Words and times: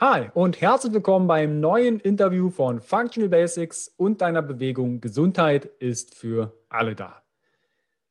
Hi 0.00 0.30
und 0.32 0.60
herzlich 0.60 0.92
willkommen 0.92 1.26
beim 1.26 1.58
neuen 1.58 1.98
Interview 1.98 2.50
von 2.50 2.80
Functional 2.80 3.28
Basics 3.28 3.92
und 3.96 4.20
deiner 4.20 4.42
Bewegung 4.42 5.00
Gesundheit 5.00 5.64
ist 5.80 6.14
für 6.14 6.56
alle 6.68 6.94
da. 6.94 7.24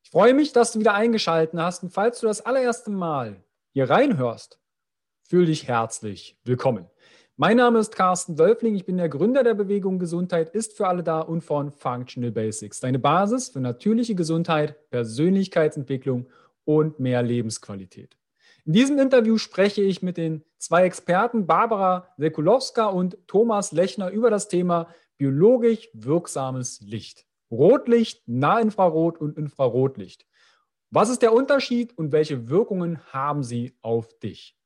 Ich 0.04 0.10
freue 0.10 0.34
mich, 0.34 0.52
dass 0.52 0.74
du 0.74 0.82
wieder 0.82 0.96
eingeschaltet 0.96 1.58
hast 1.58 1.84
und 1.84 1.94
falls 1.94 2.20
du 2.20 2.28
das 2.28 2.46
allererste 2.46 2.92
Mal 2.92 3.42
hier 3.72 3.90
reinhörst, 3.90 4.60
fühl 5.22 5.46
dich 5.46 5.70
herzlich 5.70 6.38
willkommen. 6.44 6.88
Mein 7.38 7.56
Name 7.56 7.80
ist 7.80 7.96
Carsten 7.96 8.38
Wölfling, 8.38 8.76
ich 8.76 8.86
bin 8.86 8.98
der 8.98 9.08
Gründer 9.08 9.44
der 9.44 9.54
Bewegung 9.54 9.98
Gesundheit 9.98 10.50
ist 10.50 10.76
für 10.76 10.90
alle 10.90 11.04
da 11.04 11.22
und 11.22 11.40
von 11.40 11.72
Functional 11.72 12.32
Basics, 12.32 12.82
deine 12.82 13.00
Basis 13.00 13.48
für 13.48 13.62
natürliche 13.62 14.14
Gesundheit, 14.14 14.90
Persönlichkeitsentwicklung 14.90 16.28
und 16.66 17.00
mehr 17.00 17.24
Lebensqualität. 17.24 18.18
In 18.68 18.74
diesem 18.74 19.00
Interview 19.00 19.38
spreche 19.38 19.82
ich 19.82 20.02
mit 20.02 20.18
den 20.18 20.44
zwei 20.58 20.84
Experten 20.84 21.48
Barbara 21.48 22.10
Sekulowska 22.18 22.88
und 22.88 23.18
Thomas 23.26 23.72
Lechner 23.72 24.10
über 24.10 24.30
das 24.30 24.50
Thema 24.50 24.90
biologisch 25.18 25.88
wirksames 25.94 26.82
Licht. 26.82 27.26
Rotlicht, 27.50 28.28
Nahinfrarot 28.28 29.20
und 29.22 29.38
Infrarotlicht. 29.38 30.26
Was 30.90 31.08
ist 31.08 31.22
der 31.22 31.32
Unterschied 31.32 31.98
und 31.98 32.12
welche 32.12 32.50
Wirkungen 32.50 33.00
haben 33.14 33.42
sie 33.42 33.74
auf 33.82 34.20
dich? 34.20 34.58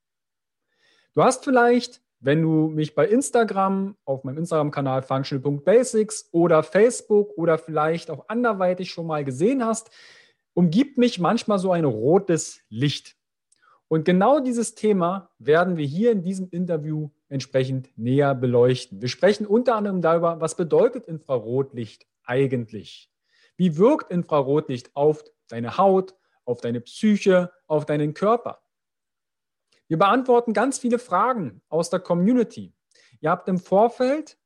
Du 1.14 1.22
hast 1.22 1.44
vielleicht, 1.44 2.02
wenn 2.18 2.42
du 2.42 2.66
mich 2.66 2.96
bei 2.96 3.06
Instagram, 3.06 3.96
auf 4.04 4.24
meinem 4.24 4.38
Instagram-Kanal 4.38 5.02
functional.basics 5.02 6.28
oder 6.32 6.64
Facebook 6.64 7.38
oder 7.38 7.56
vielleicht 7.56 8.10
auch 8.10 8.28
anderweitig 8.28 8.90
schon 8.90 9.06
mal 9.06 9.24
gesehen 9.24 9.64
hast, 9.64 9.92
umgibt 10.54 10.98
mich 10.98 11.20
manchmal 11.20 11.60
so 11.60 11.70
ein 11.70 11.84
rotes 11.84 12.62
Licht. 12.68 13.16
Und 13.92 14.06
genau 14.06 14.40
dieses 14.40 14.74
Thema 14.74 15.28
werden 15.38 15.76
wir 15.76 15.84
hier 15.84 16.12
in 16.12 16.22
diesem 16.22 16.48
Interview 16.48 17.10
entsprechend 17.28 17.90
näher 17.98 18.34
beleuchten. 18.34 19.02
Wir 19.02 19.10
sprechen 19.10 19.46
unter 19.46 19.74
anderem 19.74 20.00
darüber, 20.00 20.40
was 20.40 20.56
bedeutet 20.56 21.04
Infrarotlicht 21.04 22.06
eigentlich? 22.24 23.12
Wie 23.58 23.76
wirkt 23.76 24.10
Infrarotlicht 24.10 24.96
auf 24.96 25.22
deine 25.48 25.76
Haut, 25.76 26.14
auf 26.46 26.62
deine 26.62 26.80
Psyche, 26.80 27.52
auf 27.66 27.84
deinen 27.84 28.14
Körper? 28.14 28.62
Wir 29.88 29.98
beantworten 29.98 30.54
ganz 30.54 30.78
viele 30.78 30.98
Fragen 30.98 31.60
aus 31.68 31.90
der 31.90 32.00
Community. 32.00 32.72
Ihr 33.20 33.28
habt 33.28 33.46
im 33.46 33.58
Vorfeld 33.58 34.38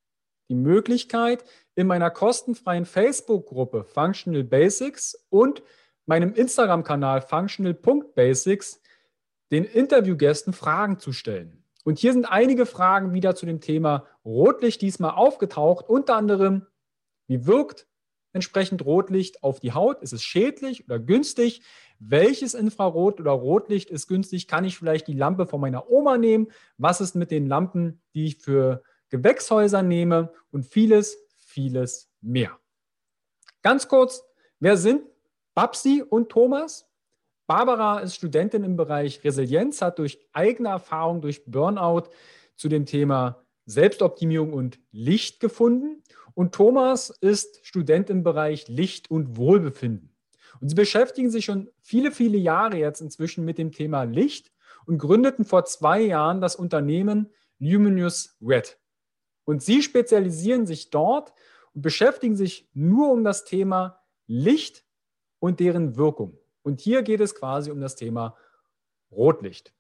die 0.49 0.57
Möglichkeit, 0.57 1.45
in 1.77 1.87
meiner 1.87 2.11
kostenfreien 2.11 2.85
Facebook-Gruppe 2.85 3.85
Functional 3.85 4.43
Basics 4.43 5.25
und 5.29 5.63
meinem 6.05 6.35
Instagram-Kanal 6.35 7.21
functional.basics 7.21 8.81
den 9.51 9.65
Interviewgästen 9.65 10.53
Fragen 10.53 10.99
zu 10.99 11.13
stellen. 11.13 11.63
Und 11.85 11.99
hier 11.99 12.13
sind 12.13 12.25
einige 12.25 12.67
Fragen 12.67 13.13
wieder 13.13 13.37
zu 13.37 13.47
dem 13.47 13.61
Thema 13.61 14.07
Rotlicht 14.25 14.83
diesmal 14.83 15.13
aufgetaucht. 15.13 15.89
Unter 15.89 16.17
anderem, 16.17 16.67
wie 17.29 17.47
wirkt 17.47 17.87
entsprechend 18.33 18.85
Rotlicht 18.85 19.43
auf 19.43 19.61
die 19.61 19.73
Haut? 19.73 20.03
Ist 20.03 20.13
es 20.13 20.23
schädlich 20.23 20.85
oder 20.85 20.99
günstig? 20.99 21.63
Welches 21.99 22.55
Infrarot 22.55 23.21
oder 23.21 23.31
Rotlicht 23.31 23.89
ist 23.89 24.09
günstig? 24.09 24.49
Kann 24.49 24.65
ich 24.65 24.77
vielleicht 24.77 25.07
die 25.07 25.15
Lampe 25.15 25.47
von 25.47 25.61
meiner 25.61 25.89
Oma 25.89 26.19
nehmen? 26.19 26.49
Was 26.77 27.01
ist 27.01 27.15
mit 27.15 27.31
den 27.31 27.47
Lampen, 27.47 28.03
die 28.15 28.27
ich 28.27 28.39
für 28.39 28.83
Gewächshäuser 29.09 29.83
nehme? 29.83 30.33
Und 30.51 30.67
vieles, 30.67 31.17
vieles 31.37 32.11
mehr. 32.21 32.59
Ganz 33.63 33.89
kurz, 33.89 34.23
wer 34.61 34.77
sind 34.77 35.03
Babsi 35.55 36.03
und 36.07 36.29
Thomas? 36.29 36.89
Barbara 37.47 38.01
ist 38.01 38.17
Studentin 38.17 38.65
im 38.65 38.77
Bereich 38.77 39.23
Resilienz, 39.23 39.81
hat 39.81 39.99
durch 39.99 40.19
eigene 40.33 40.71
Erfahrung, 40.71 41.21
durch 41.21 41.45
Burnout 41.45 42.09
zu 42.57 42.69
dem 42.69 42.87
Thema 42.87 43.45
Selbstoptimierung 43.67 44.53
und 44.53 44.81
Licht 44.91 45.39
gefunden. 45.39 46.03
Und 46.35 46.55
Thomas 46.55 47.11
ist 47.11 47.65
Student 47.65 48.11
im 48.11 48.23
Bereich 48.23 48.69
Licht 48.69 49.11
und 49.11 49.37
Wohlbefinden. 49.37 50.15
Und 50.61 50.71
sie 50.71 50.75
beschäftigen 50.75 51.31
sich 51.31 51.45
schon 51.45 51.69
viele, 51.81 52.11
viele 52.11 52.39
Jahre 52.39 52.79
jetzt 52.79 53.01
inzwischen 53.01 53.45
mit 53.45 53.59
dem 53.59 53.73
Thema 53.73 54.03
Licht 54.03 54.53
und 54.87 54.99
gründeten 54.99 55.45
vor 55.45 55.65
zwei 55.65 56.01
Jahren 56.01 56.41
das 56.41 56.57
Unternehmen 56.57 57.31
Luminous 57.59 58.37
Red. 58.41 58.79
Und 59.45 59.63
sie 59.63 59.83
spezialisieren 59.83 60.67
sich 60.67 60.91
dort 60.91 61.33
und 61.75 61.83
beschäftigen 61.83 62.37
sich 62.37 62.69
nur 62.75 63.13
um 63.13 63.23
das 63.23 63.45
Thema 63.45 64.01
Licht 64.27 64.85
und 65.39 65.61
deren 65.61 65.97
Wirkung. 65.97 66.39
Und 66.67 66.81
hier 66.81 67.03
geht 67.03 67.21
es 67.21 67.37
quasi 67.37 67.71
um 67.71 67.81
das 67.81 67.95
Thema 67.95 68.37
Rotlicht. 69.13 69.73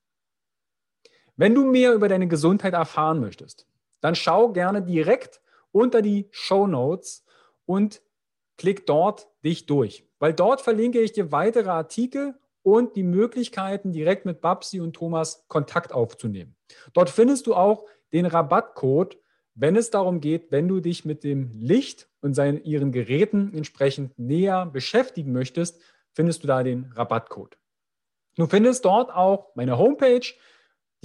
Wenn 1.35 1.53
du 1.53 1.65
mehr 1.65 1.93
über 1.93 2.07
deine 2.07 2.29
Gesundheit 2.29 2.75
erfahren 2.75 3.19
möchtest, 3.19 3.67
dann 4.01 4.15
schau 4.15 4.53
gerne 4.53 4.83
direkt 4.83 5.41
unter 5.73 6.01
die 6.01 6.29
Show 6.31 6.69
Notes 6.69 7.25
und 7.65 8.03
klick 8.57 8.87
dort 8.87 9.27
dich 9.45 9.67
durch, 9.67 10.09
weil 10.21 10.33
dort 10.33 10.61
verlinke 10.61 11.01
ich 11.01 11.11
dir 11.11 11.33
weitere 11.33 11.71
Artikel 11.71 12.37
und 12.63 12.95
die 12.95 13.03
Möglichkeiten, 13.03 13.91
direkt 13.91 14.25
mit 14.25 14.41
Babsi 14.41 14.79
und 14.79 14.95
Thomas 14.95 15.45
Kontakt 15.49 15.93
aufzunehmen. 15.93 16.55
Dort 16.93 17.11
findest 17.11 17.49
du 17.49 17.57
auch 17.57 17.85
den 18.13 18.27
Rabattcode, 18.27 19.19
wenn 19.57 19.75
es 19.75 19.91
darum 19.91 20.21
geht, 20.21 20.53
wenn 20.53 20.69
du 20.69 20.79
dich 20.79 21.05
mit 21.05 21.25
dem 21.25 21.51
Licht 21.51 22.09
und 22.21 22.35
seinen, 22.35 22.63
ihren 22.63 22.93
Geräten 22.93 23.53
entsprechend 23.55 24.17
näher 24.21 24.67
beschäftigen 24.67 25.33
möchtest, 25.33 25.81
findest 26.16 26.43
du 26.43 26.49
da 26.49 26.62
den 26.62 26.91
Rabattcode. 26.94 27.59
Du 28.37 28.47
findest 28.47 28.84
dort 28.84 29.15
auch 29.15 29.54
meine 29.54 29.78
Homepage, 29.78 30.27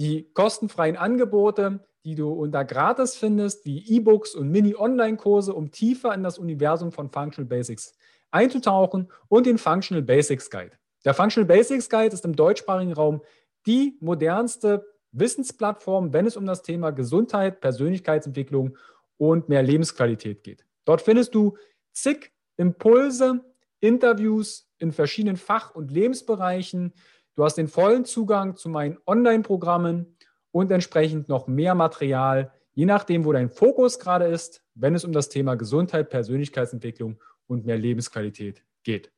die 0.00 0.32
kostenfreien 0.32 0.96
Angebote, 0.96 1.86
die 2.04 2.14
du 2.14 2.32
unter 2.32 2.64
gratis 2.64 3.14
findest, 3.14 3.64
wie 3.64 3.86
E-Books 3.86 4.34
und 4.34 4.48
Mini-Online-Kurse, 4.50 5.54
um 5.54 5.70
tiefer 5.70 6.12
in 6.14 6.22
das 6.22 6.38
Universum 6.38 6.90
von 6.92 7.10
Functional 7.10 7.46
Basics 7.46 7.94
einzutauchen 8.30 9.12
und 9.28 9.46
den 9.46 9.58
Functional 9.58 10.02
Basics 10.02 10.50
Guide. 10.50 10.72
Der 11.04 11.14
Functional 11.14 11.46
Basics 11.46 11.88
Guide 11.88 12.14
ist 12.14 12.24
im 12.24 12.34
deutschsprachigen 12.34 12.94
Raum 12.94 13.22
die 13.66 13.98
modernste 14.00 14.84
Wissensplattform, 15.12 16.12
wenn 16.12 16.26
es 16.26 16.36
um 16.36 16.46
das 16.46 16.62
Thema 16.62 16.90
Gesundheit, 16.90 17.60
Persönlichkeitsentwicklung 17.60 18.78
und 19.18 19.48
mehr 19.48 19.62
Lebensqualität 19.62 20.42
geht. 20.42 20.64
Dort 20.86 21.02
findest 21.02 21.34
du 21.34 21.56
zig 21.92 22.32
Impulse, 22.56 23.44
Interviews, 23.80 24.71
in 24.82 24.92
verschiedenen 24.92 25.36
Fach- 25.36 25.74
und 25.74 25.90
Lebensbereichen. 25.90 26.92
Du 27.34 27.44
hast 27.44 27.54
den 27.54 27.68
vollen 27.68 28.04
Zugang 28.04 28.56
zu 28.56 28.68
meinen 28.68 28.98
Online-Programmen 29.06 30.16
und 30.50 30.70
entsprechend 30.70 31.28
noch 31.28 31.46
mehr 31.46 31.74
Material, 31.74 32.52
je 32.74 32.84
nachdem, 32.84 33.24
wo 33.24 33.32
dein 33.32 33.48
Fokus 33.48 33.98
gerade 33.98 34.26
ist, 34.26 34.62
wenn 34.74 34.94
es 34.94 35.04
um 35.04 35.12
das 35.12 35.28
Thema 35.28 35.54
Gesundheit, 35.54 36.10
Persönlichkeitsentwicklung 36.10 37.22
und 37.46 37.64
mehr 37.64 37.78
Lebensqualität 37.78 38.64
geht. 38.82 39.10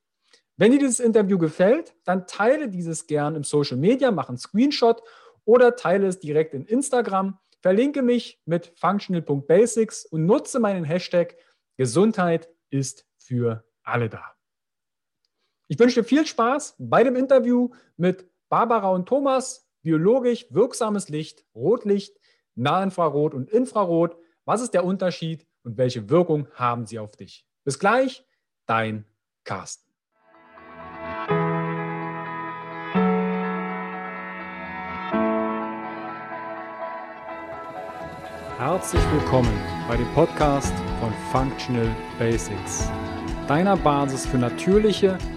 Wenn 0.56 0.70
dir 0.70 0.78
dieses 0.78 1.00
Interview 1.00 1.38
gefällt, 1.38 1.94
dann 2.04 2.26
teile 2.26 2.68
dieses 2.68 3.06
gern 3.06 3.34
im 3.34 3.42
Social 3.42 3.76
Media, 3.76 4.10
mach 4.12 4.28
einen 4.28 4.38
Screenshot 4.38 5.02
oder 5.44 5.74
teile 5.74 6.06
es 6.06 6.20
direkt 6.20 6.54
in 6.54 6.64
Instagram. 6.66 7.38
Verlinke 7.60 8.02
mich 8.02 8.40
mit 8.44 8.72
functional.basics 8.76 10.04
und 10.06 10.26
nutze 10.26 10.60
meinen 10.60 10.84
Hashtag 10.84 11.36
Gesundheit 11.76 12.48
ist 12.70 13.06
für 13.16 13.64
alle 13.82 14.08
da. 14.08 14.33
Ich 15.66 15.78
wünsche 15.78 16.02
dir 16.02 16.06
viel 16.06 16.26
Spaß 16.26 16.76
bei 16.78 17.02
dem 17.04 17.16
Interview 17.16 17.70
mit 17.96 18.28
Barbara 18.50 18.90
und 18.90 19.06
Thomas. 19.08 19.66
Biologisch 19.80 20.46
wirksames 20.50 21.08
Licht, 21.08 21.46
Rotlicht, 21.54 22.20
Nahinfrarot 22.54 23.32
und 23.32 23.48
Infrarot. 23.48 24.16
Was 24.44 24.60
ist 24.60 24.74
der 24.74 24.84
Unterschied 24.84 25.46
und 25.62 25.78
welche 25.78 26.10
Wirkung 26.10 26.48
haben 26.52 26.84
sie 26.84 26.98
auf 26.98 27.16
dich? 27.16 27.46
Bis 27.64 27.78
gleich, 27.78 28.26
dein 28.66 29.06
Carsten. 29.44 29.90
Herzlich 38.58 39.02
willkommen 39.12 39.58
bei 39.88 39.96
dem 39.96 40.12
Podcast 40.12 40.74
von 41.00 41.12
Functional 41.32 41.88
Basics, 42.18 42.90
deiner 43.48 43.78
Basis 43.78 44.26
für 44.26 44.38
natürliche 44.38 45.18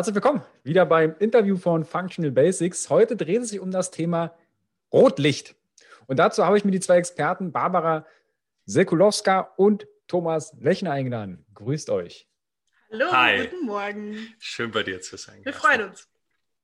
Herzlich 0.00 0.14
willkommen 0.14 0.40
wieder 0.64 0.86
beim 0.86 1.14
Interview 1.18 1.58
von 1.58 1.84
Functional 1.84 2.30
Basics. 2.30 2.88
Heute 2.88 3.16
dreht 3.16 3.42
es 3.42 3.50
sich 3.50 3.60
um 3.60 3.70
das 3.70 3.90
Thema 3.90 4.34
Rotlicht. 4.90 5.56
Und 6.06 6.18
dazu 6.18 6.46
habe 6.46 6.56
ich 6.56 6.64
mir 6.64 6.70
die 6.70 6.80
zwei 6.80 6.96
Experten, 6.96 7.52
Barbara 7.52 8.06
Sekulowska 8.64 9.52
und 9.58 9.86
Thomas 10.06 10.56
Lechner 10.58 10.92
eingeladen. 10.92 11.44
Grüßt 11.52 11.90
euch. 11.90 12.26
Hallo, 12.90 13.12
Hi. 13.12 13.46
guten 13.46 13.66
Morgen. 13.66 14.16
Schön 14.38 14.70
bei 14.70 14.84
dir 14.84 15.02
zu 15.02 15.18
sein. 15.18 15.44
Wir 15.44 15.52
freuen 15.52 15.90
uns. 15.90 16.08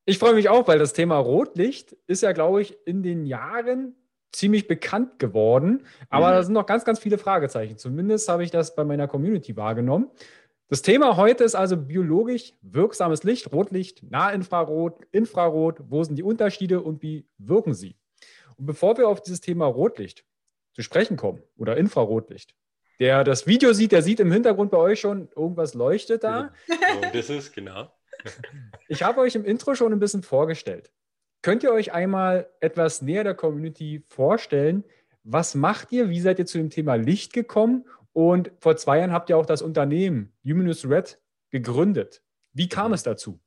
Ich 0.07 0.19
freue 0.19 0.33
mich 0.33 0.49
auch, 0.49 0.67
weil 0.67 0.79
das 0.79 0.95
Thema 0.95 1.19
Rotlicht 1.19 1.93
ist 2.07 2.23
ja, 2.23 2.33
glaube 2.33 2.63
ich, 2.63 2.75
in 2.87 3.03
den 3.03 3.27
Jahren 3.27 3.97
ziemlich 4.33 4.67
bekannt 4.67 5.19
geworden. 5.19 5.87
Aber 6.09 6.29
mhm. 6.29 6.33
da 6.33 6.43
sind 6.43 6.55
noch 6.55 6.65
ganz, 6.65 6.87
ganz 6.87 7.01
viele 7.01 7.19
Fragezeichen. 7.19 7.77
Zumindest 7.77 8.31
habe 8.31 8.45
ich 8.45 8.51
das 8.51 8.75
bei 8.75 8.85
meiner 8.85 9.09
Community 9.09 9.59
wahrgenommen. 9.59 10.11
Das 10.69 10.83
Thema 10.83 11.17
heute 11.17 11.45
ist 11.45 11.55
also 11.55 11.77
biologisch 11.77 12.53
wirksames 12.61 13.23
Licht, 13.23 13.53
Rotlicht, 13.53 14.03
Nahinfrarot, 14.03 15.07
Infrarot. 15.13 15.79
Wo 15.89 16.03
sind 16.03 16.17
die 16.17 16.25
Unterschiede 16.25 16.81
und 16.83 17.03
wie 17.03 17.25
wirken 17.39 17.73
sie? 17.73 17.97
Und 18.57 18.67
bevor 18.67 18.99
wir 18.99 19.09
auf 19.09 19.23
dieses 19.23 19.41
Thema 19.41 19.67
Rotlicht 19.67 20.25
zu 20.73 20.83
sprechen 20.83 21.17
kommen 21.17 21.41
oder 21.57 21.77
Infrarotlicht, 21.77 22.57
der 22.99 23.23
das 23.23 23.47
Video 23.47 23.73
sieht, 23.75 23.93
der 23.93 24.03
sieht 24.03 24.19
im 24.19 24.33
Hintergrund 24.33 24.73
bei 24.73 24.79
euch 24.79 25.01
schon, 25.01 25.29
irgendwas 25.37 25.75
leuchtet 25.75 26.25
da. 26.25 26.53
Und 26.69 27.15
das 27.15 27.31
ist, 27.31 27.53
genau. 27.53 27.93
Ich 28.89 29.05
habe 29.05 29.21
euch 29.21 29.37
im 29.37 29.45
Intro 29.45 29.77
schon 29.77 29.93
ein 29.93 30.01
bisschen 30.01 30.23
vorgestellt. 30.23 30.91
Könnt 31.43 31.63
ihr 31.63 31.71
euch 31.71 31.93
einmal 31.93 32.49
etwas 32.61 33.03
näher 33.03 33.23
der 33.23 33.35
Community 33.35 34.03
vorstellen? 34.09 34.83
Was 35.23 35.55
macht 35.55 35.93
ihr? 35.93 36.09
Wie 36.09 36.21
seid 36.21 36.41
ihr 36.41 36.47
zu 36.47 36.59
dem 36.59 36.71
Thema 36.71 36.95
Licht 36.95 37.33
gekommen? 37.33 37.85
Und 38.17 38.51
vor 38.61 38.79
zwei 38.79 39.01
Jahren 39.01 39.13
habt 39.13 39.29
ihr 39.29 39.37
auch 39.37 39.45
das 39.45 39.61
Unternehmen 39.61 40.33
Luminous 40.43 40.89
Red 40.89 41.21
gegründet. 41.51 42.23
Wie 42.55 42.67
kam 42.67 42.95
es 42.95 43.03
dazu? 43.03 43.43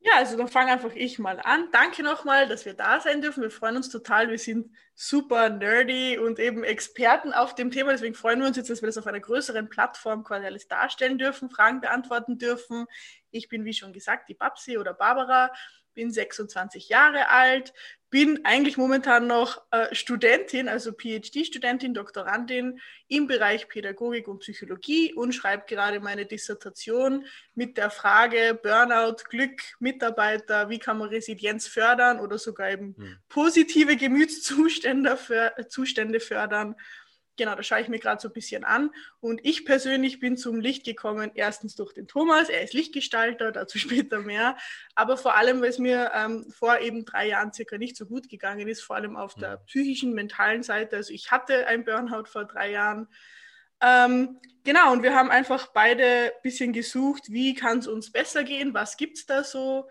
Ja, 0.00 0.14
also 0.16 0.36
dann 0.36 0.48
fange 0.48 0.72
einfach 0.72 0.92
ich 0.96 1.20
mal 1.20 1.38
an. 1.38 1.68
Danke 1.70 2.02
nochmal, 2.02 2.48
dass 2.48 2.64
wir 2.64 2.74
da 2.74 2.98
sein 2.98 3.22
dürfen. 3.22 3.44
Wir 3.44 3.52
freuen 3.52 3.76
uns 3.76 3.90
total. 3.90 4.28
Wir 4.28 4.40
sind 4.40 4.74
super 4.96 5.50
nerdy 5.50 6.18
und 6.18 6.40
eben 6.40 6.64
Experten 6.64 7.32
auf 7.32 7.54
dem 7.54 7.70
Thema. 7.70 7.92
Deswegen 7.92 8.16
freuen 8.16 8.40
wir 8.40 8.48
uns 8.48 8.56
jetzt, 8.56 8.70
dass 8.70 8.82
wir 8.82 8.88
das 8.88 8.98
auf 8.98 9.06
einer 9.06 9.20
größeren 9.20 9.68
Plattform 9.68 10.24
quasi 10.24 10.44
alles 10.44 10.66
darstellen 10.66 11.16
dürfen, 11.16 11.48
Fragen 11.48 11.80
beantworten 11.80 12.38
dürfen. 12.38 12.86
Ich 13.30 13.48
bin, 13.48 13.64
wie 13.64 13.72
schon 13.72 13.92
gesagt, 13.92 14.30
die 14.30 14.34
Babsi 14.34 14.78
oder 14.78 14.94
Barbara 14.94 15.52
bin 15.94 16.10
26 16.10 16.88
Jahre 16.88 17.28
alt, 17.28 17.72
bin 18.12 18.44
eigentlich 18.44 18.76
momentan 18.76 19.26
noch 19.26 19.62
äh, 19.70 19.94
Studentin, 19.94 20.68
also 20.68 20.92
PhD-Studentin, 20.92 21.94
Doktorandin 21.94 22.78
im 23.08 23.26
Bereich 23.26 23.68
Pädagogik 23.68 24.28
und 24.28 24.40
Psychologie 24.40 25.14
und 25.14 25.32
schreibe 25.32 25.64
gerade 25.66 25.98
meine 25.98 26.26
Dissertation 26.26 27.24
mit 27.54 27.78
der 27.78 27.88
Frage 27.88 28.58
Burnout, 28.62 29.24
Glück, 29.30 29.62
Mitarbeiter, 29.80 30.68
wie 30.68 30.78
kann 30.78 30.98
man 30.98 31.08
Resilienz 31.08 31.66
fördern 31.66 32.20
oder 32.20 32.36
sogar 32.36 32.70
eben 32.70 32.94
hm. 32.98 33.16
positive 33.30 33.96
Gemütszustände 33.96 35.16
für, 35.16 35.54
Zustände 35.68 36.20
fördern 36.20 36.76
genau, 37.36 37.54
das 37.54 37.66
schaue 37.66 37.80
ich 37.80 37.88
mir 37.88 37.98
gerade 37.98 38.20
so 38.20 38.28
ein 38.28 38.34
bisschen 38.34 38.64
an. 38.64 38.90
Und 39.20 39.40
ich 39.44 39.64
persönlich 39.64 40.20
bin 40.20 40.36
zum 40.36 40.60
Licht 40.60 40.84
gekommen, 40.84 41.30
erstens 41.34 41.74
durch 41.74 41.92
den 41.92 42.06
Thomas, 42.06 42.48
er 42.48 42.62
ist 42.62 42.74
Lichtgestalter, 42.74 43.52
dazu 43.52 43.78
später 43.78 44.20
mehr, 44.20 44.56
aber 44.94 45.16
vor 45.16 45.36
allem, 45.36 45.60
weil 45.60 45.70
es 45.70 45.78
mir 45.78 46.12
ähm, 46.14 46.46
vor 46.50 46.78
eben 46.80 47.04
drei 47.04 47.28
Jahren 47.28 47.52
circa 47.52 47.78
nicht 47.78 47.96
so 47.96 48.06
gut 48.06 48.28
gegangen 48.28 48.68
ist, 48.68 48.82
vor 48.82 48.96
allem 48.96 49.16
auf 49.16 49.34
der 49.34 49.58
psychischen, 49.66 50.12
mentalen 50.12 50.62
Seite. 50.62 50.96
Also 50.96 51.12
ich 51.12 51.30
hatte 51.30 51.66
ein 51.66 51.84
Burnout 51.84 52.26
vor 52.26 52.44
drei 52.44 52.70
Jahren. 52.70 53.08
Ähm, 53.80 54.38
genau, 54.62 54.92
und 54.92 55.02
wir 55.02 55.14
haben 55.14 55.30
einfach 55.30 55.68
beide 55.68 56.04
ein 56.04 56.42
bisschen 56.42 56.72
gesucht, 56.72 57.24
wie 57.28 57.54
kann 57.54 57.78
es 57.78 57.88
uns 57.88 58.12
besser 58.12 58.44
gehen, 58.44 58.74
was 58.74 58.96
gibt 58.96 59.18
es 59.18 59.26
da 59.26 59.42
so. 59.42 59.88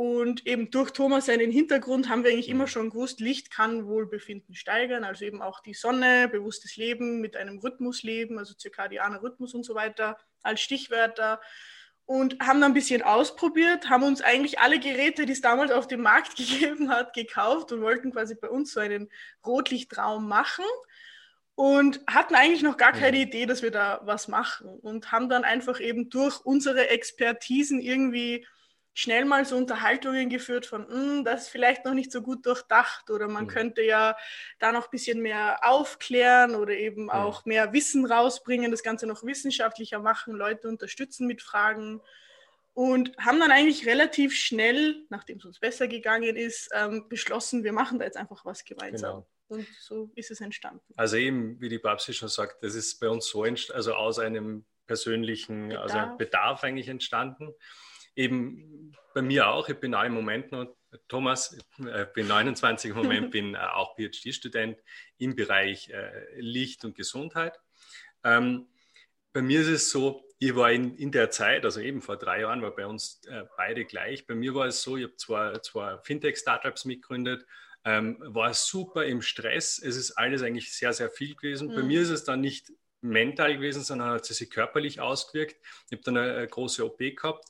Und 0.00 0.46
eben 0.46 0.70
durch 0.70 0.92
Thomas 0.92 1.26
seinen 1.26 1.50
Hintergrund 1.50 2.08
haben 2.08 2.24
wir 2.24 2.30
eigentlich 2.30 2.48
immer 2.48 2.66
schon 2.66 2.88
gewusst, 2.88 3.20
Licht 3.20 3.50
kann 3.50 3.86
Wohlbefinden 3.86 4.54
steigern, 4.54 5.04
also 5.04 5.26
eben 5.26 5.42
auch 5.42 5.60
die 5.60 5.74
Sonne, 5.74 6.26
bewusstes 6.26 6.78
Leben 6.78 7.20
mit 7.20 7.36
einem 7.36 7.58
Rhythmusleben, 7.58 8.38
also 8.38 8.54
zirkadianer 8.54 9.22
Rhythmus 9.22 9.52
und 9.52 9.62
so 9.62 9.74
weiter 9.74 10.16
als 10.42 10.62
Stichwörter. 10.62 11.38
Und 12.06 12.40
haben 12.40 12.62
dann 12.62 12.70
ein 12.70 12.72
bisschen 12.72 13.02
ausprobiert, 13.02 13.90
haben 13.90 14.04
uns 14.04 14.22
eigentlich 14.22 14.58
alle 14.58 14.80
Geräte, 14.80 15.26
die 15.26 15.34
es 15.34 15.42
damals 15.42 15.70
auf 15.70 15.86
dem 15.86 16.00
Markt 16.00 16.34
gegeben 16.38 16.88
hat, 16.88 17.12
gekauft 17.12 17.70
und 17.70 17.82
wollten 17.82 18.10
quasi 18.10 18.36
bei 18.36 18.48
uns 18.48 18.72
so 18.72 18.80
einen 18.80 19.10
Rotlichtraum 19.44 20.26
machen 20.26 20.64
und 21.56 22.00
hatten 22.06 22.36
eigentlich 22.36 22.62
noch 22.62 22.78
gar 22.78 22.92
keine 22.92 23.18
Idee, 23.18 23.44
dass 23.44 23.60
wir 23.60 23.70
da 23.70 24.00
was 24.04 24.28
machen 24.28 24.66
und 24.80 25.12
haben 25.12 25.28
dann 25.28 25.44
einfach 25.44 25.78
eben 25.78 26.08
durch 26.08 26.40
unsere 26.40 26.88
Expertisen 26.88 27.80
irgendwie 27.80 28.46
schnell 29.00 29.24
mal 29.24 29.46
so 29.46 29.56
Unterhaltungen 29.56 30.28
geführt 30.28 30.66
von, 30.66 30.86
hm, 30.86 31.24
das 31.24 31.44
ist 31.44 31.48
vielleicht 31.48 31.86
noch 31.86 31.94
nicht 31.94 32.12
so 32.12 32.20
gut 32.20 32.44
durchdacht 32.44 33.08
oder 33.08 33.28
man 33.28 33.44
mhm. 33.44 33.48
könnte 33.48 33.82
ja 33.82 34.14
da 34.58 34.72
noch 34.72 34.84
ein 34.84 34.90
bisschen 34.90 35.22
mehr 35.22 35.60
aufklären 35.62 36.54
oder 36.54 36.74
eben 36.74 37.04
mhm. 37.04 37.10
auch 37.10 37.46
mehr 37.46 37.72
Wissen 37.72 38.04
rausbringen, 38.04 38.70
das 38.70 38.82
Ganze 38.82 39.06
noch 39.06 39.24
wissenschaftlicher 39.24 40.00
machen, 40.00 40.34
Leute 40.34 40.68
unterstützen 40.68 41.26
mit 41.26 41.40
Fragen 41.40 42.02
und 42.74 43.16
haben 43.16 43.40
dann 43.40 43.50
eigentlich 43.50 43.86
relativ 43.86 44.34
schnell, 44.34 45.06
nachdem 45.08 45.38
es 45.38 45.46
uns 45.46 45.58
besser 45.58 45.88
gegangen 45.88 46.36
ist, 46.36 46.68
ähm, 46.74 47.08
beschlossen, 47.08 47.64
wir 47.64 47.72
machen 47.72 47.98
da 47.98 48.04
jetzt 48.04 48.18
einfach 48.18 48.44
was 48.44 48.64
gemeinsam. 48.64 49.24
Genau. 49.24 49.26
Und 49.48 49.66
so 49.80 50.10
ist 50.14 50.30
es 50.30 50.42
entstanden. 50.42 50.84
Also 50.96 51.16
eben, 51.16 51.58
wie 51.60 51.70
die 51.70 51.78
Babsi 51.78 52.12
schon 52.12 52.28
sagt, 52.28 52.62
das 52.62 52.74
ist 52.74 53.00
bei 53.00 53.08
uns 53.08 53.26
so, 53.26 53.42
also 53.42 53.94
aus 53.94 54.18
einem 54.18 54.66
persönlichen 54.86 55.70
Bedarf, 55.70 55.94
also 55.94 56.16
Bedarf 56.18 56.64
eigentlich 56.64 56.88
entstanden 56.88 57.54
eben 58.16 58.92
bei 59.14 59.22
mir 59.22 59.48
auch, 59.48 59.68
ich 59.68 59.78
bin 59.78 59.94
auch 59.94 60.04
im 60.04 60.14
Moment 60.14 60.52
noch, 60.52 60.66
Thomas, 61.08 61.52
ich 61.52 61.86
äh, 61.86 62.06
bin 62.12 62.26
29 62.26 62.90
im 62.90 62.96
Moment, 62.96 63.30
bin 63.30 63.54
äh, 63.54 63.58
auch 63.58 63.96
PhD-Student 63.96 64.78
im 65.18 65.36
Bereich 65.36 65.88
äh, 65.90 66.40
Licht 66.40 66.84
und 66.84 66.96
Gesundheit. 66.96 67.58
Ähm, 68.24 68.66
bei 69.32 69.42
mir 69.42 69.60
ist 69.60 69.68
es 69.68 69.90
so, 69.90 70.24
ich 70.38 70.56
war 70.56 70.72
in, 70.72 70.96
in 70.96 71.12
der 71.12 71.30
Zeit, 71.30 71.64
also 71.64 71.80
eben 71.80 72.00
vor 72.00 72.16
drei 72.16 72.40
Jahren, 72.40 72.62
war 72.62 72.74
bei 72.74 72.86
uns 72.86 73.20
äh, 73.28 73.44
beide 73.56 73.84
gleich. 73.84 74.26
Bei 74.26 74.34
mir 74.34 74.54
war 74.54 74.66
es 74.66 74.82
so, 74.82 74.96
ich 74.96 75.04
habe 75.04 75.16
zwei, 75.16 75.58
zwei 75.58 75.98
Fintech-Startups 75.98 76.86
mitgegründet, 76.86 77.46
ähm, 77.84 78.16
war 78.20 78.52
super 78.54 79.04
im 79.04 79.22
Stress. 79.22 79.78
Es 79.78 79.96
ist 79.96 80.12
alles 80.12 80.42
eigentlich 80.42 80.72
sehr, 80.72 80.92
sehr 80.92 81.10
viel 81.10 81.34
gewesen. 81.34 81.68
Mhm. 81.68 81.74
Bei 81.74 81.82
mir 81.82 82.00
ist 82.00 82.10
es 82.10 82.24
dann 82.24 82.40
nicht 82.40 82.72
mental 83.00 83.54
gewesen, 83.54 83.82
sondern 83.82 84.10
hat 84.10 84.28
es 84.28 84.38
sich 84.38 84.50
körperlich 84.50 85.00
ausgewirkt. 85.00 85.56
Ich 85.86 85.92
habe 85.92 86.02
dann 86.04 86.16
eine, 86.16 86.34
eine 86.34 86.48
große 86.48 86.84
OP 86.84 86.98
gehabt 86.98 87.44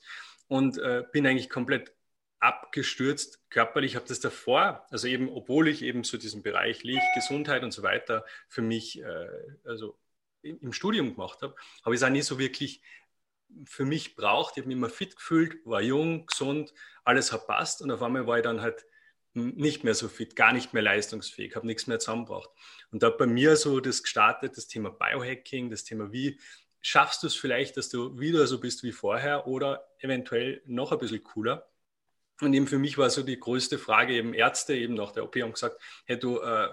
und 0.51 0.79
äh, 0.79 1.05
bin 1.13 1.27
eigentlich 1.29 1.49
komplett 1.49 1.95
abgestürzt 2.41 3.41
körperlich. 3.51 3.93
Ich 3.93 3.97
habe 3.97 4.09
das 4.09 4.19
davor, 4.19 4.85
also 4.91 5.07
eben, 5.07 5.29
obwohl 5.29 5.69
ich 5.69 5.83
eben 5.83 6.03
zu 6.03 6.19
diesem 6.19 6.43
Bereich 6.43 6.83
Licht, 6.83 7.07
Gesundheit 7.15 7.63
und 7.63 7.71
so 7.71 7.85
weiter 7.85 8.25
für 8.49 8.61
mich, 8.61 9.01
äh, 9.01 9.29
also 9.65 9.97
im 10.43 10.73
Studium 10.73 11.15
gemacht 11.15 11.43
habe, 11.43 11.55
habe 11.85 11.95
ich 11.95 12.01
es 12.01 12.05
auch 12.05 12.11
nie 12.11 12.23
so 12.23 12.39
wirklich 12.41 12.83
für 13.65 13.85
mich 13.85 14.17
braucht. 14.17 14.57
Ich 14.57 14.63
habe 14.63 14.69
mich 14.69 14.77
immer 14.77 14.89
fit 14.89 15.15
gefühlt, 15.15 15.65
war 15.65 15.83
jung, 15.83 16.27
gesund, 16.27 16.75
alles 17.05 17.31
hat 17.31 17.47
passt 17.47 17.81
und 17.81 17.93
auf 17.93 18.03
einmal 18.03 18.27
war 18.27 18.39
ich 18.39 18.43
dann 18.43 18.61
halt 18.61 18.85
nicht 19.33 19.85
mehr 19.85 19.95
so 19.95 20.09
fit, 20.09 20.35
gar 20.35 20.53
nicht 20.53 20.75
mehr 20.75 20.83
leistungsfähig, 20.83 21.55
habe 21.55 21.67
nichts 21.67 21.87
mehr 21.87 22.01
zusammengebracht. 22.01 22.51
Und 22.91 23.05
da 23.05 23.09
hat 23.09 23.19
bei 23.19 23.27
mir 23.27 23.55
so 23.55 23.79
das 23.79 24.03
gestartet, 24.03 24.57
das 24.57 24.67
Thema 24.67 24.91
Biohacking, 24.91 25.71
das 25.71 25.85
Thema, 25.85 26.11
wie 26.11 26.41
schaffst 26.81 27.23
du 27.23 27.27
es 27.27 27.35
vielleicht, 27.35 27.77
dass 27.77 27.89
du 27.89 28.19
wieder 28.19 28.47
so 28.47 28.61
bist 28.61 28.83
wie 28.83 28.93
vorher 28.93 29.47
oder 29.47 29.89
eventuell 29.99 30.63
noch 30.67 30.93
ein 30.93 30.99
bisschen 30.99 31.23
cooler. 31.23 31.69
Und 32.41 32.55
eben 32.55 32.67
für 32.67 32.79
mich 32.79 32.97
war 32.97 33.11
so 33.11 33.23
die 33.23 33.39
größte 33.39 33.79
Frage, 33.79 34.15
eben 34.15 34.33
Ärzte 34.33 34.75
eben 34.75 34.95
nach 34.95 35.13
der 35.13 35.25
OP 35.25 35.37
haben 35.37 35.53
gesagt, 35.53 35.81
hey 36.07 36.19
du, 36.19 36.41
äh, 36.41 36.69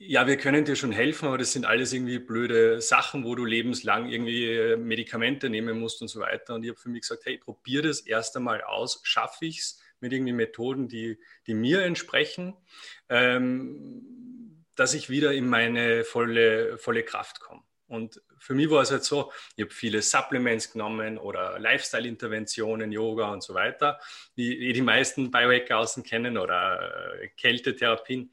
ja, 0.00 0.26
wir 0.28 0.36
können 0.36 0.64
dir 0.64 0.76
schon 0.76 0.92
helfen, 0.92 1.26
aber 1.26 1.38
das 1.38 1.52
sind 1.52 1.64
alles 1.64 1.92
irgendwie 1.92 2.20
blöde 2.20 2.80
Sachen, 2.80 3.24
wo 3.24 3.34
du 3.34 3.44
lebenslang 3.44 4.08
irgendwie 4.08 4.44
äh, 4.46 4.76
Medikamente 4.76 5.50
nehmen 5.50 5.80
musst 5.80 6.00
und 6.02 6.08
so 6.08 6.20
weiter. 6.20 6.54
Und 6.54 6.62
ich 6.62 6.70
habe 6.70 6.78
für 6.78 6.88
mich 6.88 7.02
gesagt, 7.02 7.24
hey, 7.26 7.38
probier 7.38 7.82
das 7.82 8.00
erst 8.00 8.36
einmal 8.36 8.62
aus, 8.62 9.00
schaffe 9.02 9.46
ich 9.46 9.58
es 9.58 9.82
mit 10.00 10.12
irgendwie 10.12 10.32
Methoden, 10.32 10.86
die, 10.86 11.18
die 11.46 11.54
mir 11.54 11.82
entsprechen, 11.82 12.56
ähm, 13.08 14.64
dass 14.76 14.94
ich 14.94 15.10
wieder 15.10 15.32
in 15.32 15.48
meine 15.48 16.04
volle, 16.04 16.78
volle 16.78 17.02
Kraft 17.02 17.40
komme. 17.40 17.62
Und 17.88 18.22
für 18.38 18.54
mich 18.54 18.70
war 18.70 18.82
es 18.82 18.90
halt 18.90 19.04
so, 19.04 19.32
ich 19.56 19.64
habe 19.64 19.74
viele 19.74 20.02
Supplements 20.02 20.70
genommen 20.72 21.18
oder 21.18 21.58
Lifestyle-Interventionen, 21.58 22.92
Yoga 22.92 23.32
und 23.32 23.42
so 23.42 23.54
weiter, 23.54 23.98
wie 24.34 24.72
die 24.72 24.82
meisten 24.82 25.30
Biohacker 25.30 25.78
außen 25.78 26.02
kennen 26.02 26.38
oder 26.38 27.20
äh, 27.20 27.28
Kältetherapien. 27.28 28.30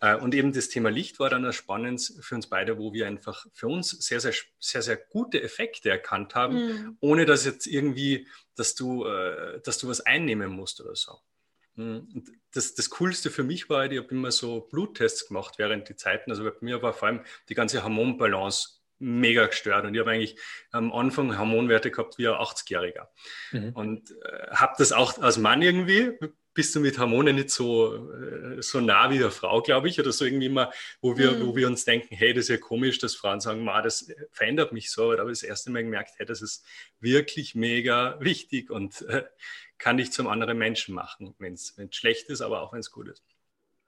Äh, 0.00 0.16
und 0.16 0.34
eben 0.34 0.52
das 0.52 0.68
Thema 0.68 0.90
Licht 0.90 1.20
war 1.20 1.30
dann 1.30 1.44
das 1.44 1.56
Spannende 1.56 2.02
für 2.20 2.34
uns 2.34 2.48
beide, 2.48 2.76
wo 2.78 2.92
wir 2.92 3.06
einfach 3.06 3.46
für 3.54 3.68
uns 3.68 3.90
sehr, 3.90 4.20
sehr, 4.20 4.34
sehr, 4.58 4.82
sehr 4.82 4.96
gute 4.96 5.42
Effekte 5.42 5.90
erkannt 5.90 6.34
haben, 6.34 6.54
mhm. 6.54 6.96
ohne 7.00 7.24
dass 7.24 7.46
jetzt 7.46 7.66
irgendwie, 7.66 8.26
dass 8.56 8.74
du, 8.74 9.06
äh, 9.06 9.60
dass 9.62 9.78
du 9.78 9.88
was 9.88 10.00
einnehmen 10.00 10.50
musst 10.50 10.80
oder 10.80 10.96
so. 10.96 11.18
Mhm. 11.76 12.24
Das, 12.52 12.74
das 12.74 12.90
Coolste 12.90 13.30
für 13.30 13.44
mich 13.44 13.70
war, 13.70 13.90
ich 13.90 13.98
habe 13.98 14.10
immer 14.10 14.32
so 14.32 14.60
Bluttests 14.60 15.28
gemacht 15.28 15.54
während 15.58 15.88
die 15.88 15.96
Zeiten. 15.96 16.30
Also 16.30 16.44
bei 16.44 16.52
mir 16.60 16.82
war 16.82 16.92
vor 16.92 17.08
allem 17.08 17.24
die 17.48 17.54
ganze 17.54 17.82
Hormonbalance 17.82 18.81
mega 19.02 19.46
gestört. 19.46 19.84
Und 19.84 19.94
ich 19.94 20.00
habe 20.00 20.10
eigentlich 20.10 20.36
am 20.70 20.92
Anfang 20.92 21.38
Hormonwerte 21.38 21.90
gehabt 21.90 22.18
wie 22.18 22.28
ein 22.28 22.34
80-Jähriger. 22.34 23.08
Mhm. 23.52 23.70
Und 23.74 24.10
äh, 24.10 24.50
habe 24.52 24.74
das 24.78 24.92
auch 24.92 25.18
als 25.18 25.38
Mann 25.38 25.62
irgendwie 25.62 26.12
bist 26.54 26.74
du 26.74 26.80
mit 26.80 26.98
Hormonen 26.98 27.36
nicht 27.36 27.50
so, 27.50 28.10
äh, 28.12 28.62
so 28.62 28.80
nah 28.80 29.10
wie 29.10 29.18
der 29.18 29.30
Frau, 29.30 29.62
glaube 29.62 29.88
ich, 29.88 29.98
oder 29.98 30.12
so 30.12 30.24
irgendwie 30.24 30.46
immer, 30.46 30.70
wo 31.00 31.16
wir, 31.16 31.32
mhm. 31.32 31.46
wo 31.46 31.56
wir 31.56 31.66
uns 31.66 31.84
denken, 31.84 32.14
hey, 32.14 32.34
das 32.34 32.44
ist 32.44 32.48
ja 32.48 32.56
komisch, 32.58 32.98
dass 32.98 33.14
Frauen 33.14 33.40
sagen, 33.40 33.64
Ma, 33.64 33.80
das 33.80 34.12
verändert 34.30 34.72
mich 34.72 34.90
so, 34.90 35.12
aber 35.12 35.30
das 35.30 35.42
erste 35.42 35.70
Mal 35.70 35.84
gemerkt, 35.84 36.12
hey, 36.16 36.26
das 36.26 36.42
ist 36.42 36.64
wirklich 37.00 37.54
mega 37.54 38.18
wichtig 38.20 38.70
und 38.70 39.02
äh, 39.02 39.24
kann 39.78 39.96
dich 39.96 40.12
zum 40.12 40.28
anderen 40.28 40.58
Menschen 40.58 40.94
machen, 40.94 41.34
wenn 41.38 41.54
es 41.54 41.74
schlecht 41.90 42.28
ist, 42.28 42.40
aber 42.40 42.60
auch 42.60 42.72
wenn 42.72 42.80
es 42.80 42.90
gut 42.90 43.08
ist. 43.08 43.24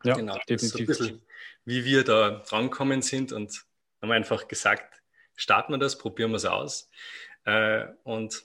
Ja, 0.02 0.14
genau, 0.14 0.38
definitiv. 0.48 0.86
Das 0.86 1.00
ist 1.00 1.06
ein 1.06 1.16
bisschen, 1.16 1.22
wie 1.64 1.84
wir 1.84 2.04
da 2.04 2.42
drankommen 2.46 3.02
sind 3.02 3.32
und 3.32 3.64
haben 4.02 4.12
einfach 4.12 4.48
gesagt, 4.48 5.02
starten 5.36 5.72
wir 5.72 5.78
das, 5.78 5.98
probieren 5.98 6.30
wir 6.30 6.36
es 6.36 6.44
aus. 6.44 6.88
Äh, 7.44 7.86
und 8.04 8.44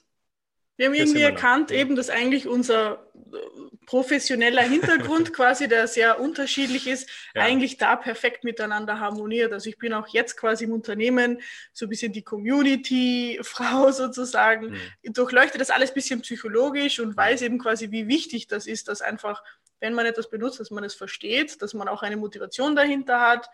wir 0.79 0.85
haben 0.85 0.93
irgendwie 0.93 1.23
erkannt, 1.23 1.71
eben, 1.71 1.97
dass 1.97 2.09
eigentlich 2.09 2.47
unser 2.47 3.05
äh, 3.13 3.37
professioneller 3.85 4.61
Hintergrund 4.61 5.33
quasi, 5.35 5.67
der 5.67 5.89
sehr 5.89 6.21
unterschiedlich 6.21 6.87
ist, 6.87 7.09
ja. 7.35 7.41
eigentlich 7.41 7.77
da 7.77 7.97
perfekt 7.97 8.45
miteinander 8.45 9.01
harmoniert. 9.01 9.51
Also 9.51 9.69
ich 9.69 9.77
bin 9.77 9.91
auch 9.91 10.07
jetzt 10.07 10.37
quasi 10.37 10.63
im 10.63 10.71
Unternehmen 10.71 11.41
so 11.73 11.85
ein 11.85 11.89
bisschen 11.89 12.13
die 12.13 12.21
Community-Frau 12.21 13.91
sozusagen, 13.91 14.69
mhm. 15.03 15.13
durchleuchte 15.13 15.57
das 15.57 15.69
alles 15.69 15.91
ein 15.91 15.95
bisschen 15.95 16.21
psychologisch 16.21 17.01
und 17.01 17.17
weiß 17.17 17.41
eben 17.41 17.59
quasi, 17.59 17.91
wie 17.91 18.07
wichtig 18.07 18.47
das 18.47 18.65
ist, 18.65 18.87
dass 18.87 19.01
einfach, 19.01 19.43
wenn 19.81 19.93
man 19.93 20.05
etwas 20.05 20.29
benutzt, 20.29 20.61
dass 20.61 20.71
man 20.71 20.85
es 20.85 20.95
versteht, 20.95 21.61
dass 21.61 21.73
man 21.73 21.89
auch 21.89 22.03
eine 22.03 22.15
Motivation 22.15 22.77
dahinter 22.77 23.19
hat, 23.19 23.49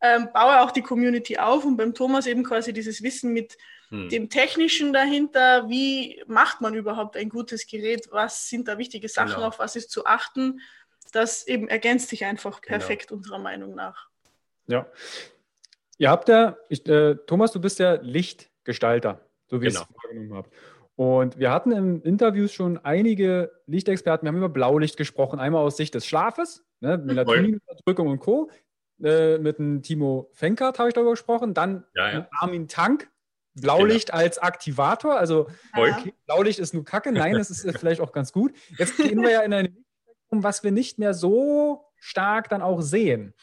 ähm, 0.00 0.28
baue 0.32 0.60
auch 0.60 0.70
die 0.70 0.82
Community 0.82 1.38
auf 1.38 1.64
und 1.64 1.76
beim 1.76 1.94
Thomas 1.94 2.26
eben 2.26 2.44
quasi 2.44 2.72
dieses 2.72 3.02
Wissen 3.02 3.32
mit 3.32 3.56
hm. 3.88 4.08
dem 4.08 4.28
Technischen 4.28 4.92
dahinter, 4.92 5.68
wie 5.68 6.22
macht 6.26 6.60
man 6.60 6.74
überhaupt 6.74 7.16
ein 7.16 7.28
gutes 7.28 7.66
Gerät, 7.66 8.08
was 8.10 8.48
sind 8.48 8.68
da 8.68 8.78
wichtige 8.78 9.08
Sachen, 9.08 9.34
genau. 9.34 9.48
auf 9.48 9.58
was 9.58 9.76
ist 9.76 9.90
zu 9.90 10.06
achten, 10.06 10.60
das 11.12 11.46
eben 11.46 11.68
ergänzt 11.68 12.08
sich 12.08 12.24
einfach 12.24 12.60
genau. 12.60 12.78
perfekt 12.78 13.08
genau. 13.08 13.18
unserer 13.18 13.38
Meinung 13.38 13.74
nach. 13.74 14.08
Ja. 14.66 14.86
Ihr 15.98 16.10
habt 16.10 16.28
ja, 16.28 16.56
ich, 16.68 16.86
äh, 16.86 17.14
Thomas, 17.26 17.52
du 17.52 17.60
bist 17.60 17.78
ja 17.78 17.94
Lichtgestalter, 17.94 19.26
so 19.46 19.60
wie 19.60 19.68
genau. 19.68 19.80
ich 19.80 19.86
es 19.88 19.94
wahrgenommen 20.02 20.34
habe. 20.34 20.50
Und 20.96 21.38
wir 21.38 21.50
hatten 21.50 21.72
in 21.72 22.00
Interviews 22.02 22.52
schon 22.52 22.78
einige 22.78 23.52
Lichtexperten, 23.66 24.26
wir 24.26 24.28
haben 24.28 24.38
über 24.38 24.48
Blaulicht 24.48 24.96
gesprochen, 24.96 25.38
einmal 25.38 25.62
aus 25.62 25.76
Sicht 25.76 25.94
des 25.94 26.06
Schlafes, 26.06 26.64
ne, 26.80 26.98
Melatoninunterdrückung 26.98 28.08
und 28.08 28.18
Co. 28.18 28.50
Äh, 29.02 29.38
mit 29.38 29.58
dem 29.58 29.82
Timo 29.82 30.30
Fenkert 30.32 30.78
habe 30.78 30.88
ich 30.88 30.94
darüber 30.94 31.10
gesprochen, 31.10 31.52
dann 31.52 31.84
ja, 31.94 32.12
ja. 32.12 32.28
Armin 32.30 32.66
Tank, 32.66 33.10
Blaulicht 33.54 34.08
genau. 34.08 34.18
als 34.18 34.38
Aktivator, 34.38 35.18
also 35.18 35.48
okay, 35.74 36.14
Blaulicht 36.24 36.58
ist 36.58 36.72
nur 36.72 36.84
Kacke, 36.84 37.12
nein, 37.12 37.34
das 37.34 37.50
ist 37.50 37.62
vielleicht 37.78 38.00
auch 38.00 38.12
ganz 38.12 38.32
gut. 38.32 38.54
Jetzt 38.78 38.96
gehen 38.96 39.20
wir 39.20 39.30
ja 39.30 39.40
in 39.42 39.52
ein 39.52 39.66
Spektrum, 39.66 40.42
was 40.42 40.64
wir 40.64 40.72
nicht 40.72 40.98
mehr 40.98 41.12
so 41.12 41.84
stark 41.96 42.48
dann 42.48 42.62
auch 42.62 42.80
sehen. 42.80 43.34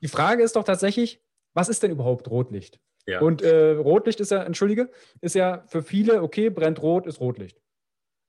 Die 0.00 0.08
Frage 0.08 0.42
ist 0.42 0.56
doch 0.56 0.64
tatsächlich, 0.64 1.22
was 1.54 1.68
ist 1.68 1.82
denn 1.82 1.90
überhaupt 1.90 2.28
Rotlicht? 2.28 2.80
Ja. 3.06 3.20
Und 3.20 3.42
äh, 3.42 3.70
Rotlicht 3.70 4.20
ist 4.20 4.30
ja, 4.30 4.42
entschuldige, 4.42 4.90
ist 5.20 5.34
ja 5.34 5.64
für 5.66 5.82
viele, 5.82 6.22
okay, 6.22 6.50
brennt 6.50 6.82
rot, 6.82 7.06
ist 7.06 7.20
Rotlicht. 7.20 7.60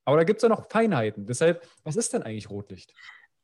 Aber 0.05 0.17
da 0.17 0.23
gibt 0.23 0.37
es 0.37 0.43
ja 0.43 0.49
noch 0.49 0.69
Feinheiten. 0.69 1.25
Deshalb, 1.25 1.67
was 1.83 1.95
ist 1.95 2.13
denn 2.13 2.23
eigentlich 2.23 2.49
Rotlicht? 2.49 2.93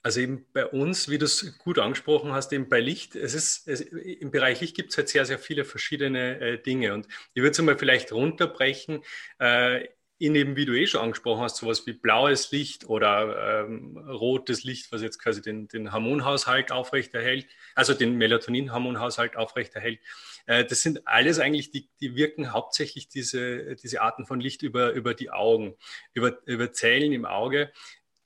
Also 0.06 0.20
eben 0.20 0.46
bei 0.54 0.68
uns, 0.68 1.10
wie 1.10 1.18
du 1.18 1.26
es 1.26 1.58
gut 1.58 1.80
angesprochen 1.80 2.32
hast, 2.32 2.54
eben 2.54 2.70
bei 2.70 2.80
Licht, 2.80 3.16
es 3.16 3.34
ist, 3.34 3.68
es, 3.68 3.82
im 3.82 4.30
Bereich 4.30 4.62
Licht 4.62 4.76
gibt 4.76 4.92
es 4.92 4.98
halt 5.00 5.10
sehr, 5.10 5.26
sehr 5.26 5.40
viele 5.40 5.66
verschiedene 5.66 6.40
äh, 6.40 6.62
Dinge. 6.62 6.94
Und 6.94 7.08
ich 7.34 7.42
würde 7.42 7.50
es 7.50 7.62
mal 7.64 7.76
vielleicht 7.76 8.12
runterbrechen, 8.12 9.02
äh, 9.40 9.88
in 10.20 10.36
eben, 10.36 10.56
wie 10.56 10.66
du 10.66 10.78
eh 10.78 10.86
schon 10.86 11.02
angesprochen 11.02 11.42
hast, 11.42 11.58
sowas 11.58 11.88
wie 11.88 11.94
blaues 11.94 12.52
Licht 12.52 12.86
oder 12.88 13.66
ähm, 13.66 13.98
rotes 13.98 14.64
Licht, 14.64 14.92
was 14.92 15.02
jetzt 15.02 15.18
quasi 15.18 15.42
den, 15.42 15.68
den 15.70 15.92
Hormonhaushalt 15.92 16.72
aufrechterhält, 16.72 17.48
also 17.74 17.96
den 17.96 18.16
Melatonin-Hormonhaushalt 18.16 19.36
aufrechterhält. 19.36 20.02
Äh, 20.46 20.66
das 20.66 20.84
sind 20.84 21.08
alles 21.08 21.40
eigentlich, 21.40 21.72
die, 21.72 21.90
die 22.00 22.16
wirken 22.16 22.54
hauptsächlich 22.54 23.10
diese, 23.10 23.76
diese 23.76 24.02
Arten 24.02 24.28
von 24.28 24.40
Licht 24.40 24.62
über, 24.62 24.92
über 24.92 25.16
die 25.16 25.32
Augen, 25.32 25.74
über, 26.14 26.38
über 26.46 26.72
Zellen 26.72 27.12
im 27.12 27.26
Auge, 27.26 27.72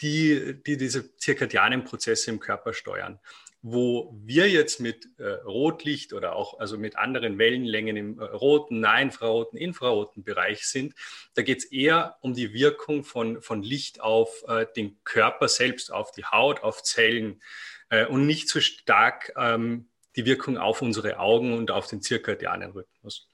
die, 0.01 0.61
die 0.65 0.77
diese 0.77 1.15
zirkadianen 1.17 1.83
Prozesse 1.83 2.31
im 2.31 2.39
Körper 2.39 2.73
steuern. 2.73 3.19
Wo 3.61 4.15
wir 4.23 4.49
jetzt 4.49 4.79
mit 4.79 5.09
äh, 5.17 5.25
Rotlicht 5.25 6.13
oder 6.13 6.35
auch 6.35 6.59
also 6.59 6.77
mit 6.77 6.95
anderen 6.95 7.37
Wellenlängen 7.37 7.97
im 7.97 8.19
äh, 8.19 8.23
roten, 8.23 8.79
nahinfraroten, 8.79 9.59
infraroten 9.59 10.23
Bereich 10.23 10.65
sind, 10.65 10.95
da 11.33 11.41
geht 11.41 11.59
es 11.59 11.65
eher 11.65 12.17
um 12.21 12.33
die 12.33 12.53
Wirkung 12.53 13.03
von, 13.03 13.41
von 13.41 13.61
Licht 13.61 13.99
auf 13.99 14.45
äh, 14.47 14.65
den 14.77 14.97
Körper 15.03 15.49
selbst, 15.49 15.91
auf 15.91 16.11
die 16.11 16.23
Haut, 16.23 16.63
auf 16.63 16.83
Zellen 16.83 17.41
äh, 17.89 18.05
und 18.05 18.25
nicht 18.25 18.47
so 18.47 18.61
stark 18.61 19.33
ähm, 19.35 19.89
die 20.15 20.25
Wirkung 20.25 20.57
auf 20.57 20.81
unsere 20.81 21.19
Augen 21.19 21.57
und 21.57 21.69
auf 21.69 21.87
den 21.87 22.01
zirkadianen 22.01 22.71
Rhythmus. 22.71 23.27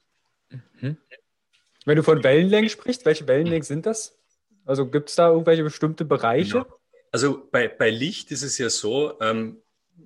Mhm. 0.50 0.98
Wenn 1.86 1.98
du 1.98 2.04
von 2.04 2.24
Wellenlängen 2.24 2.70
sprichst, 2.70 3.06
welche 3.06 3.28
Wellenlängen 3.28 3.64
sind 3.64 3.86
das? 3.86 4.18
Also 4.66 4.88
gibt 4.88 5.10
es 5.10 5.16
da 5.16 5.30
irgendwelche 5.30 5.64
bestimmte 5.64 6.06
Bereiche? 6.06 6.64
Genau. 6.64 6.80
Also 7.12 7.48
bei, 7.52 7.68
bei 7.68 7.90
Licht 7.90 8.32
ist 8.32 8.44
es 8.44 8.58
ja 8.58 8.70
so, 8.70 9.20
ähm, 9.22 9.62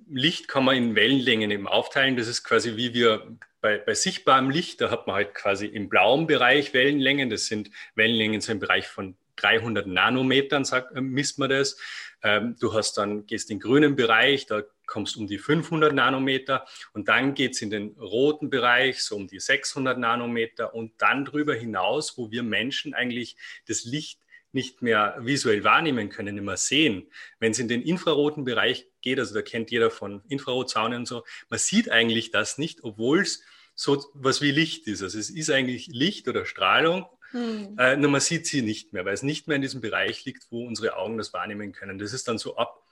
Licht 0.08 0.48
kann 0.48 0.64
man 0.64 0.76
in 0.76 0.94
Wellenlängen 0.94 1.50
eben 1.50 1.66
aufteilen. 1.66 2.16
Das 2.16 2.28
ist 2.28 2.44
quasi 2.44 2.76
wie 2.76 2.94
wir 2.94 3.36
bei, 3.60 3.78
bei 3.78 3.94
sichtbarem 3.94 4.50
Licht, 4.50 4.80
da 4.80 4.90
hat 4.90 5.06
man 5.06 5.16
halt 5.16 5.34
quasi 5.34 5.66
im 5.66 5.88
blauen 5.88 6.26
Bereich 6.26 6.72
Wellenlängen. 6.72 7.30
Das 7.30 7.46
sind 7.46 7.70
Wellenlängen 7.94 8.40
so 8.40 8.52
im 8.52 8.58
Bereich 8.58 8.86
von 8.86 9.16
300 9.36 9.86
Nanometern, 9.86 10.64
sagt, 10.64 10.94
äh, 10.94 11.00
misst 11.00 11.38
man 11.38 11.50
das. 11.50 11.78
Ähm, 12.22 12.56
du 12.60 12.74
hast 12.74 12.98
dann, 12.98 13.26
gehst 13.26 13.50
in 13.50 13.58
den 13.58 13.62
grünen 13.62 13.96
Bereich, 13.96 14.46
da 14.46 14.62
kommst 14.86 15.16
um 15.16 15.26
die 15.26 15.38
500 15.38 15.94
Nanometer 15.94 16.66
und 16.92 17.08
dann 17.08 17.34
geht 17.34 17.52
es 17.52 17.62
in 17.62 17.70
den 17.70 17.96
roten 17.98 18.50
Bereich, 18.50 19.02
so 19.02 19.16
um 19.16 19.28
die 19.28 19.40
600 19.40 19.98
Nanometer 19.98 20.74
und 20.74 20.92
dann 20.98 21.24
darüber 21.24 21.54
hinaus, 21.54 22.18
wo 22.18 22.30
wir 22.30 22.42
Menschen 22.42 22.92
eigentlich 22.92 23.36
das 23.66 23.84
Licht 23.84 24.20
nicht 24.52 24.82
mehr 24.82 25.16
visuell 25.20 25.64
wahrnehmen 25.64 26.08
können, 26.08 26.34
nicht 26.34 26.44
mehr 26.44 26.56
sehen. 26.56 27.06
Wenn 27.38 27.52
es 27.52 27.58
in 27.58 27.68
den 27.68 27.82
infraroten 27.82 28.44
Bereich 28.44 28.86
geht, 29.00 29.18
also 29.18 29.34
da 29.34 29.42
kennt 29.42 29.70
jeder 29.70 29.90
von 29.90 30.22
Infrarotzaunen 30.28 31.00
und 31.00 31.06
so, 31.06 31.24
man 31.48 31.58
sieht 31.58 31.90
eigentlich 31.90 32.30
das 32.30 32.58
nicht, 32.58 32.82
obwohl 32.82 33.20
es 33.20 33.42
so 33.74 34.04
was 34.14 34.42
wie 34.42 34.50
Licht 34.50 34.86
ist. 34.86 35.02
Also 35.02 35.18
es 35.18 35.30
ist 35.30 35.50
eigentlich 35.50 35.86
Licht 35.86 36.28
oder 36.28 36.44
Strahlung, 36.44 37.06
hm. 37.30 37.76
äh, 37.78 37.96
nur 37.96 38.10
man 38.10 38.20
sieht 38.20 38.46
sie 38.46 38.62
nicht 38.62 38.92
mehr, 38.92 39.04
weil 39.04 39.14
es 39.14 39.22
nicht 39.22 39.46
mehr 39.46 39.56
in 39.56 39.62
diesem 39.62 39.80
Bereich 39.80 40.24
liegt, 40.24 40.46
wo 40.50 40.66
unsere 40.66 40.96
Augen 40.96 41.16
das 41.16 41.32
wahrnehmen 41.32 41.72
können. 41.72 41.98
Das 41.98 42.12
ist 42.12 42.28
dann 42.28 42.38
so 42.38 42.56
ab 42.56 42.82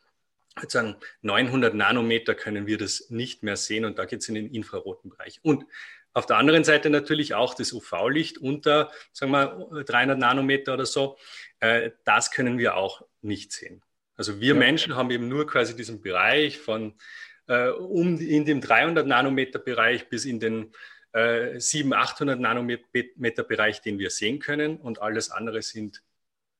sagen 0.66 0.96
900 1.22 1.72
Nanometer 1.74 2.34
können 2.34 2.66
wir 2.66 2.78
das 2.78 3.10
nicht 3.10 3.44
mehr 3.44 3.56
sehen 3.56 3.84
und 3.84 3.98
da 3.98 4.06
geht 4.06 4.22
es 4.22 4.28
in 4.28 4.34
den 4.34 4.52
infraroten 4.52 5.10
Bereich. 5.10 5.38
Und 5.42 5.64
auf 6.14 6.26
der 6.26 6.36
anderen 6.36 6.64
Seite 6.64 6.90
natürlich 6.90 7.34
auch 7.34 7.54
das 7.54 7.72
UV-Licht 7.72 8.38
unter, 8.38 8.90
sagen 9.12 9.30
wir, 9.30 9.84
300 9.84 10.18
Nanometer 10.18 10.74
oder 10.74 10.86
so. 10.86 11.16
Äh, 11.60 11.90
das 12.04 12.30
können 12.30 12.58
wir 12.58 12.76
auch 12.76 13.02
nicht 13.20 13.52
sehen. 13.52 13.82
Also 14.16 14.40
wir 14.40 14.54
ja. 14.54 14.58
Menschen 14.58 14.96
haben 14.96 15.10
eben 15.10 15.28
nur 15.28 15.46
quasi 15.46 15.76
diesen 15.76 16.00
Bereich 16.00 16.58
von 16.58 16.94
äh, 17.46 17.68
um 17.68 18.18
in 18.18 18.44
dem 18.44 18.60
300 18.60 19.06
Nanometer 19.06 19.58
Bereich 19.58 20.08
bis 20.08 20.24
in 20.24 20.40
den 20.40 20.72
äh, 21.12 21.58
700, 21.58 22.00
800 22.10 22.40
Nanometer 22.40 23.44
Bereich, 23.44 23.80
den 23.80 23.98
wir 23.98 24.10
sehen 24.10 24.38
können 24.38 24.76
und 24.76 25.00
alles 25.00 25.30
andere 25.30 25.62
sind 25.62 26.02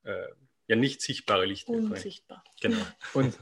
äh, 0.05 0.27
ja 0.69 0.77
nicht 0.77 1.03
sichtbare 1.03 1.47
Lichter. 1.47 1.73
Unsichtbar. 1.73 2.45
Genau. 2.61 2.79
Und. 3.15 3.39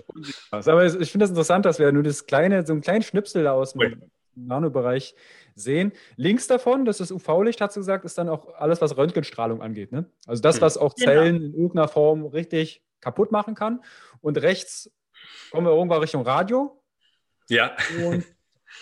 Aber 0.51 0.87
ich 0.87 1.11
finde 1.11 1.25
das 1.25 1.31
interessant, 1.31 1.65
dass 1.65 1.79
wir 1.79 1.91
nur 1.93 2.03
das 2.03 2.27
kleine, 2.27 2.65
so 2.65 2.73
einen 2.73 2.83
kleinen 2.83 3.03
Schnipsel 3.03 3.45
da 3.45 3.53
aus 3.53 3.73
dem. 3.73 4.11
Nanobereich 4.37 5.15
sehen. 5.55 5.93
Links 6.17 6.47
davon, 6.47 6.85
das 6.85 7.01
ist 7.01 7.11
UV-Licht, 7.11 7.61
hat 7.61 7.73
sie 7.73 7.81
gesagt, 7.81 8.05
ist 8.05 8.19
dann 8.19 8.29
auch 8.29 8.55
alles, 8.55 8.81
was 8.81 8.97
Röntgenstrahlung 8.97 9.63
angeht. 9.63 9.93
Ne? 9.93 10.11
Also 10.27 10.43
das, 10.43 10.57
hm. 10.57 10.63
was 10.63 10.79
auch 10.79 10.95
genau. 10.95 11.11
Zellen 11.11 11.35
genau. 11.35 11.47
in 11.47 11.55
irgendeiner 11.55 11.89
Form 11.89 12.27
richtig 12.27 12.85
kaputt 13.01 13.33
machen 13.33 13.55
kann. 13.55 13.83
Und 14.21 14.41
rechts 14.43 14.91
kommen 15.51 15.67
wir 15.67 15.73
irgendwann 15.73 16.01
Richtung 16.01 16.23
Radio. 16.23 16.83
Ja. 17.49 17.77
Und 18.05 18.25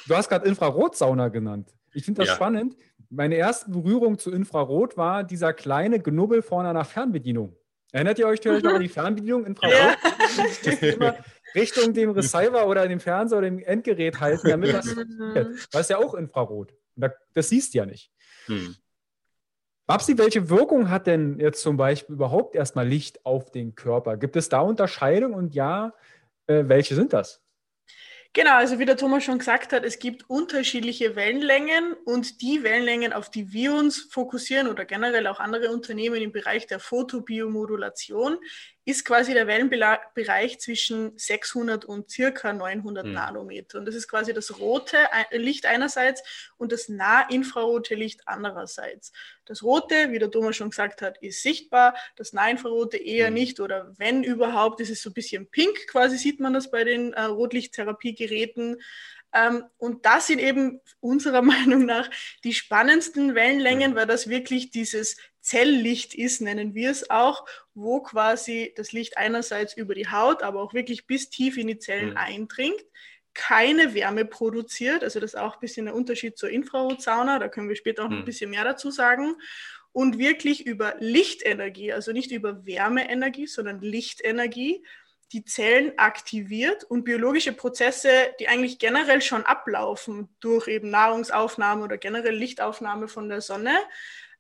du 0.07 0.17
hast 0.17 0.29
gerade 0.29 0.47
Infrarotsauna 0.49 1.29
genannt. 1.29 1.75
Ich 1.93 2.05
finde 2.05 2.21
das 2.21 2.29
ja. 2.29 2.35
spannend. 2.35 2.77
Meine 3.11 3.37
erste 3.37 3.71
Berührung 3.71 4.19
zu 4.19 4.33
Infrarot 4.33 4.97
war 4.97 5.23
dieser 5.23 5.53
kleine 5.53 6.01
Knubbel 6.01 6.43
vorne 6.43 6.71
einer 6.71 6.85
Fernbedienung. 6.85 7.55
Erinnert 7.93 8.19
ihr 8.19 8.27
euch 8.27 8.41
vielleicht 8.41 8.65
noch 8.65 8.75
an 8.75 8.81
die 8.81 8.89
Fernbedienung? 8.89 9.47
Infrarot? 9.47 9.99
Ja. 11.01 11.15
Richtung 11.55 11.93
dem 11.93 12.11
Receiver 12.13 12.67
oder 12.67 12.87
dem 12.89 13.01
Fernseher 13.01 13.39
oder 13.39 13.49
dem 13.49 13.59
Endgerät 13.59 14.21
halten, 14.21 14.49
damit 14.49 14.75
das 14.75 14.89
funktioniert. 14.89 15.69
Weil 15.73 15.81
es 15.81 15.89
ja 15.89 15.99
auch 15.99 16.15
Infrarot. 16.15 16.75
Das 16.97 17.49
siehst 17.49 17.75
du 17.75 17.79
ja 17.79 17.87
nicht. 17.87 18.11
Hm. 18.47 18.77
Babsi, 19.87 20.17
welche 20.17 20.49
Wirkung 20.49 20.89
hat 20.89 21.07
denn 21.07 21.39
jetzt 21.39 21.61
zum 21.61 21.77
Beispiel 21.77 22.15
überhaupt 22.15 22.55
erstmal 22.55 22.89
Licht 22.89 23.27
auf 23.27 23.51
den 23.51 23.75
Körper? 23.75 24.17
Gibt 24.17 24.37
es 24.37 24.49
da 24.49 24.61
Unterscheidungen 24.61 25.35
und 25.35 25.55
ja, 25.55 25.93
äh, 26.47 26.65
welche 26.67 26.95
sind 26.95 27.13
das? 27.13 27.43
Genau, 28.33 28.57
also 28.57 28.81
wie 28.81 28.85
der 28.85 28.97
Thomas 28.97 29.23
schon 29.23 29.39
gesagt 29.39 29.73
hat, 29.73 29.85
es 29.85 30.01
gibt 30.01 30.29
unterschiedliche 30.29 31.15
Wellenlängen 31.15 31.93
und 32.05 32.41
die 32.41 32.65
Wellenlängen, 32.65 33.13
auf 33.13 33.31
die 33.31 33.53
wir 33.53 33.75
uns 33.75 34.09
fokussieren 34.11 34.67
oder 34.67 34.85
generell 34.85 35.29
auch 35.29 35.39
andere 35.39 35.71
Unternehmen 35.71 36.21
im 36.21 36.33
Bereich 36.33 36.67
der 36.67 36.81
Photobiomodulation, 36.81 38.39
ist 38.87 39.05
quasi 39.05 39.33
der 39.33 39.47
Wellenbereich 39.47 40.59
zwischen 40.59 41.17
600 41.17 41.85
und 41.85 42.11
circa 42.11 42.53
900 42.53 43.07
mhm. 43.07 43.13
Nanometer. 43.13 43.79
Und 43.79 43.87
das 43.87 43.95
ist 43.95 44.09
quasi 44.09 44.35
das 44.35 44.59
rote 44.59 44.99
Licht 45.31 45.65
einerseits 45.65 46.23
und 46.59 46.71
das 46.71 46.89
nahinfrarote 46.89 47.95
Licht 47.95 48.23
andererseits. 48.27 49.13
Das 49.47 49.63
rote, 49.63 50.13
wie 50.13 50.19
der 50.19 50.31
Thomas 50.31 50.57
schon 50.57 50.71
gesagt 50.71 51.01
hat, 51.01 51.17
ist 51.23 51.43
sichtbar, 51.43 51.97
das 52.17 52.33
nahinfrarote 52.33 52.99
eher 52.99 53.29
mhm. 53.29 53.35
nicht 53.35 53.61
oder 53.61 53.95
wenn 53.97 54.23
überhaupt, 54.23 54.81
ist 54.81 54.91
es 54.91 55.03
so 55.03 55.11
ein 55.11 55.15
bisschen 55.15 55.51
pink, 55.51 55.87
quasi 55.87 56.19
sieht 56.19 56.41
man 56.41 56.53
das 56.53 56.71
bei 56.71 56.85
den 56.85 57.15
äh, 57.15 57.23
Rotlichttherapiegeräten. 57.23 58.83
Ähm, 59.33 59.65
und 59.79 60.05
das 60.05 60.27
sind 60.27 60.41
eben 60.41 60.81
unserer 61.01 61.43
Meinung 61.43 61.87
nach 61.87 62.11
die 62.45 62.53
spannendsten 62.53 63.35
Wellenlängen, 63.35 63.93
mhm. 63.93 63.97
weil 63.97 64.07
das 64.07 64.29
wirklich 64.29 64.71
dieses 64.71 65.17
Zelllicht 65.45 66.15
ist, 66.15 66.41
nennen 66.41 66.75
wir 66.75 66.91
es 66.91 67.11
auch, 67.11 67.45
wo 67.75 68.01
quasi 68.01 68.73
das 68.77 68.93
Licht 68.93 69.19
einerseits 69.19 69.77
über 69.77 69.95
die 69.95 70.09
Haut, 70.09 70.43
aber 70.43 70.63
auch 70.63 70.73
wirklich 70.73 71.07
bis 71.07 71.29
tief 71.29 71.59
in 71.59 71.67
die 71.67 71.79
Zellen 71.79 72.11
mhm. 72.11 72.17
eindringt, 72.17 72.83
keine 73.35 73.95
Wärme 73.95 74.25
produziert, 74.25 75.05
also 75.05 75.21
das 75.21 75.35
ist 75.35 75.41
auch 75.41 75.55
ein 75.55 75.61
bisschen 75.61 75.87
der 75.87 75.95
Unterschied 75.95 76.39
zur 76.39 76.49
Infrarotsauna, 76.49 77.39
da 77.39 77.49
können 77.49 77.69
wir 77.69 77.77
später 77.77 78.05
auch 78.05 78.09
noch 78.09 78.17
ein 78.17 78.21
mhm. 78.21 78.27
bisschen 78.27 78.51
mehr 78.51 78.65
dazu 78.65 78.91
sagen, 78.91 79.37
und 79.93 80.19
wirklich 80.19 80.67
über 80.67 80.95
Lichtenergie, 80.99 81.93
also 81.93 82.13
nicht 82.13 82.33
über 82.33 82.65
Wärmeenergie, 82.65 83.47
sondern 83.47 83.81
Lichtenergie, 83.81 84.83
die 85.33 85.45
Zellen 85.45 85.93
aktiviert 85.99 86.85
und 86.85 87.05
biologische 87.05 87.53
Prozesse, 87.53 88.09
die 88.41 88.49
eigentlich 88.49 88.79
generell 88.79 89.21
schon 89.21 89.45
ablaufen 89.45 90.35
durch 90.41 90.69
eben 90.69 90.91
Nahrungsaufnahme 90.91 91.85
oder 91.85 91.99
generell 91.99 92.35
Lichtaufnahme 92.35 93.09
von 93.09 93.29
der 93.29 93.41
Sonne, 93.41 93.77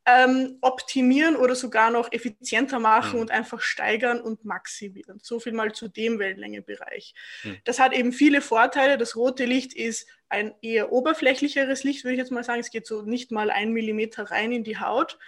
ähm, 0.07 0.59
optimieren 0.61 1.35
oder 1.37 1.55
sogar 1.55 1.91
noch 1.91 2.13
effizienter 2.13 2.79
machen 2.79 3.15
mhm. 3.15 3.21
und 3.21 3.31
einfach 3.31 3.61
steigern 3.61 4.21
und 4.21 4.45
maximieren. 4.45 5.19
So 5.23 5.41
viel 5.41 5.53
mal 5.53 5.73
zu 5.73 5.89
dem 5.89 6.19
Wellenlängebereich. 6.19 7.15
Mhm. 7.43 7.57
Das 7.65 7.79
hat 7.79 7.95
eben 7.95 8.13
viele 8.13 8.43
Vorteile. 8.43 8.99
Das 8.99 9.17
rote 9.17 9.47
Licht 9.47 9.73
ist 9.73 10.07
ein 10.29 10.55
eher 10.61 10.93
oberflächlicheres 10.93 11.85
Licht, 11.85 12.05
würde 12.05 12.15
ich 12.15 12.19
jetzt 12.19 12.33
mal 12.33 12.45
sagen. 12.45 12.61
Es 12.61 12.71
geht 12.71 12.87
so 12.87 13.03
nicht 13.03 13.31
mal 13.31 13.51
ein 13.51 13.73
Millimeter 13.73 14.31
rein 14.31 14.53
in 14.53 14.65
die 14.65 14.79
Haut. 14.79 15.19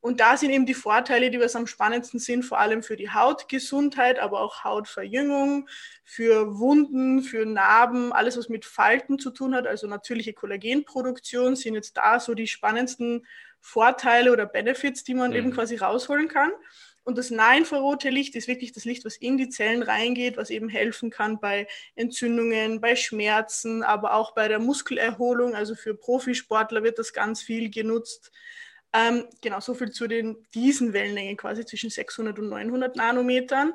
Und 0.00 0.18
da 0.18 0.36
sind 0.36 0.50
eben 0.50 0.66
die 0.66 0.74
Vorteile, 0.74 1.30
die 1.30 1.38
was 1.38 1.54
am 1.54 1.68
spannendsten 1.68 2.18
sind, 2.18 2.42
vor 2.42 2.58
allem 2.58 2.82
für 2.82 2.96
die 2.96 3.10
Hautgesundheit, 3.10 4.18
aber 4.18 4.40
auch 4.40 4.64
Hautverjüngung, 4.64 5.68
für 6.02 6.58
Wunden, 6.58 7.22
für 7.22 7.46
Narben, 7.46 8.12
alles, 8.12 8.36
was 8.36 8.48
mit 8.48 8.64
Falten 8.64 9.20
zu 9.20 9.30
tun 9.30 9.54
hat, 9.54 9.68
also 9.68 9.86
natürliche 9.86 10.32
Kollagenproduktion, 10.32 11.54
sind 11.54 11.74
jetzt 11.74 11.96
da 11.98 12.18
so 12.18 12.34
die 12.34 12.48
spannendsten 12.48 13.24
Vorteile 13.62 14.32
oder 14.32 14.44
Benefits, 14.44 15.04
die 15.04 15.14
man 15.14 15.30
mhm. 15.30 15.36
eben 15.36 15.52
quasi 15.52 15.76
rausholen 15.76 16.28
kann. 16.28 16.50
Und 17.04 17.18
das 17.18 17.30
nahinfrarote 17.30 18.10
Licht 18.10 18.36
ist 18.36 18.46
wirklich 18.46 18.72
das 18.72 18.84
Licht, 18.84 19.04
was 19.04 19.16
in 19.16 19.36
die 19.36 19.48
Zellen 19.48 19.82
reingeht, 19.82 20.36
was 20.36 20.50
eben 20.50 20.68
helfen 20.68 21.10
kann 21.10 21.40
bei 21.40 21.66
Entzündungen, 21.96 22.80
bei 22.80 22.94
Schmerzen, 22.94 23.82
aber 23.82 24.14
auch 24.14 24.34
bei 24.34 24.46
der 24.46 24.60
Muskelerholung. 24.60 25.54
Also 25.56 25.74
für 25.74 25.94
Profisportler 25.94 26.84
wird 26.84 26.98
das 26.98 27.12
ganz 27.12 27.42
viel 27.42 27.70
genutzt. 27.70 28.30
Ähm, 28.92 29.24
genau, 29.40 29.58
so 29.58 29.74
viel 29.74 29.90
zu 29.90 30.06
den, 30.06 30.46
diesen 30.54 30.92
Wellenlängen 30.92 31.36
quasi 31.36 31.64
zwischen 31.64 31.90
600 31.90 32.38
und 32.38 32.50
900 32.50 32.94
Nanometern. 32.94 33.72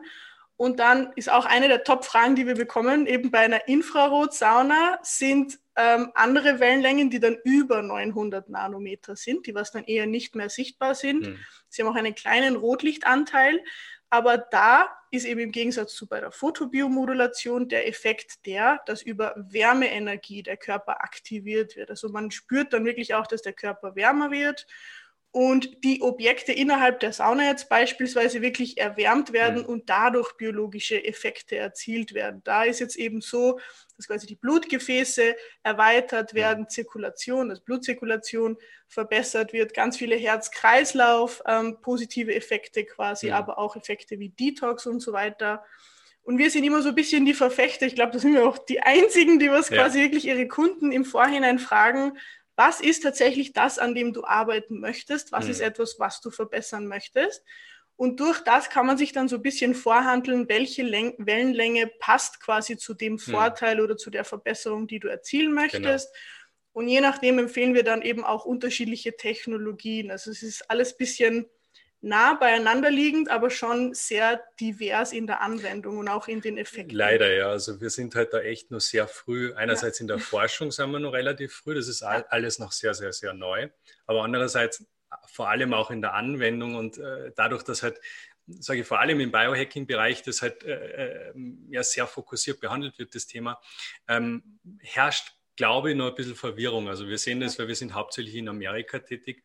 Und 0.56 0.80
dann 0.80 1.12
ist 1.16 1.30
auch 1.30 1.46
eine 1.46 1.68
der 1.68 1.84
Top-Fragen, 1.84 2.36
die 2.36 2.48
wir 2.48 2.56
bekommen, 2.56 3.08
eben 3.08 3.30
bei 3.30 3.40
einer 3.40 3.68
Infrarotsauna 3.68 5.00
sind 5.04 5.60
ähm, 5.78 6.12
andere 6.16 6.60
Wellenlängen, 6.60 7.10
die 7.12 7.20
dann 7.20 7.38
über 7.44 7.84
900 7.84 8.50
Nanometer 8.50 9.16
sind, 9.16 9.46
die 9.46 9.54
was 9.54 9.72
dann 9.72 9.84
eher 9.84 10.08
nicht 10.08 10.36
mehr 10.36 10.50
sichtbar 10.50 10.96
sind. 10.96 11.28
Mhm. 11.28 11.40
Sie 11.70 11.82
haben 11.82 11.90
auch 11.90 11.96
einen 11.96 12.16
kleinen 12.16 12.56
Rotlichtanteil, 12.56 13.64
aber 14.10 14.38
da 14.38 14.90
ist 15.12 15.26
eben 15.26 15.40
im 15.40 15.52
Gegensatz 15.52 15.94
zu 15.94 16.08
bei 16.08 16.20
der 16.20 16.32
Photobiomodulation 16.32 17.70
der 17.70 17.88
Effekt 17.88 18.46
der, 18.46 18.82
dass 18.88 19.04
über 19.04 19.36
Wärmeenergie 19.38 20.44
der 20.44 20.58
Körper 20.58 21.04
aktiviert 21.04 21.76
wird. 21.76 21.92
Also 21.92 22.10
man 22.10 22.32
spürt 22.32 22.74
dann 22.74 22.86
wirklich 22.86 23.14
auch, 23.14 23.28
dass 23.28 23.44
der 23.44 23.54
Körper 23.54 23.96
wärmer 23.96 24.32
wird 24.32 24.66
und 25.32 25.84
die 25.84 26.02
Objekte 26.02 26.52
innerhalb 26.52 27.00
der 27.00 27.14
Sauna 27.14 27.44
jetzt 27.44 27.70
beispielsweise 27.70 28.42
wirklich 28.42 28.78
erwärmt 28.78 29.34
werden 29.34 29.64
mhm. 29.64 29.70
und 29.70 29.90
dadurch 29.90 30.34
biologische 30.38 31.04
Effekte 31.04 31.58
erzielt 31.58 32.14
werden. 32.14 32.42
Da 32.44 32.64
ist 32.64 32.80
jetzt 32.80 32.96
eben 32.96 33.22
so, 33.22 33.60
dass 33.98 34.08
quasi 34.08 34.26
die 34.26 34.36
Blutgefäße 34.36 35.36
erweitert 35.64 36.34
werden, 36.34 36.64
mhm. 36.64 36.70
Zirkulation, 36.70 37.50
also 37.50 37.62
Blutzirkulation 37.64 38.58
verbessert 38.88 39.54
wird, 39.54 39.74
ganz 39.74 39.98
viele 39.98 40.16
Herz-Kreislauf, 40.16 41.44
ähm, 41.46 41.82
positive 41.82 42.34
Effekte 42.34 42.86
quasi, 42.86 43.28
mhm. 43.28 43.34
aber 43.34 43.58
auch 43.58 43.76
Effekte 43.76 44.20
wie 44.20 44.30
Detox 44.30 44.86
und 44.88 45.02
so 45.02 45.14
weiter. 45.14 45.64
Und 46.24 46.40
wir 46.40 46.52
sind 46.52 46.66
immer 46.66 46.82
so 46.82 46.90
ein 46.90 46.96
bisschen 46.96 47.26
die 47.26 47.34
Verfechter. 47.34 47.86
Ich 47.86 47.96
glaube, 47.96 48.12
da 48.12 48.20
sind 48.20 48.34
wir 48.34 48.46
auch 48.46 48.58
die 48.58 48.82
Einzigen, 48.82 49.40
die 49.40 49.50
was 49.50 49.70
ja. 49.70 49.78
quasi 49.78 50.02
wirklich 50.02 50.26
ihre 50.26 50.48
Kunden 50.48 50.92
im 50.92 51.06
Vorhinein 51.06 51.58
fragen, 51.58 52.18
was 52.58 52.82
ist 52.82 53.04
tatsächlich 53.04 53.54
das, 53.54 53.78
an 53.78 53.96
dem 53.96 54.12
du 54.12 54.26
arbeiten 54.26 54.80
möchtest, 54.80 55.32
was 55.32 55.46
mhm. 55.46 55.52
ist 55.52 55.62
etwas, 55.62 56.00
was 56.00 56.20
du 56.22 56.32
verbessern 56.32 56.88
möchtest. 56.88 57.44
Und 57.96 58.20
durch 58.20 58.42
das 58.42 58.70
kann 58.70 58.86
man 58.86 58.98
sich 58.98 59.12
dann 59.12 59.28
so 59.28 59.38
ein 59.38 59.42
bisschen 59.42 59.74
vorhandeln, 59.74 60.50
welche 60.50 60.84
Läng 60.84 61.16
Wellenlänge 61.20 61.88
passt 62.00 62.40
quasi 62.40 62.78
zu 62.78 62.96
dem 62.96 63.14
mhm. 63.14 63.20
Vorteil 63.20 63.78
mhm. 63.78 63.84
oder 63.84 63.98
zu 63.98 64.10
der 64.10 64.26
Verbesserung, 64.26 64.88
die 64.88 65.00
du 65.00 65.08
erzielen 65.08 65.54
möchtest. 65.54 66.12
Genau. 66.12 66.24
Und 66.74 66.88
je 66.88 67.02
nachdem 67.02 67.40
empfehlen 67.40 67.74
wir 67.74 67.84
dann 67.84 68.02
eben 68.02 68.24
auch 68.24 68.46
unterschiedliche 68.46 69.16
Technologien. 69.16 70.12
Also 70.12 70.30
es 70.30 70.44
ist 70.44 70.70
alles 70.70 70.94
ein 70.94 70.98
bisschen 70.98 71.46
nah 72.02 72.36
beieinander 72.36 72.92
liegend, 72.92 73.30
aber 73.30 73.50
schon 73.50 73.94
sehr 73.94 74.42
divers 74.60 75.12
in 75.12 75.28
der 75.28 75.42
Anwendung 75.42 75.98
und 75.98 76.08
auch 76.08 76.28
in 76.28 76.42
den 76.42 76.58
Effekten. 76.58 76.96
Leider, 76.96 77.34
ja. 77.34 77.50
Also 77.50 77.82
wir 77.82 77.90
sind 77.90 78.16
halt 78.16 78.34
da 78.34 78.40
echt 78.40 78.72
nur 78.72 78.80
sehr 78.80 79.08
früh. 79.08 79.54
Einerseits 79.54 80.00
ja. 80.00 80.04
in 80.04 80.08
der 80.08 80.20
Forschung 80.20 80.72
sind 80.72 80.92
wir 80.92 81.00
noch 81.00 81.14
relativ 81.14 81.54
früh, 81.54 81.74
das 81.74 81.88
ist 81.88 82.04
alles 82.04 82.60
noch 82.60 82.72
sehr, 82.72 82.94
sehr, 82.94 83.14
sehr 83.14 83.34
neu. 83.34 83.70
Aber 84.06 84.24
andererseits 84.24 84.86
vor 85.28 85.50
allem 85.50 85.74
auch 85.74 85.90
in 85.90 86.02
der 86.02 86.14
Anwendung 86.14 86.76
und 86.76 86.98
äh, 86.98 87.32
dadurch, 87.36 87.64
dass 87.64 87.82
halt 87.82 88.00
sage 88.48 88.82
ich 88.82 88.88
vor 88.88 89.00
allem 89.00 89.20
im 89.20 89.32
Biohacking-Bereich, 89.32 90.24
das 90.24 90.42
halt 90.42 90.64
äh, 90.64 91.30
äh, 91.30 91.34
ja 91.70 91.84
sehr 91.84 92.08
fokussiert 92.08 92.60
behandelt 92.60 92.98
wird, 92.98 93.14
das 93.14 93.28
Thema, 93.28 93.60
ähm, 94.08 94.60
herrscht, 94.80 95.34
glaube 95.56 95.92
ich, 95.92 95.98
noch 95.98 96.08
ein 96.08 96.16
bisschen 96.16 96.36
Verwirrung. 96.36 96.88
Also 96.88 97.08
wir 97.08 97.18
sehen 97.18 97.42
das, 97.42 97.60
weil 97.60 97.68
wir 97.68 97.76
sind 97.76 97.94
hauptsächlich 97.94 98.36
in 98.36 98.48
Amerika 98.48 99.00
tätig 99.00 99.44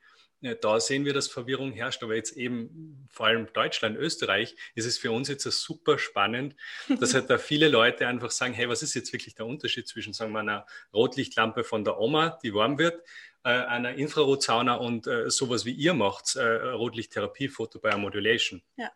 da 0.61 0.81
sehen 0.81 1.05
wir, 1.05 1.15
dass 1.15 1.29
Verwirrung 1.29 1.73
herrscht. 1.73 2.03
Aber 2.03 2.15
jetzt 2.15 2.37
eben 2.37 3.07
vor 3.11 3.27
allem 3.27 3.47
Deutschland, 3.53 3.97
Österreich, 3.97 4.57
ist 4.75 4.87
es 4.87 4.99
für 4.99 5.13
uns 5.13 5.29
jetzt 5.29 5.45
super 5.45 5.99
spannend, 5.99 6.57
dass 7.01 7.15
halt 7.15 7.31
da 7.31 7.39
viele 7.39 7.69
Leute 7.69 8.07
einfach 8.07 8.31
sagen, 8.31 8.53
hey, 8.53 8.69
was 8.69 8.83
ist 8.83 8.95
jetzt 8.95 9.13
wirklich 9.13 9.35
der 9.35 9.47
Unterschied 9.47 9.87
zwischen, 9.87 10.13
sagen 10.13 10.33
wir, 10.33 10.41
einer 10.41 10.67
Rotlichtlampe 10.93 11.65
von 11.65 11.85
der 11.85 11.99
Oma, 11.99 12.39
die 12.43 12.53
warm 12.55 12.79
wird, 12.79 13.03
äh, 13.45 13.51
einer 13.51 13.95
Infrarotsauna 13.95 14.75
und 14.75 15.07
äh, 15.07 15.31
sowas 15.31 15.65
wie 15.65 15.73
ihr 15.73 15.95
macht, 15.95 16.37
äh, 16.37 16.43
Rotlichttherapie, 16.43 17.49
Photobiomodulation. 17.49 18.63
Ja. 18.77 18.91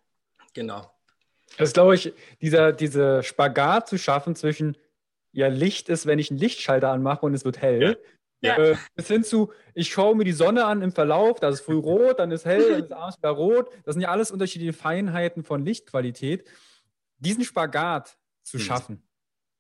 Genau. 0.55 0.91
Das 1.59 1.69
ist, 1.71 1.75
glaube 1.75 1.95
ich, 1.95 2.13
dieser, 2.41 2.73
dieser 2.73 3.23
Spagat 3.23 3.89
zu 3.89 3.99
schaffen 3.99 4.35
zwischen, 4.35 4.77
ja, 5.33 5.49
Licht 5.49 5.89
ist, 5.89 6.07
wenn 6.07 6.19
ich 6.19 6.31
einen 6.31 6.41
Lichtschalter 6.41 6.91
anmache 6.91 7.27
und 7.27 7.35
es 7.35 7.45
wird 7.45 7.61
hell. 7.61 7.83
Ja. 7.83 7.95
Ja. 8.41 8.57
Äh, 8.59 8.77
bis 8.95 9.09
hin 9.09 9.25
zu, 9.25 9.53
ich 9.75 9.89
schaue 9.89 10.15
mir 10.15 10.25
die 10.25 10.33
Sonne 10.33 10.65
an 10.67 10.83
im 10.83 10.93
Verlauf, 10.93 11.41
da 11.41 11.49
ist 11.49 11.63
früh 11.63 11.77
rot, 11.77 12.19
dann 12.19 12.31
ist 12.31 12.45
hell, 12.45 12.71
dann 12.71 12.85
ist 12.85 12.93
abends 12.93 13.19
wieder 13.19 13.31
rot. 13.31 13.71
Das 13.85 13.95
sind 13.95 14.03
ja 14.03 14.11
alles 14.11 14.31
unterschiedliche 14.31 14.73
Feinheiten 14.73 15.43
von 15.43 15.65
Lichtqualität. 15.65 16.49
Diesen 17.19 17.45
Spagat 17.45 18.19
zu 18.43 18.59
mhm. 18.59 18.61
schaffen. 18.61 19.09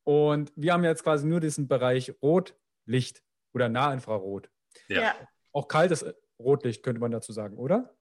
Und 0.04 0.52
wir 0.54 0.72
haben 0.72 0.84
jetzt 0.84 1.02
quasi 1.02 1.26
nur 1.26 1.40
diesen 1.40 1.68
Bereich 1.68 2.12
Rotlicht 2.22 3.22
oder 3.52 3.68
Nahinfrarot. 3.68 4.50
Ja. 4.88 5.14
Auch 5.52 5.68
kaltes 5.68 6.04
Rotlicht 6.38 6.82
könnte 6.82 7.00
man 7.00 7.10
dazu 7.10 7.32
sagen, 7.32 7.56
oder? 7.56 7.96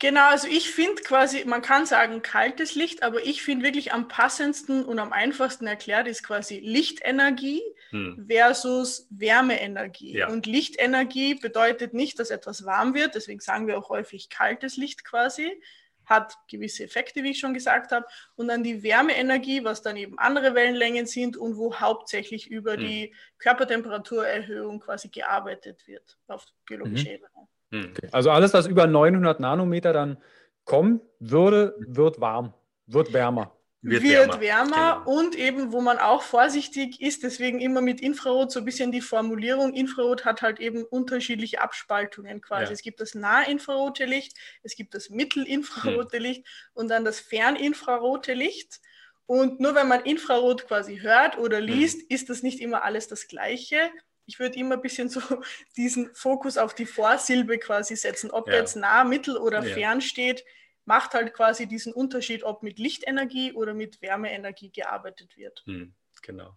Genau, 0.00 0.28
also 0.28 0.48
ich 0.48 0.70
finde 0.70 1.02
quasi, 1.02 1.44
man 1.44 1.62
kann 1.62 1.86
sagen 1.86 2.20
kaltes 2.20 2.74
Licht, 2.74 3.02
aber 3.02 3.24
ich 3.24 3.42
finde 3.42 3.64
wirklich 3.64 3.92
am 3.92 4.08
passendsten 4.08 4.84
und 4.84 4.98
am 4.98 5.12
einfachsten 5.12 5.66
erklärt 5.66 6.08
ist 6.08 6.24
quasi 6.24 6.58
Lichtenergie 6.58 7.62
hm. 7.94 8.26
versus 8.28 9.06
Wärmeenergie. 9.10 10.18
Ja. 10.18 10.28
Und 10.28 10.46
Lichtenergie 10.46 11.36
bedeutet 11.36 11.94
nicht, 11.94 12.18
dass 12.18 12.30
etwas 12.30 12.64
warm 12.64 12.92
wird, 12.92 13.14
deswegen 13.14 13.38
sagen 13.38 13.68
wir 13.68 13.78
auch 13.78 13.88
häufig 13.88 14.30
kaltes 14.30 14.76
Licht 14.76 15.04
quasi, 15.04 15.62
hat 16.04 16.34
gewisse 16.50 16.82
Effekte, 16.82 17.22
wie 17.22 17.30
ich 17.30 17.38
schon 17.38 17.54
gesagt 17.54 17.92
habe. 17.92 18.04
Und 18.34 18.48
dann 18.48 18.64
die 18.64 18.82
Wärmeenergie, 18.82 19.62
was 19.64 19.80
dann 19.80 19.96
eben 19.96 20.18
andere 20.18 20.56
Wellenlängen 20.56 21.06
sind 21.06 21.36
und 21.36 21.56
wo 21.56 21.76
hauptsächlich 21.76 22.50
über 22.50 22.72
hm. 22.72 22.80
die 22.80 23.14
Körpertemperaturerhöhung 23.38 24.80
quasi 24.80 25.08
gearbeitet 25.08 25.86
wird 25.86 26.18
auf 26.26 26.44
biologischer 26.66 27.10
mhm. 27.10 27.14
Ebene. 27.14 27.48
Hm. 27.70 27.90
Okay. 27.92 28.08
Also 28.10 28.32
alles, 28.32 28.52
was 28.52 28.66
über 28.66 28.88
900 28.88 29.38
Nanometer 29.38 29.92
dann 29.92 30.18
kommen 30.64 31.00
würde, 31.20 31.76
wird 31.78 32.20
warm, 32.20 32.54
wird 32.86 33.12
wärmer. 33.12 33.53
Wird, 33.84 34.02
wird 34.02 34.40
wärmer, 34.40 34.40
wärmer 34.40 35.04
genau. 35.04 35.18
und 35.18 35.36
eben, 35.36 35.72
wo 35.72 35.80
man 35.80 35.98
auch 35.98 36.22
vorsichtig 36.22 37.00
ist, 37.02 37.22
deswegen 37.22 37.60
immer 37.60 37.82
mit 37.82 38.00
Infrarot 38.00 38.50
so 38.50 38.60
ein 38.60 38.64
bisschen 38.64 38.92
die 38.92 39.02
Formulierung, 39.02 39.74
Infrarot 39.74 40.24
hat 40.24 40.42
halt 40.42 40.58
eben 40.58 40.84
unterschiedliche 40.84 41.60
Abspaltungen 41.60 42.40
quasi. 42.40 42.66
Ja. 42.66 42.70
Es 42.72 42.82
gibt 42.82 43.00
das 43.00 43.14
nahinfrarote 43.14 44.06
Licht, 44.06 44.36
es 44.62 44.74
gibt 44.74 44.94
das 44.94 45.10
mittelinfrarote 45.10 46.16
hm. 46.16 46.22
Licht 46.22 46.46
und 46.72 46.88
dann 46.88 47.04
das 47.04 47.20
ferninfrarote 47.20 48.32
Licht. 48.32 48.80
Und 49.26 49.60
nur 49.60 49.74
wenn 49.74 49.88
man 49.88 50.04
Infrarot 50.04 50.66
quasi 50.66 51.00
hört 51.00 51.36
oder 51.38 51.58
hm. 51.58 51.64
liest, 51.66 52.00
hm. 52.00 52.06
ist 52.08 52.30
das 52.30 52.42
nicht 52.42 52.60
immer 52.60 52.84
alles 52.84 53.08
das 53.08 53.28
Gleiche. 53.28 53.90
Ich 54.26 54.38
würde 54.38 54.58
immer 54.58 54.76
ein 54.76 54.82
bisschen 54.82 55.10
so 55.10 55.20
diesen 55.76 56.14
Fokus 56.14 56.56
auf 56.56 56.74
die 56.74 56.86
Vorsilbe 56.86 57.58
quasi 57.58 57.96
setzen, 57.96 58.30
ob 58.30 58.48
ja. 58.48 58.54
jetzt 58.54 58.76
nah, 58.76 59.04
mittel 59.04 59.36
oder 59.36 59.62
ja. 59.62 59.74
fern 59.74 60.00
steht 60.00 60.42
macht 60.84 61.14
halt 61.14 61.32
quasi 61.32 61.66
diesen 61.66 61.92
Unterschied, 61.92 62.44
ob 62.44 62.62
mit 62.62 62.78
Lichtenergie 62.78 63.52
oder 63.52 63.74
mit 63.74 64.02
Wärmeenergie 64.02 64.70
gearbeitet 64.70 65.36
wird. 65.36 65.62
Hm, 65.66 65.94
genau. 66.22 66.56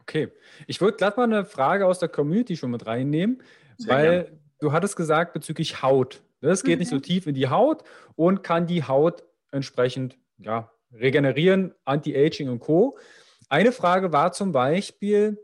Okay, 0.00 0.32
ich 0.66 0.80
würde 0.80 0.96
glatt 0.96 1.16
mal 1.16 1.24
eine 1.24 1.44
Frage 1.44 1.86
aus 1.86 1.98
der 1.98 2.08
Community 2.08 2.56
schon 2.56 2.70
mit 2.70 2.86
reinnehmen, 2.86 3.42
Sehr 3.76 3.94
weil 3.94 4.24
gern. 4.24 4.40
du 4.60 4.72
hattest 4.72 4.96
gesagt 4.96 5.32
bezüglich 5.32 5.82
Haut. 5.82 6.22
Das 6.40 6.62
geht 6.62 6.76
mhm. 6.76 6.78
nicht 6.80 6.90
so 6.90 6.96
mhm. 6.96 7.02
tief 7.02 7.26
in 7.26 7.34
die 7.34 7.48
Haut 7.48 7.82
und 8.14 8.42
kann 8.42 8.66
die 8.66 8.84
Haut 8.84 9.24
entsprechend 9.50 10.16
ja, 10.38 10.70
regenerieren, 10.92 11.74
Anti-Aging 11.84 12.48
und 12.48 12.60
Co. 12.60 12.98
Eine 13.48 13.72
Frage 13.72 14.12
war 14.12 14.32
zum 14.32 14.52
Beispiel, 14.52 15.42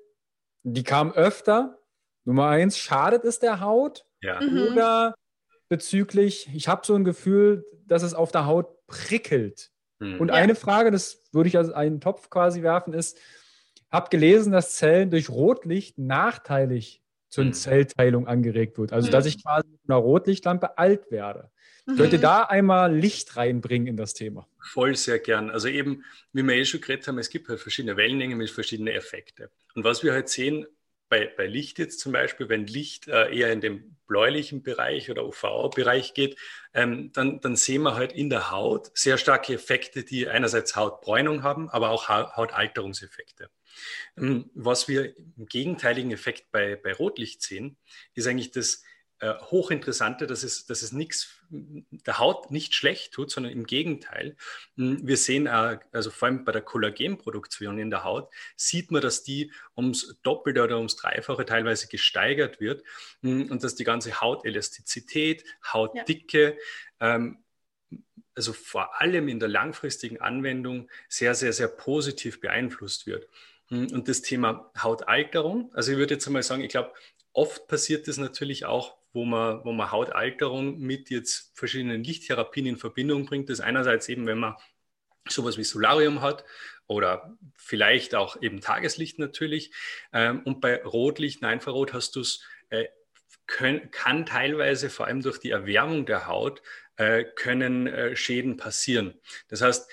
die 0.63 0.85
kam 0.85 1.13
öfter. 1.13 1.79
Nummer 2.25 2.49
eins, 2.49 2.79
schadet 2.79 3.25
es 3.25 3.41
der 3.41 3.61
Haut? 3.61 4.07
Ja. 4.21 4.41
Mhm. 4.41 4.69
Oder 4.73 5.15
bezüglich, 5.73 6.51
ich 6.53 6.69
habe 6.69 6.85
so 6.85 6.95
ein 6.95 7.03
Gefühl, 7.03 7.65
dass 7.87 8.03
es 8.03 8.13
auf 8.13 8.31
der 8.31 8.45
Haut 8.45 8.87
prickelt. 8.87 9.71
Hm. 10.01 10.21
Und 10.21 10.29
ja. 10.29 10.35
eine 10.35 10.55
Frage, 10.55 10.91
das 10.91 11.23
würde 11.33 11.49
ich 11.49 11.57
als 11.57 11.71
einen 11.71 11.99
Topf 11.99 12.29
quasi 12.29 12.63
werfen, 12.63 12.93
ist, 12.93 13.19
habe 13.91 14.11
gelesen, 14.11 14.53
dass 14.53 14.77
Zellen 14.77 15.09
durch 15.09 15.31
Rotlicht 15.31 15.97
nachteilig 15.97 17.03
zur 17.31 17.45
hm. 17.45 17.55
Zellteilung 17.55 18.27
angeregt 18.27 18.77
wird. 18.77 18.93
Also, 18.93 19.07
hm. 19.07 19.13
dass 19.13 19.25
ich 19.25 19.43
quasi 19.43 19.67
mit 19.67 19.81
einer 19.89 19.97
Rotlichtlampe 19.97 20.77
alt 20.77 21.11
werde. 21.11 21.51
Mhm. 21.87 21.97
Könnt 21.97 22.13
ihr 22.13 22.21
da 22.21 22.43
einmal 22.43 22.95
Licht 22.95 23.35
reinbringen 23.39 23.89
in 23.89 23.97
das 23.97 24.13
Thema? 24.13 24.47
Voll 24.61 24.95
sehr 24.95 25.19
gern. 25.21 25.49
Also 25.51 25.69
eben, 25.69 26.05
wie 26.35 26.43
wir 26.43 26.55
eh 26.55 26.67
schon 26.67 26.83
geredet 26.83 27.09
haben, 27.09 27.19
es 27.19 27.31
gibt 27.31 27.49
halt 27.49 27.61
verschiedene 27.61 27.97
Wellenlängen 27.97 28.37
mit 28.37 28.51
verschiedenen 28.51 28.95
Effekten. 28.95 29.49
Und 29.75 29.85
was 29.85 30.05
wir 30.05 30.13
halt 30.13 30.29
sehen, 30.29 30.67
bei, 31.13 31.27
bei 31.27 31.47
Licht 31.47 31.79
jetzt 31.79 32.01
zum 32.01 32.13
Beispiel, 32.13 32.49
wenn 32.49 32.67
Licht 32.67 33.07
äh, 33.07 33.37
eher 33.37 33.53
in 33.53 33.61
den 33.61 33.99
bläulichen 34.07 34.63
Bereich 34.63 35.11
oder 35.11 35.27
UV-Bereich 35.27 36.15
geht, 36.15 36.39
ähm, 36.73 37.13
dann, 37.13 37.39
dann 37.43 37.55
sehen 37.55 37.83
wir 37.83 37.97
halt 37.97 38.15
in 38.15 38.31
der 38.31 38.51
Haut 38.51 38.91
sehr 38.95 39.19
starke 39.19 39.53
Effekte, 39.53 40.05
die 40.05 40.27
einerseits 40.27 40.75
Hautbräunung 40.75 41.43
haben, 41.43 41.69
aber 41.69 41.91
auch 41.91 42.09
Hautalterungseffekte. 42.09 43.51
Ähm, 44.17 44.51
was 44.55 44.89
wir 44.89 45.15
im 45.37 45.45
gegenteiligen 45.45 46.13
Effekt 46.13 46.51
bei, 46.51 46.77
bei 46.77 46.95
Rotlicht 46.95 47.43
sehen, 47.43 47.77
ist 48.15 48.27
eigentlich 48.27 48.51
das, 48.51 48.83
äh, 49.23 49.39
hochinteressante, 49.41 50.27
dass 50.27 50.43
es, 50.43 50.67
dass 50.67 50.83
es 50.83 50.91
nichts 50.91 51.39
der 51.49 52.19
Haut 52.19 52.51
nicht 52.51 52.75
schlecht 52.75 53.13
tut, 53.13 53.31
sondern 53.31 53.53
im 53.53 53.67
Gegenteil. 53.67 54.35
Hm, 54.77 55.07
wir 55.07 55.17
sehen, 55.17 55.47
äh, 55.47 55.79
also 55.93 56.11
vor 56.11 56.27
allem 56.27 56.45
bei 56.45 56.51
der 56.51 56.63
Kollagenproduktion 56.63 57.79
in 57.79 57.89
der 57.89 58.03
Haut, 58.03 58.33
sieht 58.57 58.91
man, 58.91 59.01
dass 59.01 59.23
die 59.23 59.53
ums 59.77 60.19
Doppelte 60.25 60.65
oder 60.65 60.77
ums 60.79 60.97
Dreifache 60.97 61.45
teilweise 61.45 61.87
gesteigert 61.87 62.61
wird 62.61 62.83
hm, 63.21 63.49
und 63.49 63.63
dass 63.63 63.77
die 63.77 63.85
ganze 63.85 64.21
Hautelastizität, 64.21 65.45
Hautdicke, 65.73 66.59
ja. 67.01 67.15
ähm, 67.15 67.45
also 68.35 68.53
vor 68.53 69.01
allem 69.01 69.29
in 69.29 69.39
der 69.39 69.51
langfristigen 69.51 70.21
Anwendung 70.21 70.91
sehr, 71.09 71.37
sehr, 71.37 71.53
sehr 71.53 71.69
positiv 71.69 72.41
beeinflusst 72.41 73.07
wird. 73.07 73.29
Hm, 73.69 73.87
und 73.93 74.09
das 74.09 74.23
Thema 74.23 74.73
Hautalterung, 74.77 75.73
also 75.75 75.93
ich 75.93 75.99
würde 75.99 76.15
jetzt 76.15 76.27
einmal 76.27 76.43
sagen, 76.43 76.63
ich 76.63 76.71
glaube, 76.71 76.93
oft 77.33 77.69
passiert 77.69 78.09
das 78.09 78.17
natürlich 78.17 78.65
auch 78.65 79.01
wo 79.13 79.25
man, 79.25 79.65
wo 79.65 79.73
man 79.73 79.91
Hautalterung 79.91 80.79
mit 80.79 81.11
jetzt 81.11 81.53
verschiedenen 81.55 82.03
Lichttherapien 82.03 82.67
in 82.67 82.77
Verbindung 82.77 83.27
bringt. 83.27 83.49
Das 83.49 83.59
ist 83.59 83.65
einerseits 83.65 84.09
eben, 84.09 84.27
wenn 84.27 84.39
man 84.39 84.57
sowas 85.29 85.59
wie 85.59 85.65
Solarium 85.65 86.21
hat 86.21 86.45
oder 86.87 87.37
vielleicht 87.57 88.15
auch 88.15 88.41
eben 88.43 88.61
Tageslicht 88.61 89.19
natürlich. 89.19 89.73
Ähm, 90.13 90.43
und 90.45 90.61
bei 90.61 90.83
Rotlicht, 90.83 91.43
Infrarot 91.43 91.93
hast 91.93 92.17
du 92.17 92.21
es, 92.21 92.43
äh, 92.71 92.87
kann 93.47 94.25
teilweise 94.25 94.89
vor 94.89 95.07
allem 95.07 95.21
durch 95.21 95.39
die 95.39 95.51
Erwärmung 95.51 96.07
der 96.07 96.27
Haut, 96.27 96.63
äh, 96.97 97.25
können 97.25 97.87
äh, 97.87 98.17
Schäden 98.17 98.57
passieren. 98.57 99.21
Das 99.49 99.61
heißt, 99.61 99.91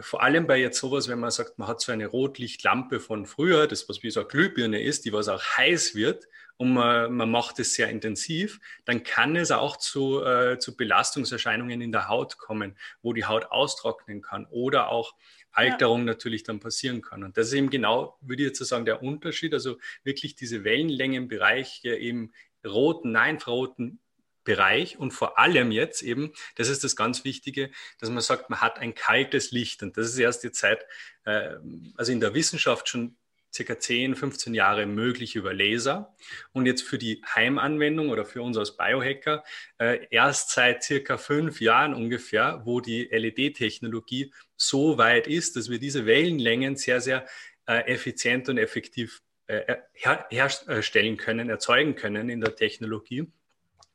vor 0.00 0.22
allem 0.22 0.46
bei 0.46 0.56
jetzt 0.56 0.78
sowas, 0.78 1.06
wenn 1.06 1.20
man 1.20 1.30
sagt, 1.30 1.58
man 1.58 1.68
hat 1.68 1.82
so 1.82 1.92
eine 1.92 2.06
Rotlichtlampe 2.06 2.98
von 2.98 3.26
früher, 3.26 3.66
das 3.66 3.86
was 3.90 4.02
wie 4.02 4.10
so 4.10 4.20
eine 4.20 4.28
Glühbirne 4.30 4.82
ist, 4.82 5.04
die 5.04 5.12
was 5.12 5.28
auch 5.28 5.42
heiß 5.42 5.94
wird, 5.94 6.26
und 6.56 6.74
man, 6.74 7.12
man 7.12 7.30
macht 7.30 7.58
es 7.58 7.74
sehr 7.74 7.88
intensiv, 7.88 8.60
dann 8.84 9.02
kann 9.02 9.36
es 9.36 9.50
auch 9.50 9.76
zu, 9.76 10.24
äh, 10.24 10.58
zu 10.58 10.76
Belastungserscheinungen 10.76 11.80
in 11.80 11.92
der 11.92 12.08
Haut 12.08 12.38
kommen, 12.38 12.76
wo 13.02 13.12
die 13.12 13.26
Haut 13.26 13.46
austrocknen 13.46 14.22
kann 14.22 14.46
oder 14.46 14.88
auch 14.88 15.14
Alterung 15.52 16.00
ja. 16.00 16.04
natürlich 16.06 16.42
dann 16.42 16.60
passieren 16.60 17.02
kann. 17.02 17.24
Und 17.24 17.36
das 17.36 17.48
ist 17.48 17.54
eben 17.54 17.70
genau, 17.70 18.18
würde 18.20 18.42
ich 18.42 18.48
jetzt 18.48 18.64
sagen, 18.64 18.84
der 18.84 19.02
Unterschied. 19.02 19.54
Also 19.54 19.78
wirklich 20.04 20.36
diese 20.36 20.64
Wellenlängenbereiche 20.64 21.94
im 21.94 22.32
roten, 22.64 23.16
infraroten 23.16 24.00
Bereich 24.44 24.96
und 24.96 25.10
vor 25.10 25.38
allem 25.38 25.72
jetzt 25.72 26.02
eben, 26.02 26.32
das 26.54 26.68
ist 26.68 26.84
das 26.84 26.94
ganz 26.94 27.24
Wichtige, 27.24 27.70
dass 27.98 28.10
man 28.10 28.22
sagt, 28.22 28.48
man 28.48 28.60
hat 28.60 28.78
ein 28.78 28.94
kaltes 28.94 29.50
Licht 29.50 29.82
und 29.82 29.96
das 29.96 30.06
ist 30.06 30.18
erst 30.18 30.44
die 30.44 30.52
Zeit, 30.52 30.86
äh, 31.24 31.56
also 31.96 32.12
in 32.12 32.20
der 32.20 32.32
Wissenschaft 32.32 32.88
schon 32.88 33.16
circa 33.56 33.78
10, 33.78 34.14
15 34.14 34.54
Jahre 34.54 34.86
möglich 34.86 35.34
über 35.34 35.52
Laser. 35.52 36.14
Und 36.52 36.66
jetzt 36.66 36.82
für 36.82 36.98
die 36.98 37.22
Heimanwendung 37.34 38.10
oder 38.10 38.24
für 38.24 38.42
uns 38.42 38.56
als 38.56 38.76
Biohacker 38.76 39.42
äh, 39.78 40.06
erst 40.10 40.50
seit 40.50 40.82
circa 40.84 41.16
fünf 41.16 41.60
Jahren 41.60 41.94
ungefähr, 41.94 42.62
wo 42.64 42.80
die 42.80 43.04
LED-Technologie 43.10 44.32
so 44.56 44.98
weit 44.98 45.26
ist, 45.26 45.56
dass 45.56 45.70
wir 45.70 45.78
diese 45.78 46.06
Wellenlängen 46.06 46.76
sehr, 46.76 47.00
sehr 47.00 47.26
äh, 47.66 47.92
effizient 47.92 48.48
und 48.48 48.58
effektiv 48.58 49.22
äh, 49.46 49.76
her 49.92 50.26
herstellen 50.30 51.16
können, 51.16 51.50
erzeugen 51.50 51.94
können 51.94 52.28
in 52.28 52.40
der 52.40 52.56
Technologie. 52.56 53.26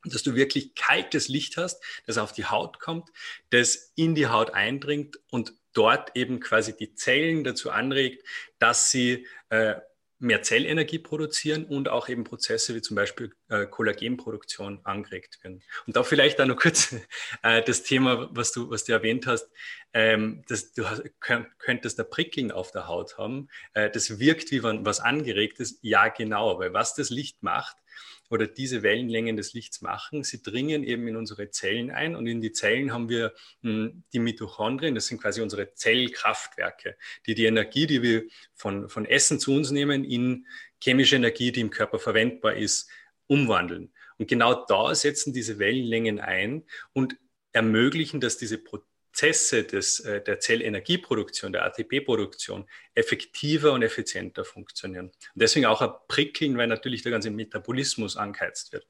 Dass 0.04 0.24
du 0.24 0.34
wirklich 0.34 0.74
kaltes 0.74 1.28
Licht 1.28 1.58
hast, 1.58 1.84
das 2.08 2.18
auf 2.18 2.34
die 2.34 2.46
Haut 2.46 2.80
kommt, 2.80 3.10
das 3.52 3.92
in 3.96 4.16
die 4.16 4.28
Haut 4.28 4.52
eindringt 4.52 5.20
und 5.30 5.54
dort 5.74 6.16
eben 6.16 6.40
quasi 6.40 6.76
die 6.76 6.96
Zellen 6.96 7.44
dazu 7.44 7.70
anregt, 7.70 8.26
dass 8.60 8.92
sie 8.92 9.28
äh, 9.52 9.76
mehr 10.22 10.44
Zellenergie 10.44 11.00
produzieren 11.00 11.66
und 11.66 11.90
auch 11.90 12.08
eben 12.08 12.24
Prozesse 12.24 12.76
wie 12.76 12.82
zum 12.82 12.96
Beispiel 12.96 13.34
äh, 13.50 13.66
Kollagenproduktion 13.66 14.80
angeregt 14.84 15.44
werden. 15.44 15.64
Und 15.88 15.96
da 15.96 16.04
vielleicht 16.04 16.40
auch 16.40 16.46
noch 16.46 16.58
kurz 16.58 16.96
äh, 17.44 17.64
das 17.64 17.84
Thema, 17.84 18.30
was 18.32 18.52
du, 18.52 18.70
was 18.70 18.84
du 18.84 18.94
erwähnt 18.94 19.26
hast, 19.26 19.50
ähm, 19.94 20.44
dass 20.48 20.74
du 20.74 20.88
hast, 20.88 21.04
könntest 21.20 21.98
da 21.98 22.04
Prickeln 22.04 22.52
auf 22.52 22.72
der 22.72 22.88
Haut 22.88 23.18
haben. 23.18 23.50
Äh, 23.74 23.90
das 23.90 24.20
wirkt 24.20 24.52
wie 24.52 24.64
wenn 24.64 24.86
was 24.86 25.00
angeregt 25.00 25.60
ist. 25.60 25.80
Ja, 25.82 26.08
genau, 26.08 26.60
weil 26.60 26.74
was 26.74 26.94
das 26.94 27.10
Licht 27.10 27.42
macht, 27.42 27.78
oder 28.32 28.48
diese 28.48 28.82
Wellenlängen 28.82 29.36
des 29.36 29.54
Lichts 29.54 29.82
machen. 29.82 30.24
Sie 30.24 30.42
dringen 30.42 30.84
eben 30.84 31.08
in 31.08 31.16
unsere 31.16 31.50
Zellen 31.52 31.92
ein 31.92 32.16
und 32.16 32.28
in 32.28 32.42
die 32.42 32.54
Zellen 32.54 32.94
haben 32.94 33.10
wir 33.10 33.34
hm, 33.62 34.04
die 34.14 34.20
Mitochondrien, 34.20 34.96
das 34.96 35.08
sind 35.08 35.22
quasi 35.22 35.42
unsere 35.42 35.74
Zellkraftwerke, 35.74 36.96
die 37.26 37.36
die 37.36 37.46
Energie, 37.46 37.88
die 37.88 38.02
wir 38.02 38.24
von, 38.54 38.90
von 38.90 39.06
Essen 39.06 39.40
zu 39.40 39.54
uns 39.54 39.72
nehmen, 39.72 40.04
in 40.04 40.48
chemische 40.82 41.18
Energie, 41.18 41.52
die 41.52 41.62
im 41.62 41.70
Körper 41.70 42.00
verwendbar 42.00 42.56
ist, 42.56 42.90
umwandeln. 43.28 43.94
Und 44.18 44.28
genau 44.28 44.66
da 44.66 44.96
setzen 44.96 45.34
diese 45.34 45.60
Wellenlängen 45.60 46.20
ein 46.20 46.64
und 46.94 47.18
ermöglichen, 47.54 48.22
dass 48.22 48.38
diese 48.38 48.58
Proteine 48.58 48.91
Prozesse 49.12 49.64
des, 49.64 50.00
äh, 50.00 50.22
der 50.22 50.40
Zellenergieproduktion, 50.40 51.52
der 51.52 51.66
ATP-Produktion 51.66 52.68
effektiver 52.96 53.74
und 53.74 53.84
effizienter 53.84 54.46
funktionieren. 54.46 55.08
Und 55.08 55.42
deswegen 55.42 55.66
auch 55.66 55.82
ein 55.82 55.92
Prickeln, 56.08 56.58
weil 56.58 56.68
natürlich 56.68 57.04
der 57.04 57.12
ganze 57.12 57.30
Metabolismus 57.30 58.16
angeheizt 58.16 58.72
wird. 58.72 58.88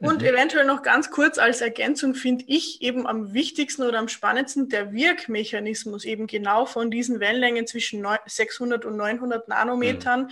Und 0.00 0.20
mhm. 0.20 0.28
eventuell 0.28 0.64
noch 0.64 0.82
ganz 0.82 1.10
kurz 1.10 1.38
als 1.38 1.60
Ergänzung 1.60 2.14
finde 2.14 2.44
ich 2.46 2.82
eben 2.82 3.06
am 3.06 3.32
wichtigsten 3.32 3.82
oder 3.82 3.98
am 3.98 4.08
spannendsten 4.08 4.68
der 4.68 4.92
Wirkmechanismus 4.92 6.04
eben 6.04 6.26
genau 6.26 6.66
von 6.66 6.90
diesen 6.90 7.18
Wellenlängen 7.18 7.66
zwischen 7.66 8.06
600 8.26 8.84
und 8.84 8.96
900 8.96 9.48
Nanometern 9.48 10.24
mhm. 10.24 10.30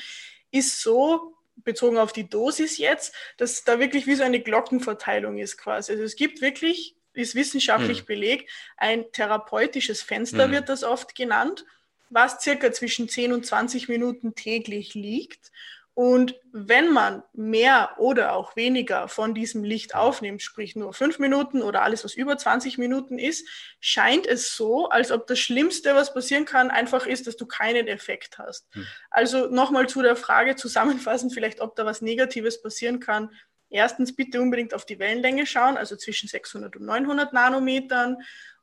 ist 0.53 0.83
so 0.83 1.33
bezogen 1.65 1.97
auf 1.97 2.13
die 2.13 2.29
Dosis 2.29 2.77
jetzt, 2.77 3.15
dass 3.39 3.65
da 3.65 3.81
wirklich 3.81 4.07
wie 4.07 4.15
so 4.15 4.23
eine 4.23 4.41
Glockenverteilung 4.41 5.39
ist 5.39 5.57
quasi. 5.57 5.93
Also 5.93 6.05
es 6.05 6.15
gibt 6.15 6.43
wirklich 6.43 6.96
ist 7.17 7.35
wissenschaftlich 7.35 8.01
hm. 8.01 8.07
belegt. 8.07 8.51
Ein 8.77 9.11
therapeutisches 9.13 10.03
Fenster 10.03 10.45
hm. 10.45 10.53
wird 10.53 10.69
das 10.69 10.85
oft 10.85 11.15
genannt, 11.15 11.65
was 12.11 12.41
circa 12.41 12.73
zwischen 12.73 13.09
10 13.09 13.33
und 13.33 13.47
20 13.47 13.89
Minuten 13.89 14.35
täglich 14.35 14.95
liegt. 14.95 15.51
Und 15.97 16.39
wenn 16.53 16.93
man 16.93 17.23
mehr 17.33 17.95
oder 17.97 18.35
auch 18.35 18.55
weniger 18.55 19.09
von 19.09 19.35
diesem 19.35 19.65
Licht 19.65 19.95
aufnimmt, 19.95 20.43
sprich 20.43 20.77
nur 20.77 20.93
fünf 20.93 21.19
Minuten 21.19 21.63
oder 21.63 21.81
alles, 21.81 22.05
was 22.05 22.13
über 22.13 22.37
20 22.37 22.77
Minuten 22.77 23.19
ist, 23.19 23.49
scheint 23.81 24.27
es 24.27 24.55
so, 24.55 24.91
als 24.91 25.11
ob 25.11 25.27
das 25.27 25.39
Schlimmste, 25.39 25.95
was 25.95 26.13
passieren 26.13 26.45
kann, 26.45 26.71
einfach 26.71 27.07
ist, 27.07 27.27
dass 27.27 27.39
du 27.39 27.47
keinen 27.47 27.89
Effekt 27.89 28.37
hast. 28.37 28.69
Hm. 28.75 28.87
Also 29.09 29.47
nochmal 29.47 29.89
zu 29.89 30.03
der 30.03 30.17
Frage 30.17 30.55
zusammenfassend, 30.55 31.33
vielleicht, 31.33 31.63
ob 31.63 31.77
da 31.77 31.87
was 31.87 32.03
Negatives 32.03 32.61
passieren 32.61 33.01
kann. 33.01 33.31
Erstens 33.71 34.15
bitte 34.15 34.41
unbedingt 34.41 34.75
auf 34.75 34.85
die 34.85 34.99
Wellenlänge 34.99 35.47
schauen, 35.47 35.77
also 35.77 35.97
zwischen 35.97 36.29
600 36.29 36.77
und 36.77 36.87
900 36.87 37.33
Nanometern. 37.33 38.19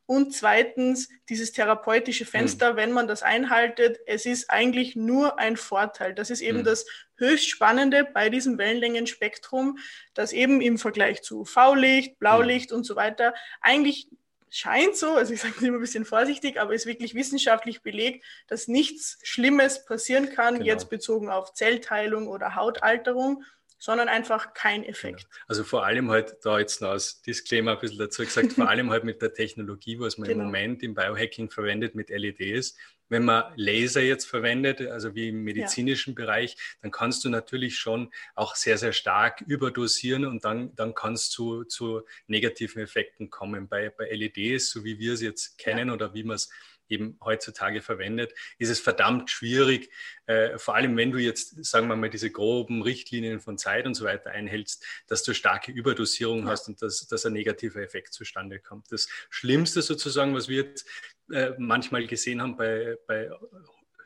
Und 0.06 0.34
zweitens, 0.34 1.08
dieses 1.30 1.52
therapeutische 1.52 2.26
Fenster, 2.26 2.72
mhm. 2.72 2.76
wenn 2.76 2.92
man 2.92 3.08
das 3.08 3.22
einhaltet, 3.22 3.98
es 4.06 4.26
ist 4.26 4.50
eigentlich 4.50 4.96
nur 4.96 5.38
ein 5.38 5.56
Vorteil. 5.56 6.14
Das 6.14 6.28
ist 6.30 6.42
eben 6.42 6.58
mhm. 6.58 6.64
das 6.64 6.84
höchst 7.16 7.48
Spannende 7.48 8.04
bei 8.04 8.28
diesem 8.28 8.58
Wellenlängenspektrum, 8.58 9.78
dass 10.12 10.32
eben 10.32 10.60
im 10.60 10.78
Vergleich 10.78 11.22
zu 11.22 11.40
UV-Licht, 11.40 12.18
Blaulicht 12.18 12.70
mhm. 12.70 12.78
und 12.78 12.84
so 12.84 12.96
weiter 12.96 13.34
eigentlich 13.60 14.08
scheint 14.50 14.96
so, 14.96 15.14
also 15.14 15.32
ich 15.32 15.40
sage 15.40 15.66
immer 15.66 15.78
ein 15.78 15.80
bisschen 15.80 16.04
vorsichtig, 16.04 16.60
aber 16.60 16.74
ist 16.74 16.86
wirklich 16.86 17.14
wissenschaftlich 17.14 17.82
belegt, 17.82 18.24
dass 18.46 18.68
nichts 18.68 19.18
Schlimmes 19.24 19.84
passieren 19.84 20.30
kann, 20.30 20.54
genau. 20.54 20.66
jetzt 20.66 20.90
bezogen 20.90 21.28
auf 21.28 21.54
Zellteilung 21.54 22.28
oder 22.28 22.54
Hautalterung 22.54 23.42
sondern 23.84 24.08
einfach 24.08 24.54
kein 24.54 24.82
Effekt. 24.82 25.26
Also 25.46 25.62
vor 25.62 25.84
allem 25.84 26.10
halt, 26.10 26.38
da 26.42 26.58
jetzt 26.58 26.80
noch 26.80 26.88
als 26.88 27.20
Disclaimer 27.20 27.72
ein 27.72 27.80
bisschen 27.80 27.98
dazu 27.98 28.22
gesagt, 28.22 28.54
vor 28.54 28.66
allem 28.66 28.88
halt 28.88 29.04
mit 29.04 29.20
der 29.20 29.34
Technologie, 29.34 30.00
was 30.00 30.16
man 30.16 30.26
genau. 30.26 30.40
im 30.40 30.46
Moment 30.46 30.82
im 30.82 30.94
Biohacking 30.94 31.50
verwendet 31.50 31.94
mit 31.94 32.08
LEDs. 32.08 32.78
Wenn 33.10 33.26
man 33.26 33.52
Laser 33.56 34.00
jetzt 34.00 34.24
verwendet, 34.24 34.80
also 34.80 35.14
wie 35.14 35.28
im 35.28 35.44
medizinischen 35.44 36.14
ja. 36.14 36.24
Bereich, 36.24 36.56
dann 36.80 36.92
kannst 36.92 37.26
du 37.26 37.28
natürlich 37.28 37.76
schon 37.76 38.10
auch 38.34 38.54
sehr, 38.56 38.78
sehr 38.78 38.94
stark 38.94 39.42
überdosieren 39.42 40.24
und 40.24 40.46
dann, 40.46 40.74
dann 40.76 40.94
kannst 40.94 41.36
du 41.36 41.64
zu 41.64 42.06
negativen 42.26 42.80
Effekten 42.80 43.28
kommen. 43.28 43.68
Bei, 43.68 43.90
bei 43.90 44.08
LEDs, 44.08 44.70
so 44.70 44.82
wie 44.84 44.98
wir 44.98 45.12
es 45.12 45.20
jetzt 45.20 45.58
kennen 45.58 45.88
ja. 45.88 45.94
oder 45.94 46.14
wie 46.14 46.24
man 46.24 46.36
es 46.36 46.50
eben 46.88 47.18
heutzutage 47.24 47.82
verwendet, 47.82 48.32
ist 48.58 48.70
es 48.70 48.80
verdammt 48.80 49.30
schwierig, 49.30 49.90
äh, 50.26 50.58
vor 50.58 50.74
allem 50.74 50.96
wenn 50.96 51.12
du 51.12 51.18
jetzt, 51.18 51.64
sagen 51.64 51.88
wir 51.88 51.96
mal, 51.96 52.10
diese 52.10 52.30
groben 52.30 52.82
Richtlinien 52.82 53.40
von 53.40 53.58
Zeit 53.58 53.86
und 53.86 53.94
so 53.94 54.04
weiter 54.04 54.30
einhältst, 54.30 54.84
dass 55.06 55.22
du 55.22 55.34
starke 55.34 55.72
Überdosierung 55.72 56.40
ja. 56.40 56.46
hast 56.46 56.68
und 56.68 56.82
dass, 56.82 57.06
dass 57.06 57.26
ein 57.26 57.32
negativer 57.32 57.80
Effekt 57.80 58.12
zustande 58.12 58.58
kommt. 58.58 58.90
Das 58.92 59.08
Schlimmste 59.30 59.82
sozusagen, 59.82 60.34
was 60.34 60.48
wir 60.48 60.64
jetzt 60.64 60.88
äh, 61.30 61.52
manchmal 61.58 62.06
gesehen 62.06 62.42
haben 62.42 62.56
bei, 62.56 62.96
bei 63.06 63.30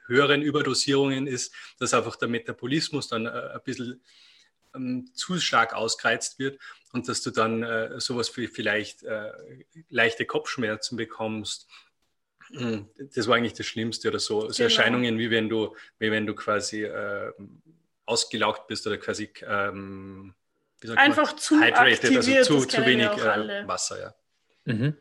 höheren 0.06 0.42
Überdosierungen, 0.42 1.26
ist, 1.26 1.54
dass 1.78 1.94
einfach 1.94 2.16
der 2.16 2.28
Metabolismus 2.28 3.08
dann 3.08 3.26
äh, 3.26 3.30
ein 3.30 3.60
bisschen 3.64 4.02
ähm, 4.74 5.10
zu 5.14 5.38
stark 5.38 5.74
ausgereizt 5.74 6.38
wird 6.38 6.58
und 6.92 7.08
dass 7.08 7.22
du 7.22 7.30
dann 7.30 7.62
äh, 7.62 8.00
sowas 8.00 8.34
wie 8.36 8.46
vielleicht 8.46 9.02
äh, 9.02 9.32
leichte 9.88 10.26
Kopfschmerzen 10.26 10.96
bekommst 10.96 11.68
das 13.14 13.28
war 13.28 13.36
eigentlich 13.36 13.54
das 13.54 13.66
Schlimmste 13.66 14.08
oder 14.08 14.18
so. 14.18 14.42
So 14.42 14.46
genau. 14.48 14.64
Erscheinungen, 14.64 15.18
wie 15.18 15.30
wenn 15.30 15.48
du, 15.48 15.74
wie 15.98 16.10
wenn 16.10 16.26
du 16.26 16.34
quasi 16.34 16.84
äh, 16.84 17.32
ausgelaugt 18.06 18.66
bist 18.66 18.86
oder 18.86 18.96
quasi 18.98 19.30
ähm, 19.46 20.34
einfach 20.96 21.32
man? 21.32 21.38
zu 21.38 21.60
hydrated, 21.60 22.16
also 22.16 22.42
zu, 22.60 22.66
zu 22.66 22.86
wenig 22.86 23.08
äh, 23.08 23.66
Wasser, 23.66 24.00
ja. 24.00 24.14
Mhm. 24.64 24.96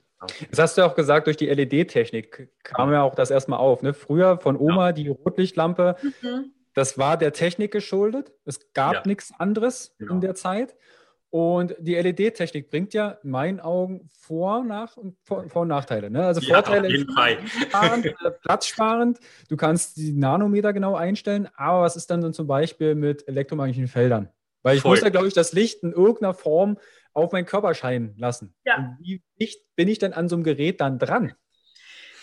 Das 0.49 0.59
hast 0.59 0.77
du 0.77 0.81
ja 0.81 0.87
auch 0.87 0.95
gesagt, 0.95 1.27
durch 1.27 1.37
die 1.37 1.45
LED-Technik 1.45 2.49
kam 2.63 2.91
ja 2.91 3.03
auch 3.03 3.13
das 3.13 3.29
erstmal 3.29 3.59
auf. 3.59 3.83
Ne? 3.83 3.93
Früher 3.93 4.39
von 4.39 4.57
Oma 4.57 4.87
ja. 4.87 4.91
die 4.93 5.09
Rotlichtlampe, 5.09 5.95
mhm. 6.01 6.51
das 6.73 6.97
war 6.97 7.17
der 7.17 7.33
Technik 7.33 7.71
geschuldet. 7.71 8.31
Es 8.43 8.73
gab 8.73 8.93
ja. 8.93 9.03
nichts 9.05 9.31
anderes 9.37 9.95
genau. 9.99 10.15
in 10.15 10.21
der 10.21 10.33
Zeit. 10.33 10.75
Und 11.29 11.75
die 11.79 11.95
LED-Technik 11.95 12.69
bringt 12.69 12.93
ja 12.93 13.17
in 13.21 13.31
meinen 13.31 13.59
Augen 13.59 14.09
Vor-, 14.17 14.63
nach 14.63 14.95
und, 14.95 15.17
Vor-, 15.23 15.49
Vor 15.49 15.63
und 15.63 15.67
Nachteile. 15.67 16.09
Ne? 16.09 16.25
Also 16.25 16.39
ja, 16.41 16.55
Vorteile 16.55 17.05
sparend, 17.47 18.05
äh, 18.05 18.31
platzsparend, 18.41 19.19
du 19.49 19.57
kannst 19.57 19.97
die 19.97 20.13
Nanometer 20.13 20.71
genau 20.71 20.95
einstellen, 20.95 21.49
aber 21.55 21.81
was 21.81 21.97
ist 21.97 22.09
dann, 22.09 22.21
dann 22.21 22.33
zum 22.33 22.47
Beispiel 22.47 22.95
mit 22.95 23.27
elektromagnetischen 23.27 23.89
Feldern? 23.89 24.29
Weil 24.63 24.77
ich 24.77 24.81
Voll. 24.81 24.91
muss 24.91 25.01
ja, 25.01 25.09
glaube 25.09 25.27
ich, 25.27 25.33
das 25.33 25.53
Licht 25.53 25.83
in 25.83 25.91
irgendeiner 25.91 26.33
Form 26.33 26.77
auf 27.13 27.31
meinen 27.31 27.45
Körper 27.45 27.73
scheinen 27.73 28.15
lassen. 28.17 28.53
Ja. 28.65 28.77
Und 28.77 28.97
wie 28.99 29.21
dicht 29.39 29.61
bin 29.75 29.87
ich 29.87 29.99
denn 29.99 30.13
an 30.13 30.29
so 30.29 30.35
einem 30.35 30.43
Gerät 30.43 30.79
dann 30.81 30.99
dran? 30.99 31.33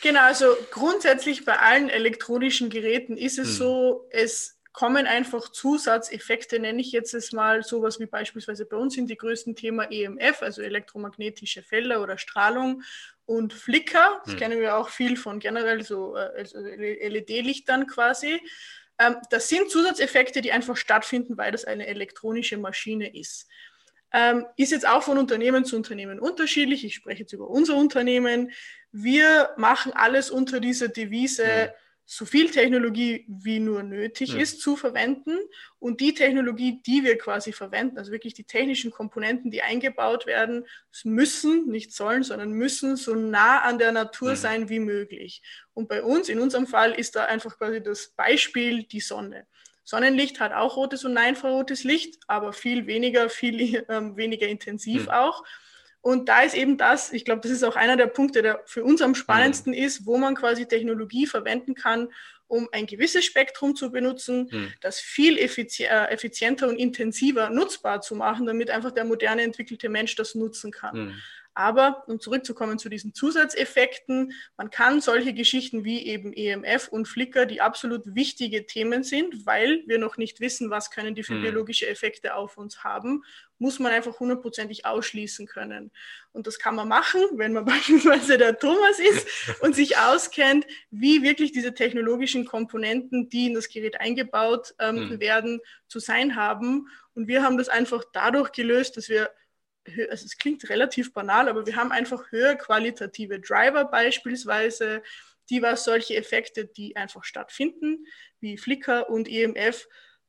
Genau, 0.02 0.20
also 0.20 0.46
grundsätzlich 0.70 1.44
bei 1.44 1.58
allen 1.58 1.88
elektronischen 1.88 2.68
Geräten 2.68 3.16
ist 3.16 3.38
es 3.38 3.48
hm. 3.48 3.54
so, 3.54 4.08
es 4.10 4.60
kommen 4.74 5.06
einfach 5.06 5.48
Zusatzeffekte, 5.48 6.58
nenne 6.58 6.80
ich 6.80 6.90
jetzt 6.90 7.14
es 7.14 7.32
mal, 7.32 7.62
sowas 7.62 8.00
wie 8.00 8.06
beispielsweise 8.06 8.66
bei 8.66 8.76
uns 8.76 8.94
sind 8.94 9.08
die 9.08 9.16
größten 9.16 9.54
Thema 9.54 9.84
EMF, 9.84 10.42
also 10.42 10.62
elektromagnetische 10.62 11.62
Felder 11.62 12.02
oder 12.02 12.18
Strahlung 12.18 12.82
und 13.24 13.52
Flicker. 13.52 14.20
Das 14.24 14.34
hm. 14.34 14.40
kennen 14.40 14.60
wir 14.60 14.76
auch 14.76 14.88
viel 14.88 15.16
von 15.16 15.38
generell 15.38 15.84
so 15.84 16.16
äh, 16.16 16.28
also 16.36 16.58
LED-Lichtern 16.58 17.86
quasi. 17.86 18.40
Ähm, 18.98 19.16
das 19.30 19.48
sind 19.48 19.70
Zusatzeffekte, 19.70 20.42
die 20.42 20.50
einfach 20.50 20.76
stattfinden, 20.76 21.36
weil 21.36 21.52
das 21.52 21.64
eine 21.64 21.86
elektronische 21.86 22.58
Maschine 22.58 23.16
ist. 23.16 23.46
Ähm, 24.12 24.44
ist 24.56 24.72
jetzt 24.72 24.88
auch 24.88 25.04
von 25.04 25.18
Unternehmen 25.18 25.64
zu 25.64 25.76
Unternehmen 25.76 26.18
unterschiedlich. 26.18 26.84
Ich 26.84 26.96
spreche 26.96 27.20
jetzt 27.20 27.32
über 27.32 27.48
unser 27.48 27.76
Unternehmen. 27.76 28.50
Wir 28.90 29.50
machen 29.56 29.92
alles 29.92 30.32
unter 30.32 30.58
dieser 30.58 30.88
Devise, 30.88 31.46
hm 31.46 31.70
so 32.06 32.26
viel 32.26 32.50
Technologie 32.50 33.24
wie 33.28 33.60
nur 33.60 33.82
nötig 33.82 34.34
ja. 34.34 34.38
ist 34.38 34.60
zu 34.60 34.76
verwenden 34.76 35.38
und 35.78 36.00
die 36.00 36.12
Technologie, 36.12 36.82
die 36.82 37.02
wir 37.02 37.16
quasi 37.16 37.52
verwenden, 37.52 37.96
also 37.98 38.12
wirklich 38.12 38.34
die 38.34 38.44
technischen 38.44 38.90
Komponenten, 38.90 39.50
die 39.50 39.62
eingebaut 39.62 40.26
werden, 40.26 40.66
müssen, 41.04 41.66
nicht 41.66 41.92
sollen, 41.92 42.22
sondern 42.22 42.52
müssen 42.52 42.96
so 42.96 43.14
nah 43.14 43.60
an 43.60 43.78
der 43.78 43.92
Natur 43.92 44.30
ja. 44.30 44.36
sein 44.36 44.68
wie 44.68 44.80
möglich. 44.80 45.42
Und 45.72 45.88
bei 45.88 46.02
uns, 46.02 46.28
in 46.28 46.40
unserem 46.40 46.66
Fall, 46.66 46.92
ist 46.92 47.16
da 47.16 47.24
einfach 47.24 47.56
quasi 47.56 47.82
das 47.82 48.08
Beispiel 48.08 48.84
die 48.84 49.00
Sonne. 49.00 49.46
Sonnenlicht 49.84 50.40
hat 50.40 50.52
auch 50.52 50.76
rotes 50.76 51.04
und 51.04 51.16
infrarotes 51.16 51.84
Licht, 51.84 52.22
aber 52.26 52.52
viel 52.52 52.86
weniger, 52.86 53.28
viel 53.28 53.84
ähm, 53.88 54.16
weniger 54.16 54.46
intensiv 54.46 55.06
ja. 55.06 55.22
auch. 55.22 55.44
Und 56.04 56.28
da 56.28 56.42
ist 56.42 56.54
eben 56.54 56.76
das, 56.76 57.14
ich 57.14 57.24
glaube, 57.24 57.40
das 57.40 57.50
ist 57.50 57.64
auch 57.64 57.76
einer 57.76 57.96
der 57.96 58.08
Punkte, 58.08 58.42
der 58.42 58.60
für 58.66 58.84
uns 58.84 59.00
am 59.00 59.14
spannendsten 59.14 59.72
mhm. 59.72 59.78
ist, 59.78 60.04
wo 60.04 60.18
man 60.18 60.34
quasi 60.34 60.68
Technologie 60.68 61.26
verwenden 61.26 61.74
kann, 61.74 62.08
um 62.46 62.68
ein 62.72 62.84
gewisses 62.84 63.24
Spektrum 63.24 63.74
zu 63.74 63.90
benutzen, 63.90 64.50
mhm. 64.52 64.72
das 64.82 65.00
viel 65.00 65.38
effizi 65.38 65.84
äh, 65.84 66.10
effizienter 66.10 66.68
und 66.68 66.76
intensiver 66.76 67.48
nutzbar 67.48 68.02
zu 68.02 68.16
machen, 68.16 68.44
damit 68.44 68.68
einfach 68.68 68.90
der 68.90 69.06
moderne 69.06 69.44
entwickelte 69.44 69.88
Mensch 69.88 70.14
das 70.14 70.34
nutzen 70.34 70.70
kann. 70.70 71.06
Mhm. 71.06 71.14
Aber 71.54 72.02
um 72.08 72.18
zurückzukommen 72.18 72.78
zu 72.78 72.88
diesen 72.88 73.14
Zusatzeffekten, 73.14 74.32
man 74.56 74.70
kann 74.70 75.00
solche 75.00 75.32
Geschichten 75.32 75.84
wie 75.84 76.04
eben 76.04 76.32
EMF 76.32 76.88
und 76.88 77.06
Flicker, 77.06 77.46
die 77.46 77.60
absolut 77.60 78.02
wichtige 78.16 78.66
Themen 78.66 79.04
sind, 79.04 79.46
weil 79.46 79.84
wir 79.86 79.98
noch 79.98 80.16
nicht 80.16 80.40
wissen, 80.40 80.70
was 80.70 80.90
können 80.90 81.14
die 81.14 81.22
für 81.22 81.34
hm. 81.34 81.42
biologische 81.42 81.86
Effekte 81.86 82.34
auf 82.34 82.56
uns 82.56 82.82
haben, 82.82 83.22
muss 83.58 83.78
man 83.78 83.92
einfach 83.92 84.18
hundertprozentig 84.18 84.84
ausschließen 84.84 85.46
können. 85.46 85.92
Und 86.32 86.48
das 86.48 86.58
kann 86.58 86.74
man 86.74 86.88
machen, 86.88 87.22
wenn 87.34 87.52
man 87.52 87.64
beispielsweise 87.64 88.36
der 88.36 88.58
Thomas 88.58 88.98
ist 88.98 89.26
und 89.60 89.76
sich 89.76 89.96
auskennt, 89.96 90.66
wie 90.90 91.22
wirklich 91.22 91.52
diese 91.52 91.72
technologischen 91.72 92.46
Komponenten, 92.46 93.28
die 93.28 93.46
in 93.46 93.54
das 93.54 93.68
Gerät 93.68 94.00
eingebaut 94.00 94.74
ähm, 94.80 95.10
hm. 95.10 95.20
werden, 95.20 95.60
zu 95.86 96.00
sein 96.00 96.34
haben. 96.34 96.88
Und 97.14 97.28
wir 97.28 97.44
haben 97.44 97.58
das 97.58 97.68
einfach 97.68 98.02
dadurch 98.12 98.50
gelöst, 98.50 98.96
dass 98.96 99.08
wir 99.08 99.30
also 100.10 100.24
es 100.24 100.36
klingt 100.36 100.68
relativ 100.68 101.12
banal, 101.12 101.48
aber 101.48 101.66
wir 101.66 101.76
haben 101.76 101.92
einfach 101.92 102.30
höher 102.30 102.54
qualitative 102.56 103.40
Driver 103.40 103.84
beispielsweise, 103.84 105.02
die 105.50 105.62
was 105.62 105.84
solche 105.84 106.16
Effekte, 106.16 106.66
die 106.66 106.96
einfach 106.96 107.24
stattfinden, 107.24 108.06
wie 108.40 108.56
Flickr 108.56 109.08
und 109.10 109.28
EMF, 109.28 109.86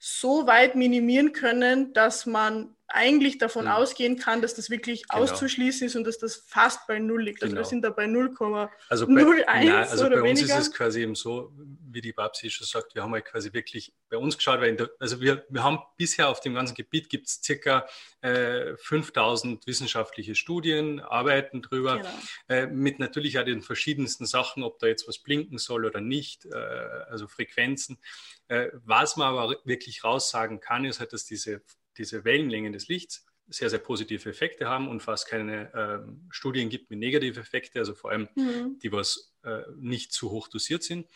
so 0.08 0.46
weit 0.46 0.76
minimieren 0.76 1.34
können, 1.34 1.92
dass 1.94 2.28
man 2.28 2.76
eigentlich 2.88 3.40
davon 3.40 3.66
mhm. 3.66 3.72
ausgehen 3.72 4.18
kann, 4.18 4.44
dass 4.44 4.54
das 4.54 4.70
wirklich 4.70 5.08
genau. 5.08 5.24
auszuschließen 5.24 5.88
ist 5.88 5.96
und 5.96 6.04
dass 6.04 6.20
das 6.20 6.36
fast 6.36 6.86
bei 6.86 7.00
Null 7.00 7.24
liegt. 7.24 7.42
Also 7.42 7.56
genau. 7.56 7.66
wir 7.66 7.70
sind 7.70 7.82
da 7.82 7.90
bei 7.90 8.06
0,01 8.06 8.70
also 8.88 9.08
bei, 9.08 9.74
also 9.74 10.06
oder 10.06 10.22
bei 10.22 10.30
uns 10.30 10.42
weniger. 10.42 10.60
ist 10.60 10.68
es 10.68 10.72
quasi 10.72 11.02
eben 11.02 11.16
so, 11.16 11.52
wie 11.90 12.02
die 12.02 12.14
Babsi 12.14 12.52
schon 12.52 12.68
sagt, 12.68 12.94
wir 12.94 13.02
haben 13.02 13.14
halt 13.14 13.26
quasi 13.26 13.52
wirklich 13.54 13.94
bei 14.08 14.18
uns 14.18 14.38
geschaut, 14.38 14.62
weil 14.62 14.76
der, 14.76 14.92
also 15.00 15.20
wir, 15.22 15.44
wir 15.50 15.64
haben 15.64 15.80
bisher 15.98 16.30
auf 16.30 16.40
dem 16.40 16.54
ganzen 16.54 16.76
Gebiet 16.76 17.10
gibt 17.10 17.28
es 17.28 17.42
circa 17.44 17.88
äh, 18.22 18.78
5000 18.78 19.66
wissenschaftliche 19.66 20.36
Studien, 20.36 21.00
Arbeiten 21.00 21.64
drüber, 21.64 21.98
genau. 21.98 22.10
äh, 22.50 22.68
mit 22.68 23.00
natürlich 23.00 23.40
auch 23.40 23.46
den 23.46 23.64
verschiedensten 23.64 24.28
Sachen, 24.28 24.62
ob 24.62 24.78
da 24.78 24.86
jetzt 24.86 25.08
was 25.08 25.18
blinken 25.18 25.58
soll 25.58 25.86
oder 25.86 26.02
nicht, 26.02 26.46
äh, 26.46 26.56
also 26.56 27.28
Frequenzen. 27.28 27.98
Äh, 28.48 28.70
was 28.74 29.18
man 29.18 29.36
aber 29.36 29.56
wirklich 29.66 30.04
raussagen 30.04 30.60
kann, 30.60 30.86
ist 30.86 31.00
halt, 31.00 31.14
dass 31.14 31.26
diese 31.26 31.62
diese 31.98 32.24
Wellenlängen 32.26 32.74
des 32.74 32.88
Lichts 32.88 33.26
sehr, 33.48 33.70
sehr 33.70 33.80
positive 33.80 34.28
Effekte 34.28 34.68
haben 34.68 34.88
und 34.88 35.02
fast 35.02 35.28
keine 35.28 35.72
ähm, 35.76 36.28
Studien 36.32 36.70
gibt 36.70 36.90
mit 36.90 37.00
negativen 37.00 37.42
Effekten, 37.42 37.80
also 37.80 37.94
vor 37.94 38.12
allem 38.12 38.28
mhm. 38.36 38.80
die, 38.82 38.92
was 38.92 39.34
äh, 39.44 39.62
nicht 39.78 40.14
zu 40.14 40.32
hoch 40.32 40.48
dosiert 40.48 40.84
sind. 40.84 41.08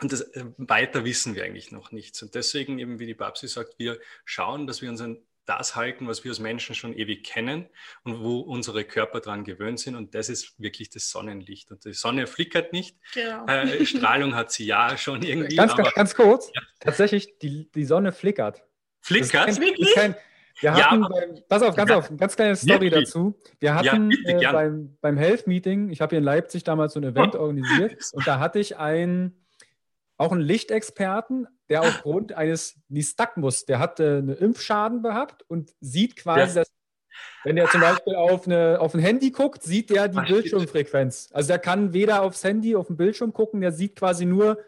Und 0.00 0.10
das, 0.12 0.22
äh, 0.22 0.44
weiter 0.56 1.04
wissen 1.04 1.34
wir 1.34 1.44
eigentlich 1.44 1.70
noch 1.70 1.92
nichts. 1.92 2.22
Und 2.22 2.34
deswegen 2.34 2.78
eben, 2.78 2.98
wie 2.98 3.06
die 3.06 3.14
Babsi 3.14 3.46
sagt, 3.46 3.78
wir 3.78 4.00
schauen, 4.24 4.66
dass 4.66 4.80
wir 4.80 4.88
uns 4.88 5.02
an 5.02 5.18
das 5.46 5.74
halten, 5.74 6.06
was 6.06 6.24
wir 6.24 6.30
als 6.30 6.38
Menschen 6.38 6.74
schon 6.74 6.94
ewig 6.94 7.24
kennen 7.24 7.68
und 8.04 8.20
wo 8.22 8.40
unsere 8.40 8.84
Körper 8.84 9.20
daran 9.20 9.44
gewöhnt 9.44 9.80
sind. 9.80 9.96
Und 9.96 10.14
das 10.14 10.28
ist 10.28 10.60
wirklich 10.60 10.90
das 10.90 11.10
Sonnenlicht. 11.10 11.70
Und 11.70 11.84
die 11.84 11.92
Sonne 11.92 12.26
flickert 12.26 12.72
nicht. 12.72 12.96
Genau. 13.14 13.46
Äh, 13.46 13.84
Strahlung 13.84 14.34
hat 14.34 14.52
sie 14.52 14.66
ja 14.66 14.96
schon 14.96 15.22
irgendwie. 15.22 15.56
Ganz, 15.56 15.72
aber, 15.72 15.90
ganz 15.90 16.14
kurz, 16.14 16.50
ja. 16.54 16.62
tatsächlich, 16.78 17.38
die, 17.38 17.70
die 17.72 17.84
Sonne 17.84 18.12
flickert. 18.12 18.62
Flickert? 19.00 19.48
Das 19.48 19.58
ist 19.58 19.94
kein, 19.94 20.14
wir 20.60 20.74
hatten, 20.74 21.02
ja, 21.02 21.08
beim, 21.08 21.38
pass 21.48 21.62
auf, 21.62 21.74
ganz 21.74 21.90
ja, 21.90 21.96
auf, 21.96 22.16
ganz 22.16 22.36
kleine 22.36 22.54
Story 22.54 22.90
wirklich? 22.90 23.04
dazu. 23.04 23.34
Wir 23.60 23.74
hatten 23.74 24.10
ja, 24.24 24.50
äh, 24.50 24.52
beim, 24.52 24.96
beim 25.00 25.16
Health 25.16 25.46
Meeting, 25.46 25.88
ich 25.90 26.00
habe 26.00 26.10
hier 26.10 26.18
in 26.18 26.24
Leipzig 26.24 26.64
damals 26.64 26.92
so 26.92 27.00
ein 27.00 27.04
Event 27.04 27.34
organisiert 27.36 27.96
und 28.12 28.26
da 28.26 28.38
hatte 28.38 28.58
ich 28.58 28.76
einen, 28.76 29.46
auch 30.16 30.32
einen 30.32 30.42
Lichtexperten, 30.42 31.46
der 31.70 31.82
aufgrund 31.82 32.32
eines 32.32 32.76
Nystagmus, 32.88 33.64
der 33.64 33.78
hatte 33.78 34.18
einen 34.18 34.36
Impfschaden 34.36 35.02
gehabt 35.02 35.44
und 35.48 35.72
sieht 35.80 36.16
quasi, 36.16 36.54
dass 36.54 36.70
wenn 37.44 37.56
er 37.56 37.68
zum 37.68 37.80
Beispiel 37.80 38.14
auf, 38.14 38.46
eine, 38.46 38.80
auf 38.80 38.94
ein 38.94 39.00
Handy 39.00 39.30
guckt, 39.30 39.62
sieht 39.62 39.90
der 39.90 40.08
die 40.08 40.18
Ach, 40.18 40.26
Bildschirmfrequenz. 40.26 41.30
Also 41.32 41.48
der 41.48 41.58
kann 41.58 41.92
weder 41.92 42.22
aufs 42.22 42.44
Handy, 42.44 42.76
auf 42.76 42.88
den 42.88 42.96
Bildschirm 42.96 43.32
gucken, 43.32 43.60
der 43.60 43.72
sieht 43.72 43.96
quasi 43.96 44.26
nur. 44.26 44.58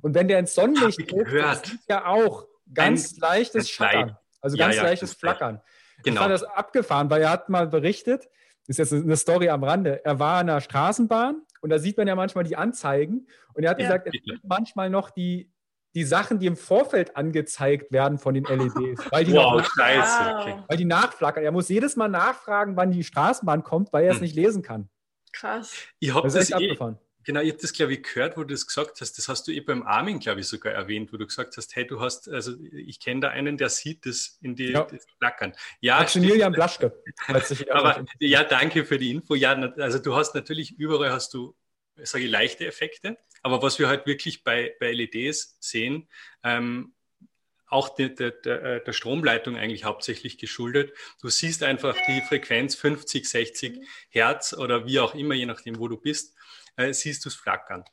Und 0.00 0.14
wenn 0.14 0.28
der 0.28 0.38
ins 0.38 0.54
Sonnenlicht 0.54 1.08
guckt, 1.08 1.30
sieht 1.64 1.80
er 1.88 2.08
auch 2.08 2.46
ganz 2.72 3.14
ein, 3.14 3.20
leichtes 3.20 3.68
Schatten. 3.68 4.16
Also 4.40 4.56
ganz 4.56 4.76
ja, 4.76 4.82
ja, 4.82 4.88
leichtes 4.88 5.14
Flackern. 5.14 5.60
Genau. 6.04 6.14
Ich 6.14 6.18
fand 6.20 6.32
das 6.32 6.44
abgefahren, 6.44 7.10
weil 7.10 7.22
er 7.22 7.30
hat 7.30 7.48
mal 7.48 7.66
berichtet, 7.66 8.28
das 8.66 8.78
ist 8.78 8.92
jetzt 8.92 9.04
eine 9.04 9.16
Story 9.16 9.48
am 9.48 9.64
Rande, 9.64 10.04
er 10.04 10.18
war 10.18 10.40
in 10.40 10.48
einer 10.48 10.60
Straßenbahn 10.60 11.42
und 11.60 11.70
da 11.70 11.78
sieht 11.78 11.96
man 11.96 12.06
ja 12.06 12.14
manchmal 12.14 12.44
die 12.44 12.54
Anzeigen 12.54 13.26
und 13.54 13.64
er 13.64 13.70
hat 13.70 13.80
ja, 13.80 13.86
gesagt, 13.86 14.06
er 14.06 14.12
sieht 14.12 14.44
manchmal 14.44 14.90
noch 14.90 15.10
die, 15.10 15.50
die 15.98 16.04
Sachen, 16.04 16.38
die 16.38 16.46
im 16.46 16.56
Vorfeld 16.56 17.16
angezeigt 17.16 17.90
werden 17.90 18.18
von 18.18 18.34
den 18.34 18.44
LEDs. 18.44 19.10
Weil 19.10 19.24
die 19.24 19.32
wow, 19.32 19.60
scheiße. 19.64 20.64
Weil 20.68 20.76
die 20.76 20.84
nachflackern. 20.84 21.42
Er 21.42 21.50
muss 21.50 21.68
jedes 21.68 21.96
Mal 21.96 22.08
nachfragen, 22.08 22.76
wann 22.76 22.92
die 22.92 23.02
Straßenbahn 23.02 23.64
kommt, 23.64 23.92
weil 23.92 24.04
er 24.04 24.12
es 24.12 24.18
hm. 24.18 24.22
nicht 24.22 24.36
lesen 24.36 24.62
kann. 24.62 24.88
Krass. 25.32 25.74
Ich 25.98 26.14
habe 26.14 26.28
das, 26.28 26.34
das 26.34 26.50
eh, 26.50 26.54
abgefahren. 26.54 26.98
Genau, 27.24 27.40
ich 27.40 27.50
habe 27.50 27.60
das, 27.60 27.72
glaube 27.72 27.92
ich, 27.94 28.02
gehört, 28.02 28.36
wo 28.36 28.44
du 28.44 28.54
das 28.54 28.66
gesagt 28.66 29.00
hast. 29.00 29.18
Das 29.18 29.28
hast 29.28 29.46
du 29.48 29.52
eh 29.52 29.60
beim 29.60 29.82
Armin, 29.82 30.20
glaube 30.20 30.40
ich, 30.40 30.46
sogar 30.46 30.72
erwähnt, 30.72 31.12
wo 31.12 31.16
du 31.16 31.26
gesagt 31.26 31.56
hast, 31.56 31.74
hey, 31.74 31.86
du 31.86 32.00
hast, 32.00 32.28
also 32.30 32.54
ich 32.72 33.00
kenne 33.00 33.20
da 33.20 33.28
einen, 33.30 33.56
der 33.56 33.68
sieht 33.68 34.06
das 34.06 34.38
in 34.40 34.54
die 34.54 34.70
ja. 34.70 34.84
das 34.84 35.04
Flackern. 35.18 35.52
Ja, 35.80 35.98
Maximilian 35.98 36.52
Blaschke. 36.52 36.92
Aber 37.70 38.04
ja, 38.20 38.44
danke 38.44 38.84
für 38.84 38.98
die 38.98 39.10
Info. 39.10 39.34
Ja, 39.34 39.52
also 39.52 39.98
du 39.98 40.14
hast 40.14 40.34
natürlich 40.34 40.78
überall 40.78 41.10
hast 41.10 41.34
du, 41.34 41.54
sage 42.04 42.24
ich, 42.24 42.30
leichte 42.30 42.66
Effekte. 42.66 43.18
Aber 43.42 43.62
was 43.62 43.78
wir 43.78 43.88
halt 43.88 44.06
wirklich 44.06 44.44
bei, 44.44 44.74
bei 44.80 44.92
LEDs 44.92 45.56
sehen, 45.60 46.08
ähm, 46.42 46.94
auch 47.70 47.90
der, 47.90 48.08
der, 48.08 48.30
der, 48.30 48.80
der, 48.80 48.92
Stromleitung 48.94 49.56
eigentlich 49.56 49.84
hauptsächlich 49.84 50.38
geschuldet. 50.38 50.96
Du 51.20 51.28
siehst 51.28 51.62
einfach 51.62 51.94
die 52.06 52.22
Frequenz 52.22 52.74
50, 52.74 53.28
60 53.28 53.86
Hertz 54.08 54.54
oder 54.54 54.86
wie 54.86 55.00
auch 55.00 55.14
immer, 55.14 55.34
je 55.34 55.44
nachdem, 55.44 55.78
wo 55.78 55.86
du 55.86 55.98
bist 55.98 56.34
äh, 56.78 56.94
siehst 56.94 57.24
du 57.24 57.28
es 57.28 57.34
flackern. 57.34 57.84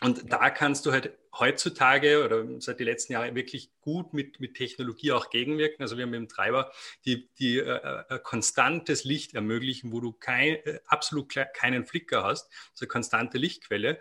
Und 0.00 0.32
da 0.32 0.50
kannst 0.50 0.86
du 0.86 0.92
halt 0.92 1.16
heutzutage 1.38 2.24
oder 2.24 2.44
seit 2.60 2.80
den 2.80 2.86
letzten 2.86 3.12
Jahren 3.12 3.34
wirklich 3.34 3.70
gut 3.80 4.12
mit, 4.12 4.40
mit 4.40 4.54
Technologie 4.54 5.12
auch 5.12 5.30
gegenwirken. 5.30 5.82
Also 5.82 5.96
wir 5.96 6.04
haben 6.04 6.12
dem 6.12 6.28
Treiber 6.28 6.72
die, 7.04 7.30
die 7.38 7.58
äh, 7.58 8.04
äh 8.08 8.18
konstantes 8.22 9.04
Licht 9.04 9.34
ermöglichen, 9.34 9.92
wo 9.92 10.00
du 10.00 10.12
kein, 10.12 10.56
äh, 10.64 10.80
absolut 10.86 11.32
keinen 11.54 11.86
Flicker 11.86 12.24
hast, 12.24 12.50
also 12.72 12.86
konstante 12.86 13.38
Lichtquelle. 13.38 14.00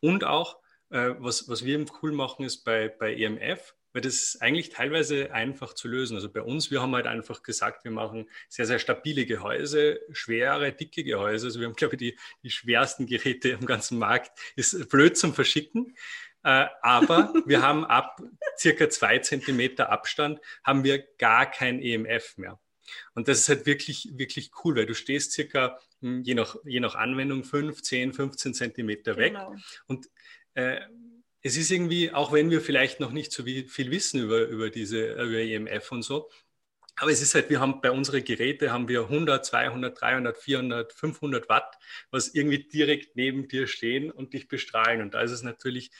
Und 0.00 0.24
auch, 0.24 0.58
äh, 0.90 1.14
was, 1.18 1.48
was 1.48 1.64
wir 1.64 1.84
cool 2.02 2.12
machen, 2.12 2.44
ist 2.44 2.64
bei, 2.64 2.88
bei 2.88 3.14
EMF, 3.14 3.74
weil 3.92 4.02
das 4.02 4.14
ist 4.14 4.42
eigentlich 4.42 4.70
teilweise 4.70 5.32
einfach 5.32 5.74
zu 5.74 5.88
lösen. 5.88 6.14
Also 6.16 6.30
bei 6.30 6.42
uns, 6.42 6.70
wir 6.70 6.80
haben 6.80 6.94
halt 6.94 7.06
einfach 7.06 7.42
gesagt, 7.42 7.84
wir 7.84 7.90
machen 7.90 8.28
sehr, 8.48 8.66
sehr 8.66 8.78
stabile 8.78 9.26
Gehäuse, 9.26 10.00
schwere, 10.12 10.72
dicke 10.72 11.04
Gehäuse. 11.04 11.46
Also 11.46 11.60
wir 11.60 11.66
haben, 11.66 11.74
glaube 11.74 11.94
ich, 11.94 11.98
die, 11.98 12.18
die 12.42 12.50
schwersten 12.50 13.06
Geräte 13.06 13.50
im 13.50 13.66
ganzen 13.66 13.98
Markt. 13.98 14.30
Ist 14.56 14.88
blöd 14.88 15.16
zum 15.16 15.34
Verschicken. 15.34 15.94
Äh, 16.42 16.66
aber 16.82 17.32
wir 17.46 17.62
haben 17.62 17.84
ab 17.84 18.20
circa 18.58 18.88
zwei 18.88 19.18
Zentimeter 19.18 19.90
Abstand 19.90 20.40
haben 20.64 20.84
wir 20.84 21.02
gar 21.18 21.50
kein 21.50 21.82
EMF 21.82 22.36
mehr. 22.38 22.58
Und 23.14 23.28
das 23.28 23.38
ist 23.38 23.48
halt 23.48 23.66
wirklich, 23.66 24.10
wirklich 24.14 24.50
cool, 24.64 24.76
weil 24.76 24.86
du 24.86 24.94
stehst 24.94 25.32
circa, 25.32 25.78
hm, 26.00 26.22
je 26.22 26.34
nach, 26.34 26.56
je 26.64 26.80
nach 26.80 26.94
Anwendung, 26.94 27.44
5, 27.44 27.82
10, 27.82 28.12
15 28.12 28.54
Zentimeter 28.54 29.16
weg. 29.16 29.34
Genau. 29.34 29.54
Und 29.86 30.08
äh, 30.54 30.80
es 31.42 31.56
ist 31.56 31.70
irgendwie, 31.70 32.12
auch 32.12 32.32
wenn 32.32 32.50
wir 32.50 32.60
vielleicht 32.60 33.00
noch 33.00 33.12
nicht 33.12 33.32
so 33.32 33.44
viel 33.44 33.90
wissen 33.90 34.22
über, 34.22 34.46
über 34.46 34.70
diese 34.70 35.12
über 35.14 35.38
EMF 35.38 35.92
und 35.92 36.02
so, 36.02 36.28
aber 36.96 37.10
es 37.10 37.22
ist 37.22 37.34
halt, 37.34 37.48
wir 37.48 37.60
haben 37.60 37.80
bei 37.80 37.90
unseren 37.90 38.22
Geräten 38.24 38.70
haben 38.72 38.88
wir 38.88 39.02
100, 39.04 39.44
200, 39.46 39.98
300, 39.98 40.36
400, 40.36 40.92
500 40.92 41.48
Watt, 41.48 41.76
was 42.10 42.34
irgendwie 42.34 42.68
direkt 42.68 43.16
neben 43.16 43.48
dir 43.48 43.66
stehen 43.66 44.10
und 44.10 44.34
dich 44.34 44.48
bestrahlen. 44.48 45.00
Und 45.00 45.14
da 45.14 45.22
ist 45.22 45.30
es 45.30 45.42
natürlich, 45.42 45.90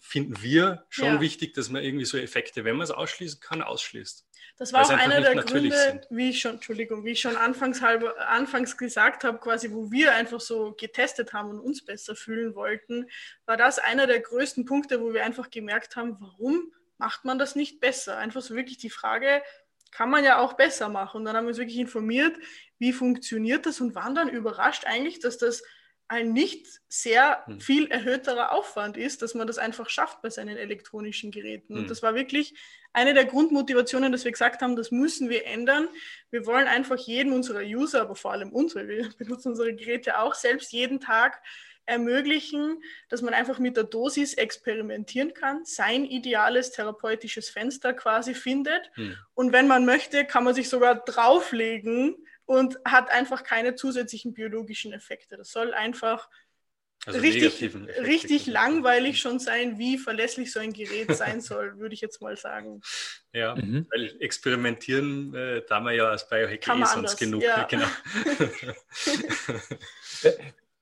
finden 0.00 0.42
wir 0.42 0.84
schon 0.88 1.06
ja. 1.06 1.20
wichtig, 1.20 1.54
dass 1.54 1.70
man 1.70 1.82
irgendwie 1.82 2.04
so 2.04 2.18
Effekte, 2.18 2.64
wenn 2.64 2.76
man 2.76 2.84
es 2.84 2.90
ausschließen 2.90 3.40
kann, 3.40 3.62
ausschließt. 3.62 4.26
Das 4.56 4.74
war 4.74 4.84
auch 4.84 4.90
einer 4.90 5.22
der 5.22 5.36
Gründe, 5.36 5.76
sind. 5.76 6.06
wie 6.10 6.30
ich 6.30 6.40
schon, 6.40 6.52
Entschuldigung, 6.56 7.04
wie 7.04 7.12
ich 7.12 7.20
schon 7.20 7.36
anfangs, 7.36 7.80
halb, 7.80 8.04
anfangs 8.18 8.76
gesagt 8.76 9.24
habe, 9.24 9.38
quasi, 9.38 9.72
wo 9.72 9.90
wir 9.90 10.14
einfach 10.14 10.40
so 10.40 10.74
getestet 10.78 11.32
haben 11.32 11.50
und 11.50 11.60
uns 11.60 11.82
besser 11.82 12.14
fühlen 12.14 12.54
wollten, 12.54 13.06
war 13.46 13.56
das 13.56 13.78
einer 13.78 14.06
der 14.06 14.20
größten 14.20 14.66
Punkte, 14.66 15.00
wo 15.00 15.14
wir 15.14 15.24
einfach 15.24 15.50
gemerkt 15.50 15.96
haben, 15.96 16.16
warum 16.20 16.72
macht 16.98 17.24
man 17.24 17.38
das 17.38 17.56
nicht 17.56 17.80
besser? 17.80 18.18
Einfach 18.18 18.42
so 18.42 18.54
wirklich 18.54 18.76
die 18.76 18.90
Frage, 18.90 19.42
kann 19.90 20.10
man 20.10 20.24
ja 20.24 20.38
auch 20.38 20.52
besser 20.52 20.88
machen. 20.88 21.18
Und 21.18 21.24
dann 21.24 21.36
haben 21.36 21.44
wir 21.44 21.50
uns 21.50 21.58
wirklich 21.58 21.78
informiert, 21.78 22.36
wie 22.78 22.92
funktioniert 22.92 23.66
das 23.66 23.80
und 23.80 23.94
waren 23.94 24.14
dann 24.14 24.28
überrascht 24.28 24.84
eigentlich, 24.84 25.20
dass 25.20 25.38
das 25.38 25.62
ein 26.10 26.32
nicht 26.32 26.66
sehr 26.88 27.44
hm. 27.46 27.60
viel 27.60 27.86
erhöhterer 27.86 28.50
Aufwand 28.50 28.96
ist, 28.96 29.22
dass 29.22 29.34
man 29.34 29.46
das 29.46 29.58
einfach 29.58 29.88
schafft 29.88 30.22
bei 30.22 30.28
seinen 30.28 30.56
elektronischen 30.56 31.30
Geräten. 31.30 31.74
Und 31.74 31.82
hm. 31.82 31.88
das 31.88 32.02
war 32.02 32.16
wirklich 32.16 32.54
eine 32.92 33.14
der 33.14 33.26
Grundmotivationen, 33.26 34.10
dass 34.10 34.24
wir 34.24 34.32
gesagt 34.32 34.60
haben, 34.60 34.74
das 34.74 34.90
müssen 34.90 35.28
wir 35.28 35.46
ändern. 35.46 35.86
Wir 36.32 36.46
wollen 36.46 36.66
einfach 36.66 36.96
jedem 36.98 37.32
unserer 37.32 37.62
User, 37.62 38.02
aber 38.02 38.16
vor 38.16 38.32
allem 38.32 38.50
unsere, 38.50 38.88
wir 38.88 39.08
benutzen 39.18 39.50
unsere 39.50 39.72
Geräte 39.72 40.18
auch 40.18 40.34
selbst 40.34 40.72
jeden 40.72 40.98
Tag 40.98 41.40
ermöglichen, 41.86 42.82
dass 43.08 43.22
man 43.22 43.32
einfach 43.32 43.60
mit 43.60 43.76
der 43.76 43.84
Dosis 43.84 44.34
experimentieren 44.34 45.32
kann, 45.32 45.64
sein 45.64 46.04
ideales 46.04 46.72
therapeutisches 46.72 47.50
Fenster 47.50 47.94
quasi 47.94 48.34
findet. 48.34 48.90
Hm. 48.94 49.16
Und 49.34 49.52
wenn 49.52 49.68
man 49.68 49.84
möchte, 49.84 50.24
kann 50.24 50.42
man 50.42 50.54
sich 50.54 50.68
sogar 50.68 50.96
drauflegen, 50.96 52.16
und 52.50 52.80
hat 52.84 53.12
einfach 53.12 53.44
keine 53.44 53.76
zusätzlichen 53.76 54.34
biologischen 54.34 54.92
Effekte. 54.92 55.36
Das 55.36 55.52
soll 55.52 55.72
einfach 55.72 56.28
also 57.06 57.20
richtig, 57.20 57.62
richtig 58.02 58.48
langweilig 58.48 59.20
schon 59.20 59.38
sein, 59.38 59.78
wie 59.78 59.98
verlässlich 59.98 60.50
so 60.50 60.58
ein 60.58 60.72
Gerät 60.72 61.14
sein 61.14 61.40
soll, 61.40 61.78
würde 61.78 61.94
ich 61.94 62.00
jetzt 62.00 62.20
mal 62.20 62.36
sagen. 62.36 62.80
Ja, 63.32 63.54
mhm. 63.54 63.86
weil 63.92 64.16
experimentieren, 64.18 65.32
äh, 65.32 65.62
da 65.68 65.78
man 65.78 65.94
ja 65.94 66.08
als 66.08 66.28
Biohacker 66.28 66.76
eh 66.76 66.84
sonst 66.86 67.18
genug. 67.18 67.40
Ja. 67.40 67.64
Genau. 67.70 67.86
Äh, 70.22 70.32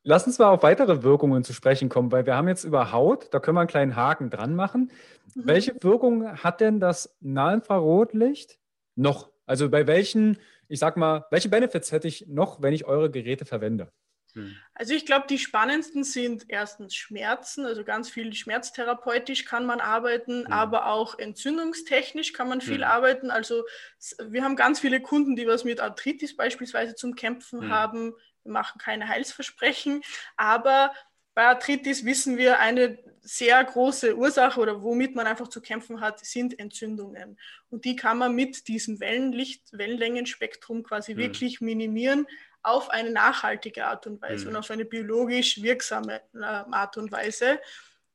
lass 0.02 0.26
uns 0.26 0.38
mal 0.38 0.48
auf 0.48 0.64
weitere 0.64 1.04
Wirkungen 1.04 1.44
zu 1.44 1.52
sprechen 1.52 1.88
kommen, 1.88 2.10
weil 2.10 2.26
wir 2.26 2.34
haben 2.34 2.48
jetzt 2.48 2.64
über 2.64 2.90
Haut, 2.90 3.32
da 3.32 3.38
können 3.38 3.56
wir 3.56 3.60
einen 3.60 3.68
kleinen 3.68 3.94
Haken 3.94 4.30
dran 4.30 4.56
machen. 4.56 4.90
Mhm. 5.34 5.42
Welche 5.44 5.82
Wirkung 5.82 6.42
hat 6.42 6.60
denn 6.60 6.80
das 6.80 7.14
Nahinfrarotlicht 7.20 8.58
noch? 8.96 9.30
Also 9.46 9.70
bei 9.70 9.86
welchen 9.86 10.38
ich 10.68 10.78
sag 10.78 10.96
mal, 10.96 11.26
welche 11.30 11.48
Benefits 11.48 11.92
hätte 11.92 12.08
ich 12.08 12.26
noch, 12.28 12.62
wenn 12.62 12.74
ich 12.74 12.84
eure 12.84 13.10
Geräte 13.10 13.44
verwende? 13.44 13.90
Hm. 14.34 14.56
Also 14.74 14.94
ich 14.94 15.06
glaube, 15.06 15.26
die 15.28 15.38
spannendsten 15.38 16.04
sind 16.04 16.44
erstens 16.48 16.94
Schmerzen, 16.94 17.64
also 17.64 17.84
ganz 17.84 18.10
viel 18.10 18.32
schmerztherapeutisch 18.34 19.44
kann 19.44 19.66
man 19.66 19.80
arbeiten, 19.80 20.40
mhm. 20.40 20.52
aber 20.52 20.86
auch 20.88 21.18
entzündungstechnisch 21.18 22.32
kann 22.32 22.48
man 22.48 22.60
viel 22.60 22.78
mhm. 22.78 22.84
arbeiten. 22.84 23.30
Also 23.30 23.64
wir 24.22 24.44
haben 24.44 24.56
ganz 24.56 24.80
viele 24.80 25.00
Kunden, 25.00 25.34
die 25.34 25.46
was 25.46 25.64
mit 25.64 25.80
Arthritis 25.80 26.36
beispielsweise 26.36 26.94
zum 26.94 27.14
Kämpfen 27.14 27.66
mhm. 27.66 27.70
haben. 27.70 28.14
Wir 28.44 28.52
machen 28.52 28.78
keine 28.78 29.08
Heilsversprechen, 29.08 30.02
aber 30.36 30.92
bei 31.34 31.46
Arthritis 31.46 32.04
wissen 32.04 32.36
wir, 32.36 32.58
eine 32.58 32.98
sehr 33.28 33.62
große 33.62 34.16
Ursache 34.16 34.58
oder 34.58 34.82
womit 34.82 35.14
man 35.14 35.26
einfach 35.26 35.48
zu 35.48 35.60
kämpfen 35.60 36.00
hat, 36.00 36.24
sind 36.24 36.58
Entzündungen. 36.58 37.38
Und 37.68 37.84
die 37.84 37.94
kann 37.94 38.16
man 38.16 38.34
mit 38.34 38.68
diesem 38.68 39.00
Wellenlicht, 39.00 39.64
Wellenlängenspektrum 39.72 40.82
quasi 40.82 41.12
mhm. 41.12 41.18
wirklich 41.18 41.60
minimieren 41.60 42.26
auf 42.62 42.88
eine 42.88 43.10
nachhaltige 43.10 43.86
Art 43.86 44.06
und 44.06 44.22
Weise 44.22 44.46
mhm. 44.46 44.50
und 44.50 44.56
auf 44.56 44.70
eine 44.70 44.86
biologisch 44.86 45.62
wirksame 45.62 46.22
äh, 46.34 46.40
Art 46.42 46.96
und 46.96 47.12
Weise. 47.12 47.60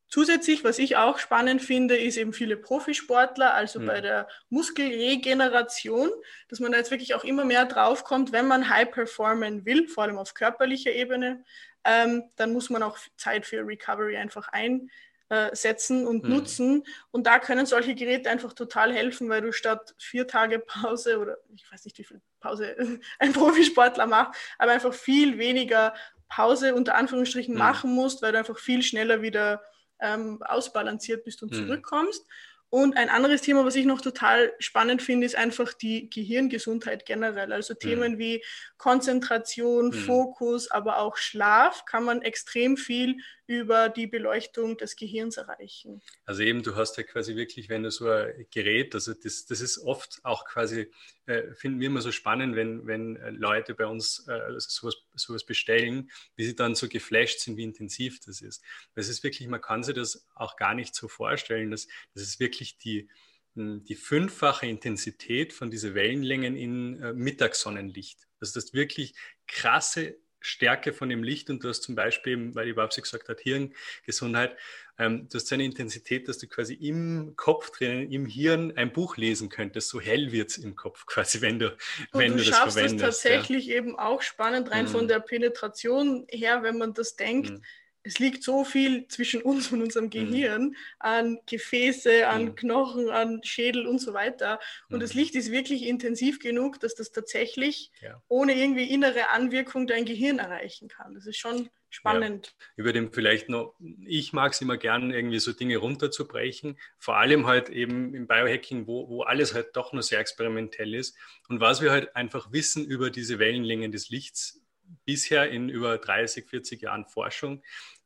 Zusätzlich, 0.07 0.63
was 0.63 0.79
ich 0.79 0.97
auch 0.97 1.19
spannend 1.19 1.61
finde, 1.61 1.95
ist 1.95 2.17
eben 2.17 2.33
viele 2.33 2.57
Profisportler, 2.57 3.53
also 3.53 3.79
mhm. 3.79 3.85
bei 3.85 4.01
der 4.01 4.27
Muskelregeneration, 4.49 6.09
dass 6.49 6.59
man 6.59 6.71
da 6.71 6.79
jetzt 6.79 6.91
wirklich 6.91 7.13
auch 7.13 7.23
immer 7.23 7.45
mehr 7.45 7.65
draufkommt, 7.65 8.31
wenn 8.31 8.47
man 8.47 8.69
high 8.69 8.89
performen 8.89 9.63
will, 9.63 9.87
vor 9.87 10.05
allem 10.05 10.17
auf 10.17 10.33
körperlicher 10.33 10.91
Ebene, 10.91 11.43
ähm, 11.83 12.23
dann 12.35 12.53
muss 12.53 12.69
man 12.69 12.83
auch 12.83 12.97
Zeit 13.17 13.45
für 13.45 13.65
Recovery 13.65 14.17
einfach 14.17 14.47
einplanen. 14.47 14.89
Äh, 15.33 15.55
setzen 15.55 16.05
und 16.05 16.23
mhm. 16.23 16.29
nutzen. 16.29 16.83
Und 17.11 17.25
da 17.25 17.39
können 17.39 17.65
solche 17.65 17.95
Geräte 17.95 18.29
einfach 18.29 18.53
total 18.53 18.93
helfen, 18.93 19.29
weil 19.29 19.41
du 19.41 19.51
statt 19.51 19.95
vier 19.97 20.27
Tage 20.27 20.59
Pause 20.59 21.19
oder 21.19 21.37
ich 21.55 21.69
weiß 21.71 21.85
nicht, 21.85 21.97
wie 21.97 22.03
viel 22.03 22.21
Pause 22.39 22.75
ein 23.19 23.33
Profisportler 23.33 24.05
macht, 24.05 24.37
aber 24.59 24.71
einfach 24.71 24.93
viel 24.93 25.39
weniger 25.39 25.93
Pause 26.29 26.75
unter 26.75 26.95
Anführungsstrichen 26.95 27.53
mhm. 27.53 27.59
machen 27.59 27.93
musst, 27.95 28.21
weil 28.21 28.31
du 28.31 28.37
einfach 28.37 28.59
viel 28.59 28.83
schneller 28.83 29.21
wieder 29.21 29.63
ähm, 29.99 30.41
ausbalanciert 30.43 31.23
bist 31.23 31.41
und 31.41 31.51
mhm. 31.51 31.55
zurückkommst. 31.55 32.25
Und 32.73 32.97
ein 32.97 33.09
anderes 33.09 33.43
Thema, 33.43 33.65
was 33.65 33.75
ich 33.75 33.85
noch 33.85 34.01
total 34.01 34.51
spannend 34.57 35.03
finde, 35.03 35.27
ist 35.27 35.35
einfach 35.35 35.73
die 35.73 36.09
Gehirngesundheit 36.09 37.05
generell. 37.05 37.53
Also 37.53 37.75
Themen 37.75 38.13
mhm. 38.13 38.17
wie 38.17 38.43
Konzentration, 38.77 39.89
mhm. 39.89 39.93
Fokus, 39.93 40.71
aber 40.71 40.97
auch 40.97 41.15
Schlaf 41.15 41.85
kann 41.85 42.03
man 42.03 42.23
extrem 42.23 42.75
viel 42.75 43.17
über 43.45 43.89
die 43.89 44.07
Beleuchtung 44.07 44.75
des 44.75 44.95
Gehirns 44.95 45.37
erreichen. 45.37 46.01
Also 46.25 46.41
eben, 46.41 46.63
du 46.63 46.75
hast 46.75 46.97
ja 46.97 47.03
quasi 47.03 47.35
wirklich, 47.35 47.69
wenn 47.69 47.83
du 47.83 47.91
so 47.91 48.09
ein 48.09 48.47
Gerät, 48.51 48.95
also 48.95 49.13
das, 49.13 49.45
das 49.45 49.61
ist 49.61 49.77
oft 49.77 50.21
auch 50.23 50.43
quasi, 50.45 50.91
äh, 51.25 51.53
finden 51.53 51.79
wir 51.79 51.87
immer 51.87 52.01
so 52.01 52.11
spannend, 52.11 52.55
wenn, 52.55 52.85
wenn 52.85 53.15
äh, 53.15 53.29
Leute 53.29 53.73
bei 53.73 53.85
uns 53.85 54.27
äh, 54.27 54.39
sowas, 54.57 54.95
sowas 55.15 55.45
bestellen, 55.45 56.11
wie 56.35 56.45
sie 56.45 56.55
dann 56.55 56.75
so 56.75 56.89
geflasht 56.89 57.39
sind, 57.39 57.57
wie 57.57 57.63
intensiv 57.63 58.19
das 58.19 58.41
ist. 58.41 58.63
Das 58.95 59.07
ist 59.07 59.23
wirklich, 59.23 59.47
man 59.47 59.61
kann 59.61 59.83
sich 59.83 59.95
das 59.95 60.27
auch 60.35 60.55
gar 60.57 60.73
nicht 60.73 60.93
so 60.95 61.07
vorstellen, 61.07 61.71
dass 61.71 61.87
das 62.13 62.23
ist 62.23 62.39
wirklich 62.39 62.77
die, 62.77 63.09
hm, 63.55 63.83
die 63.85 63.95
fünffache 63.95 64.67
Intensität 64.67 65.53
von 65.53 65.71
diesen 65.71 65.95
Wellenlängen 65.95 66.55
in 66.55 67.01
äh, 67.01 67.13
Mittagssonnenlicht. 67.13 68.27
Also 68.39 68.55
das 68.55 68.65
ist 68.65 68.73
wirklich 68.73 69.15
krasse 69.47 70.17
Stärke 70.43 70.91
von 70.91 71.09
dem 71.09 71.23
Licht 71.23 71.49
und 71.49 71.63
du 71.63 71.69
hast 71.69 71.81
zum 71.81 71.95
Beispiel, 71.95 72.53
weil 72.53 72.65
die 72.65 72.73
Babsi 72.73 73.01
gesagt 73.01 73.29
hat, 73.29 73.39
Hirngesundheit, 73.39 74.57
ähm, 74.99 75.27
du 75.29 75.35
hast 75.35 75.47
so 75.47 75.55
eine 75.55 75.63
Intensität, 75.63 76.27
dass 76.27 76.37
du 76.37 76.47
quasi 76.47 76.73
im 76.73 77.33
Kopf 77.35 77.71
drinnen, 77.71 78.11
im 78.11 78.25
Hirn 78.25 78.73
ein 78.75 78.91
Buch 78.91 79.17
lesen 79.17 79.49
könntest. 79.49 79.89
So 79.89 80.01
hell 80.01 80.31
wird 80.31 80.49
es 80.49 80.57
im 80.57 80.75
Kopf 80.75 81.05
quasi, 81.05 81.41
wenn 81.41 81.59
du, 81.59 81.69
und 82.11 82.19
wenn 82.19 82.33
du, 82.33 82.43
du 82.43 82.49
das 82.49 82.57
verwendest. 82.57 82.95
Du 82.95 82.99
schaffst 82.99 83.17
es 83.17 83.23
tatsächlich 83.23 83.67
ja. 83.67 83.77
eben 83.77 83.97
auch 83.97 84.21
spannend 84.21 84.69
rein 84.69 84.85
mhm. 84.85 84.89
von 84.89 85.07
der 85.07 85.19
Penetration 85.19 86.27
her, 86.29 86.61
wenn 86.61 86.77
man 86.77 86.93
das 86.93 87.15
denkt. 87.15 87.51
Mhm 87.51 87.63
es 88.03 88.19
liegt 88.19 88.43
so 88.43 88.63
viel 88.65 89.07
zwischen 89.07 89.41
uns 89.41 89.71
und 89.71 89.81
unserem 89.81 90.05
mhm. 90.05 90.09
Gehirn 90.09 90.63
mhm. 90.63 90.75
an 90.99 91.39
Gefäße, 91.45 92.27
an 92.27 92.45
mhm. 92.45 92.55
Knochen, 92.55 93.09
an 93.09 93.43
Schädel 93.43 93.87
und 93.87 93.99
so 93.99 94.13
weiter. 94.13 94.59
Und 94.89 94.97
mhm. 94.97 95.01
das 95.01 95.13
Licht 95.13 95.35
ist 95.35 95.51
wirklich 95.51 95.83
intensiv 95.83 96.39
genug, 96.39 96.79
dass 96.79 96.95
das 96.95 97.11
tatsächlich 97.11 97.91
ja. 98.01 98.21
ohne 98.27 98.53
irgendwie 98.53 98.89
innere 98.89 99.29
Anwirkung 99.29 99.87
dein 99.87 100.05
Gehirn 100.05 100.39
erreichen 100.39 100.89
kann. 100.89 101.13
Das 101.13 101.25
ist 101.25 101.37
schon 101.37 101.69
spannend. 101.89 102.55
Ja. 102.59 102.65
Über 102.77 102.93
dem 102.93 103.13
vielleicht 103.13 103.49
noch, 103.49 103.75
ich 104.05 104.33
mag 104.33 104.51
es 104.51 104.61
immer 104.61 104.77
gern, 104.77 105.11
irgendwie 105.11 105.39
so 105.39 105.53
Dinge 105.53 105.77
runterzubrechen. 105.77 106.77
Vor 106.97 107.17
allem 107.17 107.47
halt 107.47 107.69
eben 107.69 108.13
im 108.15 108.27
Biohacking, 108.27 108.87
wo, 108.87 109.07
wo 109.07 109.21
alles 109.21 109.53
halt 109.53 109.75
doch 109.75 109.93
nur 109.93 110.03
sehr 110.03 110.19
experimentell 110.19 110.93
ist. 110.93 111.15
Und 111.47 111.59
was 111.61 111.81
wir 111.81 111.91
halt 111.91 112.15
einfach 112.15 112.51
wissen 112.51 112.83
über 112.83 113.09
diese 113.09 113.39
Wellenlängen 113.39 113.91
des 113.91 114.09
Lichts, 114.09 114.62
bisher 115.05 115.49
in 115.49 115.69
über 115.69 115.97
30, 115.97 116.47
40 116.47 116.81
Jahren 116.81 117.05
Forschung, 117.05 117.63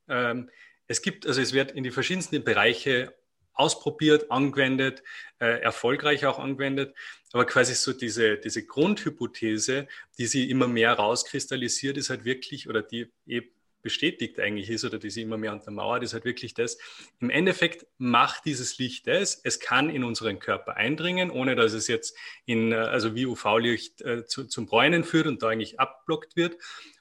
ähm, 0.08 0.50
es 0.88 1.02
gibt, 1.02 1.28
also 1.28 1.42
es 1.42 1.54
wird 1.54 1.72
in 1.72 1.84
die 1.84 1.92
verschiedensten 1.92 2.44
Bereiche 2.44 3.14
ausprobiert, 3.54 4.32
angewendet, 4.32 5.04
äh, 5.40 5.62
erfolgreich 5.62 6.26
auch 6.26 6.40
angewendet. 6.40 6.96
Aber 7.34 7.46
quasi 7.46 7.74
so 7.74 7.92
diese, 7.92 8.38
diese 8.38 8.66
Grundhypothese, 8.66 9.88
die 10.18 10.28
sie 10.28 10.50
immer 10.50 10.68
mehr 10.68 10.94
rauskristallisiert, 10.94 11.98
ist 11.98 12.10
halt 12.10 12.24
wirklich, 12.24 12.70
oder 12.70 12.82
die 12.82 13.12
eben 13.26 13.50
bestätigt 13.82 14.40
eigentlich 14.40 14.70
ist 14.70 14.86
oder 14.86 15.00
die 15.00 15.10
sie 15.10 15.22
immer 15.22 15.38
mehr 15.38 15.54
untermauert, 15.54 16.04
ist 16.04 16.14
halt 16.14 16.26
wirklich 16.26 16.54
das, 16.54 16.78
im 17.20 17.30
Endeffekt 17.30 17.86
macht 17.98 18.46
dieses 18.46 18.78
Licht 18.78 19.08
das, 19.08 19.40
es 19.44 19.60
kann 19.60 19.90
in 19.90 20.04
unseren 20.04 20.40
Körper 20.40 20.76
eindringen, 20.76 21.30
ohne 21.30 21.56
dass 21.56 21.74
es 21.74 21.88
jetzt 21.88 22.16
in, 22.46 22.72
äh, 22.72 22.76
also 22.76 23.16
wie 23.16 23.26
UV-Licht 23.26 24.02
äh, 24.02 24.26
zu, 24.26 24.46
zum 24.46 24.66
Bräunen 24.66 25.04
führt 25.04 25.28
und 25.28 25.42
da 25.42 25.50
eigentlich 25.50 25.80
abblockt 25.80 26.36
wird. 26.36 26.58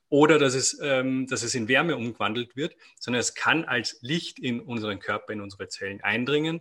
Oder 0.09 0.39
dass 0.39 0.55
es, 0.55 0.79
ähm, 0.81 1.27
dass 1.27 1.43
es 1.43 1.57
in 1.57 1.67
Wärme 1.67 1.97
umgewandelt 1.97 2.55
wird, 2.55 2.77
sondern 2.99 3.21
es 3.21 3.35
kann 3.35 3.65
als 3.65 3.99
Licht 4.03 4.39
in 4.39 4.61
unseren 4.61 5.01
Körper, 5.01 5.33
in 5.33 5.41
unsere 5.41 5.67
Zellen 5.67 6.01
eindringen 6.01 6.61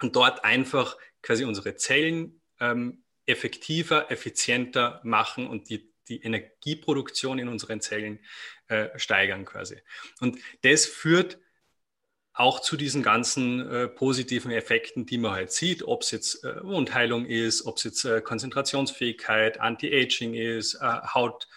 und 0.00 0.14
dort 0.14 0.44
einfach 0.44 0.96
quasi 1.20 1.44
unsere 1.44 1.74
Zellen 1.74 2.40
ähm, 2.60 3.02
effektiver, 3.26 4.10
effizienter 4.10 5.00
machen 5.04 5.46
und 5.46 5.68
die, 5.68 5.89
die 6.10 6.22
Energieproduktion 6.22 7.38
in 7.38 7.48
unseren 7.48 7.80
Zellen 7.80 8.18
äh, 8.68 8.88
steigern 8.96 9.44
quasi. 9.46 9.76
Und 10.20 10.38
das 10.62 10.84
führt 10.84 11.38
auch 12.32 12.60
zu 12.60 12.76
diesen 12.76 13.02
ganzen 13.02 13.68
äh, 13.68 13.88
positiven 13.88 14.50
Effekten, 14.50 15.06
die 15.06 15.18
man 15.18 15.32
halt 15.32 15.52
sieht, 15.52 15.82
ob 15.82 16.02
es 16.02 16.10
jetzt 16.10 16.44
äh, 16.44 16.62
Wundheilung 16.62 17.26
ist, 17.26 17.66
ob 17.66 17.76
es 17.76 17.84
jetzt 17.84 18.04
äh, 18.04 18.20
Konzentrationsfähigkeit, 18.20 19.60
Anti-Aging 19.60 20.34
ist, 20.34 20.74
äh, 20.74 21.00
Haut, 21.14 21.48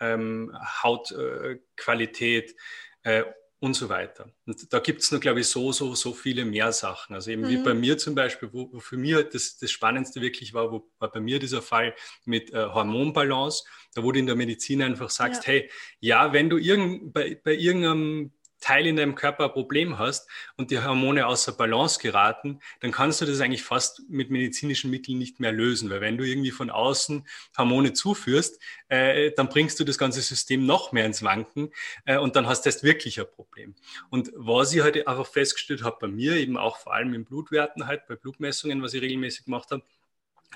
ähm, 0.00 0.56
Hautqualität 0.82 2.56
äh, 3.02 3.24
und 3.62 3.74
so 3.74 3.88
weiter. 3.88 4.28
Und 4.44 4.72
da 4.72 4.80
gibt 4.80 5.02
es 5.02 5.12
noch, 5.12 5.20
glaube 5.20 5.38
ich, 5.38 5.46
so, 5.46 5.70
so, 5.70 5.94
so 5.94 6.12
viele 6.12 6.44
mehr 6.44 6.72
Sachen. 6.72 7.14
Also 7.14 7.30
eben 7.30 7.42
mhm. 7.42 7.48
wie 7.48 7.56
bei 7.58 7.74
mir 7.74 7.96
zum 7.96 8.16
Beispiel, 8.16 8.52
wo, 8.52 8.68
wo 8.72 8.80
für 8.80 8.96
mich 8.96 9.14
halt 9.14 9.34
das, 9.34 9.56
das 9.56 9.70
Spannendste 9.70 10.20
wirklich 10.20 10.52
war, 10.52 10.72
wo, 10.72 10.90
war 10.98 11.12
bei 11.12 11.20
mir 11.20 11.38
dieser 11.38 11.62
Fall 11.62 11.94
mit 12.24 12.52
äh, 12.52 12.56
Hormonbalance, 12.56 13.62
da 13.94 14.02
wo 14.02 14.10
du 14.10 14.18
in 14.18 14.26
der 14.26 14.34
Medizin 14.34 14.82
einfach 14.82 15.10
sagst, 15.10 15.46
ja. 15.46 15.52
hey, 15.52 15.70
ja, 16.00 16.32
wenn 16.32 16.50
du 16.50 16.58
irgend, 16.58 17.12
bei, 17.12 17.40
bei 17.44 17.54
irgendeinem 17.54 18.32
Teil 18.62 18.86
in 18.86 18.96
deinem 18.96 19.14
Körper 19.14 19.44
ein 19.44 19.52
Problem 19.52 19.98
hast 19.98 20.28
und 20.56 20.70
die 20.70 20.82
Hormone 20.82 21.26
außer 21.26 21.52
Balance 21.52 21.98
geraten, 22.00 22.60
dann 22.80 22.92
kannst 22.92 23.20
du 23.20 23.26
das 23.26 23.40
eigentlich 23.40 23.62
fast 23.62 24.02
mit 24.08 24.30
medizinischen 24.30 24.90
Mitteln 24.90 25.18
nicht 25.18 25.40
mehr 25.40 25.52
lösen, 25.52 25.90
weil 25.90 26.00
wenn 26.00 26.16
du 26.16 26.24
irgendwie 26.24 26.52
von 26.52 26.70
außen 26.70 27.26
Hormone 27.58 27.92
zuführst, 27.92 28.62
äh, 28.88 29.32
dann 29.32 29.48
bringst 29.48 29.78
du 29.80 29.84
das 29.84 29.98
ganze 29.98 30.22
System 30.22 30.64
noch 30.64 30.92
mehr 30.92 31.04
ins 31.04 31.22
Wanken 31.22 31.70
äh, 32.06 32.16
und 32.16 32.36
dann 32.36 32.46
hast 32.46 32.62
du 32.62 32.68
erst 32.68 32.84
wirklich 32.84 33.20
ein 33.20 33.26
Problem. 33.26 33.74
Und 34.08 34.32
was 34.34 34.72
ich 34.72 34.82
heute 34.82 35.06
einfach 35.06 35.26
festgestellt 35.26 35.82
habe 35.82 35.96
bei 36.00 36.08
mir, 36.08 36.36
eben 36.36 36.56
auch 36.56 36.78
vor 36.78 36.94
allem 36.94 37.12
in 37.14 37.24
Blutwerten 37.24 37.86
halt, 37.86 38.06
bei 38.06 38.14
Blutmessungen, 38.14 38.82
was 38.82 38.94
ich 38.94 39.02
regelmäßig 39.02 39.44
gemacht 39.44 39.70
habe, 39.70 39.82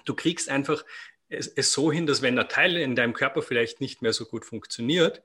du 0.05 0.15
kriegst 0.15 0.49
einfach 0.49 0.85
es, 1.29 1.49
es 1.49 1.73
so 1.73 1.91
hin, 1.91 2.07
dass 2.07 2.23
wenn 2.23 2.39
ein 2.39 2.49
Teil 2.49 2.77
in 2.77 2.95
deinem 2.95 3.13
Körper 3.13 3.43
vielleicht 3.43 3.81
nicht 3.81 4.03
mehr 4.03 4.13
so 4.13 4.27
gut 4.27 4.45
funktioniert, 4.45 5.23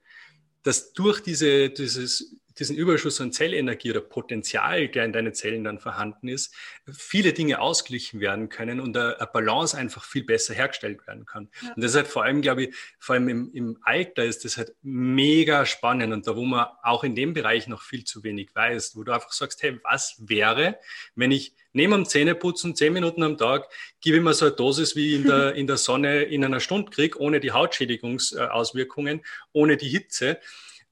dass 0.64 0.94
durch 0.94 1.22
diese, 1.22 1.70
dieses 1.70 2.36
diesen 2.62 2.78
Überschuss 2.78 3.20
an 3.20 3.32
Zellenergie 3.32 3.92
oder 3.92 4.00
Potenzial, 4.00 4.88
der 4.88 5.04
in 5.04 5.12
deinen 5.12 5.34
Zellen 5.34 5.64
dann 5.64 5.80
vorhanden 5.80 6.28
ist, 6.28 6.54
viele 6.92 7.34
Dinge 7.34 7.60
ausgeglichen 7.60 8.20
werden 8.20 8.48
können 8.50 8.80
und 8.80 8.96
eine 8.96 9.18
Balance 9.34 9.76
einfach 9.76 10.04
viel 10.04 10.24
besser 10.24 10.54
hergestellt 10.54 11.06
werden 11.08 11.26
kann. 11.26 11.50
Ja. 11.62 11.74
Und 11.76 11.84
das 11.84 11.92
ist 11.92 11.98
halt 11.98 12.08
vor 12.08 12.24
allem, 12.24 12.42
glaube 12.42 12.64
ich, 12.64 12.76
vor 13.00 13.16
allem 13.16 13.28
im, 13.28 13.52
im 13.54 13.78
Alter 13.82 14.24
ist 14.24 14.46
das 14.46 14.58
halt 14.58 14.74
mega 14.82 15.66
spannend 15.66 16.14
und 16.14 16.28
da, 16.28 16.36
wo 16.36 16.46
man 16.46 16.68
auch 16.84 17.04
in 17.04 17.16
dem 17.16 17.34
Bereich 17.34 17.68
noch 17.68 17.82
viel 17.82 18.04
zu 18.04 18.24
wenig 18.24 18.54
weiß, 18.54 18.96
wo 18.96 19.04
du 19.04 19.12
einfach 19.12 19.32
sagst, 19.32 19.64
hey, 19.64 19.80
was 19.84 20.16
wäre, 20.20 20.78
wenn 21.16 21.32
ich 21.32 21.54
neben 21.74 21.94
dem 21.94 22.06
Zähneputzen 22.06 22.76
zehn 22.76 22.94
Minuten 22.94 23.24
am 23.24 23.38
Tag 23.38 23.68
gebe 24.02 24.18
ich 24.18 24.24
mir 24.24 24.34
so 24.34 24.46
eine 24.46 24.56
Dosis 24.56 24.96
wie 24.96 25.16
in 25.16 25.26
der, 25.26 25.56
in 25.56 25.68
der 25.68 25.78
Sonne 25.78 26.24
in 26.24 26.46
einer 26.46 26.60
Stunde 26.60 26.92
krieg, 26.92 27.20
ohne 27.20 27.40
die 27.40 27.52
Hautschädigungsauswirkungen, 27.52 29.22
ohne 29.52 29.78
die 29.78 29.90
Hitze 29.90 30.40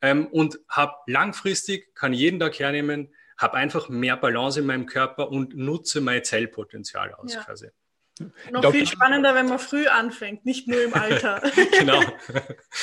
ähm, 0.01 0.27
und 0.27 0.59
habe 0.69 0.93
langfristig, 1.07 1.95
kann 1.95 2.13
jeden 2.13 2.39
Tag 2.39 2.57
hernehmen, 2.59 3.13
habe 3.37 3.55
einfach 3.55 3.89
mehr 3.89 4.17
Balance 4.17 4.59
in 4.59 4.65
meinem 4.65 4.85
Körper 4.85 5.29
und 5.29 5.55
nutze 5.55 6.01
mein 6.01 6.23
Zellpotenzial 6.23 7.13
aus 7.13 7.33
ja. 7.33 7.43
quasi. 7.43 7.69
Noch 8.51 8.61
Doch, 8.61 8.71
viel 8.71 8.85
spannender, 8.85 9.33
wenn 9.33 9.47
man 9.47 9.59
früh 9.59 9.87
anfängt, 9.87 10.45
nicht 10.45 10.67
nur 10.67 10.83
im 10.83 10.93
Alter. 10.93 11.41
genau. 11.79 12.01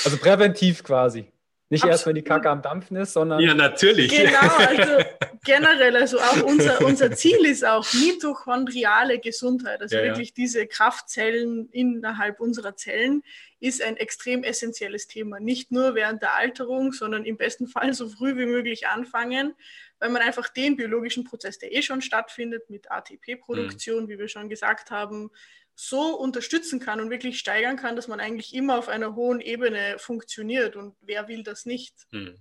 Also 0.04 0.16
präventiv 0.16 0.82
quasi. 0.82 1.30
Nicht 1.68 1.82
Absolut. 1.82 1.92
erst, 1.92 2.06
wenn 2.06 2.14
die 2.14 2.22
Kacke 2.22 2.48
am 2.48 2.62
Dampfen 2.62 2.96
ist, 2.96 3.12
sondern. 3.12 3.40
Ja, 3.40 3.52
natürlich. 3.52 4.16
Genau, 4.16 4.38
also 4.38 5.04
generell, 5.46 5.96
also 5.96 6.18
auch 6.20 6.42
unser, 6.42 6.80
unser 6.84 7.12
Ziel 7.12 7.46
ist 7.46 7.64
auch 7.64 7.86
mitochondriale 7.94 9.18
Gesundheit, 9.18 9.80
also 9.80 9.96
ja, 9.96 10.02
wirklich 10.02 10.28
ja. 10.30 10.34
diese 10.36 10.66
Kraftzellen 10.66 11.70
innerhalb 11.70 12.40
unserer 12.40 12.76
Zellen 12.76 13.22
ist 13.58 13.80
ein 13.80 13.96
extrem 13.96 14.42
essentielles 14.42 15.06
Thema. 15.06 15.40
Nicht 15.40 15.72
nur 15.72 15.94
während 15.94 16.20
der 16.20 16.34
Alterung, 16.34 16.92
sondern 16.92 17.24
im 17.24 17.38
besten 17.38 17.68
Fall 17.68 17.94
so 17.94 18.08
früh 18.08 18.36
wie 18.36 18.44
möglich 18.44 18.86
anfangen, 18.88 19.54
weil 19.98 20.10
man 20.10 20.20
einfach 20.20 20.48
den 20.48 20.76
biologischen 20.76 21.24
Prozess, 21.24 21.58
der 21.58 21.72
eh 21.72 21.80
schon 21.80 22.02
stattfindet 22.02 22.68
mit 22.68 22.90
ATP-Produktion, 22.90 24.04
mhm. 24.04 24.08
wie 24.08 24.18
wir 24.18 24.28
schon 24.28 24.50
gesagt 24.50 24.90
haben, 24.90 25.30
so 25.74 26.18
unterstützen 26.18 26.80
kann 26.80 27.00
und 27.00 27.10
wirklich 27.10 27.38
steigern 27.38 27.76
kann, 27.76 27.96
dass 27.96 28.08
man 28.08 28.20
eigentlich 28.20 28.54
immer 28.54 28.78
auf 28.78 28.88
einer 28.88 29.14
hohen 29.14 29.40
Ebene 29.40 29.96
funktioniert. 29.98 30.76
Und 30.76 30.94
wer 31.00 31.28
will 31.28 31.42
das 31.42 31.66
nicht? 31.66 31.94
Mhm. 32.10 32.36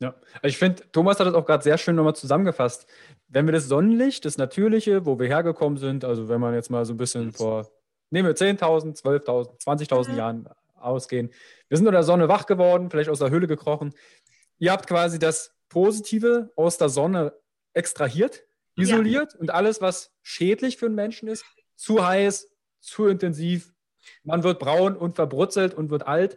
Ja, 0.00 0.14
also 0.34 0.48
ich 0.48 0.56
finde, 0.56 0.82
Thomas 0.92 1.20
hat 1.20 1.26
das 1.26 1.34
auch 1.34 1.44
gerade 1.44 1.62
sehr 1.62 1.76
schön 1.76 1.94
nochmal 1.94 2.16
zusammengefasst. 2.16 2.86
Wenn 3.28 3.46
wir 3.46 3.52
das 3.52 3.66
Sonnenlicht, 3.66 4.24
das 4.24 4.38
Natürliche, 4.38 5.04
wo 5.04 5.18
wir 5.18 5.26
hergekommen 5.26 5.78
sind, 5.78 6.04
also 6.04 6.28
wenn 6.28 6.40
man 6.40 6.54
jetzt 6.54 6.70
mal 6.70 6.84
so 6.86 6.94
ein 6.94 6.96
bisschen 6.96 7.32
vor, 7.32 7.70
nehmen 8.10 8.26
wir 8.26 8.34
10.000, 8.34 9.00
12.000, 9.02 9.62
20.000 9.62 10.10
mhm. 10.10 10.16
Jahren 10.16 10.48
ausgehen. 10.76 11.30
Wir 11.68 11.76
sind 11.76 11.86
unter 11.86 11.98
der 11.98 12.04
Sonne 12.04 12.28
wach 12.28 12.46
geworden, 12.46 12.90
vielleicht 12.90 13.10
aus 13.10 13.18
der 13.18 13.30
Höhle 13.30 13.46
gekrochen. 13.46 13.94
Ihr 14.58 14.72
habt 14.72 14.86
quasi 14.86 15.18
das 15.18 15.54
Positive 15.68 16.50
aus 16.56 16.78
der 16.78 16.88
Sonne 16.88 17.34
extrahiert, 17.74 18.42
isoliert 18.76 19.34
ja. 19.34 19.40
und 19.40 19.50
alles, 19.50 19.82
was 19.82 20.12
schädlich 20.22 20.78
für 20.78 20.86
einen 20.86 20.94
Menschen 20.94 21.28
ist, 21.28 21.44
zu 21.76 22.04
heiß, 22.04 22.50
zu 22.80 23.06
intensiv, 23.06 23.72
man 24.24 24.42
wird 24.42 24.58
braun 24.58 24.96
und 24.96 25.14
verbrutzelt 25.14 25.74
und 25.74 25.90
wird 25.90 26.06
alt. 26.06 26.36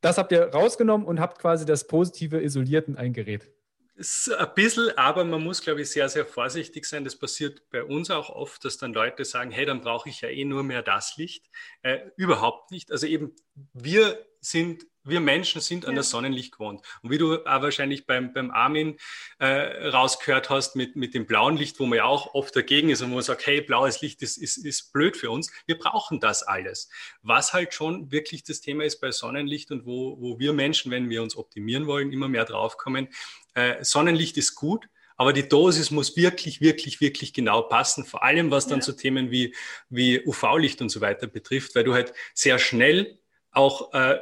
Das 0.00 0.18
habt 0.18 0.32
ihr 0.32 0.48
rausgenommen 0.48 1.06
und 1.06 1.20
habt 1.20 1.38
quasi 1.38 1.64
das 1.64 1.86
Positive 1.86 2.40
isoliert 2.42 2.88
in 2.88 2.96
ein 2.96 3.12
Gerät. 3.12 3.50
Ein 3.96 4.54
bisschen, 4.54 4.90
aber 4.98 5.24
man 5.24 5.42
muss, 5.42 5.62
glaube 5.62 5.80
ich, 5.80 5.90
sehr, 5.90 6.08
sehr 6.10 6.26
vorsichtig 6.26 6.84
sein. 6.84 7.04
Das 7.04 7.16
passiert 7.16 7.62
bei 7.70 7.82
uns 7.82 8.10
auch 8.10 8.28
oft, 8.28 8.62
dass 8.64 8.76
dann 8.76 8.92
Leute 8.92 9.24
sagen, 9.24 9.50
hey, 9.50 9.64
dann 9.64 9.80
brauche 9.80 10.10
ich 10.10 10.20
ja 10.20 10.28
eh 10.28 10.44
nur 10.44 10.64
mehr 10.64 10.82
das 10.82 11.16
Licht. 11.16 11.46
Äh, 11.80 12.00
überhaupt 12.16 12.70
nicht. 12.72 12.92
Also 12.92 13.06
eben, 13.06 13.34
wir 13.72 14.22
sind 14.40 14.86
wir 15.06 15.20
Menschen 15.20 15.60
sind 15.60 15.86
an 15.86 15.92
ja. 15.92 15.98
das 15.98 16.10
Sonnenlicht 16.10 16.52
gewohnt. 16.52 16.82
Und 17.02 17.10
wie 17.10 17.18
du 17.18 17.34
auch 17.34 17.62
wahrscheinlich 17.62 18.06
beim, 18.06 18.32
beim 18.32 18.50
Armin 18.50 18.98
äh, 19.38 19.88
rausgehört 19.88 20.50
hast 20.50 20.76
mit, 20.76 20.96
mit 20.96 21.14
dem 21.14 21.26
blauen 21.26 21.56
Licht, 21.56 21.78
wo 21.80 21.86
man 21.86 21.98
ja 21.98 22.04
auch 22.04 22.34
oft 22.34 22.54
dagegen 22.54 22.90
ist 22.90 23.02
und 23.02 23.10
wo 23.10 23.14
man 23.14 23.22
sagt, 23.22 23.46
hey, 23.46 23.60
blaues 23.60 24.00
Licht 24.00 24.22
ist, 24.22 24.36
ist, 24.36 24.58
ist 24.58 24.92
blöd 24.92 25.16
für 25.16 25.30
uns. 25.30 25.52
Wir 25.66 25.78
brauchen 25.78 26.20
das 26.20 26.42
alles. 26.42 26.90
Was 27.22 27.52
halt 27.52 27.74
schon 27.74 28.10
wirklich 28.10 28.42
das 28.44 28.60
Thema 28.60 28.84
ist 28.84 29.00
bei 29.00 29.10
Sonnenlicht 29.10 29.70
und 29.70 29.86
wo, 29.86 30.20
wo 30.20 30.38
wir 30.38 30.52
Menschen, 30.52 30.90
wenn 30.90 31.08
wir 31.08 31.22
uns 31.22 31.36
optimieren 31.36 31.86
wollen, 31.86 32.12
immer 32.12 32.28
mehr 32.28 32.44
draufkommen, 32.44 33.08
äh, 33.54 33.82
Sonnenlicht 33.84 34.36
ist 34.36 34.54
gut, 34.54 34.88
aber 35.16 35.32
die 35.32 35.48
Dosis 35.48 35.90
muss 35.90 36.16
wirklich, 36.16 36.60
wirklich, 36.60 37.00
wirklich 37.00 37.32
genau 37.32 37.62
passen. 37.62 38.04
Vor 38.04 38.22
allem, 38.22 38.50
was 38.50 38.66
dann 38.66 38.80
ja. 38.80 38.84
so 38.84 38.92
Themen 38.92 39.30
wie, 39.30 39.54
wie 39.88 40.20
UV-Licht 40.26 40.82
und 40.82 40.90
so 40.90 41.00
weiter 41.00 41.26
betrifft, 41.26 41.74
weil 41.74 41.84
du 41.84 41.94
halt 41.94 42.12
sehr 42.34 42.58
schnell 42.58 43.18
auch 43.50 43.94
äh, 43.94 44.18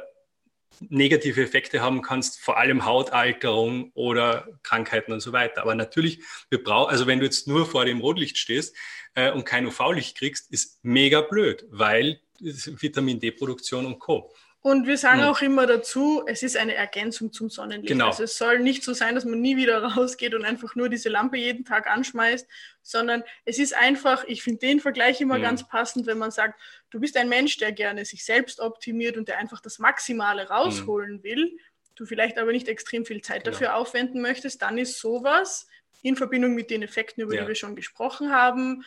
negative 0.81 1.41
Effekte 1.41 1.81
haben 1.81 2.01
kannst, 2.01 2.39
vor 2.39 2.57
allem 2.57 2.85
Hautalterung 2.85 3.91
oder 3.93 4.47
Krankheiten 4.63 5.11
und 5.13 5.19
so 5.19 5.31
weiter. 5.31 5.61
Aber 5.61 5.75
natürlich, 5.75 6.19
wir 6.49 6.63
brauchen, 6.63 6.91
also 6.91 7.07
wenn 7.07 7.19
du 7.19 7.25
jetzt 7.25 7.47
nur 7.47 7.65
vor 7.65 7.85
dem 7.85 7.99
Rotlicht 7.99 8.37
stehst 8.37 8.75
äh, 9.15 9.31
und 9.31 9.45
kein 9.45 9.65
UV-Licht 9.65 10.17
kriegst, 10.17 10.51
ist 10.51 10.83
mega 10.83 11.21
blöd, 11.21 11.65
weil 11.69 12.19
Vitamin 12.39 13.19
D-Produktion 13.19 13.85
und 13.85 13.99
Co. 13.99 14.33
Und 14.65 14.87
wir 14.87 14.97
sagen 14.97 15.21
hm. 15.21 15.27
auch 15.27 15.43
immer 15.43 15.67
dazu, 15.67 16.23
es 16.25 16.41
ist 16.41 16.57
eine 16.57 16.73
Ergänzung 16.73 17.31
zum 17.31 17.51
Sonnenlicht. 17.51 17.87
Genau. 17.87 18.07
Also 18.07 18.23
es 18.23 18.35
soll 18.35 18.57
nicht 18.57 18.83
so 18.83 18.95
sein, 18.95 19.13
dass 19.13 19.23
man 19.23 19.39
nie 19.39 19.57
wieder 19.57 19.83
rausgeht 19.95 20.33
und 20.33 20.43
einfach 20.43 20.73
nur 20.73 20.89
diese 20.89 21.07
Lampe 21.07 21.37
jeden 21.37 21.65
Tag 21.65 21.85
anschmeißt, 21.85 22.47
sondern 22.81 23.23
es 23.45 23.59
ist 23.59 23.75
einfach, 23.75 24.23
ich 24.23 24.41
finde 24.41 24.61
den 24.61 24.79
Vergleich 24.79 25.21
immer 25.21 25.35
hm. 25.35 25.43
ganz 25.43 25.67
passend, 25.67 26.07
wenn 26.07 26.17
man 26.17 26.31
sagt, 26.31 26.59
du 26.89 26.99
bist 26.99 27.15
ein 27.15 27.29
Mensch, 27.29 27.57
der 27.57 27.73
gerne 27.73 28.05
sich 28.05 28.25
selbst 28.25 28.59
optimiert 28.59 29.17
und 29.17 29.27
der 29.27 29.37
einfach 29.37 29.61
das 29.61 29.77
Maximale 29.77 30.49
rausholen 30.49 31.17
hm. 31.17 31.23
will, 31.23 31.59
du 31.93 32.07
vielleicht 32.07 32.39
aber 32.39 32.51
nicht 32.51 32.67
extrem 32.67 33.05
viel 33.05 33.21
Zeit 33.21 33.43
genau. 33.43 33.51
dafür 33.51 33.75
aufwenden 33.75 34.19
möchtest, 34.19 34.63
dann 34.63 34.79
ist 34.79 34.99
sowas 34.99 35.67
in 36.01 36.15
Verbindung 36.15 36.55
mit 36.55 36.71
den 36.71 36.81
Effekten, 36.81 37.21
über 37.21 37.35
ja. 37.35 37.43
die 37.43 37.49
wir 37.49 37.55
schon 37.55 37.75
gesprochen 37.75 38.31
haben, 38.31 38.83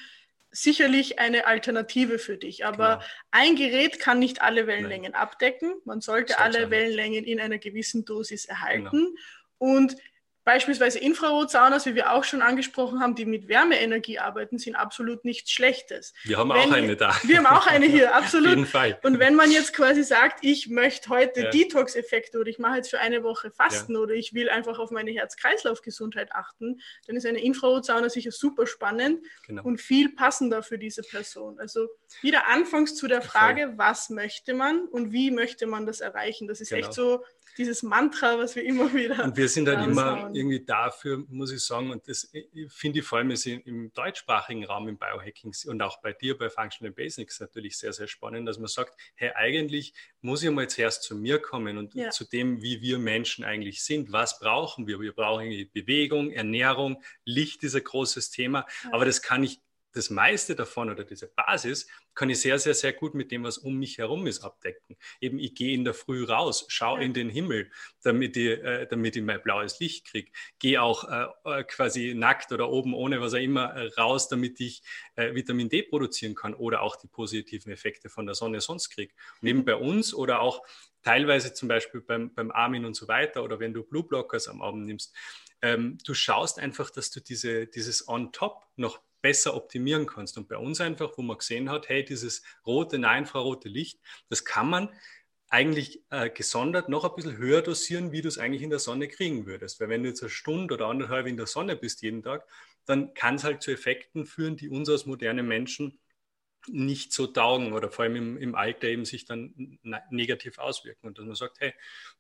sicherlich 0.63 1.19
eine 1.19 1.47
Alternative 1.47 2.19
für 2.19 2.37
dich. 2.37 2.65
Aber 2.65 2.97
genau. 2.97 3.09
ein 3.31 3.57
Gerät 3.57 3.99
kann 4.01 4.19
nicht 4.19 4.43
alle 4.43 4.67
Wellenlängen 4.67 5.13
Nein. 5.13 5.21
abdecken. 5.21 5.75
Man 5.85 6.01
sollte 6.01 6.39
alle 6.39 6.71
Wellenlängen 6.71 7.25
in 7.25 7.41
einer 7.41 7.59
gewissen 7.59 8.05
Dosis 8.05 8.45
erhalten. 8.45 8.91
Genau. 8.91 9.11
Und 9.59 9.97
Beispielsweise 10.49 10.99
Infrarotsaunas, 10.99 11.85
wie 11.85 11.95
wir 11.95 12.11
auch 12.11 12.25
schon 12.25 12.41
angesprochen 12.41 13.01
haben, 13.01 13.15
die 13.15 13.27
mit 13.27 13.49
Wärmeenergie 13.49 14.19
arbeiten, 14.19 14.57
sind 14.57 14.77
absolut 14.77 15.23
nichts 15.27 15.53
Schlechtes. 15.53 16.15
Wir 16.25 16.39
haben 16.39 16.49
wenn, 16.49 16.57
auch 16.57 16.73
eine 16.73 16.97
da. 16.97 17.15
Wir 17.23 17.37
haben 17.37 17.47
auch 17.47 17.67
eine 17.67 17.85
hier, 17.85 18.15
absolut. 18.17 18.47
Auf 18.47 18.55
jeden 18.55 18.67
Fall. 18.67 18.99
Und 19.03 19.19
wenn 19.19 19.35
man 19.35 19.51
jetzt 19.51 19.75
quasi 19.75 20.03
sagt, 20.03 20.39
ich 20.41 20.71
möchte 20.71 21.11
heute 21.11 21.43
ja. 21.43 21.51
Detox-Effekte 21.51 22.39
oder 22.39 22.49
ich 22.49 22.59
mache 22.59 22.77
jetzt 22.77 22.89
für 22.89 22.99
eine 22.99 23.23
Woche 23.25 23.51
Fasten 23.51 23.93
ja. 23.93 24.01
oder 24.01 24.15
ich 24.15 24.33
will 24.33 24.49
einfach 24.49 24.79
auf 24.79 24.91
meine 24.91 25.11
Herz-Kreislauf-Gesundheit 25.11 26.33
achten, 26.33 26.81
dann 27.07 27.17
ist 27.17 27.27
eine 27.27 27.43
Infrarotsauna 27.43 28.09
sicher 28.09 28.31
super 28.31 28.67
spannend 28.67 29.23
genau. 29.47 29.65
und 29.65 29.83
viel 29.83 30.15
passender 30.15 30.63
für 30.63 30.79
diese 30.79 31.03
Person. 31.03 31.59
Also 31.59 31.89
wieder 32.23 32.49
anfangs 32.49 32.95
zu 32.95 33.07
der 33.07 33.21
Frage, 33.21 33.75
was 33.77 34.09
möchte 34.09 34.55
man 34.55 34.87
und 34.87 35.13
wie 35.13 35.31
möchte 35.31 35.67
man 35.67 35.85
das 35.85 36.01
erreichen? 36.01 36.49
Das 36.49 36.63
ist 36.63 36.71
genau. 36.71 36.87
echt 36.87 36.95
so 36.95 37.23
dieses 37.59 37.83
Mantra, 37.83 38.39
was 38.39 38.57
wir 38.57 38.65
immer 38.65 38.93
wieder. 38.95 39.25
Und 39.25 39.37
wir 39.37 39.49
sind 39.49 39.67
dann 39.67 39.85
immer 39.85 40.31
irgendwie 40.33 40.65
dafür, 40.65 41.25
muss 41.29 41.53
ich 41.53 41.63
sagen, 41.63 41.91
und 41.91 42.09
das 42.09 42.31
finde 42.69 43.01
ich 43.01 43.05
vor 43.05 43.19
allem 43.19 43.31
im 43.65 43.93
deutschsprachigen 43.93 44.65
Raum 44.65 44.89
im 44.89 44.97
Biohacking 44.97 45.53
und 45.67 45.83
auch 45.83 46.01
bei 46.01 46.13
dir 46.13 46.39
bei 46.39 46.49
Functional 46.49 46.93
Basics 46.93 47.41
natürlich 47.41 47.77
sehr, 47.77 47.93
sehr 47.93 48.07
spannend, 48.07 48.49
dass 48.49 48.59
man 48.59 48.69
sagt, 48.69 48.99
hey, 49.17 49.33
eigentlich 49.35 49.93
muss 50.21 50.43
ich 50.43 50.51
mal 50.51 50.69
zuerst 50.69 51.03
zu 51.03 51.17
mir 51.17 51.39
kommen 51.41 51.77
und 51.77 51.95
ja. 51.95 52.11
zu 52.11 52.25
dem, 52.25 52.63
wie 52.63 52.81
wir 52.81 52.99
Menschen 52.99 53.45
eigentlich 53.45 53.83
sind. 53.83 54.13
Was 54.13 54.39
brauchen 54.39 54.87
wir? 54.87 55.01
Wir 55.01 55.13
brauchen 55.13 55.49
Bewegung, 55.73 56.31
Ernährung, 56.31 57.03
Licht 57.25 57.63
ist 57.65 57.75
ein 57.75 57.85
großes 57.85 58.31
Thema, 58.31 58.67
ja. 58.85 58.91
aber 58.93 59.05
das 59.05 59.23
kann 59.23 59.43
ich 59.43 59.61
das 59.93 60.11
meiste 60.11 60.55
davon 60.55 60.91
oder 60.91 61.05
diese 61.05 61.29
Basis 61.29 61.89
kann 62.15 62.31
ich 62.31 62.41
sehr, 62.41 62.59
sehr, 62.59 62.75
sehr 62.75 62.93
gut 62.93 63.15
mit 63.15 63.31
dem, 63.31 63.45
was 63.45 63.59
um 63.59 63.77
mich 63.77 63.99
herum 63.99 64.27
ist, 64.27 64.43
abdecken. 64.45 64.97
Eben, 65.21 65.39
ich 65.39 65.55
gehe 65.55 65.75
in 65.75 65.85
der 65.85 65.95
Früh 65.95 66.25
raus, 66.25 66.67
schaue 66.69 66.99
ja. 66.99 67.05
in 67.05 67.15
den 67.15 67.31
Himmel, 67.31 67.71
damit 68.03 68.37
ich, 68.37 68.63
äh, 68.63 68.87
damit 68.87 69.17
ich 69.17 69.23
mein 69.23 69.43
blaues 69.43 69.79
Licht 69.81 70.07
kriege. 70.07 70.31
Gehe 70.59 70.83
auch 70.83 71.05
äh, 71.05 71.61
äh, 71.61 71.65
quasi 71.65 72.15
nackt 72.15 72.53
oder 72.53 72.69
oben 72.71 72.95
ohne 72.95 73.21
was 73.21 73.35
auch 73.35 73.39
immer 73.39 73.75
äh, 73.75 73.89
raus, 73.95 74.29
damit 74.29 74.61
ich 74.61 74.83
äh, 75.17 75.35
Vitamin 75.35 75.69
D 75.69 75.83
produzieren 75.83 76.35
kann 76.35 76.55
oder 76.55 76.83
auch 76.83 76.97
die 76.97 77.09
positiven 77.09 77.73
Effekte 77.73 78.09
von 78.09 78.27
der 78.27 78.35
Sonne 78.35 78.61
sonst 78.61 78.91
kriege. 78.91 79.13
Und 79.41 79.49
eben 79.49 79.65
bei 79.65 79.77
uns 79.77 80.13
oder 80.13 80.41
auch 80.41 80.63
teilweise 81.03 81.55
zum 81.55 81.69
Beispiel 81.69 82.01
beim, 82.01 82.35
beim 82.35 82.51
Armin 82.51 82.85
und 82.85 82.95
so 82.95 83.09
weiter 83.09 83.43
oder 83.43 83.61
wenn 83.61 83.73
du 83.73 83.83
Blue 83.83 84.05
Blockers 84.05 84.49
am 84.49 84.61
Abend 84.61 84.87
nimmst, 84.87 85.15
ähm, 85.63 85.99
du 86.05 86.15
schaust 86.15 86.59
einfach, 86.59 86.91
dass 86.91 87.11
du 87.11 87.21
diese, 87.21 87.67
dieses 87.67 88.09
On-Top 88.09 88.67
noch 88.77 89.01
besser 89.21 89.55
optimieren 89.55 90.07
kannst. 90.07 90.37
Und 90.39 90.49
bei 90.49 90.57
uns 90.57 90.81
einfach, 90.81 91.17
wo 91.17 91.23
man 91.23 91.39
gesehen 91.39 91.71
hat, 91.71 91.89
hey, 91.89 92.05
dieses 92.05 92.43
rote, 92.67 92.99
nah 92.99 93.17
infrarote 93.17 93.69
Licht, 93.69 94.01
das 94.29 94.45
kann 94.45 94.69
man 94.69 94.91
eigentlich 95.51 96.03
äh, 96.11 96.29
gesondert 96.31 96.89
noch 96.89 97.05
ein 97.05 97.15
bisschen 97.17 97.39
höher 97.39 97.63
dosieren, 97.63 98.13
wie 98.13 98.21
du 98.21 98.29
es 98.29 98.39
eigentlich 98.39 98.63
in 98.63 98.71
der 98.71 98.79
Sonne 98.79 99.09
kriegen 99.09 99.47
würdest. 99.47 99.81
Weil 99.81 99.89
wenn 99.89 100.03
du 100.03 100.09
jetzt 100.11 100.23
eine 100.23 100.31
Stunde 100.31 100.75
oder 100.75 100.87
anderthalb 100.87 101.27
in 101.27 101.37
der 101.37 101.47
Sonne 101.47 101.75
bist 101.77 102.03
jeden 102.03 102.23
Tag, 102.23 102.47
dann 102.85 103.15
kann 103.15 103.37
es 103.37 103.45
halt 103.45 103.63
zu 103.63 103.71
Effekten 103.71 104.27
führen, 104.27 104.57
die 104.57 104.69
uns 104.69 104.89
als 104.89 105.07
moderne 105.07 105.43
Menschen 105.43 105.99
nicht 106.67 107.13
so 107.13 107.27
taugen 107.27 107.73
oder 107.73 107.91
vor 107.91 108.05
allem 108.05 108.17
im, 108.17 108.37
im 108.37 108.55
Alter 108.55 108.89
eben 108.89 109.05
sich 109.05 109.25
dann 109.25 109.79
negativ 110.11 110.59
auswirken. 110.59 111.07
Und 111.07 111.19
dass 111.19 111.25
man 111.25 111.35
sagt, 111.35 111.61
hey, 111.61 111.73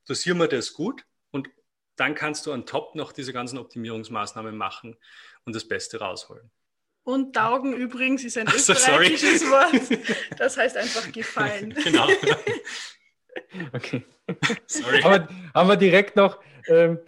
dosieren 0.06 0.38
wir 0.38 0.48
das 0.48 0.72
gut 0.72 1.04
und 1.30 1.50
dann 1.96 2.14
kannst 2.14 2.46
du 2.46 2.52
an 2.52 2.64
top 2.64 2.94
noch 2.94 3.12
diese 3.12 3.32
ganzen 3.32 3.58
Optimierungsmaßnahmen 3.58 4.56
machen 4.56 4.96
und 5.44 5.54
das 5.54 5.66
Beste 5.66 5.98
rausholen. 5.98 6.50
Und 7.08 7.34
Taugen 7.34 7.72
übrigens 7.72 8.22
ist 8.22 8.36
ein 8.36 8.46
so, 8.48 8.74
österreichisches 8.74 9.40
sorry. 9.40 9.50
Wort. 9.50 9.98
Das 10.38 10.58
heißt 10.58 10.76
einfach 10.76 11.10
gefallen. 11.10 11.74
Genau. 11.82 12.06
okay. 13.72 14.04
Sorry. 14.66 15.00
Haben 15.00 15.12
wir, 15.12 15.28
haben 15.54 15.68
wir 15.70 15.76
direkt 15.76 16.16
noch 16.16 16.38
ähm, 16.66 16.98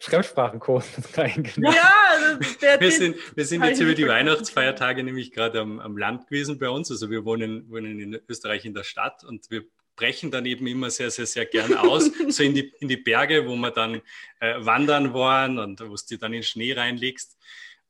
Fremdsprachenkurs 0.00 0.86
reingenommen. 1.16 1.74
Ja, 1.74 2.38
der, 2.60 2.78
wir 2.78 2.90
sind, 2.90 3.16
wir 3.34 3.46
sind 3.46 3.64
jetzt 3.64 3.80
über 3.80 3.94
die 3.94 4.06
Weihnachtsfeiertage 4.06 5.02
nämlich 5.02 5.32
gerade 5.32 5.60
am, 5.60 5.80
am, 5.80 5.96
Land 5.96 6.26
gewesen 6.26 6.58
bei 6.58 6.68
uns. 6.68 6.90
Also 6.90 7.08
wir 7.08 7.24
wohnen, 7.24 7.70
wohnen 7.70 8.00
in 8.00 8.20
Österreich 8.28 8.66
in 8.66 8.74
der 8.74 8.84
Stadt 8.84 9.24
und 9.24 9.50
wir 9.50 9.64
brechen 9.96 10.30
dann 10.30 10.44
eben 10.44 10.66
immer 10.66 10.90
sehr, 10.90 11.10
sehr, 11.10 11.24
sehr 11.24 11.46
gern 11.46 11.74
aus, 11.74 12.10
so 12.28 12.42
in 12.42 12.54
die, 12.54 12.70
in 12.80 12.88
die 12.88 12.98
Berge, 12.98 13.46
wo 13.46 13.56
wir 13.56 13.70
dann 13.70 14.02
äh, 14.40 14.56
wandern 14.58 15.14
waren 15.14 15.58
und 15.58 15.80
wo 15.80 15.96
du 15.96 16.18
dann 16.18 16.34
in 16.34 16.42
Schnee 16.42 16.74
reinlegst. 16.74 17.38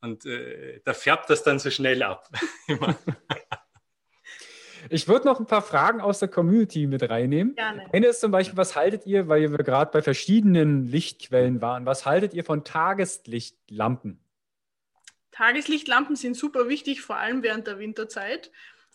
Und 0.03 0.27
äh, 0.27 0.81
da 0.85 0.95
färbt 0.95 1.31
das 1.31 1.45
dann 1.45 1.59
so 1.59 1.71
schnell 1.71 2.03
ab. 2.03 2.29
Ich 4.91 5.07
würde 5.07 5.27
noch 5.27 5.39
ein 5.39 5.47
paar 5.47 5.63
Fragen 5.63 6.01
aus 6.01 6.19
der 6.19 6.29
Community 6.29 6.89
mit 6.89 7.09
reinnehmen. 7.09 7.55
Gerne. 7.55 7.87
Eine 7.93 8.09
ist 8.09 8.21
zum 8.21 8.33
Beispiel, 8.33 8.57
was 8.57 8.75
haltet 8.75 9.07
ihr, 9.07 9.29
weil 9.29 9.49
wir 9.49 9.59
gerade 9.59 9.93
bei 9.93 10.03
verschiedenen 10.03 10.87
Lichtquellen 10.87 11.61
waren, 11.61 11.87
was 11.87 12.05
haltet 12.05 12.35
ihr 12.35 12.45
von 12.45 12.65
Tageslichtlampen? 12.65 14.19
Tageslichtlampen 15.31 16.17
sind 16.17 16.37
super 16.37 16.69
wichtig, 16.69 17.01
vor 17.01 17.17
allem 17.17 17.45
während 17.45 17.69
der 17.69 17.79
Winterzeit. 17.79 18.51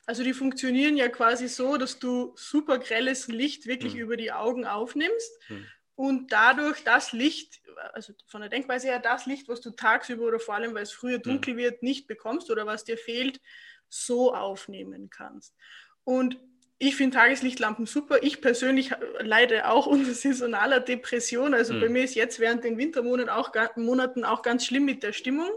Also 0.05 0.25
die 0.25 0.33
funktionieren 0.33 0.97
ja 0.97 1.07
quasi 1.07 1.47
so, 1.47 1.77
dass 1.77 1.99
du 1.99 2.33
super 2.35 2.79
grelles 2.79 3.29
Licht 3.29 3.65
wirklich 3.65 3.93
hm. 3.93 4.01
über 4.01 4.17
die 4.17 4.33
Augen 4.33 4.65
aufnimmst. 4.65 5.41
Hm 5.47 5.65
und 5.97 6.31
dadurch 6.31 6.83
das 6.83 7.11
Licht, 7.11 7.59
also 7.91 8.13
von 8.27 8.41
der 8.41 8.51
Denkweise 8.51 8.87
her, 8.87 8.99
das 8.99 9.25
Licht, 9.25 9.49
was 9.49 9.61
du 9.61 9.71
tagsüber 9.71 10.25
oder 10.25 10.39
vor 10.39 10.53
allem, 10.53 10.75
weil 10.75 10.83
es 10.83 10.91
früher 10.91 11.17
dunkel 11.17 11.55
mhm. 11.55 11.57
wird, 11.57 11.83
nicht 11.83 12.05
bekommst 12.07 12.51
oder 12.51 12.67
was 12.67 12.83
dir 12.83 12.99
fehlt, 12.99 13.41
so 13.89 14.31
aufnehmen 14.35 15.09
kannst. 15.09 15.55
Und 16.03 16.37
ich 16.77 16.95
finde 16.95 17.17
Tageslichtlampen 17.17 17.87
super. 17.87 18.21
Ich 18.21 18.41
persönlich 18.41 18.91
leide 19.21 19.67
auch 19.67 19.87
unter 19.87 20.13
saisonaler 20.13 20.81
Depression. 20.81 21.55
Also 21.55 21.73
mhm. 21.73 21.81
bei 21.81 21.89
mir 21.89 22.03
ist 22.03 22.13
jetzt 22.13 22.39
während 22.39 22.63
den 22.63 22.77
Wintermonaten 22.77 23.31
auch, 23.31 23.51
Monaten 23.75 24.23
auch 24.23 24.43
ganz 24.43 24.67
schlimm 24.67 24.85
mit 24.85 25.01
der 25.01 25.13
Stimmung. 25.13 25.49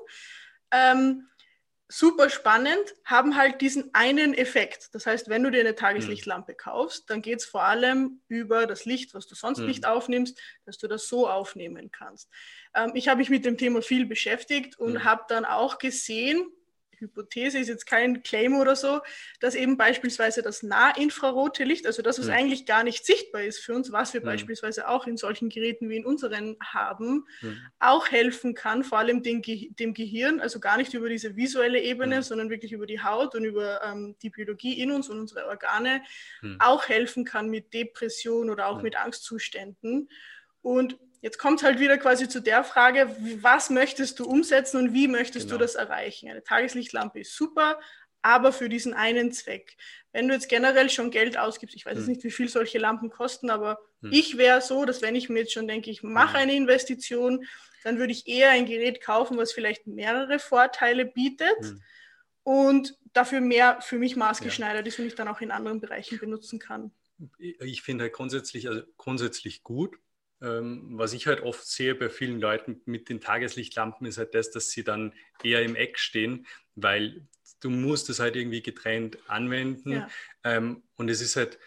Ähm, 0.70 1.28
super 1.90 2.30
spannend, 2.30 2.94
haben 3.04 3.36
halt 3.36 3.60
diesen 3.60 3.92
einen 3.94 4.32
Effekt. 4.32 4.94
Das 4.94 5.06
heißt, 5.06 5.28
wenn 5.28 5.42
du 5.42 5.50
dir 5.50 5.60
eine 5.60 5.74
Tageslichtlampe 5.74 6.54
kaufst, 6.54 7.10
dann 7.10 7.20
geht 7.20 7.40
es 7.40 7.44
vor 7.44 7.64
allem 7.64 8.20
über 8.28 8.66
das 8.66 8.84
Licht, 8.84 9.12
was 9.12 9.26
du 9.26 9.34
sonst 9.34 9.58
mhm. 9.58 9.66
nicht 9.66 9.86
aufnimmst, 9.86 10.40
dass 10.64 10.78
du 10.78 10.86
das 10.86 11.08
so 11.08 11.28
aufnehmen 11.28 11.90
kannst. 11.90 12.30
Ähm, 12.74 12.92
ich 12.94 13.08
habe 13.08 13.18
mich 13.18 13.28
mit 13.28 13.44
dem 13.44 13.58
Thema 13.58 13.82
viel 13.82 14.06
beschäftigt 14.06 14.78
und 14.78 14.94
mhm. 14.94 15.04
habe 15.04 15.24
dann 15.28 15.44
auch 15.44 15.78
gesehen, 15.78 16.46
Hypothese 17.00 17.58
ist 17.58 17.68
jetzt 17.68 17.86
kein 17.86 18.22
Claim 18.22 18.56
oder 18.56 18.76
so, 18.76 19.00
dass 19.40 19.54
eben 19.54 19.76
beispielsweise 19.76 20.42
das 20.42 20.62
nahinfrarote 20.62 21.64
Licht, 21.64 21.86
also 21.86 22.02
das, 22.02 22.18
was 22.18 22.26
mhm. 22.26 22.32
eigentlich 22.32 22.66
gar 22.66 22.84
nicht 22.84 23.04
sichtbar 23.04 23.42
ist 23.42 23.58
für 23.58 23.74
uns, 23.74 23.90
was 23.92 24.14
wir 24.14 24.20
mhm. 24.20 24.26
beispielsweise 24.26 24.88
auch 24.88 25.06
in 25.06 25.16
solchen 25.16 25.48
Geräten 25.48 25.88
wie 25.88 25.96
in 25.96 26.06
unseren 26.06 26.56
haben, 26.62 27.26
mhm. 27.40 27.58
auch 27.78 28.10
helfen 28.10 28.54
kann, 28.54 28.84
vor 28.84 28.98
allem 28.98 29.22
dem, 29.22 29.42
Ge 29.42 29.70
dem, 29.78 29.94
Gehirn, 29.94 30.40
also 30.40 30.60
gar 30.60 30.76
nicht 30.76 30.94
über 30.94 31.08
diese 31.08 31.36
visuelle 31.36 31.80
Ebene, 31.80 32.16
hm. 32.16 32.22
sondern 32.22 32.50
wirklich 32.50 32.72
über 32.72 32.86
die 32.86 33.02
Haut 33.02 33.34
und 33.34 33.44
über 33.44 33.82
ähm, 33.84 34.16
die 34.22 34.30
Biologie 34.30 34.80
in 34.80 34.90
uns 34.90 35.08
und 35.08 35.18
unsere 35.18 35.46
Organe, 35.46 36.02
hm. 36.40 36.56
auch 36.60 36.88
helfen 36.88 37.24
kann 37.24 37.48
mit 37.48 37.72
Depression 37.74 38.50
oder 38.50 38.68
auch 38.68 38.76
hm. 38.76 38.82
mit 38.82 38.96
Angstzuständen. 38.96 40.08
Und 40.62 40.98
Jetzt 41.22 41.38
kommt 41.38 41.62
halt 41.62 41.78
wieder 41.78 41.98
quasi 41.98 42.28
zu 42.28 42.40
der 42.40 42.64
Frage, 42.64 43.14
was 43.42 43.68
möchtest 43.68 44.18
du 44.18 44.24
umsetzen 44.24 44.78
und 44.78 44.94
wie 44.94 45.06
möchtest 45.06 45.46
genau. 45.46 45.58
du 45.58 45.64
das 45.64 45.74
erreichen? 45.74 46.30
Eine 46.30 46.42
Tageslichtlampe 46.42 47.20
ist 47.20 47.36
super, 47.36 47.78
aber 48.22 48.52
für 48.52 48.68
diesen 48.68 48.94
einen 48.94 49.32
Zweck. 49.32 49.76
Wenn 50.12 50.28
du 50.28 50.34
jetzt 50.34 50.48
generell 50.48 50.90
schon 50.90 51.10
Geld 51.10 51.36
ausgibst, 51.36 51.76
ich 51.76 51.84
weiß 51.84 51.92
hm. 51.92 52.00
jetzt 52.00 52.08
nicht, 52.08 52.24
wie 52.24 52.30
viel 52.30 52.48
solche 52.48 52.78
Lampen 52.78 53.10
kosten, 53.10 53.50
aber 53.50 53.80
hm. 54.02 54.12
ich 54.12 54.38
wäre 54.38 54.60
so, 54.60 54.84
dass 54.84 55.02
wenn 55.02 55.14
ich 55.14 55.28
mir 55.28 55.40
jetzt 55.40 55.52
schon 55.52 55.68
denke, 55.68 55.90
ich 55.90 56.02
mache 56.02 56.34
hm. 56.34 56.40
eine 56.40 56.54
Investition, 56.54 57.46
dann 57.84 57.98
würde 57.98 58.12
ich 58.12 58.26
eher 58.26 58.50
ein 58.50 58.66
Gerät 58.66 59.00
kaufen, 59.02 59.36
was 59.36 59.52
vielleicht 59.52 59.86
mehrere 59.86 60.38
Vorteile 60.38 61.04
bietet 61.04 61.60
hm. 61.60 61.82
und 62.42 62.98
dafür 63.12 63.40
mehr 63.40 63.80
für 63.80 63.98
mich 63.98 64.16
maßgeschneidert 64.16 64.86
ja. 64.86 64.88
ist 64.88 64.98
und 64.98 65.06
ich 65.06 65.14
dann 65.14 65.28
auch 65.28 65.40
in 65.40 65.50
anderen 65.50 65.80
Bereichen 65.80 66.18
benutzen 66.18 66.58
kann. 66.58 66.92
Ich 67.38 67.82
finde 67.82 68.04
halt 68.04 68.14
grundsätzlich, 68.14 68.68
also 68.68 68.82
grundsätzlich 68.96 69.62
gut, 69.62 69.98
was 70.40 71.12
ich 71.12 71.26
halt 71.26 71.42
oft 71.42 71.66
sehe 71.66 71.94
bei 71.94 72.08
vielen 72.08 72.40
Leuten 72.40 72.80
mit 72.86 73.10
den 73.10 73.20
Tageslichtlampen, 73.20 74.06
ist 74.06 74.16
halt 74.16 74.34
das, 74.34 74.50
dass 74.50 74.70
sie 74.70 74.84
dann 74.84 75.12
eher 75.42 75.62
im 75.62 75.76
Eck 75.76 75.98
stehen, 75.98 76.46
weil 76.74 77.26
du 77.60 77.68
musst 77.68 78.08
es 78.08 78.20
halt 78.20 78.36
irgendwie 78.36 78.62
getrennt 78.62 79.18
anwenden. 79.28 79.92
Ja. 79.92 80.08
Ähm, 80.44 80.82
und 80.96 81.10
es 81.10 81.20
ist 81.20 81.36
halt, 81.36 81.58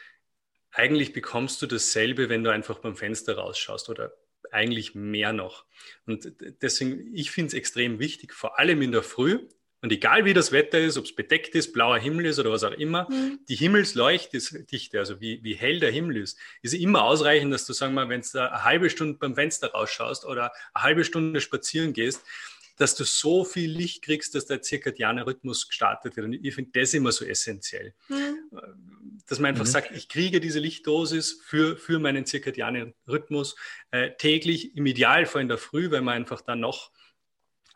eigentlich 0.72 1.14
bekommst 1.14 1.62
du 1.62 1.68
dasselbe, 1.68 2.30
wenn 2.30 2.44
du 2.44 2.50
einfach 2.50 2.80
beim 2.80 2.96
Fenster 2.96 3.38
rausschaust 3.38 3.90
oder 3.90 4.14
eigentlich 4.52 4.96
mehr 4.96 5.34
noch. 5.34 5.66
Und 6.06 6.34
deswegen, 6.62 7.16
ich 7.16 7.32
finde 7.32 7.50
es 7.50 7.54
extrem 7.54 8.00
wichtig, 8.00 8.34
vor 8.34 8.60
allem 8.60 8.82
in 8.82 8.92
der 8.92 9.04
Früh, 9.04 9.48
und 9.84 9.92
egal 9.92 10.24
wie 10.24 10.34
das 10.34 10.54
Wetter 10.54 10.80
ist, 10.80 10.98
ob 10.98 11.04
es 11.04 11.14
bedeckt 11.14 11.56
ist, 11.56 11.74
blauer 11.74 12.00
Himmel 12.00 12.28
ist 12.28 12.40
oder 12.40 12.52
was 12.52 12.64
auch 12.64 12.72
immer, 12.72 13.06
mhm. 13.12 13.40
die 13.50 13.56
Himmelsleuchtdichte, 13.56 14.98
also 14.98 15.20
wie, 15.20 15.44
wie 15.44 15.56
hell 15.56 15.82
der 15.82 15.92
Himmel 15.92 16.16
ist, 16.16 16.40
ist 16.62 16.74
immer 16.74 17.04
ausreichend, 17.04 17.54
dass 17.54 17.66
du, 17.66 17.74
sagen 17.74 17.94
wir 17.94 18.06
mal, 18.06 18.10
wenn 18.10 18.22
du 18.22 18.42
eine 18.42 18.64
halbe 18.64 18.90
Stunde 18.90 19.20
beim 19.20 19.36
Fenster 19.36 19.72
rausschaust 19.72 20.24
oder 20.24 20.54
eine 20.74 20.84
halbe 20.86 21.04
Stunde 21.04 21.42
spazieren 21.42 21.92
gehst, 21.92 22.24
dass 22.78 22.96
du 22.96 23.04
so 23.04 23.44
viel 23.44 23.70
Licht 23.70 24.04
kriegst, 24.04 24.36
dass 24.36 24.46
der 24.46 24.62
zirkadiane 24.62 25.26
Rhythmus 25.28 25.68
gestartet 25.68 26.16
wird. 26.16 26.28
Und 26.28 26.34
ich 26.34 26.56
finde 26.56 26.80
das 26.80 26.94
immer 26.94 27.12
so 27.12 27.26
essentiell. 27.26 27.94
Mhm. 28.08 28.38
Dass 29.28 29.40
man 29.40 29.50
einfach 29.50 29.66
mhm. 29.66 29.70
sagt, 29.70 29.92
ich 29.92 30.08
kriege 30.08 30.40
diese 30.40 30.60
Lichtdosis 30.60 31.42
für, 31.44 31.76
für 31.76 32.00
meinen 32.00 32.26
zirkadianen 32.26 32.94
Rhythmus 33.06 33.58
äh, 33.92 34.12
täglich, 34.12 34.78
im 34.78 34.86
Idealfall 34.86 35.42
in 35.42 35.50
der 35.50 35.58
Früh, 35.58 35.92
weil 35.92 36.02
man 36.02 36.16
einfach 36.16 36.40
dann 36.40 36.62
noch 36.62 36.90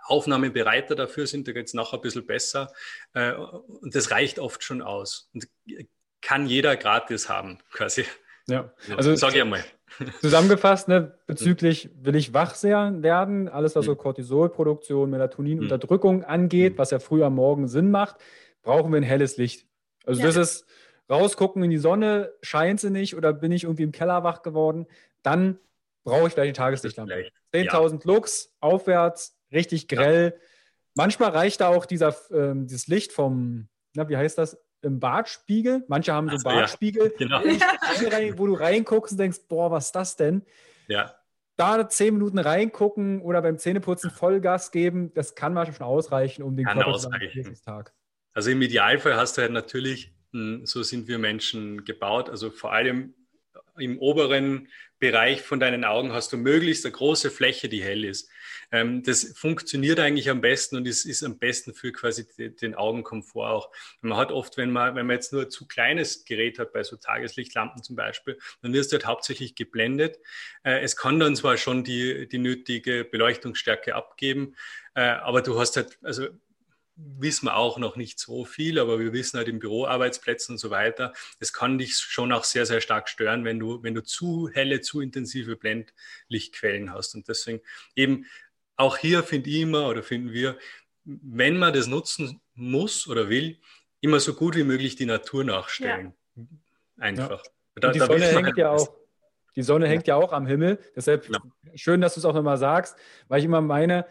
Aufnahmebereiter 0.09 0.95
dafür 0.95 1.27
sind, 1.27 1.47
da 1.47 1.51
geht 1.51 1.67
es 1.67 1.73
nachher 1.73 1.97
ein 1.97 2.01
bisschen 2.01 2.25
besser. 2.25 2.71
Äh, 3.13 3.33
und 3.33 3.95
das 3.95 4.11
reicht 4.11 4.39
oft 4.39 4.63
schon 4.63 4.81
aus. 4.81 5.29
Und 5.33 5.47
kann 6.21 6.47
jeder 6.47 6.75
gratis 6.75 7.29
haben, 7.29 7.59
quasi. 7.71 8.05
Ja, 8.49 8.71
also 8.95 9.15
sag 9.15 9.35
ich 9.35 9.41
einmal. 9.41 9.63
Zusammengefasst, 10.21 10.87
ne, 10.87 11.17
bezüglich 11.27 11.89
will 12.01 12.15
ich 12.15 12.33
wach 12.33 12.61
werden, 12.63 13.49
alles 13.49 13.75
was 13.75 13.85
so. 13.85 13.95
Cortisolproduktion, 13.95 15.09
Melatoninunterdrückung 15.09 16.17
mhm. 16.17 16.25
angeht, 16.25 16.73
mhm. 16.73 16.77
was 16.77 16.91
ja 16.91 16.99
früh 16.99 17.23
am 17.23 17.35
Morgen 17.35 17.67
Sinn 17.67 17.91
macht, 17.91 18.17
brauchen 18.63 18.91
wir 18.91 18.97
ein 18.97 19.03
helles 19.03 19.37
Licht. 19.37 19.67
Also 20.05 20.21
ja. 20.21 20.27
das 20.27 20.35
ist 20.37 20.65
rausgucken 21.09 21.63
in 21.63 21.69
die 21.69 21.77
Sonne, 21.77 22.33
scheint 22.41 22.79
sie 22.79 22.89
nicht 22.89 23.15
oder 23.15 23.33
bin 23.33 23.51
ich 23.51 23.63
irgendwie 23.63 23.83
im 23.83 23.91
Keller 23.91 24.23
wach 24.23 24.41
geworden, 24.41 24.87
dann 25.23 25.59
brauche 26.03 26.27
ich 26.27 26.33
gleich 26.33 26.47
die 26.47 26.53
Tageslichtlampe. 26.53 27.29
10.000 27.53 27.93
ja. 27.93 27.99
Lux 28.03 28.53
aufwärts, 28.59 29.36
richtig 29.51 29.87
grell. 29.87 30.33
Ja. 30.35 30.41
Manchmal 30.95 31.29
reicht 31.29 31.61
da 31.61 31.67
auch 31.67 31.85
dieser, 31.85 32.15
ähm, 32.31 32.67
dieses 32.67 32.87
Licht 32.87 33.11
vom, 33.11 33.67
na, 33.93 34.09
wie 34.09 34.17
heißt 34.17 34.37
das? 34.37 34.57
Im 34.81 34.99
Bartspiegel. 34.99 35.83
Manche 35.87 36.13
haben 36.13 36.27
so 36.27 36.33
also, 36.33 36.43
Bartspiegel, 36.43 37.13
ja, 37.17 37.41
genau. 37.99 38.37
wo 38.37 38.47
du 38.47 38.53
reinguckst 38.53 39.13
und 39.13 39.17
denkst, 39.19 39.39
boah, 39.47 39.71
was 39.71 39.87
ist 39.87 39.95
das 39.95 40.15
denn? 40.15 40.43
Ja. 40.87 41.15
Da 41.55 41.89
zehn 41.89 42.13
Minuten 42.13 42.37
reingucken 42.37 43.21
oder 43.21 43.41
beim 43.41 43.57
Zähneputzen 43.57 44.11
Vollgas 44.11 44.71
geben, 44.71 45.11
das 45.15 45.33
kann 45.33 45.53
manchmal 45.53 45.77
schon 45.77 45.87
ausreichen, 45.87 46.43
um 46.43 46.55
den 46.55 46.65
kann 46.65 46.79
Körper 46.79 46.99
zu 46.99 47.09
Tag. 47.65 47.93
Also 48.33 48.51
im 48.51 48.61
Idealfall 48.61 49.15
hast 49.15 49.37
du 49.37 49.41
halt 49.41 49.51
natürlich, 49.51 50.13
hm, 50.31 50.65
so 50.67 50.83
sind 50.83 51.07
wir 51.07 51.17
Menschen 51.17 51.83
gebaut, 51.85 52.29
also 52.29 52.51
vor 52.51 52.71
allem 52.71 53.15
im 53.77 53.99
oberen 53.99 54.67
Bereich 54.99 55.41
von 55.41 55.59
deinen 55.59 55.83
Augen 55.83 56.11
hast 56.11 56.33
du 56.33 56.37
möglichst 56.37 56.85
eine 56.85 56.93
große 56.93 57.29
Fläche, 57.29 57.69
die 57.69 57.83
hell 57.83 58.03
ist. 58.03 58.29
Ähm, 58.71 59.03
das 59.03 59.37
funktioniert 59.37 59.99
eigentlich 59.99 60.29
am 60.29 60.41
besten 60.41 60.75
und 60.75 60.87
ist, 60.87 61.05
ist 61.05 61.23
am 61.23 61.37
besten 61.37 61.73
für 61.73 61.91
quasi 61.91 62.25
den 62.37 62.75
Augenkomfort 62.75 63.49
auch. 63.49 63.71
Man 64.01 64.17
hat 64.17 64.31
oft, 64.31 64.57
wenn 64.57 64.71
man, 64.71 64.95
wenn 64.95 65.05
man 65.05 65.15
jetzt 65.15 65.31
nur 65.31 65.43
ein 65.43 65.51
zu 65.51 65.67
kleines 65.67 66.25
Gerät 66.25 66.59
hat, 66.59 66.73
bei 66.73 66.83
so 66.83 66.97
Tageslichtlampen 66.97 67.83
zum 67.83 67.95
Beispiel, 67.95 68.37
dann 68.61 68.73
wirst 68.73 68.91
du 68.91 68.95
halt 68.95 69.05
hauptsächlich 69.05 69.55
geblendet. 69.55 70.17
Äh, 70.63 70.81
es 70.81 70.95
kann 70.95 71.19
dann 71.19 71.35
zwar 71.35 71.57
schon 71.57 71.83
die, 71.83 72.27
die 72.27 72.39
nötige 72.39 73.05
Beleuchtungsstärke 73.05 73.95
abgeben, 73.95 74.55
äh, 74.95 75.01
aber 75.01 75.41
du 75.41 75.59
hast 75.59 75.77
halt, 75.77 75.97
also 76.01 76.27
wissen 76.97 77.45
wir 77.45 77.55
auch 77.55 77.77
noch 77.77 77.95
nicht 77.95 78.19
so 78.19 78.43
viel, 78.43 78.79
aber 78.79 78.99
wir 78.99 79.13
wissen 79.13 79.37
halt 79.37 79.47
im 79.47 79.59
Büroarbeitsplätzen 79.59 80.53
und 80.53 80.57
so 80.57 80.69
weiter, 80.71 81.13
es 81.39 81.53
kann 81.53 81.77
dich 81.77 81.95
schon 81.95 82.31
auch 82.31 82.43
sehr, 82.43 82.65
sehr 82.65 82.81
stark 82.81 83.07
stören, 83.07 83.45
wenn 83.45 83.59
du, 83.59 83.83
wenn 83.83 83.93
du 83.93 84.03
zu 84.03 84.49
helle, 84.51 84.81
zu 84.81 84.99
intensive 85.01 85.55
Blendlichtquellen 85.55 86.91
hast. 86.91 87.13
Und 87.15 87.27
deswegen 87.27 87.61
eben 87.95 88.25
auch 88.75 88.97
hier 88.97 89.23
finde 89.23 89.49
ich 89.49 89.61
immer 89.61 89.87
oder 89.87 90.03
finden 90.03 90.33
wir, 90.33 90.57
wenn 91.03 91.57
man 91.57 91.73
das 91.73 91.87
nutzen 91.87 92.41
muss 92.53 93.07
oder 93.07 93.29
will, 93.29 93.59
immer 94.01 94.19
so 94.19 94.33
gut 94.33 94.55
wie 94.55 94.63
möglich 94.63 94.95
die 94.95 95.05
Natur 95.05 95.43
nachstellen. 95.43 96.13
Ja. 96.35 96.43
Einfach. 96.97 97.43
Ja. 97.43 97.51
Da, 97.75 97.91
die, 97.91 97.99
Sonne 97.99 98.25
hängt 98.25 98.57
ja 98.57 98.71
auch, 98.71 98.89
die 99.55 99.61
Sonne 99.61 99.85
ja. 99.85 99.91
hängt 99.91 100.07
ja 100.07 100.15
auch 100.15 100.33
am 100.33 100.47
Himmel. 100.47 100.79
Deshalb 100.95 101.29
schön, 101.75 102.01
dass 102.01 102.15
du 102.15 102.21
es 102.21 102.25
auch 102.25 102.33
nochmal 102.33 102.57
sagst, 102.57 102.97
weil 103.27 103.39
ich 103.39 103.45
immer 103.45 103.61
meine, 103.61 104.05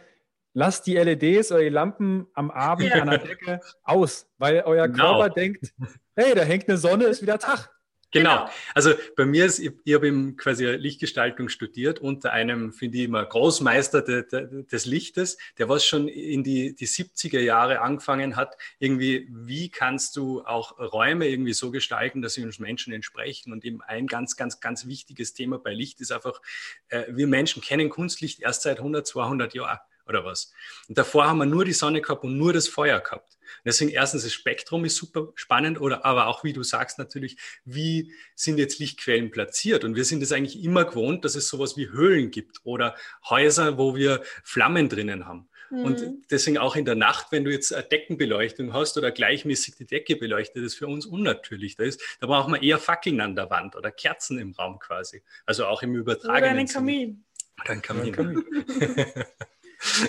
lasst 0.56 0.86
die 0.86 0.96
LEDs 0.96 1.52
oder 1.52 1.60
die 1.60 1.68
Lampen 1.68 2.26
am 2.32 2.50
Abend 2.50 2.88
ja. 2.88 3.02
an 3.02 3.10
der 3.10 3.18
Decke 3.18 3.60
aus, 3.84 4.26
weil 4.38 4.62
euer 4.64 4.88
genau. 4.88 5.18
Körper 5.18 5.34
denkt, 5.34 5.74
hey, 6.16 6.34
da 6.34 6.42
hängt 6.42 6.66
eine 6.66 6.78
Sonne, 6.78 7.04
ist 7.04 7.20
wieder 7.20 7.38
Tag. 7.38 7.70
Genau. 8.10 8.36
genau. 8.36 8.50
Also 8.74 8.94
bei 9.16 9.26
mir 9.26 9.44
ist, 9.44 9.58
ich, 9.58 9.72
ich 9.84 9.94
habe 9.94 10.06
eben 10.06 10.38
quasi 10.38 10.64
Lichtgestaltung 10.64 11.50
studiert 11.50 11.98
unter 11.98 12.32
einem, 12.32 12.72
finde 12.72 12.96
ich 12.96 13.04
immer, 13.04 13.26
Großmeister 13.26 14.00
de, 14.00 14.26
de, 14.26 14.62
des 14.64 14.86
Lichtes, 14.86 15.36
der 15.58 15.68
was 15.68 15.84
schon 15.84 16.08
in 16.08 16.42
die, 16.42 16.74
die 16.74 16.86
70er 16.86 17.40
Jahre 17.40 17.82
angefangen 17.82 18.36
hat, 18.36 18.56
irgendwie, 18.78 19.28
wie 19.30 19.68
kannst 19.68 20.16
du 20.16 20.42
auch 20.46 20.78
Räume 20.78 21.28
irgendwie 21.28 21.52
so 21.52 21.70
gestalten, 21.70 22.22
dass 22.22 22.32
sie 22.32 22.44
uns 22.44 22.58
Menschen 22.58 22.94
entsprechen. 22.94 23.52
Und 23.52 23.62
eben 23.66 23.82
ein 23.82 24.06
ganz, 24.06 24.36
ganz, 24.36 24.60
ganz 24.60 24.86
wichtiges 24.86 25.34
Thema 25.34 25.58
bei 25.58 25.74
Licht 25.74 26.00
ist 26.00 26.12
einfach, 26.12 26.40
äh, 26.88 27.02
wir 27.10 27.26
Menschen 27.26 27.60
kennen 27.60 27.90
Kunstlicht 27.90 28.40
erst 28.40 28.62
seit 28.62 28.78
100, 28.78 29.06
200 29.06 29.52
Jahren 29.52 29.80
oder 30.06 30.24
was. 30.24 30.52
Und 30.88 30.98
davor 30.98 31.26
haben 31.26 31.38
wir 31.38 31.46
nur 31.46 31.64
die 31.64 31.72
Sonne 31.72 32.00
gehabt 32.00 32.24
und 32.24 32.36
nur 32.36 32.52
das 32.52 32.68
Feuer 32.68 33.00
gehabt. 33.00 33.36
Und 33.40 33.66
deswegen 33.66 33.90
erstens 33.90 34.24
das 34.24 34.32
Spektrum 34.32 34.84
ist 34.84 34.96
super 34.96 35.32
spannend 35.34 35.80
oder 35.80 36.04
aber 36.04 36.26
auch 36.26 36.44
wie 36.44 36.52
du 36.52 36.62
sagst 36.62 36.98
natürlich, 36.98 37.36
wie 37.64 38.12
sind 38.34 38.58
jetzt 38.58 38.78
Lichtquellen 38.78 39.30
platziert? 39.30 39.84
Und 39.84 39.96
wir 39.96 40.04
sind 40.04 40.22
es 40.22 40.32
eigentlich 40.32 40.62
immer 40.62 40.84
gewohnt, 40.84 41.24
dass 41.24 41.34
es 41.34 41.48
sowas 41.48 41.76
wie 41.76 41.88
Höhlen 41.88 42.30
gibt 42.30 42.60
oder 42.64 42.96
Häuser, 43.28 43.78
wo 43.78 43.94
wir 43.94 44.22
Flammen 44.42 44.88
drinnen 44.88 45.26
haben. 45.26 45.48
Und 45.70 46.00
mhm. 46.00 46.22
deswegen 46.30 46.58
auch 46.58 46.76
in 46.76 46.84
der 46.84 46.94
Nacht, 46.94 47.32
wenn 47.32 47.44
du 47.44 47.50
jetzt 47.50 47.74
eine 47.74 47.82
Deckenbeleuchtung 47.82 48.72
hast 48.72 48.96
oder 48.96 49.10
gleichmäßig 49.10 49.74
die 49.74 49.86
Decke 49.86 50.16
beleuchtet, 50.16 50.62
ist 50.62 50.76
für 50.76 50.86
uns 50.86 51.06
unnatürlich. 51.06 51.74
Da, 51.74 51.84
ist, 51.84 52.00
da 52.20 52.28
braucht 52.28 52.48
man 52.48 52.62
eher 52.62 52.78
Fackeln 52.78 53.20
an 53.20 53.34
der 53.34 53.50
Wand 53.50 53.74
oder 53.74 53.90
Kerzen 53.90 54.38
im 54.38 54.52
Raum 54.52 54.78
quasi. 54.78 55.22
Also 55.44 55.66
auch 55.66 55.82
im 55.82 55.94
übertragenen 55.96 56.38
Oder 56.38 56.50
einen 56.50 56.68
Kamin. 56.68 57.24
Oder 57.60 57.70
ein 57.70 57.82
Kamin. 57.82 58.14
Oder 58.14 58.28
ein 58.28 58.44
Kamin. 58.44 59.24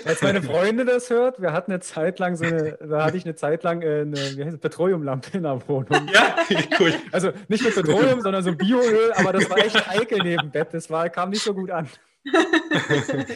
Als 0.04 0.22
meine 0.22 0.42
Freundin 0.42 0.86
das 0.86 1.10
hört, 1.10 1.40
wir 1.40 1.52
hatten 1.52 1.72
eine 1.72 1.80
Zeit 1.80 2.18
lang 2.18 2.36
so 2.36 2.44
eine, 2.44 2.78
da 2.78 3.04
hatte 3.04 3.16
ich 3.16 3.24
eine 3.24 3.34
Zeit 3.34 3.62
lang 3.62 3.82
äh, 3.82 4.00
eine, 4.02 4.16
wie 4.36 4.44
heißt 4.44 4.54
es, 4.54 4.60
Petroleumlampe 4.60 5.36
in 5.36 5.42
der 5.44 5.66
Wohnung. 5.68 6.08
Ja, 6.12 6.36
cool. 6.80 6.94
Also 7.12 7.32
nicht 7.48 7.64
mit 7.64 7.74
Petroleum, 7.74 8.20
sondern 8.20 8.42
so 8.42 8.54
Bioöl, 8.54 9.12
aber 9.14 9.32
das 9.32 9.48
war 9.50 9.58
echt 9.58 9.86
heikel 9.88 10.18
neben 10.22 10.50
Bett. 10.50 10.68
Das 10.72 10.90
war, 10.90 11.08
kam 11.10 11.30
nicht 11.30 11.42
so 11.42 11.54
gut 11.54 11.70
an. 11.70 11.88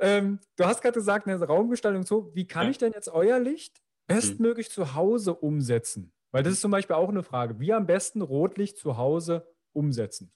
ähm, 0.00 0.40
du 0.56 0.64
hast 0.64 0.82
gerade 0.82 0.94
gesagt, 0.94 1.26
eine 1.26 1.42
Raumgestaltung 1.42 2.04
so, 2.04 2.30
wie 2.34 2.46
kann 2.46 2.64
ja. 2.64 2.70
ich 2.70 2.78
denn 2.78 2.92
jetzt 2.92 3.08
euer 3.08 3.38
Licht 3.38 3.82
bestmöglich 4.06 4.66
hm. 4.66 4.72
zu 4.72 4.94
Hause 4.94 5.34
umsetzen? 5.34 6.12
Weil 6.30 6.42
das 6.42 6.54
ist 6.54 6.60
zum 6.60 6.70
Beispiel 6.70 6.96
auch 6.96 7.08
eine 7.08 7.22
Frage. 7.22 7.60
Wie 7.60 7.72
am 7.72 7.86
besten 7.86 8.20
Rotlicht 8.20 8.76
zu 8.76 8.96
Hause 8.96 9.46
umsetzen? 9.72 10.32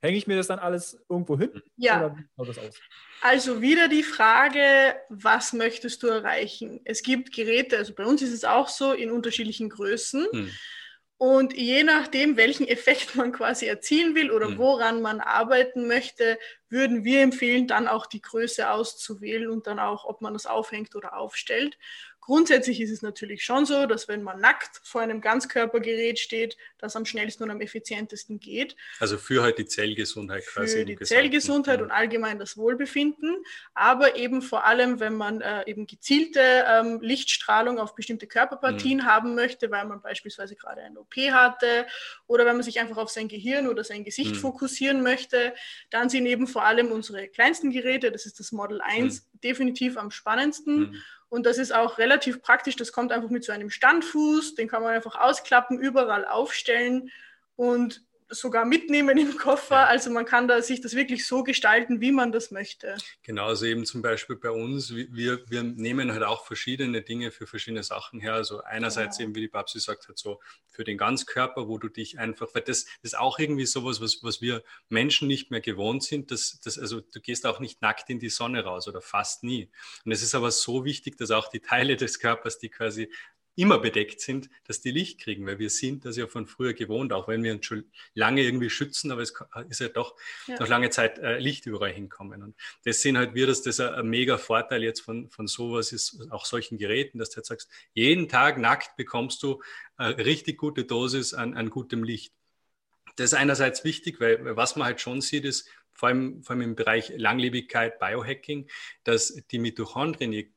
Hänge 0.00 0.16
ich 0.16 0.26
mir 0.26 0.36
das 0.36 0.46
dann 0.46 0.60
alles 0.60 0.98
irgendwo 1.08 1.38
hin? 1.38 1.62
Ja. 1.76 2.16
Also 3.20 3.60
wieder 3.60 3.88
die 3.88 4.04
Frage, 4.04 4.96
was 5.08 5.52
möchtest 5.52 6.02
du 6.02 6.06
erreichen? 6.06 6.80
Es 6.84 7.02
gibt 7.02 7.32
Geräte, 7.32 7.76
also 7.76 7.94
bei 7.94 8.04
uns 8.04 8.22
ist 8.22 8.32
es 8.32 8.44
auch 8.44 8.68
so, 8.68 8.92
in 8.92 9.10
unterschiedlichen 9.10 9.68
Größen. 9.68 10.26
Hm. 10.30 10.50
Und 11.16 11.56
je 11.56 11.82
nachdem, 11.82 12.36
welchen 12.36 12.68
Effekt 12.68 13.16
man 13.16 13.32
quasi 13.32 13.66
erzielen 13.66 14.14
will 14.14 14.30
oder 14.30 14.46
hm. 14.46 14.58
woran 14.58 15.02
man 15.02 15.20
arbeiten 15.20 15.88
möchte, 15.88 16.38
würden 16.68 17.02
wir 17.02 17.22
empfehlen, 17.22 17.66
dann 17.66 17.88
auch 17.88 18.06
die 18.06 18.22
Größe 18.22 18.70
auszuwählen 18.70 19.50
und 19.50 19.66
dann 19.66 19.80
auch, 19.80 20.04
ob 20.04 20.20
man 20.20 20.32
das 20.32 20.46
aufhängt 20.46 20.94
oder 20.94 21.16
aufstellt. 21.16 21.76
Grundsätzlich 22.28 22.82
ist 22.82 22.90
es 22.90 23.00
natürlich 23.00 23.42
schon 23.42 23.64
so, 23.64 23.86
dass 23.86 24.06
wenn 24.06 24.22
man 24.22 24.38
nackt 24.38 24.82
vor 24.84 25.00
einem 25.00 25.22
Ganzkörpergerät 25.22 26.18
steht, 26.18 26.58
das 26.76 26.94
am 26.94 27.06
schnellsten 27.06 27.44
und 27.44 27.50
am 27.50 27.62
effizientesten 27.62 28.38
geht. 28.38 28.76
Also 29.00 29.16
für 29.16 29.42
halt 29.42 29.56
die 29.56 29.64
Zellgesundheit 29.64 30.44
quasi. 30.44 30.76
Für 30.76 30.84
die 30.84 30.98
Zellgesundheit 30.98 31.80
und 31.80 31.90
allgemein 31.90 32.38
das 32.38 32.58
Wohlbefinden, 32.58 33.42
aber 33.72 34.16
eben 34.16 34.42
vor 34.42 34.66
allem, 34.66 35.00
wenn 35.00 35.14
man 35.14 35.40
äh, 35.40 35.64
eben 35.70 35.86
gezielte 35.86 36.66
ähm, 36.68 37.00
Lichtstrahlung 37.00 37.78
auf 37.78 37.94
bestimmte 37.94 38.26
Körperpartien 38.26 38.98
mhm. 38.98 39.04
haben 39.06 39.34
möchte, 39.34 39.70
weil 39.70 39.86
man 39.86 40.02
beispielsweise 40.02 40.54
gerade 40.54 40.82
eine 40.82 41.00
OP 41.00 41.16
hatte 41.16 41.86
oder 42.26 42.44
wenn 42.44 42.56
man 42.56 42.62
sich 42.62 42.78
einfach 42.78 42.98
auf 42.98 43.08
sein 43.08 43.28
Gehirn 43.28 43.68
oder 43.68 43.84
sein 43.84 44.04
Gesicht 44.04 44.32
mhm. 44.32 44.40
fokussieren 44.40 45.02
möchte, 45.02 45.54
dann 45.88 46.10
sind 46.10 46.26
eben 46.26 46.46
vor 46.46 46.66
allem 46.66 46.92
unsere 46.92 47.26
kleinsten 47.28 47.70
Geräte, 47.70 48.12
das 48.12 48.26
ist 48.26 48.38
das 48.38 48.52
Model 48.52 48.82
1, 48.82 49.22
mhm. 49.32 49.40
definitiv 49.40 49.96
am 49.96 50.10
spannendsten. 50.10 51.02
Und 51.28 51.44
das 51.44 51.58
ist 51.58 51.74
auch 51.74 51.98
relativ 51.98 52.42
praktisch. 52.42 52.76
Das 52.76 52.92
kommt 52.92 53.12
einfach 53.12 53.30
mit 53.30 53.44
so 53.44 53.52
einem 53.52 53.70
Standfuß, 53.70 54.54
den 54.54 54.68
kann 54.68 54.82
man 54.82 54.94
einfach 54.94 55.16
ausklappen, 55.16 55.78
überall 55.78 56.26
aufstellen 56.26 57.10
und 57.56 58.02
sogar 58.28 58.64
mitnehmen 58.64 59.16
im 59.16 59.36
Koffer. 59.36 59.76
Ja. 59.76 59.84
Also 59.86 60.10
man 60.10 60.24
kann 60.24 60.48
da 60.48 60.60
sich 60.62 60.80
das 60.80 60.94
wirklich 60.94 61.26
so 61.26 61.42
gestalten, 61.42 62.00
wie 62.00 62.12
man 62.12 62.32
das 62.32 62.50
möchte. 62.50 62.96
Genauso 63.22 63.66
eben 63.66 63.84
zum 63.84 64.02
Beispiel 64.02 64.36
bei 64.36 64.50
uns. 64.50 64.94
Wir, 64.94 65.40
wir 65.48 65.62
nehmen 65.62 66.12
halt 66.12 66.22
auch 66.22 66.46
verschiedene 66.46 67.02
Dinge 67.02 67.30
für 67.30 67.46
verschiedene 67.46 67.82
Sachen 67.82 68.20
her. 68.20 68.34
Also 68.34 68.62
einerseits 68.62 69.18
ja. 69.18 69.24
eben, 69.24 69.34
wie 69.34 69.40
die 69.40 69.48
Babsi 69.48 69.80
sagt, 69.80 70.08
halt 70.08 70.18
so 70.18 70.40
für 70.68 70.84
den 70.84 70.98
Ganzkörper, 70.98 71.68
wo 71.68 71.78
du 71.78 71.88
dich 71.88 72.18
einfach, 72.18 72.48
weil 72.54 72.62
das, 72.62 72.84
das 72.84 73.12
ist 73.12 73.18
auch 73.18 73.38
irgendwie 73.38 73.66
sowas, 73.66 74.00
was, 74.00 74.22
was 74.22 74.40
wir 74.40 74.62
Menschen 74.88 75.28
nicht 75.28 75.50
mehr 75.50 75.60
gewohnt 75.60 76.02
sind. 76.02 76.30
Dass, 76.30 76.60
dass, 76.60 76.78
also 76.78 77.00
du 77.00 77.20
gehst 77.20 77.46
auch 77.46 77.60
nicht 77.60 77.82
nackt 77.82 78.10
in 78.10 78.18
die 78.18 78.30
Sonne 78.30 78.64
raus 78.64 78.88
oder 78.88 79.00
fast 79.00 79.42
nie. 79.42 79.70
Und 80.04 80.12
es 80.12 80.22
ist 80.22 80.34
aber 80.34 80.50
so 80.50 80.84
wichtig, 80.84 81.16
dass 81.16 81.30
auch 81.30 81.48
die 81.48 81.60
Teile 81.60 81.96
des 81.96 82.18
Körpers, 82.18 82.58
die 82.58 82.68
quasi 82.68 83.10
immer 83.58 83.78
bedeckt 83.78 84.20
sind, 84.20 84.48
dass 84.64 84.80
die 84.80 84.92
Licht 84.92 85.20
kriegen, 85.20 85.44
weil 85.44 85.58
wir 85.58 85.68
sind 85.68 86.04
das 86.04 86.16
ja 86.16 86.28
von 86.28 86.46
früher 86.46 86.74
gewohnt, 86.74 87.12
auch 87.12 87.26
wenn 87.26 87.42
wir 87.42 87.52
uns 87.52 87.66
schon 87.66 87.90
lange 88.14 88.42
irgendwie 88.42 88.70
schützen, 88.70 89.10
aber 89.10 89.20
es 89.20 89.34
ist 89.68 89.80
ja 89.80 89.88
doch 89.88 90.14
ja. 90.46 90.60
noch 90.60 90.68
lange 90.68 90.90
Zeit 90.90 91.18
äh, 91.18 91.38
Licht 91.38 91.66
überall 91.66 91.92
hinkommen. 91.92 92.42
Und 92.44 92.54
das 92.84 93.02
sehen 93.02 93.18
halt 93.18 93.34
wir, 93.34 93.48
dass 93.48 93.62
das 93.62 93.80
ein, 93.80 93.92
ein, 93.92 94.06
mega 94.06 94.38
Vorteil 94.38 94.84
jetzt 94.84 95.00
von, 95.00 95.28
von 95.28 95.48
sowas 95.48 95.92
ist, 95.92 96.28
auch 96.30 96.44
solchen 96.44 96.78
Geräten, 96.78 97.18
dass 97.18 97.30
du 97.30 97.40
jetzt 97.40 97.48
sagst, 97.48 97.68
jeden 97.94 98.28
Tag 98.28 98.58
nackt 98.58 98.96
bekommst 98.96 99.42
du 99.42 99.60
eine 99.96 100.16
richtig 100.24 100.56
gute 100.56 100.84
Dosis 100.84 101.34
an, 101.34 101.54
an 101.54 101.68
gutem 101.68 102.04
Licht. 102.04 102.32
Das 103.16 103.32
ist 103.32 103.34
einerseits 103.34 103.82
wichtig, 103.82 104.20
weil 104.20 104.56
was 104.56 104.76
man 104.76 104.86
halt 104.86 105.00
schon 105.00 105.20
sieht, 105.20 105.44
ist, 105.44 105.68
vor 105.92 106.10
allem, 106.10 106.44
vor 106.44 106.54
allem 106.54 106.62
im 106.62 106.76
Bereich 106.76 107.12
Langlebigkeit, 107.16 107.98
Biohacking, 107.98 108.70
dass 109.02 109.34
die 109.50 109.58
Mitochondrien, 109.58 110.32
je 110.32 110.52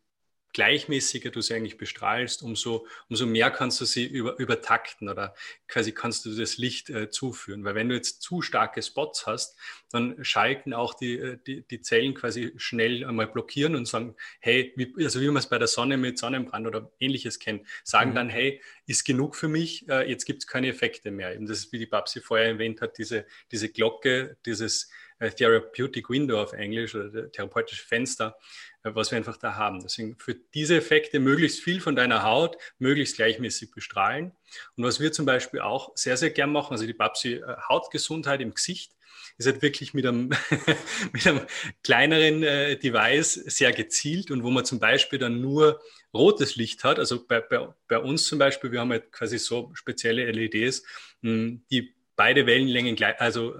gleichmäßiger 0.54 1.32
du 1.32 1.41
sie 1.41 1.54
eigentlich 1.54 1.78
bestrahlst, 1.78 2.43
umso, 2.43 2.88
umso 3.10 3.26
mehr 3.26 3.52
kannst 3.52 3.80
du 3.82 3.86
sie 3.86 4.06
über, 4.06 4.38
übertakten 4.38 5.10
oder 5.10 5.34
quasi 5.68 5.91
kannst 5.91 6.26
du 6.26 6.36
das 6.36 6.58
Licht 6.58 6.89
äh, 6.89 7.10
zuführen. 7.10 7.64
Weil 7.64 7.76
wenn 7.76 7.89
du 7.89 7.95
jetzt 7.95 8.22
zu 8.22 8.41
starke 8.41 8.82
Spots 8.82 9.26
hast, 9.26 9.58
dann 9.91 10.24
schalten 10.24 10.74
auch 10.74 10.93
die, 10.93 11.18
äh, 11.18 11.38
die, 11.45 11.62
die 11.68 11.82
Zellen 11.82 12.14
quasi 12.14 12.54
schnell 12.58 13.06
einmal 13.06 13.28
blockieren 13.28 13.76
und 13.76 13.88
sagen, 13.88 14.16
hey, 14.39 14.74
wie, 14.76 14.93
also 15.04 15.22
wie 15.22 15.28
man 15.28 15.38
es 15.38 15.47
bei 15.47 15.58
der 15.58 15.68
Sonne 15.68 15.97
mit 15.97 16.18
Sonnenbrand 16.18 16.68
oder 16.68 16.91
ähnliches 16.99 17.39
kennt, 17.39 17.66
sagen 17.84 18.12
mhm. 18.12 18.16
dann, 18.16 18.30
hey, 18.30 18.62
ist 18.88 19.06
genug 19.06 19.36
für 19.36 19.47
mich, 19.47 19.88
äh, 19.89 20.10
jetzt 20.10 20.26
gibt 20.26 20.43
es 20.43 20.47
keine 20.47 20.68
Effekte 20.68 21.12
mehr. 21.12 21.34
Eben 21.34 21.45
das 21.45 21.60
ist, 21.60 21.72
wie 21.72 21.80
die 21.80 21.86
Babsi 21.86 22.22
vorher 22.22 22.47
erwähnt 22.47 22.82
hat, 22.82 22.97
diese, 22.97 23.26
diese 23.52 23.70
Glocke, 23.70 24.38
dieses 24.45 24.89
äh, 25.20 25.30
Therapeutic 25.30 26.10
Window 26.10 26.41
auf 26.41 26.54
Englisch 26.54 26.95
oder 26.95 27.32
therapeutische 27.32 27.86
Fenster, 27.86 28.38
was 28.84 29.12
wir 29.12 29.18
einfach 29.18 29.38
da 29.38 29.56
haben. 29.56 29.82
Deswegen 29.82 30.18
für 30.18 30.36
diese 30.36 30.76
Effekte 30.76 31.20
möglichst 31.20 31.62
viel 31.62 31.82
von 31.82 31.96
deiner 31.96 32.24
Haut 32.24 32.58
möglichst 32.80 33.16
gleichmäßig 33.16 33.72
bestrahlen. 33.72 34.32
Und 34.76 34.84
was 34.84 35.00
wir 35.00 35.12
zum 35.12 35.26
Beispiel 35.26 35.62
auch 35.62 35.92
sehr, 35.96 36.18
sehr 36.18 36.32
gern 36.32 36.52
machen, 36.52 36.74
also 36.74 36.86
die 36.86 36.94
Babsi 36.94 37.36
äh, 37.36 37.56
Hautgesundheit 37.70 38.42
im 38.42 38.54
Gesicht, 38.54 38.94
ist 39.38 39.46
halt 39.46 39.62
wirklich 39.62 39.94
mit 39.94 40.06
einem, 40.06 40.30
mit 41.14 41.26
einem 41.28 41.42
kleineren 41.84 42.44
äh, 42.44 42.78
Device 42.78 43.34
sehr 43.34 43.72
gezielt 43.72 44.32
und 44.32 44.44
wo 44.44 44.50
man 44.50 44.66
zum 44.66 44.80
Beispiel 44.80 45.20
dann 45.20 45.42
nur 45.42 45.82
rotes 46.14 46.56
Licht 46.56 46.84
hat. 46.84 47.00
Also 47.00 47.26
bei, 47.26 47.42
bei, 47.42 47.68
bei 47.88 48.00
uns 48.00 48.26
zum 48.26 48.40
Beispiel, 48.40 48.72
wir 48.72 48.80
haben 48.82 48.92
halt 48.92 49.12
quasi 49.12 49.38
so 49.38 49.72
spezielle 49.74 50.30
LEDs, 50.32 50.84
mh, 51.22 51.60
die 51.72 51.96
beide 52.16 52.46
Wellenlängen 52.46 52.96
gleich, 52.96 53.20
also 53.20 53.56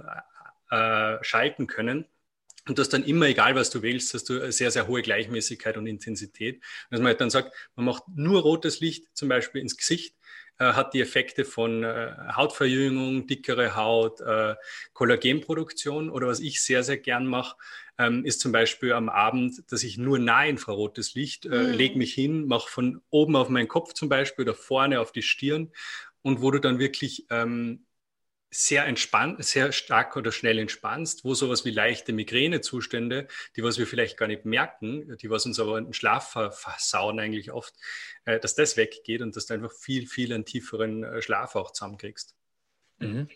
äh, 0.70 1.18
schalten 1.22 1.68
können. 1.68 2.06
Und 2.68 2.78
das 2.78 2.90
dann 2.90 3.04
immer, 3.04 3.26
egal 3.26 3.56
was 3.56 3.72
du 3.72 3.82
wählst, 3.82 4.14
hast 4.14 4.30
du 4.30 4.40
eine 4.40 4.52
sehr, 4.52 4.70
sehr 4.70 4.88
hohe 4.88 5.02
Gleichmäßigkeit 5.02 5.78
und 5.78 5.88
Intensität. 5.88 6.58
Und 6.58 6.92
dass 6.92 7.00
man 7.00 7.08
halt 7.08 7.22
dann 7.22 7.32
sagt, 7.32 7.54
man 7.76 7.86
macht 7.86 8.04
nur 8.14 8.42
rotes 8.42 8.80
Licht 8.82 9.06
zum 9.14 9.30
Beispiel 9.30 9.62
ins 9.62 9.78
Gesicht, 9.78 10.16
äh, 10.60 10.74
hat 10.74 10.94
die 10.94 11.02
Effekte 11.02 11.44
von 11.44 11.84
äh, 11.84 12.14
Hautverjüngung, 12.36 13.26
dickere 13.26 13.76
Haut, 13.76 14.22
äh, 14.22 14.56
Kollagenproduktion. 14.94 16.12
Oder 16.12 16.28
was 16.28 16.40
ich 16.40 16.62
sehr, 16.62 16.84
sehr 16.84 16.98
gern 16.98 17.26
mache, 17.26 17.56
ähm, 17.98 18.26
ist 18.26 18.42
zum 18.42 18.52
Beispiel 18.52 18.94
am 18.94 19.10
Abend, 19.10 19.64
dass 19.72 19.82
ich 19.84 19.98
nur 19.98 20.20
nahinfrarotes 20.20 21.16
Licht, 21.16 21.46
äh, 21.46 21.50
mhm. 21.50 21.74
lege 21.74 21.98
mich 21.98 22.14
hin, 22.14 22.46
mache 22.46 22.70
von 22.70 23.02
oben 23.10 23.36
auf 23.36 23.50
meinen 23.50 23.68
Kopf 23.68 23.94
zum 23.94 24.08
Beispiel 24.08 24.46
oder 24.46 24.56
vorne 24.56 25.00
auf 25.00 25.12
die 25.12 25.24
Stirn 25.24 25.72
und 26.22 26.42
wo 26.42 26.52
du 26.52 26.60
dann 26.60 26.78
wirklich 26.78 27.26
ähm, 27.32 27.86
sehr 28.54 28.86
entspannt, 28.86 29.44
sehr 29.46 29.72
stark 29.72 30.18
oder 30.18 30.34
schnell 30.34 30.60
entspannst, 30.60 31.24
wo 31.24 31.34
sowas 31.34 31.64
wie 31.64 31.72
leichte 31.72 32.12
Migränezustände, 32.12 33.28
die 33.56 33.64
was 33.64 33.80
wir 33.80 33.88
vielleicht 33.88 34.18
gar 34.18 34.28
nicht 34.28 34.44
merken, 34.44 35.18
die 35.18 35.30
was 35.30 35.46
uns 35.46 35.58
aber 35.60 35.78
in 35.78 35.86
den 35.86 35.94
Schlaf 35.94 36.32
versauen 36.52 37.20
eigentlich 37.20 37.54
oft, 37.54 37.74
äh, 38.26 38.40
dass 38.40 38.54
das 38.54 38.76
weggeht 38.76 39.22
und 39.22 39.38
dass 39.38 39.46
du 39.46 39.54
einfach 39.54 39.72
viel, 39.72 40.06
viel 40.06 40.34
einen 40.34 40.44
tieferen 40.44 41.06
äh, 41.06 41.22
Schlaf 41.22 41.56
auch 41.56 41.72
zusammenkriegst. 41.72 42.36
Mhm. 43.00 43.30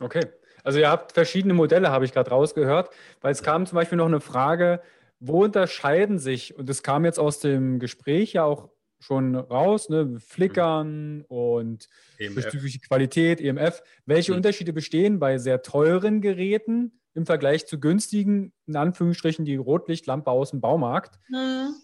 Okay, 0.00 0.26
also 0.64 0.78
ihr 0.78 0.88
habt 0.88 1.12
verschiedene 1.12 1.52
Modelle, 1.54 1.90
habe 1.90 2.06
ich 2.06 2.12
gerade 2.12 2.30
rausgehört, 2.30 2.90
weil 3.20 3.32
es 3.32 3.42
kam 3.42 3.66
zum 3.66 3.76
Beispiel 3.76 3.98
noch 3.98 4.06
eine 4.06 4.20
Frage, 4.20 4.80
wo 5.20 5.44
unterscheiden 5.44 6.18
sich, 6.18 6.56
und 6.56 6.68
das 6.68 6.82
kam 6.82 7.04
jetzt 7.04 7.18
aus 7.18 7.40
dem 7.40 7.78
Gespräch 7.78 8.32
ja 8.32 8.44
auch 8.44 8.70
schon 9.00 9.34
raus, 9.34 9.88
ne? 9.88 10.18
Flickern 10.18 11.18
mhm. 11.18 11.24
und 11.28 11.88
bezüglich 12.34 12.82
Qualität, 12.82 13.40
EMF. 13.40 13.82
Welche 14.06 14.32
mhm. 14.32 14.38
Unterschiede 14.38 14.72
bestehen 14.72 15.18
bei 15.18 15.38
sehr 15.38 15.62
teuren 15.62 16.20
Geräten 16.20 17.00
im 17.14 17.26
Vergleich 17.26 17.66
zu 17.66 17.80
günstigen, 17.80 18.52
in 18.66 18.76
Anführungsstrichen, 18.76 19.44
die 19.44 19.56
Rotlichtlampe 19.56 20.30
aus 20.30 20.50
dem 20.50 20.60
Baumarkt? 20.60 21.18
Mhm. 21.28 21.74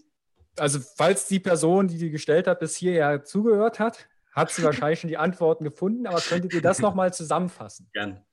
Also, 0.57 0.81
falls 0.81 1.27
die 1.27 1.41
Person, 1.41 1.89
die 1.89 1.99
die 1.99 2.11
gestellt 2.11 2.47
hat, 2.47 2.61
bis 2.61 2.77
hierher 2.77 3.25
zugehört 3.25 3.79
hat, 3.79 4.09
hat 4.33 4.51
sie 4.51 4.63
wahrscheinlich 4.65 5.01
schon 5.01 5.09
die 5.09 5.19
Antworten 5.19 5.65
gefunden, 5.65 6.07
aber 6.07 6.21
könntet 6.21 6.53
ihr 6.53 6.63
das 6.63 6.79
nochmal 6.81 7.13
zusammenfassen? 7.13 7.89
Gern. 7.93 8.25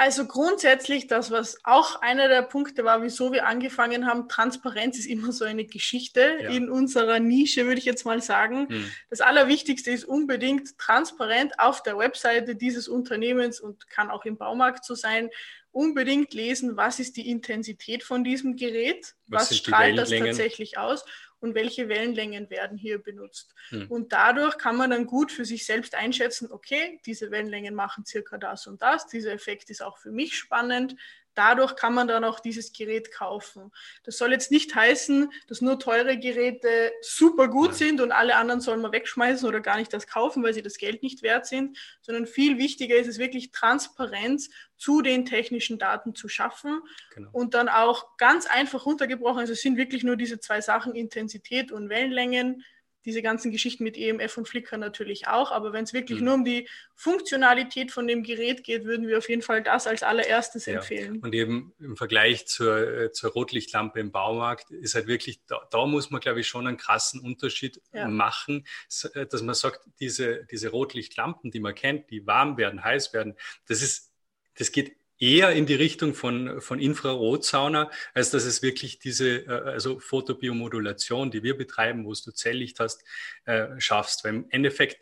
Also 0.00 0.24
grundsätzlich, 0.24 1.08
das, 1.08 1.30
was 1.30 1.58
auch 1.62 2.00
einer 2.00 2.28
der 2.28 2.40
Punkte 2.40 2.84
war, 2.84 3.02
wieso 3.02 3.32
wir 3.32 3.46
angefangen 3.46 4.06
haben, 4.06 4.30
Transparenz 4.30 4.98
ist 4.98 5.04
immer 5.04 5.30
so 5.30 5.44
eine 5.44 5.66
Geschichte 5.66 6.38
ja. 6.40 6.48
in 6.48 6.70
unserer 6.70 7.18
Nische, 7.20 7.66
würde 7.66 7.80
ich 7.80 7.84
jetzt 7.84 8.06
mal 8.06 8.22
sagen. 8.22 8.66
Hm. 8.70 8.90
Das 9.10 9.20
Allerwichtigste 9.20 9.90
ist 9.90 10.06
unbedingt 10.06 10.78
transparent 10.78 11.60
auf 11.60 11.82
der 11.82 11.98
Webseite 11.98 12.56
dieses 12.56 12.88
Unternehmens 12.88 13.60
und 13.60 13.90
kann 13.90 14.10
auch 14.10 14.24
im 14.24 14.38
Baumarkt 14.38 14.86
so 14.86 14.94
sein, 14.94 15.28
unbedingt 15.70 16.32
lesen, 16.32 16.78
was 16.78 16.98
ist 16.98 17.18
die 17.18 17.28
Intensität 17.28 18.02
von 18.02 18.24
diesem 18.24 18.56
Gerät, 18.56 19.16
was, 19.26 19.50
was 19.50 19.58
strahlt 19.58 19.98
das 19.98 20.08
tatsächlich 20.08 20.78
aus 20.78 21.04
und 21.40 21.54
welche 21.54 21.88
Wellenlängen 21.88 22.50
werden 22.50 22.76
hier 22.76 22.98
benutzt. 22.98 23.54
Hm. 23.70 23.86
Und 23.88 24.12
dadurch 24.12 24.58
kann 24.58 24.76
man 24.76 24.90
dann 24.90 25.06
gut 25.06 25.32
für 25.32 25.44
sich 25.44 25.64
selbst 25.64 25.94
einschätzen, 25.94 26.50
okay, 26.52 27.00
diese 27.06 27.30
Wellenlängen 27.30 27.74
machen 27.74 28.04
circa 28.04 28.38
das 28.38 28.66
und 28.66 28.82
das, 28.82 29.06
dieser 29.06 29.32
Effekt 29.32 29.70
ist 29.70 29.82
auch 29.82 29.98
für 29.98 30.12
mich 30.12 30.36
spannend, 30.36 30.96
Dadurch 31.34 31.76
kann 31.76 31.94
man 31.94 32.08
dann 32.08 32.24
auch 32.24 32.40
dieses 32.40 32.72
Gerät 32.72 33.12
kaufen. 33.12 33.70
Das 34.04 34.18
soll 34.18 34.32
jetzt 34.32 34.50
nicht 34.50 34.74
heißen, 34.74 35.30
dass 35.46 35.60
nur 35.60 35.78
teure 35.78 36.18
Geräte 36.18 36.92
super 37.02 37.48
gut 37.48 37.74
sind 37.74 38.00
und 38.00 38.12
alle 38.12 38.36
anderen 38.36 38.60
sollen 38.60 38.80
wir 38.80 38.92
wegschmeißen 38.92 39.48
oder 39.48 39.60
gar 39.60 39.76
nicht 39.76 39.92
das 39.92 40.06
kaufen, 40.06 40.42
weil 40.42 40.54
sie 40.54 40.62
das 40.62 40.76
Geld 40.76 41.02
nicht 41.02 41.22
wert 41.22 41.46
sind, 41.46 41.78
sondern 42.00 42.26
viel 42.26 42.58
wichtiger 42.58 42.96
ist 42.96 43.08
es 43.08 43.18
wirklich 43.18 43.52
Transparenz 43.52 44.50
zu 44.76 45.02
den 45.02 45.26
technischen 45.26 45.78
Daten 45.78 46.14
zu 46.14 46.28
schaffen 46.28 46.80
genau. 47.14 47.30
und 47.32 47.54
dann 47.54 47.68
auch 47.68 48.16
ganz 48.16 48.46
einfach 48.46 48.86
runtergebrochen. 48.86 49.40
Also 49.40 49.52
es 49.52 49.60
sind 49.60 49.76
wirklich 49.76 50.02
nur 50.02 50.16
diese 50.16 50.40
zwei 50.40 50.60
Sachen, 50.60 50.94
Intensität 50.94 51.70
und 51.70 51.88
Wellenlängen 51.88 52.64
diese 53.04 53.22
ganzen 53.22 53.50
Geschichten 53.50 53.84
mit 53.84 53.96
EMF 53.96 54.36
und 54.36 54.48
Flickr 54.48 54.76
natürlich 54.76 55.28
auch. 55.28 55.52
Aber 55.52 55.72
wenn 55.72 55.84
es 55.84 55.92
wirklich 55.92 56.20
mhm. 56.20 56.24
nur 56.24 56.34
um 56.34 56.44
die 56.44 56.68
Funktionalität 56.94 57.92
von 57.92 58.06
dem 58.06 58.22
Gerät 58.22 58.64
geht, 58.64 58.84
würden 58.84 59.08
wir 59.08 59.18
auf 59.18 59.28
jeden 59.28 59.42
Fall 59.42 59.62
das 59.62 59.86
als 59.86 60.02
allererstes 60.02 60.66
ja. 60.66 60.74
empfehlen. 60.74 61.20
Und 61.20 61.34
eben 61.34 61.72
im 61.78 61.96
Vergleich 61.96 62.46
zur, 62.46 62.76
äh, 62.76 63.12
zur 63.12 63.32
Rotlichtlampe 63.32 64.00
im 64.00 64.12
Baumarkt 64.12 64.70
ist 64.70 64.94
halt 64.94 65.06
wirklich, 65.06 65.40
da, 65.46 65.60
da 65.70 65.86
muss 65.86 66.10
man, 66.10 66.20
glaube 66.20 66.40
ich, 66.40 66.46
schon 66.46 66.66
einen 66.66 66.76
krassen 66.76 67.20
Unterschied 67.20 67.80
ja. 67.92 68.08
machen, 68.08 68.66
äh, 69.14 69.26
dass 69.26 69.42
man 69.42 69.54
sagt, 69.54 69.80
diese, 70.00 70.44
diese 70.50 70.70
Rotlichtlampen, 70.70 71.50
die 71.50 71.60
man 71.60 71.74
kennt, 71.74 72.10
die 72.10 72.26
warm 72.26 72.56
werden, 72.56 72.84
heiß 72.84 73.12
werden, 73.12 73.34
das 73.66 73.82
ist, 73.82 74.12
das 74.56 74.72
geht 74.72 74.99
eher 75.20 75.52
in 75.52 75.66
die 75.66 75.74
Richtung 75.74 76.14
von, 76.14 76.60
von 76.60 76.80
Infrarotsauna, 76.80 77.90
als 78.14 78.30
dass 78.30 78.44
es 78.44 78.62
wirklich 78.62 78.98
diese 78.98 79.46
äh, 79.46 79.48
also 79.48 80.00
Fotobiomodulation, 80.00 81.30
die 81.30 81.42
wir 81.42 81.56
betreiben, 81.56 82.04
wo 82.06 82.14
du 82.14 82.32
Zelllicht 82.32 82.80
hast, 82.80 83.04
äh, 83.44 83.68
schaffst. 83.78 84.24
Weil 84.24 84.34
im 84.34 84.46
Endeffekt 84.50 84.98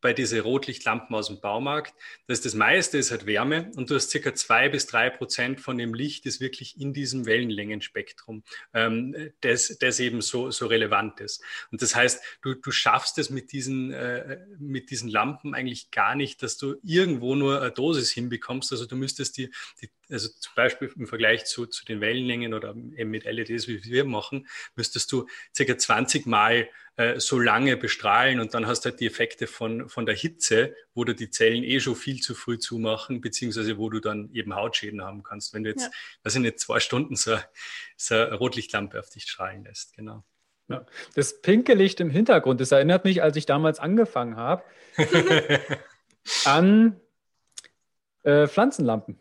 bei 0.00 0.12
diesen 0.12 0.40
Rotlichtlampen 0.40 1.14
aus 1.14 1.28
dem 1.28 1.40
Baumarkt, 1.40 1.94
dass 2.26 2.40
das 2.40 2.54
meiste 2.54 2.98
ist 2.98 3.10
halt 3.10 3.26
Wärme 3.26 3.70
und 3.76 3.90
du 3.90 3.94
hast 3.94 4.10
circa 4.10 4.34
zwei 4.34 4.68
bis 4.68 4.86
drei 4.86 5.10
Prozent 5.10 5.60
von 5.60 5.76
dem 5.78 5.94
Licht 5.94 6.26
ist 6.26 6.40
wirklich 6.40 6.80
in 6.80 6.92
diesem 6.92 7.26
Wellenlängenspektrum, 7.26 8.44
ähm, 8.74 9.32
das, 9.40 9.76
das 9.78 10.00
eben 10.00 10.20
so, 10.20 10.50
so 10.50 10.66
relevant 10.66 11.20
ist. 11.20 11.42
Und 11.70 11.82
das 11.82 11.94
heißt, 11.94 12.22
du, 12.42 12.54
du 12.54 12.70
schaffst 12.70 13.18
es 13.18 13.30
mit 13.30 13.52
diesen, 13.52 13.92
äh, 13.92 14.38
mit 14.58 14.90
diesen 14.90 15.08
Lampen 15.08 15.54
eigentlich 15.54 15.90
gar 15.90 16.14
nicht, 16.14 16.42
dass 16.42 16.56
du 16.56 16.76
irgendwo 16.82 17.34
nur 17.34 17.60
eine 17.60 17.72
Dosis 17.72 18.10
hinbekommst. 18.10 18.72
Also 18.72 18.86
du 18.86 18.96
müsstest 18.96 19.36
die, 19.36 19.50
die 19.80 19.90
also 20.10 20.28
zum 20.28 20.52
Beispiel 20.54 20.90
im 20.96 21.06
Vergleich 21.06 21.44
zu, 21.44 21.66
zu 21.66 21.84
den 21.84 22.00
Wellenlängen 22.00 22.54
oder 22.54 22.70
eben 22.70 23.10
mit 23.10 23.24
LEDs, 23.24 23.68
wie 23.68 23.84
wir 23.84 24.04
machen, 24.04 24.46
müsstest 24.74 25.12
du 25.12 25.26
circa 25.54 25.76
20 25.76 26.26
Mal 26.26 26.68
äh, 26.98 27.20
so 27.20 27.38
lange 27.38 27.76
bestrahlen 27.76 28.40
und 28.40 28.54
dann 28.54 28.66
hast 28.66 28.84
du 28.84 28.90
halt 28.90 28.98
die 28.98 29.06
Effekte 29.06 29.46
von, 29.46 29.88
von 29.88 30.04
der 30.04 30.16
Hitze, 30.16 30.74
wo 30.94 31.04
du 31.04 31.14
die 31.14 31.30
Zellen 31.30 31.62
eh 31.62 31.78
schon 31.78 31.94
viel 31.94 32.20
zu 32.20 32.34
früh 32.34 32.58
zumachen, 32.58 33.20
beziehungsweise 33.20 33.78
wo 33.78 33.88
du 33.88 34.00
dann 34.00 34.30
eben 34.32 34.56
Hautschäden 34.56 35.04
haben 35.04 35.22
kannst, 35.22 35.54
wenn 35.54 35.62
du 35.62 35.70
jetzt, 35.70 35.84
ja. 35.84 35.90
weiß 36.24 36.34
ich 36.34 36.40
nicht, 36.40 36.58
zwei 36.58 36.80
Stunden 36.80 37.14
so, 37.14 37.36
so 37.96 38.16
eine 38.16 38.34
Rotlichtlampe 38.34 38.98
auf 38.98 39.10
dich 39.10 39.22
strahlen 39.22 39.62
lässt. 39.62 39.94
Genau. 39.94 40.24
Ja. 40.66 40.84
Das 41.14 41.40
pinke 41.40 41.74
Licht 41.74 42.00
im 42.00 42.10
Hintergrund, 42.10 42.60
das 42.60 42.72
erinnert 42.72 43.04
mich, 43.04 43.22
als 43.22 43.36
ich 43.36 43.46
damals 43.46 43.78
angefangen 43.78 44.34
habe, 44.34 44.64
an 46.46 47.00
äh, 48.24 48.48
Pflanzenlampen. 48.48 49.20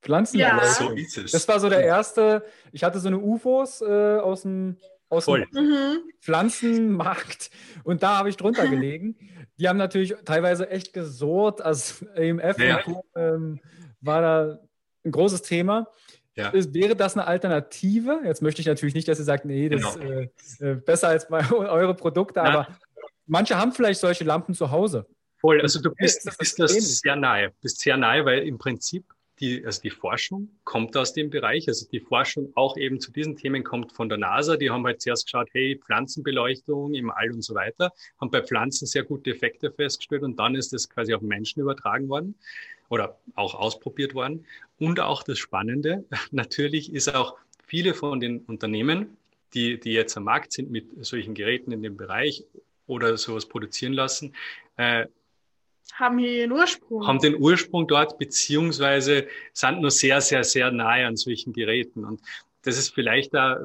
Pflanzenlampen. 0.00 0.66
Ja. 0.66 0.72
So 0.72 0.92
ist 0.92 1.18
es. 1.18 1.32
Das 1.32 1.46
war 1.46 1.60
so 1.60 1.68
der 1.68 1.82
erste, 1.84 2.42
ich 2.72 2.84
hatte 2.84 3.00
so 3.00 3.08
eine 3.08 3.18
UFOs 3.18 3.82
äh, 3.82 4.16
aus 4.16 4.42
dem 4.42 4.78
aus 5.08 5.24
Voll. 5.24 5.46
dem 5.52 5.64
mhm. 5.64 5.98
Pflanzenmarkt 6.20 7.50
und 7.84 8.02
da 8.02 8.18
habe 8.18 8.28
ich 8.28 8.36
drunter 8.36 8.66
gelegen. 8.68 9.16
Die 9.58 9.68
haben 9.68 9.76
natürlich 9.76 10.14
teilweise 10.24 10.70
echt 10.70 10.92
gesurrt, 10.92 11.60
also 11.60 12.06
EMF 12.14 12.58
ja. 12.58 12.80
ähm, 13.16 13.60
war 14.00 14.20
da 14.20 14.58
ein 15.04 15.10
großes 15.10 15.42
Thema. 15.42 15.88
Ja. 16.36 16.50
Ist, 16.50 16.72
wäre 16.72 16.94
das 16.94 17.16
eine 17.16 17.26
Alternative? 17.26 18.20
Jetzt 18.24 18.42
möchte 18.42 18.60
ich 18.60 18.68
natürlich 18.68 18.94
nicht, 18.94 19.08
dass 19.08 19.18
ihr 19.18 19.24
sagt, 19.24 19.44
nee, 19.44 19.68
das 19.68 19.98
genau. 19.98 20.20
ist 20.20 20.60
äh, 20.60 20.70
äh, 20.70 20.74
besser 20.76 21.08
als 21.08 21.26
bei 21.28 21.50
eure 21.50 21.94
Produkte, 21.94 22.40
Na. 22.40 22.48
aber 22.48 22.78
manche 23.26 23.56
haben 23.56 23.72
vielleicht 23.72 24.00
solche 24.00 24.22
Lampen 24.22 24.54
zu 24.54 24.70
Hause. 24.70 25.06
Voll, 25.40 25.60
also 25.60 25.80
du 25.80 25.90
bist, 25.94 26.26
das, 26.26 26.36
bist 26.36 26.58
das 26.58 26.72
sehr 26.72 27.16
nahe, 27.16 27.52
bist 27.60 27.80
sehr 27.80 27.96
nahe, 27.96 28.24
weil 28.24 28.46
im 28.46 28.58
Prinzip 28.58 29.04
die, 29.40 29.64
also 29.64 29.80
die 29.82 29.90
Forschung 29.90 30.48
kommt 30.64 30.96
aus 30.96 31.12
dem 31.12 31.30
Bereich. 31.30 31.68
Also 31.68 31.86
die 31.90 32.00
Forschung 32.00 32.52
auch 32.54 32.76
eben 32.76 33.00
zu 33.00 33.12
diesen 33.12 33.36
Themen 33.36 33.64
kommt 33.64 33.92
von 33.92 34.08
der 34.08 34.18
NASA. 34.18 34.56
Die 34.56 34.70
haben 34.70 34.84
halt 34.84 35.00
zuerst 35.00 35.26
geschaut, 35.26 35.48
hey, 35.52 35.80
Pflanzenbeleuchtung 35.84 36.94
im 36.94 37.10
All 37.10 37.32
und 37.32 37.42
so 37.42 37.54
weiter, 37.54 37.92
haben 38.20 38.30
bei 38.30 38.42
Pflanzen 38.42 38.86
sehr 38.86 39.04
gute 39.04 39.30
Effekte 39.30 39.70
festgestellt 39.70 40.22
und 40.22 40.38
dann 40.38 40.54
ist 40.54 40.72
das 40.72 40.88
quasi 40.88 41.14
auf 41.14 41.22
Menschen 41.22 41.60
übertragen 41.60 42.08
worden 42.08 42.34
oder 42.88 43.18
auch 43.34 43.54
ausprobiert 43.54 44.14
worden. 44.14 44.46
Und 44.78 45.00
auch 45.00 45.22
das 45.22 45.38
Spannende, 45.38 46.04
natürlich 46.30 46.92
ist 46.92 47.14
auch 47.14 47.36
viele 47.66 47.94
von 47.94 48.20
den 48.20 48.40
Unternehmen, 48.40 49.16
die, 49.54 49.78
die 49.80 49.92
jetzt 49.92 50.16
am 50.16 50.24
Markt 50.24 50.52
sind 50.52 50.70
mit 50.70 51.04
solchen 51.04 51.34
Geräten 51.34 51.72
in 51.72 51.82
dem 51.82 51.96
Bereich 51.96 52.44
oder 52.86 53.16
sowas 53.16 53.46
produzieren 53.46 53.92
lassen, 53.92 54.34
äh, 54.76 55.06
haben 55.94 56.18
hier 56.18 56.32
ihren 56.32 56.52
Ursprung. 56.52 57.06
Haben 57.06 57.18
den 57.18 57.36
Ursprung 57.40 57.86
dort, 57.86 58.18
beziehungsweise 58.18 59.26
sind 59.52 59.80
nur 59.80 59.90
sehr, 59.90 60.20
sehr, 60.20 60.44
sehr 60.44 60.70
nahe 60.70 61.06
an 61.06 61.16
solchen 61.16 61.52
Geräten. 61.52 62.04
Und 62.04 62.20
das 62.62 62.78
ist 62.78 62.94
vielleicht 62.94 63.34
da, 63.34 63.60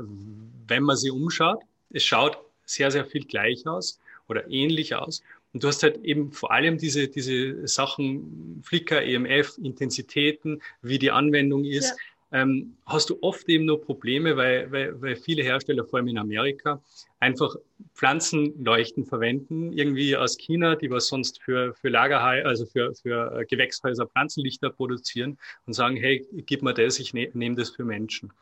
wenn 0.67 0.83
man 0.83 0.97
sie 0.97 1.11
umschaut, 1.11 1.61
es 1.91 2.03
schaut 2.03 2.37
sehr, 2.65 2.91
sehr 2.91 3.05
viel 3.05 3.25
gleich 3.25 3.67
aus 3.67 3.99
oder 4.27 4.49
ähnlich 4.49 4.95
aus. 4.95 5.21
Und 5.53 5.63
du 5.63 5.67
hast 5.67 5.83
halt 5.83 6.03
eben 6.03 6.31
vor 6.31 6.51
allem 6.51 6.79
diese, 6.79 7.07
diese 7.07 7.67
Sachen, 7.67 8.61
Flickr, 8.63 9.03
EMF, 9.03 9.59
Intensitäten, 9.61 10.61
wie 10.81 10.97
die 10.97 11.11
Anwendung 11.11 11.63
ist. 11.65 11.89
Ja 11.89 11.95
ähm, 12.33 12.75
hast 12.87 13.11
du 13.11 13.17
oft 13.21 13.47
eben 13.47 13.65
nur 13.65 13.79
Probleme, 13.79 14.35
weil, 14.35 14.69
weil, 14.71 14.99
weil 15.01 15.15
viele 15.15 15.43
Hersteller, 15.43 15.85
vor 15.85 15.99
allem 15.99 16.07
in 16.07 16.17
Amerika, 16.17 16.81
einfach 17.19 17.55
Pflanzenleuchten 17.93 19.05
verwenden, 19.05 19.71
irgendwie 19.71 20.17
aus 20.17 20.37
China, 20.37 20.75
die 20.75 20.89
was 20.89 21.07
sonst 21.07 21.41
für, 21.43 21.75
für 21.75 21.89
Lagerhai, 21.89 22.43
also 22.43 22.65
für, 22.65 22.93
für 22.95 23.45
Gewächshäuser 23.47 24.07
Pflanzenlichter 24.07 24.71
produzieren 24.71 25.37
und 25.67 25.73
sagen, 25.73 25.95
hey, 25.95 26.27
gib 26.47 26.63
mir 26.63 26.73
das, 26.73 26.99
ich 26.99 27.13
ne, 27.13 27.29
nehme 27.33 27.55
das 27.55 27.69
für 27.69 27.85
Menschen. 27.85 28.33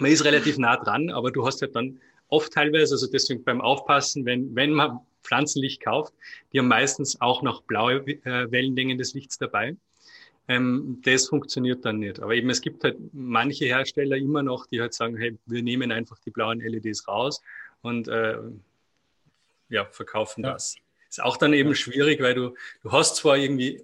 Man 0.00 0.10
ist 0.10 0.24
relativ 0.24 0.58
nah 0.58 0.76
dran, 0.76 1.08
aber 1.10 1.30
du 1.30 1.46
hast 1.46 1.62
halt 1.62 1.76
dann 1.76 2.00
oft 2.26 2.52
teilweise, 2.52 2.94
also 2.94 3.06
deswegen 3.06 3.44
beim 3.44 3.60
Aufpassen, 3.60 4.26
wenn, 4.26 4.52
wenn 4.56 4.72
man 4.72 4.98
Pflanzenlicht 5.22 5.80
kauft, 5.80 6.12
die 6.52 6.58
haben 6.58 6.66
meistens 6.66 7.20
auch 7.20 7.42
noch 7.42 7.62
blaue 7.62 8.04
äh, 8.04 8.50
Wellenlängen 8.50 8.98
des 8.98 9.14
Lichts 9.14 9.38
dabei 9.38 9.76
ähm, 10.48 11.00
das 11.04 11.28
funktioniert 11.28 11.84
dann 11.84 11.98
nicht. 11.98 12.20
Aber 12.20 12.34
eben 12.34 12.50
es 12.50 12.60
gibt 12.60 12.84
halt 12.84 12.96
manche 13.12 13.66
Hersteller 13.66 14.16
immer 14.16 14.42
noch, 14.42 14.66
die 14.66 14.80
halt 14.80 14.94
sagen, 14.94 15.16
hey, 15.16 15.38
wir 15.46 15.62
nehmen 15.62 15.92
einfach 15.92 16.18
die 16.18 16.30
blauen 16.30 16.60
LEDs 16.60 17.06
raus 17.08 17.40
und 17.80 18.08
äh, 18.08 18.38
ja, 19.68 19.84
verkaufen 19.86 20.44
ja. 20.44 20.52
das. 20.52 20.76
Ist 21.08 21.22
auch 21.22 21.36
dann 21.36 21.52
eben 21.52 21.74
schwierig, 21.74 22.20
weil 22.20 22.34
du, 22.34 22.54
du 22.82 22.92
hast 22.92 23.16
zwar 23.16 23.36
irgendwie 23.36 23.82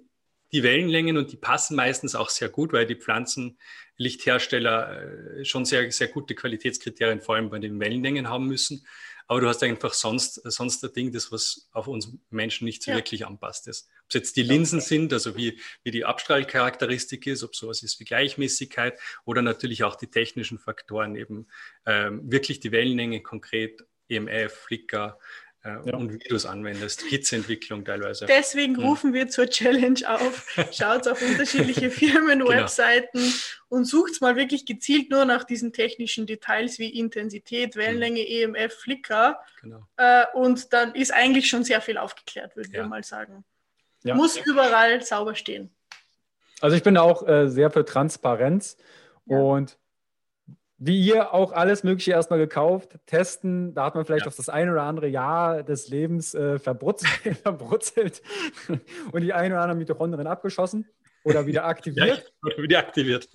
die 0.51 0.63
Wellenlängen 0.63 1.17
und 1.17 1.31
die 1.31 1.37
passen 1.37 1.75
meistens 1.75 2.15
auch 2.15 2.29
sehr 2.29 2.49
gut, 2.49 2.73
weil 2.73 2.87
die 2.87 2.95
Pflanzenlichthersteller 2.95 5.37
äh, 5.39 5.45
schon 5.45 5.65
sehr, 5.65 5.91
sehr 5.91 6.07
gute 6.07 6.35
Qualitätskriterien 6.35 7.21
vor 7.21 7.35
allem 7.35 7.49
bei 7.49 7.59
den 7.59 7.79
Wellenlängen 7.79 8.29
haben 8.29 8.47
müssen. 8.47 8.85
Aber 9.29 9.41
du 9.41 9.47
hast 9.47 9.61
einfach 9.61 9.93
sonst, 9.93 10.41
sonst 10.43 10.83
ein 10.83 10.91
Ding, 10.91 11.11
das 11.11 11.31
was 11.31 11.69
auf 11.71 11.87
uns 11.87 12.11
Menschen 12.31 12.65
nicht 12.65 12.81
so 12.81 12.89
ja. 12.89 12.97
wirklich 12.97 13.27
anpasst 13.27 13.67
ist. 13.67 13.87
Ob 13.99 14.07
es 14.09 14.15
jetzt 14.15 14.37
die 14.37 14.41
Linsen 14.41 14.81
sind, 14.81 15.13
also 15.13 15.37
wie, 15.37 15.61
wie 15.83 15.91
die 15.91 16.03
Abstrahlcharakteristik 16.03 17.27
ist, 17.27 17.43
ob 17.43 17.55
sowas 17.55 17.83
ist 17.83 17.99
wie 17.99 18.05
Gleichmäßigkeit 18.05 18.99
oder 19.25 19.43
natürlich 19.43 19.83
auch 19.83 19.95
die 19.95 20.07
technischen 20.07 20.57
Faktoren, 20.57 21.15
eben 21.15 21.47
ähm, 21.85 22.31
wirklich 22.31 22.59
die 22.59 22.71
Wellenlänge 22.71 23.21
konkret, 23.21 23.85
EMF, 24.09 24.51
Flicker, 24.51 25.19
äh, 25.63 25.69
ja. 25.85 25.97
und 25.97 26.13
wie 26.13 26.17
du 26.19 26.35
es 26.35 26.45
anwendest, 26.45 27.01
Hitzeentwicklung 27.01 27.83
teilweise. 27.83 28.25
Deswegen 28.25 28.77
hm. 28.77 28.83
rufen 28.83 29.13
wir 29.13 29.27
zur 29.29 29.47
Challenge 29.47 29.99
auf. 30.07 30.47
Schaut 30.71 31.07
auf 31.07 31.21
unterschiedliche 31.21 31.89
Firmen-Webseiten 31.91 33.19
genau. 33.19 33.33
und 33.67 33.85
sucht 33.85 34.21
mal 34.21 34.35
wirklich 34.35 34.65
gezielt 34.65 35.09
nur 35.09 35.25
nach 35.25 35.43
diesen 35.43 35.73
technischen 35.73 36.27
Details 36.27 36.79
wie 36.79 36.89
Intensität, 36.89 37.75
Wellenlänge, 37.75 38.21
hm. 38.21 38.55
EMF, 38.55 38.73
Flicker. 38.73 39.39
Genau. 39.61 39.83
Äh, 39.97 40.25
und 40.33 40.71
dann 40.71 40.95
ist 40.95 41.13
eigentlich 41.13 41.49
schon 41.49 41.63
sehr 41.63 41.81
viel 41.81 41.97
aufgeklärt, 41.97 42.55
würde 42.55 42.69
ja. 42.71 42.83
ich 42.83 42.89
mal 42.89 43.03
sagen. 43.03 43.43
Ja. 44.03 44.15
Muss 44.15 44.37
überall 44.37 45.01
sauber 45.01 45.35
stehen. 45.35 45.71
Also 46.61 46.75
ich 46.75 46.83
bin 46.83 46.97
auch 46.97 47.27
äh, 47.27 47.49
sehr 47.49 47.71
für 47.71 47.85
Transparenz 47.85 48.77
und 49.25 49.77
wie 50.79 51.05
ihr 51.05 51.33
auch 51.33 51.51
alles 51.51 51.83
Mögliche 51.83 52.11
erstmal 52.11 52.39
gekauft, 52.39 52.97
testen. 53.05 53.73
Da 53.73 53.85
hat 53.85 53.95
man 53.95 54.05
vielleicht 54.05 54.25
ja. 54.25 54.31
auch 54.31 54.35
das 54.35 54.47
eine 54.47 54.71
oder 54.71 54.83
andere 54.83 55.07
Jahr 55.07 55.61
des 55.61 55.89
Lebens 55.89 56.33
äh, 56.33 56.57
verbrutzelt, 56.57 57.37
verbrutzelt 57.43 58.21
und 59.11 59.21
die 59.21 59.33
eine 59.33 59.55
oder 59.55 59.63
andere 59.63 59.77
Mitochondrien 59.77 60.25
abgeschossen 60.25 60.87
oder 61.23 61.45
wieder 61.45 61.65
aktiviert. 61.65 62.07
Ja, 62.07 62.49
oder 62.49 62.63
wieder 62.63 62.79
aktiviert. 62.79 63.29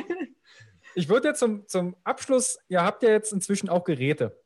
ich 0.94 1.08
würde 1.10 1.28
jetzt 1.28 1.40
zum, 1.40 1.68
zum 1.68 1.94
Abschluss, 2.04 2.58
ihr 2.68 2.82
habt 2.82 3.02
ja 3.02 3.10
jetzt 3.10 3.34
inzwischen 3.34 3.68
auch 3.68 3.84
Geräte. 3.84 4.40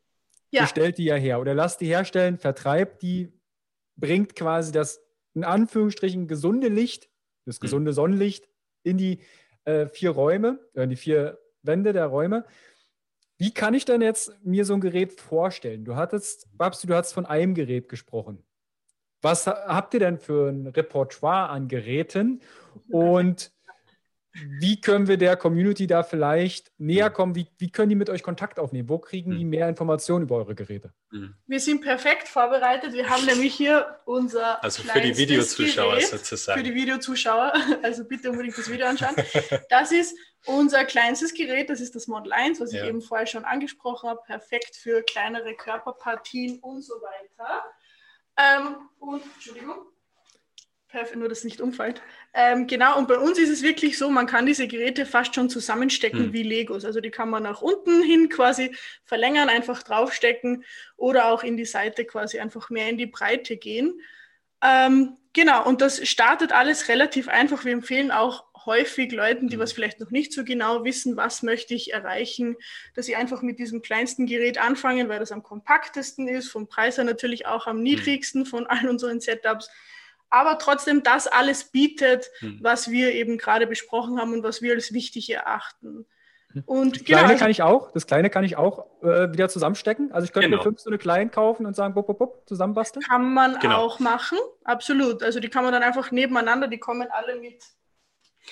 Ja. 0.51 0.62
Ihr 0.62 0.66
stellt 0.66 0.99
die 0.99 1.05
ja 1.05 1.14
her 1.14 1.40
oder 1.40 1.55
lasst 1.55 1.80
die 1.80 1.86
herstellen, 1.86 2.38
vertreibt 2.38 3.03
die, 3.03 3.32
bringt 3.97 4.34
quasi 4.34 4.72
das 4.72 5.01
in 5.34 5.45
Anführungsstrichen 5.45 6.26
gesunde 6.26 6.68
Licht, 6.68 7.09
das 7.45 7.61
gesunde 7.61 7.92
Sonnenlicht 7.92 8.49
in 8.82 8.99
die 8.99 9.20
äh, 9.64 9.86
vier 9.86 10.11
Räume, 10.11 10.59
äh, 10.74 10.88
die 10.88 10.97
vier 10.97 11.38
Wände 11.64 11.92
der 11.92 12.06
Räume. 12.06 12.44
Wie 13.36 13.52
kann 13.52 13.74
ich 13.74 13.84
denn 13.84 14.00
jetzt 14.00 14.32
mir 14.44 14.64
so 14.64 14.74
ein 14.74 14.80
Gerät 14.80 15.20
vorstellen? 15.20 15.84
Du 15.84 15.96
hattest, 15.96 16.46
Babsi, 16.56 16.86
du 16.86 16.94
hast 16.94 17.12
von 17.12 17.26
einem 17.26 17.54
Gerät 17.54 17.88
gesprochen. 17.88 18.44
Was 19.22 19.46
habt 19.46 19.94
ihr 19.94 20.00
denn 20.00 20.18
für 20.18 20.50
ein 20.50 20.66
Repertoire 20.66 21.48
an 21.48 21.66
Geräten? 21.66 22.42
Und 22.90 23.53
wie 24.35 24.80
können 24.80 25.07
wir 25.07 25.16
der 25.16 25.37
Community 25.37 25.87
da 25.87 26.03
vielleicht 26.03 26.72
näher 26.78 27.11
mhm. 27.11 27.14
kommen? 27.14 27.35
Wie, 27.37 27.47
wie 27.59 27.70
können 27.70 27.89
die 27.89 27.95
mit 27.95 28.11
euch 28.11 28.22
Kontakt 28.22 28.59
aufnehmen? 28.59 28.89
Wo 28.89 28.99
kriegen 28.99 29.30
die 29.30 29.45
mhm. 29.45 29.51
mehr 29.51 29.68
Informationen 29.68 30.24
über 30.24 30.37
eure 30.37 30.57
Geräte? 30.57 30.93
Mhm. 31.12 31.37
Wir 31.47 31.61
sind 31.61 31.82
perfekt 31.82 32.26
vorbereitet. 32.26 32.93
Wir 32.95 33.09
haben 33.09 33.24
nämlich 33.26 33.55
hier 33.55 34.01
unser. 34.07 34.62
Also 34.62 34.82
für 34.82 35.01
die 35.01 35.16
Videozuschauer 35.16 36.01
sozusagen. 36.01 36.59
Für 36.59 36.64
die 36.64 36.74
Videozuschauer. 36.74 37.53
Also 37.82 38.05
bitte 38.05 38.30
unbedingt 38.30 38.57
das 38.57 38.70
Video 38.70 38.87
anschauen. 38.87 39.14
Das 39.68 39.93
ist 39.93 40.16
unser 40.47 40.85
kleinstes 40.85 41.35
Gerät. 41.35 41.70
Das 41.70 41.80
ist 41.80 41.95
das 41.95 42.07
Model 42.07 42.32
1, 42.32 42.61
was 42.61 42.72
ich 42.72 42.80
ja. 42.80 42.87
eben 42.87 43.03
vorher 43.03 43.26
schon 43.26 43.45
angesprochen 43.45 44.09
habe. 44.09 44.20
Perfekt 44.26 44.76
für 44.76 45.03
kleinere 45.03 45.55
Körperpartien 45.55 46.59
und 46.61 46.82
so 46.82 46.95
weiter. 46.95 47.64
Ähm, 48.37 48.76
und, 48.99 49.22
Entschuldigung 49.37 49.93
nur, 51.16 51.28
dass 51.28 51.38
es 51.38 51.45
nicht 51.45 51.61
umfällt. 51.61 52.03
Ähm, 52.32 52.66
genau, 52.66 52.99
und 52.99 53.09
bei 53.09 53.18
uns 53.18 53.38
ist 53.38 53.51
es 53.51 53.62
wirklich 53.62 53.99
so, 53.99 54.11
man 54.11 54.26
kann 54.26 54.47
diese 54.47 54.68
Geräte 54.68 55.07
fast 55.07 55.34
schon 55.34 55.51
zusammenstecken 55.51 56.26
hm. 56.26 56.32
wie 56.32 56.42
Legos. 56.42 56.84
Also 56.84 57.01
die 57.01 57.11
kann 57.11 57.30
man 57.30 57.42
nach 57.42 57.62
unten 57.62 58.03
hin 58.03 58.28
quasi 58.28 58.74
verlängern, 59.05 59.49
einfach 59.49 59.82
draufstecken 59.82 60.64
oder 60.97 61.26
auch 61.26 61.42
in 61.42 61.57
die 61.57 61.64
Seite 61.64 62.05
quasi 62.05 62.38
einfach 62.38 62.70
mehr 62.70 62.88
in 62.88 62.99
die 62.99 63.07
Breite 63.07 63.57
gehen. 63.57 64.01
Ähm, 64.62 65.16
genau, 65.32 65.66
und 65.66 65.80
das 65.80 66.07
startet 66.09 66.53
alles 66.53 66.88
relativ 66.88 67.28
einfach. 67.28 67.64
Wir 67.64 67.72
empfehlen 67.72 68.11
auch 68.11 68.45
häufig 68.66 69.12
Leuten, 69.12 69.49
die 69.49 69.55
hm. 69.55 69.61
was 69.61 69.72
vielleicht 69.72 70.01
noch 70.01 70.11
nicht 70.11 70.32
so 70.32 70.45
genau 70.45 70.84
wissen, 70.84 71.16
was 71.16 71.42
möchte 71.42 71.74
ich 71.74 71.92
erreichen, 71.92 72.57
dass 72.95 73.07
sie 73.07 73.16
einfach 73.16 73.42
mit 73.42 73.59
diesem 73.59 73.82
kleinsten 73.82 74.26
Gerät 74.26 74.59
anfangen, 74.59 75.09
weil 75.09 75.18
das 75.18 75.32
am 75.32 75.42
kompaktesten 75.42 76.28
ist, 76.28 76.49
vom 76.49 76.66
Preis 76.66 76.97
her 76.97 77.05
natürlich 77.05 77.47
auch 77.47 77.66
am 77.66 77.76
hm. 77.76 77.82
niedrigsten 77.82 78.47
von 78.47 78.66
allen 78.66 78.88
unseren 78.88 79.20
Setups 79.20 79.70
aber 80.30 80.58
trotzdem 80.58 81.02
das 81.02 81.26
alles 81.26 81.70
bietet, 81.70 82.30
hm. 82.38 82.58
was 82.62 82.90
wir 82.90 83.12
eben 83.12 83.38
gerade 83.38 83.66
besprochen 83.66 84.18
haben 84.18 84.32
und 84.32 84.42
was 84.42 84.62
wir 84.62 84.74
als 84.74 84.92
wichtig 84.92 85.30
erachten. 85.30 86.06
Hm. 86.52 86.62
Und 86.66 86.96
das 86.96 87.04
genau, 87.04 87.18
kleine 87.18 87.32
also, 87.32 87.42
kann 87.42 87.50
ich 87.50 87.62
auch, 87.62 87.92
das 87.92 88.06
kleine 88.06 88.30
kann 88.30 88.44
ich 88.44 88.56
auch 88.56 88.86
äh, 89.02 89.32
wieder 89.32 89.48
zusammenstecken. 89.48 90.12
Also 90.12 90.24
ich 90.24 90.32
könnte 90.32 90.48
genau. 90.48 90.58
mir 90.58 90.62
fünf 90.62 90.80
so 90.80 90.90
eine 90.90 90.98
kleinen 90.98 91.30
kaufen 91.30 91.66
und 91.66 91.74
sagen, 91.74 91.94
bup, 91.94 92.06
bup, 92.06 92.18
bup, 92.18 92.42
zusammenbasteln. 92.48 93.04
Kann 93.04 93.32
man 93.32 93.58
genau. 93.60 93.78
auch 93.78 94.00
machen, 94.00 94.38
absolut. 94.64 95.22
Also 95.22 95.40
die 95.40 95.48
kann 95.48 95.64
man 95.64 95.72
dann 95.72 95.82
einfach 95.82 96.10
nebeneinander, 96.10 96.68
die 96.68 96.78
kommen 96.78 97.08
alle 97.10 97.40
mit 97.40 97.62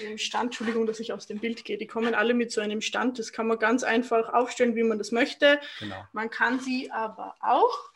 dem 0.00 0.18
Stand, 0.18 0.44
Entschuldigung, 0.44 0.86
dass 0.86 1.00
ich 1.00 1.12
aus 1.12 1.26
dem 1.26 1.38
Bild 1.38 1.64
gehe, 1.64 1.78
die 1.78 1.86
kommen 1.86 2.14
alle 2.14 2.34
mit 2.34 2.50
so 2.50 2.60
einem 2.60 2.80
Stand. 2.80 3.18
Das 3.18 3.32
kann 3.32 3.46
man 3.46 3.58
ganz 3.58 3.82
einfach 3.82 4.32
aufstellen, 4.32 4.74
wie 4.74 4.82
man 4.82 4.98
das 4.98 5.12
möchte. 5.12 5.60
Genau. 5.80 5.96
Man 6.12 6.30
kann 6.30 6.60
sie 6.60 6.90
aber 6.90 7.36
auch 7.40 7.91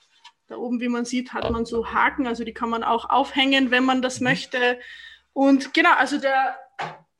da 0.48 0.56
oben, 0.56 0.80
wie 0.80 0.88
man 0.88 1.04
sieht, 1.04 1.32
hat 1.32 1.50
man 1.50 1.64
so 1.64 1.92
Haken, 1.92 2.26
also 2.26 2.44
die 2.44 2.54
kann 2.54 2.70
man 2.70 2.84
auch 2.84 3.10
aufhängen, 3.10 3.70
wenn 3.70 3.84
man 3.84 4.02
das 4.02 4.20
mhm. 4.20 4.24
möchte. 4.24 4.78
Und 5.32 5.74
genau, 5.74 5.92
also 5.96 6.18
der 6.18 6.56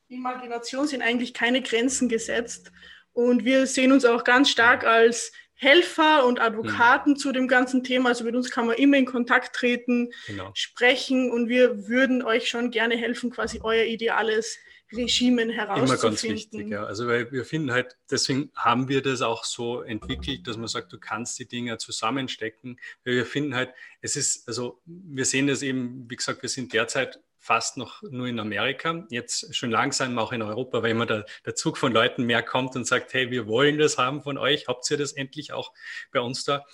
Imagination 0.09 0.87
sind 0.87 1.03
eigentlich 1.03 1.35
keine 1.35 1.63
Grenzen 1.63 2.09
gesetzt. 2.09 2.71
Und 3.13 3.45
wir 3.45 3.67
sehen 3.67 3.93
uns 3.93 4.05
auch 4.05 4.25
ganz 4.25 4.51
stark 4.51 4.85
als 4.85 5.33
Helfer 5.55 6.27
und 6.27 6.39
Advokaten 6.39 7.13
mhm. 7.13 7.17
zu 7.17 7.33
dem 7.33 7.49
ganzen 7.49 7.83
Thema. 7.83 8.11
Also 8.11 8.25
mit 8.25 8.37
uns 8.37 8.51
kann 8.51 8.67
man 8.67 8.77
immer 8.77 8.99
in 8.99 9.07
Kontakt 9.07 9.57
treten, 9.57 10.11
genau. 10.27 10.51
sprechen 10.55 11.31
und 11.31 11.49
wir 11.49 11.89
würden 11.89 12.23
euch 12.23 12.49
schon 12.49 12.71
gerne 12.71 12.97
helfen, 12.97 13.31
quasi 13.31 13.61
euer 13.63 13.85
ideales 13.85 14.59
Regimen 14.93 15.51
herauszufinden. 15.51 15.95
Immer 15.95 16.03
ganz 16.03 16.23
wichtig, 16.23 16.69
ja. 16.69 16.85
Also 16.85 17.07
weil 17.07 17.31
wir 17.33 17.45
finden 17.45 17.73
halt, 17.73 17.97
deswegen 18.11 18.51
haben 18.55 18.89
wir 18.89 19.03
das 19.03 19.23
auch 19.23 19.45
so 19.45 19.83
entwickelt, 19.83 20.47
dass 20.47 20.57
man 20.57 20.69
sagt, 20.69 20.93
du 20.93 20.99
kannst 20.99 21.39
die 21.39 21.47
Dinge 21.47 21.79
zusammenstecken. 21.79 22.79
Weil 23.05 23.15
wir 23.15 23.27
finden 23.27 23.55
halt, 23.55 23.71
es 24.01 24.17
ist, 24.17 24.47
also 24.47 24.81
wir 24.85 25.25
sehen 25.25 25.47
das 25.47 25.63
eben, 25.63 26.09
wie 26.09 26.17
gesagt, 26.17 26.43
wir 26.43 26.49
sind 26.49 26.73
derzeit 26.73 27.21
fast 27.47 27.77
noch 27.77 28.03
nur 28.03 28.27
in 28.27 28.41
Amerika, 28.41 29.07
jetzt 29.09 29.55
schon 29.55 29.71
langsam 29.71 30.19
auch 30.19 30.33
in 30.33 30.43
Europa, 30.43 30.83
weil 30.83 30.91
immer 30.91 31.07
der, 31.07 31.27
der 31.45 31.55
Zug 31.55 31.79
von 31.79 31.93
Leuten 31.93 32.25
mehr 32.25 32.43
kommt 32.43 32.75
und 32.75 32.87
sagt, 32.87 33.15
hey, 33.15 33.31
wir 33.31 33.47
wollen 33.47 33.79
das 33.79 33.99
haben 33.99 34.23
von 34.23 34.37
euch, 34.37 34.67
habt 34.67 34.91
ihr 34.91 34.97
das 34.97 35.13
endlich 35.13 35.53
auch 35.53 35.73
bei 36.11 36.21
uns 36.21 36.43
da? 36.43 36.65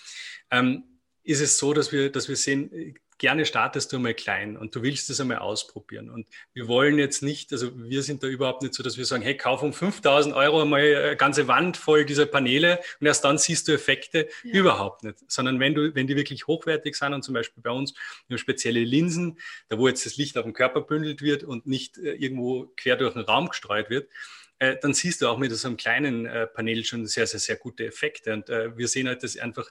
Ähm, 0.50 0.84
ist 1.24 1.40
es 1.40 1.58
so, 1.58 1.74
dass 1.74 1.92
wir, 1.92 2.10
dass 2.10 2.28
wir 2.28 2.36
sehen, 2.36 2.96
gerne 3.22 3.46
startest 3.46 3.92
du 3.92 4.00
mal 4.00 4.14
klein 4.14 4.56
und 4.56 4.74
du 4.74 4.82
willst 4.82 5.08
es 5.08 5.20
einmal 5.20 5.38
ausprobieren. 5.38 6.10
Und 6.10 6.26
wir 6.54 6.66
wollen 6.66 6.98
jetzt 6.98 7.22
nicht, 7.22 7.52
also 7.52 7.70
wir 7.78 8.02
sind 8.02 8.24
da 8.24 8.26
überhaupt 8.26 8.62
nicht 8.62 8.74
so, 8.74 8.82
dass 8.82 8.98
wir 8.98 9.04
sagen, 9.04 9.22
hey, 9.22 9.36
kauf 9.36 9.62
um 9.62 9.72
5000 9.72 10.34
Euro 10.34 10.64
mal 10.66 10.80
eine 10.80 11.16
ganze 11.16 11.46
Wand 11.46 11.76
voll 11.76 12.04
dieser 12.04 12.26
Paneele 12.26 12.80
und 12.98 13.06
erst 13.06 13.24
dann 13.24 13.38
siehst 13.38 13.68
du 13.68 13.72
Effekte. 13.72 14.28
Ja. 14.42 14.54
Überhaupt 14.54 15.04
nicht. 15.04 15.18
Sondern 15.30 15.60
wenn 15.60 15.72
du, 15.72 15.94
wenn 15.94 16.08
die 16.08 16.16
wirklich 16.16 16.48
hochwertig 16.48 16.96
sind 16.96 17.14
und 17.14 17.22
zum 17.22 17.34
Beispiel 17.34 17.62
bei 17.62 17.70
uns 17.70 17.94
nur 18.26 18.40
spezielle 18.40 18.80
Linsen, 18.80 19.38
da 19.68 19.78
wo 19.78 19.86
jetzt 19.86 20.04
das 20.04 20.16
Licht 20.16 20.36
auf 20.36 20.42
dem 20.42 20.52
Körper 20.52 20.80
bündelt 20.80 21.22
wird 21.22 21.44
und 21.44 21.64
nicht 21.64 21.98
äh, 21.98 22.14
irgendwo 22.14 22.72
quer 22.76 22.96
durch 22.96 23.14
den 23.14 23.22
Raum 23.22 23.50
gestreut 23.50 23.88
wird, 23.88 24.10
äh, 24.58 24.76
dann 24.82 24.94
siehst 24.94 25.22
du 25.22 25.28
auch 25.28 25.38
mit 25.38 25.52
so 25.52 25.68
einem 25.68 25.76
kleinen 25.76 26.26
äh, 26.26 26.48
Panel 26.48 26.84
schon 26.84 27.06
sehr, 27.06 27.28
sehr, 27.28 27.38
sehr 27.38 27.54
gute 27.54 27.86
Effekte. 27.86 28.32
Und 28.32 28.48
wir 28.48 28.88
sehen 28.88 29.06
halt, 29.06 29.22
dass 29.22 29.36
einfach 29.36 29.70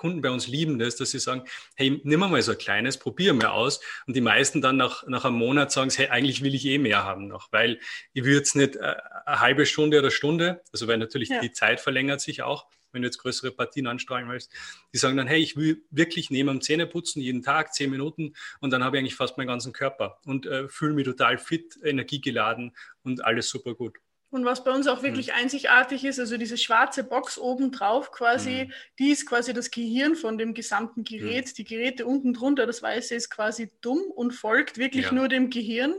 Kunden 0.00 0.22
bei 0.22 0.30
uns 0.30 0.46
lieben 0.46 0.78
das, 0.78 0.96
dass 0.96 1.10
sie 1.10 1.18
sagen, 1.18 1.44
hey, 1.76 2.00
nimm 2.04 2.20
mal 2.20 2.40
so 2.40 2.52
ein 2.52 2.58
kleines, 2.58 2.96
probier 2.96 3.34
mal 3.34 3.48
aus. 3.48 3.80
Und 4.06 4.16
die 4.16 4.22
meisten 4.22 4.62
dann 4.62 4.78
nach, 4.78 5.06
nach 5.06 5.26
einem 5.26 5.36
Monat 5.36 5.72
sagen, 5.72 5.90
hey, 5.94 6.08
eigentlich 6.08 6.42
will 6.42 6.54
ich 6.54 6.64
eh 6.64 6.78
mehr 6.78 7.04
haben 7.04 7.28
noch, 7.28 7.52
weil 7.52 7.78
ich 8.14 8.24
würde 8.24 8.40
es 8.40 8.54
nicht 8.54 8.76
äh, 8.76 8.96
eine 9.26 9.40
halbe 9.40 9.66
Stunde 9.66 9.98
oder 9.98 10.10
Stunde, 10.10 10.62
also 10.72 10.88
weil 10.88 10.96
natürlich 10.96 11.28
ja. 11.28 11.40
die 11.42 11.52
Zeit 11.52 11.80
verlängert 11.80 12.22
sich 12.22 12.40
auch, 12.42 12.66
wenn 12.92 13.02
du 13.02 13.08
jetzt 13.08 13.18
größere 13.18 13.52
Partien 13.52 13.86
anstrahlen 13.86 14.26
willst, 14.30 14.50
die 14.94 14.98
sagen 14.98 15.18
dann, 15.18 15.26
hey, 15.26 15.40
ich 15.40 15.54
will 15.56 15.84
wirklich 15.90 16.30
neben 16.30 16.48
dem 16.48 16.62
Zähneputzen 16.62 17.20
jeden 17.20 17.42
Tag 17.42 17.74
zehn 17.74 17.90
Minuten 17.90 18.32
und 18.60 18.70
dann 18.70 18.82
habe 18.82 18.96
ich 18.96 19.00
eigentlich 19.00 19.16
fast 19.16 19.36
meinen 19.36 19.48
ganzen 19.48 19.74
Körper 19.74 20.18
und 20.24 20.46
äh, 20.46 20.66
fühle 20.70 20.94
mich 20.94 21.04
total 21.04 21.36
fit, 21.36 21.78
energiegeladen 21.84 22.74
und 23.02 23.22
alles 23.22 23.50
super 23.50 23.74
gut. 23.74 23.98
Und 24.30 24.44
was 24.44 24.62
bei 24.62 24.70
uns 24.70 24.86
auch 24.86 25.02
wirklich 25.02 25.28
mhm. 25.28 25.34
einzigartig 25.40 26.04
ist, 26.04 26.20
also 26.20 26.36
diese 26.36 26.56
schwarze 26.56 27.02
Box 27.02 27.36
oben 27.36 27.72
drauf 27.72 28.12
quasi, 28.12 28.66
mhm. 28.66 28.72
die 28.98 29.10
ist 29.10 29.26
quasi 29.26 29.52
das 29.52 29.70
Gehirn 29.72 30.14
von 30.14 30.38
dem 30.38 30.54
gesamten 30.54 31.02
Gerät. 31.02 31.48
Mhm. 31.48 31.54
Die 31.56 31.64
Geräte 31.64 32.06
unten 32.06 32.32
drunter, 32.32 32.66
das 32.66 32.80
Weiße 32.80 33.14
ist 33.14 33.30
quasi 33.30 33.70
dumm 33.80 34.00
und 34.14 34.30
folgt 34.30 34.78
wirklich 34.78 35.06
ja. 35.06 35.12
nur 35.12 35.28
dem 35.28 35.50
Gehirn. 35.50 35.94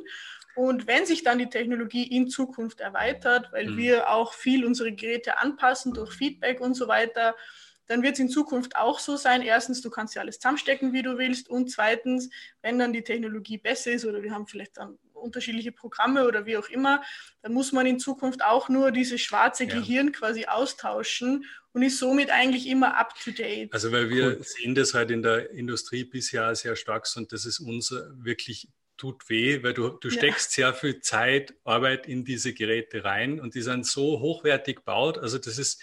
Und 0.56 0.88
wenn 0.88 1.06
sich 1.06 1.24
dann 1.24 1.40
die 1.40 1.50
Technologie 1.50 2.04
in 2.04 2.30
Zukunft 2.30 2.80
erweitert, 2.80 3.52
weil 3.52 3.72
mhm. 3.72 3.78
wir 3.78 4.10
auch 4.10 4.34
viel 4.34 4.66
unsere 4.66 4.94
Geräte 4.94 5.38
anpassen 5.38 5.94
durch 5.94 6.14
Feedback 6.14 6.62
und 6.62 6.74
so 6.74 6.88
weiter, 6.88 7.36
dann 7.88 8.04
wird 8.04 8.14
es 8.14 8.20
in 8.20 8.30
Zukunft 8.30 8.78
auch 8.78 9.00
so 9.00 9.18
sein. 9.18 9.42
Erstens, 9.42 9.82
du 9.82 9.90
kannst 9.90 10.16
ja 10.16 10.22
alles 10.22 10.40
zusammenstecken, 10.40 10.94
wie 10.94 11.02
du 11.02 11.18
willst. 11.18 11.50
Und 11.50 11.70
zweitens, 11.70 12.30
wenn 12.62 12.80
dann 12.80 12.94
die 12.94 13.04
Technologie 13.04 13.58
besser 13.58 13.92
ist 13.92 14.06
oder 14.06 14.24
wir 14.24 14.34
haben 14.34 14.48
vielleicht 14.48 14.78
dann 14.78 14.98
unterschiedliche 15.22 15.72
Programme 15.72 16.26
oder 16.26 16.46
wie 16.46 16.58
auch 16.58 16.70
immer, 16.70 17.04
dann 17.42 17.54
muss 17.54 17.72
man 17.72 17.86
in 17.86 18.00
Zukunft 18.00 18.44
auch 18.44 18.70
nur 18.70 18.92
dieses 18.92 19.22
schwarze 19.22 19.66
ja. 19.66 19.76
Gehirn 19.76 20.12
quasi 20.12 20.46
austauschen 20.46 21.46
und 21.74 21.84
ist 21.84 22.00
somit 22.00 22.30
eigentlich 22.30 22.68
immer 22.68 22.98
up 22.98 23.14
to 23.24 23.32
date. 23.32 23.74
Also 23.74 23.92
weil 23.92 24.10
wir 24.10 24.38
cool. 24.38 24.44
sehen 24.44 24.76
das 24.76 24.94
halt 24.94 25.12
in 25.12 25.22
der 25.22 25.52
Industrie 25.52 26.04
bisher 26.04 26.54
sehr 26.56 26.76
stark 26.76 27.08
und 27.16 27.32
das 27.32 27.46
ist 27.46 27.60
unser 27.60 28.12
wirklich 28.24 28.68
tut 29.02 29.28
weh, 29.30 29.64
weil 29.64 29.74
du, 29.74 29.90
du 29.90 30.12
steckst 30.12 30.56
ja. 30.58 30.68
sehr 30.68 30.74
viel 30.76 31.00
Zeit, 31.02 31.56
Arbeit 31.64 32.08
in 32.08 32.24
diese 32.24 32.54
Geräte 32.54 33.04
rein 33.04 33.40
und 33.40 33.56
die 33.56 33.62
sind 33.64 33.88
so 33.88 34.20
hochwertig 34.20 34.78
gebaut. 34.78 35.18
Also 35.18 35.40
das 35.40 35.58
ist 35.58 35.82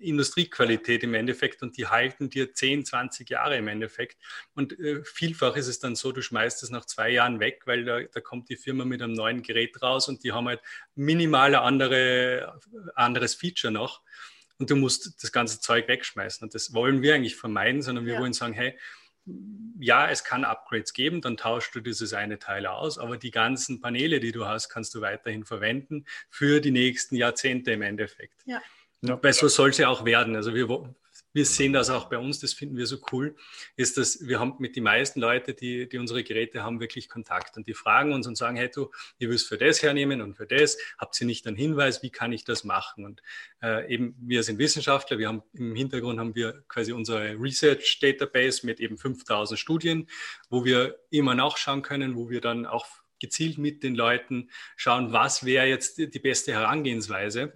Industriequalität 0.00 1.02
im 1.02 1.14
Endeffekt 1.14 1.62
und 1.62 1.76
die 1.76 1.86
halten 1.86 2.30
dir 2.30 2.52
10, 2.52 2.84
20 2.84 3.30
Jahre 3.30 3.56
im 3.56 3.68
Endeffekt. 3.68 4.18
Und 4.54 4.78
äh, 4.78 5.04
vielfach 5.04 5.56
ist 5.56 5.68
es 5.68 5.78
dann 5.78 5.96
so, 5.96 6.12
du 6.12 6.22
schmeißt 6.22 6.62
es 6.62 6.70
nach 6.70 6.84
zwei 6.84 7.10
Jahren 7.10 7.40
weg, 7.40 7.62
weil 7.66 7.84
da, 7.84 8.00
da 8.00 8.20
kommt 8.20 8.48
die 8.48 8.56
Firma 8.56 8.84
mit 8.84 9.02
einem 9.02 9.14
neuen 9.14 9.42
Gerät 9.42 9.80
raus 9.82 10.08
und 10.08 10.24
die 10.24 10.32
haben 10.32 10.48
halt 10.48 10.60
minimal 10.94 11.54
andere, 11.54 12.60
anderes 12.94 13.34
Feature 13.34 13.72
noch. 13.72 14.02
Und 14.58 14.70
du 14.70 14.76
musst 14.76 15.22
das 15.22 15.32
ganze 15.32 15.60
Zeug 15.60 15.88
wegschmeißen. 15.88 16.44
Und 16.44 16.54
das 16.54 16.72
wollen 16.72 17.02
wir 17.02 17.14
eigentlich 17.14 17.36
vermeiden, 17.36 17.82
sondern 17.82 18.06
wir 18.06 18.14
ja. 18.14 18.20
wollen 18.20 18.32
sagen, 18.32 18.54
hey, 18.54 18.78
ja, 19.78 20.08
es 20.08 20.24
kann 20.24 20.44
Upgrades 20.44 20.92
geben, 20.92 21.20
dann 21.20 21.36
tauschst 21.36 21.74
du 21.74 21.80
dieses 21.80 22.12
eine 22.12 22.38
Teil 22.38 22.66
aus, 22.66 22.98
aber 22.98 23.16
die 23.16 23.30
ganzen 23.30 23.80
Paneele, 23.80 24.20
die 24.20 24.32
du 24.32 24.46
hast, 24.46 24.68
kannst 24.68 24.94
du 24.94 25.00
weiterhin 25.00 25.44
verwenden 25.44 26.06
für 26.28 26.60
die 26.60 26.70
nächsten 26.70 27.16
Jahrzehnte 27.16 27.72
im 27.72 27.82
Endeffekt. 27.82 28.42
Ja. 28.46 28.60
Weil 29.02 29.32
so 29.32 29.48
soll 29.48 29.72
ja 29.72 29.88
auch 29.88 30.04
werden. 30.04 30.36
Also 30.36 30.54
wir, 30.54 30.68
wir 31.32 31.44
sehen 31.44 31.72
das 31.72 31.90
auch 31.90 32.08
bei 32.08 32.18
uns, 32.18 32.38
das 32.38 32.52
finden 32.52 32.76
wir 32.76 32.86
so 32.86 32.98
cool, 33.10 33.34
ist, 33.76 33.96
dass 33.96 34.26
wir 34.26 34.38
haben 34.38 34.54
mit 34.58 34.76
den 34.76 34.84
meisten 34.84 35.20
Leuten, 35.20 35.56
die, 35.56 35.88
die 35.88 35.98
unsere 35.98 36.22
Geräte 36.22 36.62
haben, 36.62 36.78
wirklich 36.78 37.08
Kontakt. 37.08 37.56
Und 37.56 37.66
die 37.66 37.74
fragen 37.74 38.12
uns 38.12 38.26
und 38.26 38.36
sagen, 38.36 38.56
hey 38.56 38.70
du, 38.72 38.90
ihr 39.18 39.28
willst 39.28 39.48
für 39.48 39.58
das 39.58 39.82
hernehmen 39.82 40.20
und 40.20 40.34
für 40.34 40.46
das, 40.46 40.78
habt 40.98 41.20
ihr 41.20 41.26
nicht 41.26 41.46
einen 41.46 41.56
Hinweis, 41.56 42.02
wie 42.02 42.10
kann 42.10 42.32
ich 42.32 42.44
das 42.44 42.64
machen? 42.64 43.04
Und 43.04 43.22
äh, 43.62 43.92
eben, 43.92 44.14
wir 44.20 44.42
sind 44.42 44.58
Wissenschaftler, 44.58 45.18
wir 45.18 45.28
haben 45.28 45.42
im 45.54 45.74
Hintergrund 45.74 46.20
haben 46.20 46.34
wir 46.34 46.62
quasi 46.68 46.92
unsere 46.92 47.34
Research 47.40 47.98
Database 48.00 48.64
mit 48.64 48.78
eben 48.78 48.98
5000 48.98 49.58
Studien, 49.58 50.08
wo 50.48 50.64
wir 50.64 51.00
immer 51.10 51.34
nachschauen 51.34 51.82
können, 51.82 52.14
wo 52.14 52.30
wir 52.30 52.40
dann 52.40 52.66
auch 52.66 52.86
gezielt 53.18 53.56
mit 53.56 53.82
den 53.82 53.94
Leuten 53.94 54.50
schauen, 54.76 55.12
was 55.12 55.44
wäre 55.44 55.66
jetzt 55.66 55.98
die 55.98 56.18
beste 56.18 56.52
Herangehensweise 56.52 57.52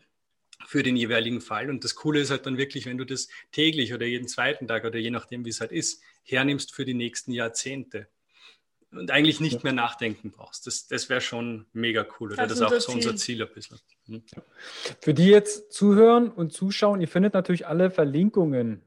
für 0.64 0.82
den 0.82 0.96
jeweiligen 0.96 1.40
Fall. 1.40 1.70
Und 1.70 1.84
das 1.84 1.94
Coole 1.94 2.20
ist 2.20 2.30
halt 2.30 2.46
dann 2.46 2.58
wirklich, 2.58 2.86
wenn 2.86 2.98
du 2.98 3.04
das 3.04 3.28
täglich 3.52 3.94
oder 3.94 4.06
jeden 4.06 4.28
zweiten 4.28 4.66
Tag 4.66 4.84
oder 4.84 4.98
je 4.98 5.10
nachdem, 5.10 5.44
wie 5.44 5.50
es 5.50 5.60
halt 5.60 5.72
ist, 5.72 6.02
hernimmst 6.24 6.74
für 6.74 6.84
die 6.84 6.94
nächsten 6.94 7.32
Jahrzehnte 7.32 8.08
und 8.92 9.10
eigentlich 9.10 9.40
nicht 9.40 9.64
mehr 9.64 9.72
nachdenken 9.72 10.30
brauchst. 10.30 10.66
Das, 10.66 10.86
das 10.86 11.08
wäre 11.08 11.20
schon 11.20 11.66
mega 11.72 12.06
cool. 12.18 12.32
Oder 12.32 12.46
das, 12.46 12.58
das 12.58 12.72
ist 12.72 12.86
auch 12.86 12.90
so 12.90 12.92
unser 12.92 13.16
Ziel 13.16 13.42
ein 13.42 13.52
bisschen. 13.52 13.78
Hm. 14.06 14.22
Für 15.00 15.14
die 15.14 15.26
jetzt 15.26 15.72
zuhören 15.72 16.30
und 16.30 16.52
zuschauen, 16.52 17.00
ihr 17.00 17.08
findet 17.08 17.34
natürlich 17.34 17.66
alle 17.66 17.90
Verlinkungen 17.90 18.82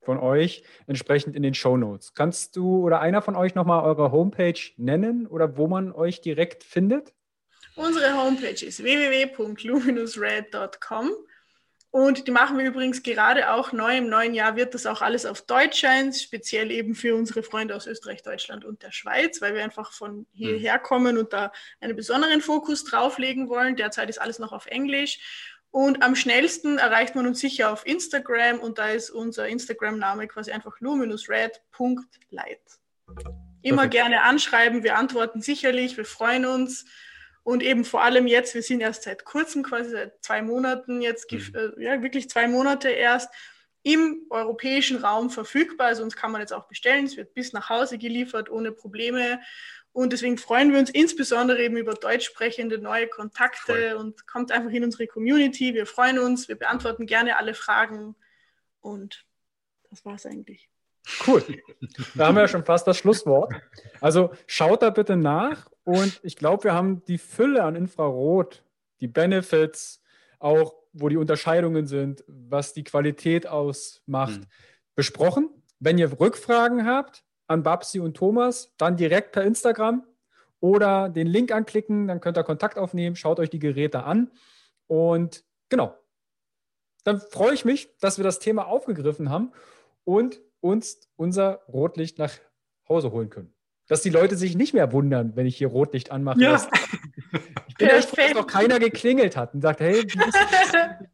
von 0.00 0.18
euch 0.18 0.64
entsprechend 0.86 1.34
in 1.34 1.42
den 1.42 1.54
Show 1.54 1.76
Notes. 1.76 2.14
Kannst 2.14 2.56
du 2.56 2.84
oder 2.84 3.00
einer 3.00 3.22
von 3.22 3.36
euch 3.36 3.54
nochmal 3.54 3.84
eure 3.84 4.12
Homepage 4.12 4.60
nennen 4.76 5.26
oder 5.26 5.56
wo 5.56 5.66
man 5.66 5.92
euch 5.92 6.20
direkt 6.20 6.62
findet? 6.62 7.14
Unsere 7.76 8.16
Homepage 8.16 8.64
ist 8.64 8.82
www.luminusred.com 8.82 11.12
und 11.90 12.26
die 12.26 12.30
machen 12.32 12.58
wir 12.58 12.64
übrigens 12.64 13.04
gerade 13.04 13.52
auch 13.52 13.70
neu. 13.70 13.98
Im 13.98 14.08
neuen 14.08 14.34
Jahr 14.34 14.56
wird 14.56 14.74
das 14.74 14.84
auch 14.84 15.00
alles 15.00 15.26
auf 15.26 15.42
Deutsch 15.42 15.82
sein, 15.82 16.12
speziell 16.12 16.72
eben 16.72 16.96
für 16.96 17.14
unsere 17.14 17.44
Freunde 17.44 17.76
aus 17.76 17.86
Österreich, 17.86 18.24
Deutschland 18.24 18.64
und 18.64 18.82
der 18.82 18.90
Schweiz, 18.90 19.40
weil 19.40 19.54
wir 19.54 19.62
einfach 19.62 19.92
von 19.92 20.26
hierher 20.32 20.80
kommen 20.80 21.18
und 21.18 21.32
da 21.32 21.52
einen 21.80 21.94
besonderen 21.94 22.40
Fokus 22.40 22.82
drauflegen 22.82 23.48
wollen. 23.48 23.76
Derzeit 23.76 24.08
ist 24.08 24.20
alles 24.20 24.40
noch 24.40 24.52
auf 24.52 24.66
Englisch. 24.66 25.20
Und 25.70 26.02
am 26.02 26.16
schnellsten 26.16 26.78
erreicht 26.78 27.14
man 27.14 27.28
uns 27.28 27.38
sicher 27.38 27.72
auf 27.72 27.86
Instagram 27.86 28.58
und 28.58 28.78
da 28.78 28.88
ist 28.88 29.10
unser 29.10 29.46
Instagram-Name 29.46 30.26
quasi 30.26 30.50
einfach 30.50 30.80
luminusred.light. 30.80 32.58
Immer 33.62 33.82
Perfekt. 33.82 33.92
gerne 33.92 34.22
anschreiben, 34.22 34.82
wir 34.82 34.98
antworten 34.98 35.42
sicherlich, 35.42 35.96
wir 35.96 36.04
freuen 36.04 36.44
uns. 36.44 36.86
Und 37.44 37.62
eben 37.62 37.84
vor 37.84 38.02
allem 38.02 38.26
jetzt, 38.26 38.54
wir 38.54 38.62
sind 38.62 38.80
erst 38.80 39.02
seit 39.02 39.24
kurzem, 39.24 39.62
quasi 39.62 39.90
seit 39.90 40.24
zwei 40.24 40.40
Monaten 40.42 41.02
jetzt, 41.02 41.30
mhm. 41.30 41.54
äh, 41.54 41.84
ja, 41.84 42.02
wirklich 42.02 42.28
zwei 42.28 42.48
Monate 42.48 42.88
erst 42.88 43.30
im 43.82 44.22
europäischen 44.30 44.96
Raum 44.96 45.28
verfügbar. 45.28 45.88
Also 45.88 46.02
uns 46.02 46.16
kann 46.16 46.32
man 46.32 46.40
jetzt 46.40 46.54
auch 46.54 46.66
bestellen. 46.66 47.04
Es 47.04 47.18
wird 47.18 47.34
bis 47.34 47.52
nach 47.52 47.68
Hause 47.68 47.98
geliefert 47.98 48.50
ohne 48.50 48.72
Probleme. 48.72 49.40
Und 49.92 50.14
deswegen 50.14 50.38
freuen 50.38 50.72
wir 50.72 50.78
uns 50.78 50.88
insbesondere 50.88 51.62
eben 51.62 51.76
über 51.76 51.92
deutsch 51.92 52.24
sprechende 52.24 52.78
neue 52.78 53.06
Kontakte 53.08 53.90
Voll. 53.90 53.92
und 53.92 54.26
kommt 54.26 54.50
einfach 54.50 54.70
in 54.70 54.82
unsere 54.82 55.06
Community. 55.06 55.74
Wir 55.74 55.86
freuen 55.86 56.18
uns, 56.18 56.48
wir 56.48 56.56
beantworten 56.56 57.04
gerne 57.04 57.36
alle 57.36 57.52
Fragen. 57.52 58.16
Und 58.80 59.26
das 59.90 60.04
war 60.04 60.14
es 60.14 60.24
eigentlich. 60.24 60.70
Cool. 61.26 61.44
Da 62.14 62.26
haben 62.26 62.34
wir 62.36 62.40
ja 62.40 62.48
schon 62.48 62.64
fast 62.64 62.86
das 62.86 62.96
Schlusswort. 62.96 63.52
Also 64.00 64.32
schaut 64.46 64.82
da 64.82 64.88
bitte 64.88 65.16
nach 65.16 65.70
und 65.84 66.20
ich 66.22 66.36
glaube, 66.36 66.64
wir 66.64 66.74
haben 66.74 67.04
die 67.04 67.18
Fülle 67.18 67.62
an 67.62 67.76
Infrarot, 67.76 68.64
die 69.00 69.08
Benefits, 69.08 70.02
auch 70.38 70.74
wo 70.92 71.08
die 71.08 71.16
Unterscheidungen 71.16 71.86
sind, 71.86 72.24
was 72.26 72.72
die 72.72 72.84
Qualität 72.84 73.46
ausmacht, 73.46 74.40
mhm. 74.40 74.46
besprochen. 74.94 75.50
Wenn 75.80 75.98
ihr 75.98 76.18
Rückfragen 76.18 76.86
habt, 76.86 77.24
an 77.46 77.62
Babsi 77.62 78.00
und 78.00 78.16
Thomas, 78.16 78.72
dann 78.78 78.96
direkt 78.96 79.32
per 79.32 79.44
Instagram 79.44 80.06
oder 80.60 81.10
den 81.10 81.26
Link 81.26 81.52
anklicken, 81.52 82.08
dann 82.08 82.20
könnt 82.20 82.38
ihr 82.38 82.44
Kontakt 82.44 82.78
aufnehmen, 82.78 83.16
schaut 83.16 83.38
euch 83.38 83.50
die 83.50 83.58
Geräte 83.58 84.04
an 84.04 84.30
und 84.86 85.44
genau. 85.68 85.98
Dann 87.02 87.20
freue 87.20 87.52
ich 87.52 87.66
mich, 87.66 87.94
dass 87.98 88.16
wir 88.16 88.24
das 88.24 88.38
Thema 88.38 88.66
aufgegriffen 88.66 89.28
haben 89.28 89.52
und 90.04 90.40
uns 90.60 91.10
unser 91.16 91.62
Rotlicht 91.68 92.18
nach 92.18 92.32
Hause 92.88 93.12
holen 93.12 93.28
können. 93.28 93.54
Dass 93.86 94.02
die 94.02 94.10
Leute 94.10 94.36
sich 94.36 94.56
nicht 94.56 94.74
mehr 94.74 94.92
wundern, 94.92 95.32
wenn 95.34 95.46
ich 95.46 95.56
hier 95.56 95.68
Rotlicht 95.68 96.10
anmache. 96.10 96.40
Ja. 96.40 96.66
Ich 97.66 97.78
bin 97.78 97.88
echt 97.88 98.10
froh, 98.10 98.22
dass 98.22 98.34
noch 98.34 98.46
keiner 98.46 98.78
geklingelt 98.78 99.36
hat 99.36 99.52
und 99.52 99.60
sagt, 99.60 99.80
hey, 99.80 100.06
die 100.06 100.16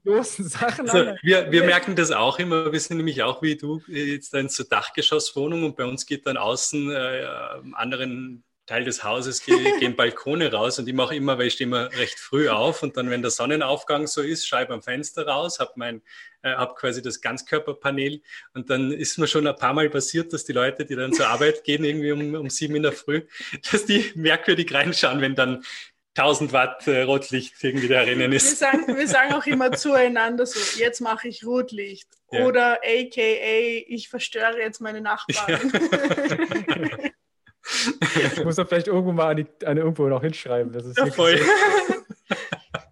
großen 0.04 0.46
Sachen. 0.46 0.90
Also, 0.90 1.12
wir, 1.22 1.50
wir 1.50 1.64
merken 1.64 1.96
das 1.96 2.12
auch 2.12 2.38
immer. 2.38 2.70
Wir 2.70 2.78
sind 2.78 2.98
nämlich 2.98 3.22
auch 3.22 3.40
wie 3.40 3.56
du 3.56 3.80
jetzt 3.86 4.34
in 4.34 4.50
zur 4.50 4.66
Dachgeschosswohnung 4.66 5.64
und 5.64 5.76
bei 5.76 5.86
uns 5.86 6.04
geht 6.04 6.26
dann 6.26 6.36
außen 6.36 6.90
äh, 6.90 7.24
anderen 7.72 8.44
Teil 8.70 8.84
des 8.84 9.02
Hauses 9.02 9.44
gehen, 9.44 9.58
gehen 9.80 9.96
Balkone 9.96 10.52
raus 10.52 10.78
und 10.78 10.88
ich 10.88 10.94
mache 10.94 11.16
immer, 11.16 11.36
weil 11.38 11.48
ich 11.48 11.54
stehe 11.54 11.66
immer 11.66 11.92
recht 11.92 12.20
früh 12.20 12.48
auf 12.48 12.84
und 12.84 12.96
dann, 12.96 13.10
wenn 13.10 13.20
der 13.20 13.32
Sonnenaufgang 13.32 14.06
so 14.06 14.22
ist, 14.22 14.46
schreibe 14.46 14.72
am 14.72 14.80
Fenster 14.80 15.26
raus, 15.26 15.58
habe 15.58 15.72
mein, 15.74 16.02
äh, 16.42 16.52
habe 16.52 16.74
quasi 16.74 17.02
das 17.02 17.20
Ganzkörperpanel 17.20 18.22
und 18.54 18.70
dann 18.70 18.92
ist 18.92 19.18
mir 19.18 19.26
schon 19.26 19.46
ein 19.48 19.56
paar 19.56 19.74
Mal 19.74 19.90
passiert, 19.90 20.32
dass 20.32 20.44
die 20.44 20.52
Leute, 20.52 20.84
die 20.84 20.94
dann 20.94 21.12
zur 21.12 21.26
Arbeit 21.26 21.64
gehen, 21.64 21.82
irgendwie 21.84 22.12
um, 22.12 22.34
um 22.34 22.48
sieben 22.48 22.76
in 22.76 22.84
der 22.84 22.92
Früh, 22.92 23.22
dass 23.72 23.86
die 23.86 24.12
merkwürdig 24.14 24.72
reinschauen, 24.72 25.20
wenn 25.20 25.34
dann 25.34 25.64
1000 26.16 26.52
Watt 26.52 26.86
äh, 26.86 27.02
Rotlicht 27.02 27.54
irgendwie 27.62 27.88
da 27.88 28.04
drinnen 28.04 28.32
ist. 28.32 28.50
Wir 28.50 28.56
sagen, 28.56 28.96
wir 28.96 29.08
sagen 29.08 29.34
auch 29.34 29.46
immer 29.46 29.72
zueinander 29.72 30.46
so, 30.46 30.60
jetzt 30.78 31.00
mache 31.00 31.26
ich 31.28 31.44
Rotlicht. 31.44 32.08
Ja. 32.30 32.46
Oder 32.46 32.80
aka, 32.84 33.20
ich 33.86 34.08
verstöre 34.08 34.58
jetzt 34.60 34.80
meine 34.80 35.00
Nachbarn. 35.00 35.72
Ja. 35.72 37.10
Ich 37.62 37.66
muss 38.44 38.56
doch 38.56 38.66
vielleicht 38.66 38.88
irgendwo 38.88 39.12
mal 39.12 39.30
an, 39.30 39.36
die, 39.36 39.66
an 39.66 39.76
irgendwo 39.76 40.08
noch 40.08 40.22
hinschreiben. 40.22 40.72
Das 40.72 40.84
ist 40.84 40.96
ja, 40.96 41.06
voll. 41.06 41.38
So. 41.38 41.44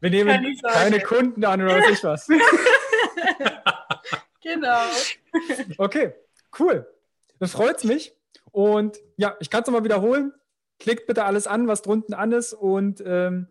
Wir 0.01 0.11
nehmen 0.11 0.61
keine 0.62 1.01
Kunden 1.01 1.45
an 1.45 1.62
oder 1.62 1.79
was 1.79 1.91
ich 1.91 2.05
was. 2.05 2.29
genau. 4.43 4.83
Okay, 5.79 6.12
cool. 6.59 6.87
Das 7.39 7.53
freut 7.53 7.83
mich. 7.85 8.14
Und 8.53 8.99
ja, 9.16 9.37
ich 9.41 9.51
kann 9.51 9.62
es 9.62 9.66
nochmal 9.66 9.85
wiederholen. 9.85 10.33
Klickt 10.79 11.07
bitte 11.07 11.25
alles 11.25 11.47
an, 11.47 11.66
was 11.66 11.83
drunten 11.83 12.14
an 12.14 12.33
ist 12.33 12.53
und 12.53 13.03
ähm, 13.05 13.49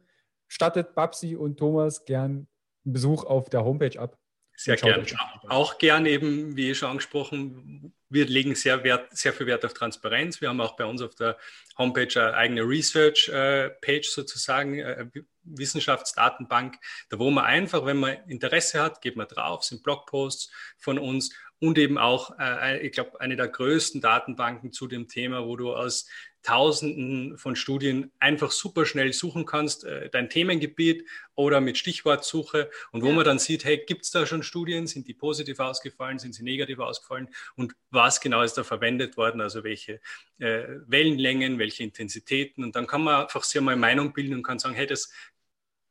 stattet 0.48 0.96
Babsi 0.96 1.36
und 1.36 1.58
Thomas 1.58 2.06
gern 2.06 2.48
einen 2.86 2.94
Besuch 2.94 3.26
auf 3.26 3.50
der 3.50 3.66
Homepage 3.66 4.00
ab. 4.00 4.18
Sehr 4.56 4.78
gerne. 4.78 5.06
Auch 5.50 5.78
gern 5.78 6.06
eben, 6.06 6.56
wie 6.56 6.74
schon 6.74 6.90
angesprochen, 6.90 7.94
wir 8.10 8.26
legen 8.26 8.56
sehr, 8.56 8.84
Wert, 8.84 9.16
sehr 9.18 9.34
viel 9.34 9.48
Wert 9.48 9.66
auf 9.66 9.74
Transparenz. 9.74 10.42
Wir 10.42 10.50
haben 10.50 10.62
auch 10.62 10.76
bei 10.76 10.86
uns 10.86 11.02
auf 11.02 11.16
der 11.16 11.38
Homepage 11.78 12.08
eine 12.16 12.34
eigene 12.36 12.62
Research-Page 12.62 14.10
sozusagen, 14.10 14.80
äh, 14.80 15.06
Wissenschaftsdatenbank, 15.44 16.76
da 17.10 17.20
wo 17.20 17.30
man 17.30 17.46
einfach, 17.46 17.86
wenn 17.86 17.98
man 17.98 18.18
Interesse 18.28 18.82
hat, 18.82 19.02
geht 19.02 19.16
man 19.16 19.28
drauf, 19.28 19.64
sind 19.64 19.84
Blogposts 19.84 20.52
von 20.78 21.00
uns 21.00 21.34
und 21.60 21.78
eben 21.78 21.98
auch, 21.98 22.38
äh, 22.40 22.86
ich 22.86 22.92
glaube, 22.92 23.20
eine 23.22 23.36
der 23.36 23.48
größten 23.48 24.02
Datenbanken 24.02 24.72
zu 24.72 24.88
dem 24.88 25.08
Thema, 25.08 25.46
wo 25.46 25.56
du 25.56 25.74
aus 25.74 26.08
Tausenden 26.48 27.38
von 27.38 27.58
Studien 27.58 28.10
einfach 28.20 28.52
super 28.52 28.86
schnell 28.86 29.12
suchen 29.12 29.46
kannst, 29.46 29.84
äh, 29.84 30.10
dein 30.10 30.30
Themengebiet 30.30 31.06
oder 31.36 31.60
mit 31.60 31.78
Stichwortsuche. 31.78 32.72
Und 32.94 33.02
wo 33.02 33.12
man 33.12 33.26
dann 33.26 33.38
sieht, 33.38 33.66
hey, 33.66 33.84
gibt 33.86 34.06
es 34.06 34.12
da 34.12 34.26
schon 34.26 34.44
Studien, 34.44 34.88
sind 34.88 35.10
die 35.10 35.14
positiv 35.14 35.60
ausgefallen, 35.60 36.20
sind 36.20 36.36
sie 36.36 36.44
negativ 36.44 36.80
ausgefallen? 36.80 37.28
Und 37.58 37.76
was 37.90 38.22
genau 38.22 38.44
ist 38.44 38.54
da 38.54 38.64
verwendet 38.64 39.18
worden, 39.18 39.42
also 39.42 39.66
welche 39.66 40.00
äh, 40.40 40.64
Wellenlängen, 40.86 41.60
welche 41.60 41.84
Intensitäten? 41.84 42.64
Und 42.64 42.78
dann 42.78 42.88
kann 42.88 43.04
man 43.04 43.24
einfach 43.24 43.44
sehr 43.44 43.62
mal 43.62 43.76
Meinung 43.76 44.14
bilden 44.14 44.36
und 44.36 44.44
kann 44.44 44.58
sagen, 44.58 44.76
hey, 44.76 44.88
das 44.88 45.12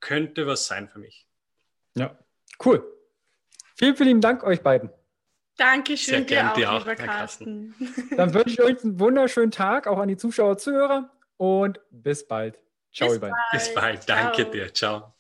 könnte 0.01 0.47
was 0.47 0.67
sein 0.67 0.89
für 0.89 1.01
mich. 1.01 1.27
Ja, 1.99 2.19
cool. 2.65 2.83
Vielen, 3.75 3.95
vielen 3.95 4.23
Dank 4.23 4.43
euch 4.43 4.63
beiden. 4.63 4.89
Dankeschön 5.57 6.27
dir 6.27 6.53
auch, 6.53 6.57
auch, 6.57 6.79
lieber 6.81 6.97
Carsten. 6.97 7.75
Dann 8.17 8.35
wünsche 8.35 8.51
ich 8.51 8.63
euch 8.63 8.85
einen 8.85 9.01
wunderschönen 9.01 9.51
Tag, 9.51 9.87
auch 9.87 9.99
an 9.99 10.09
die 10.09 10.17
Zuschauer, 10.17 10.59
Zuhörer 10.59 11.11
und 11.37 11.81
bis 11.91 12.27
bald. 12.27 12.59
Ciao, 12.93 13.09
bis 13.09 13.17
ihr 13.17 13.21
beiden. 13.21 13.37
Bis 13.53 13.75
bald. 13.75 14.09
Danke 14.09 14.43
Ciao. 14.43 14.51
dir. 14.51 14.75
Ciao. 14.75 15.16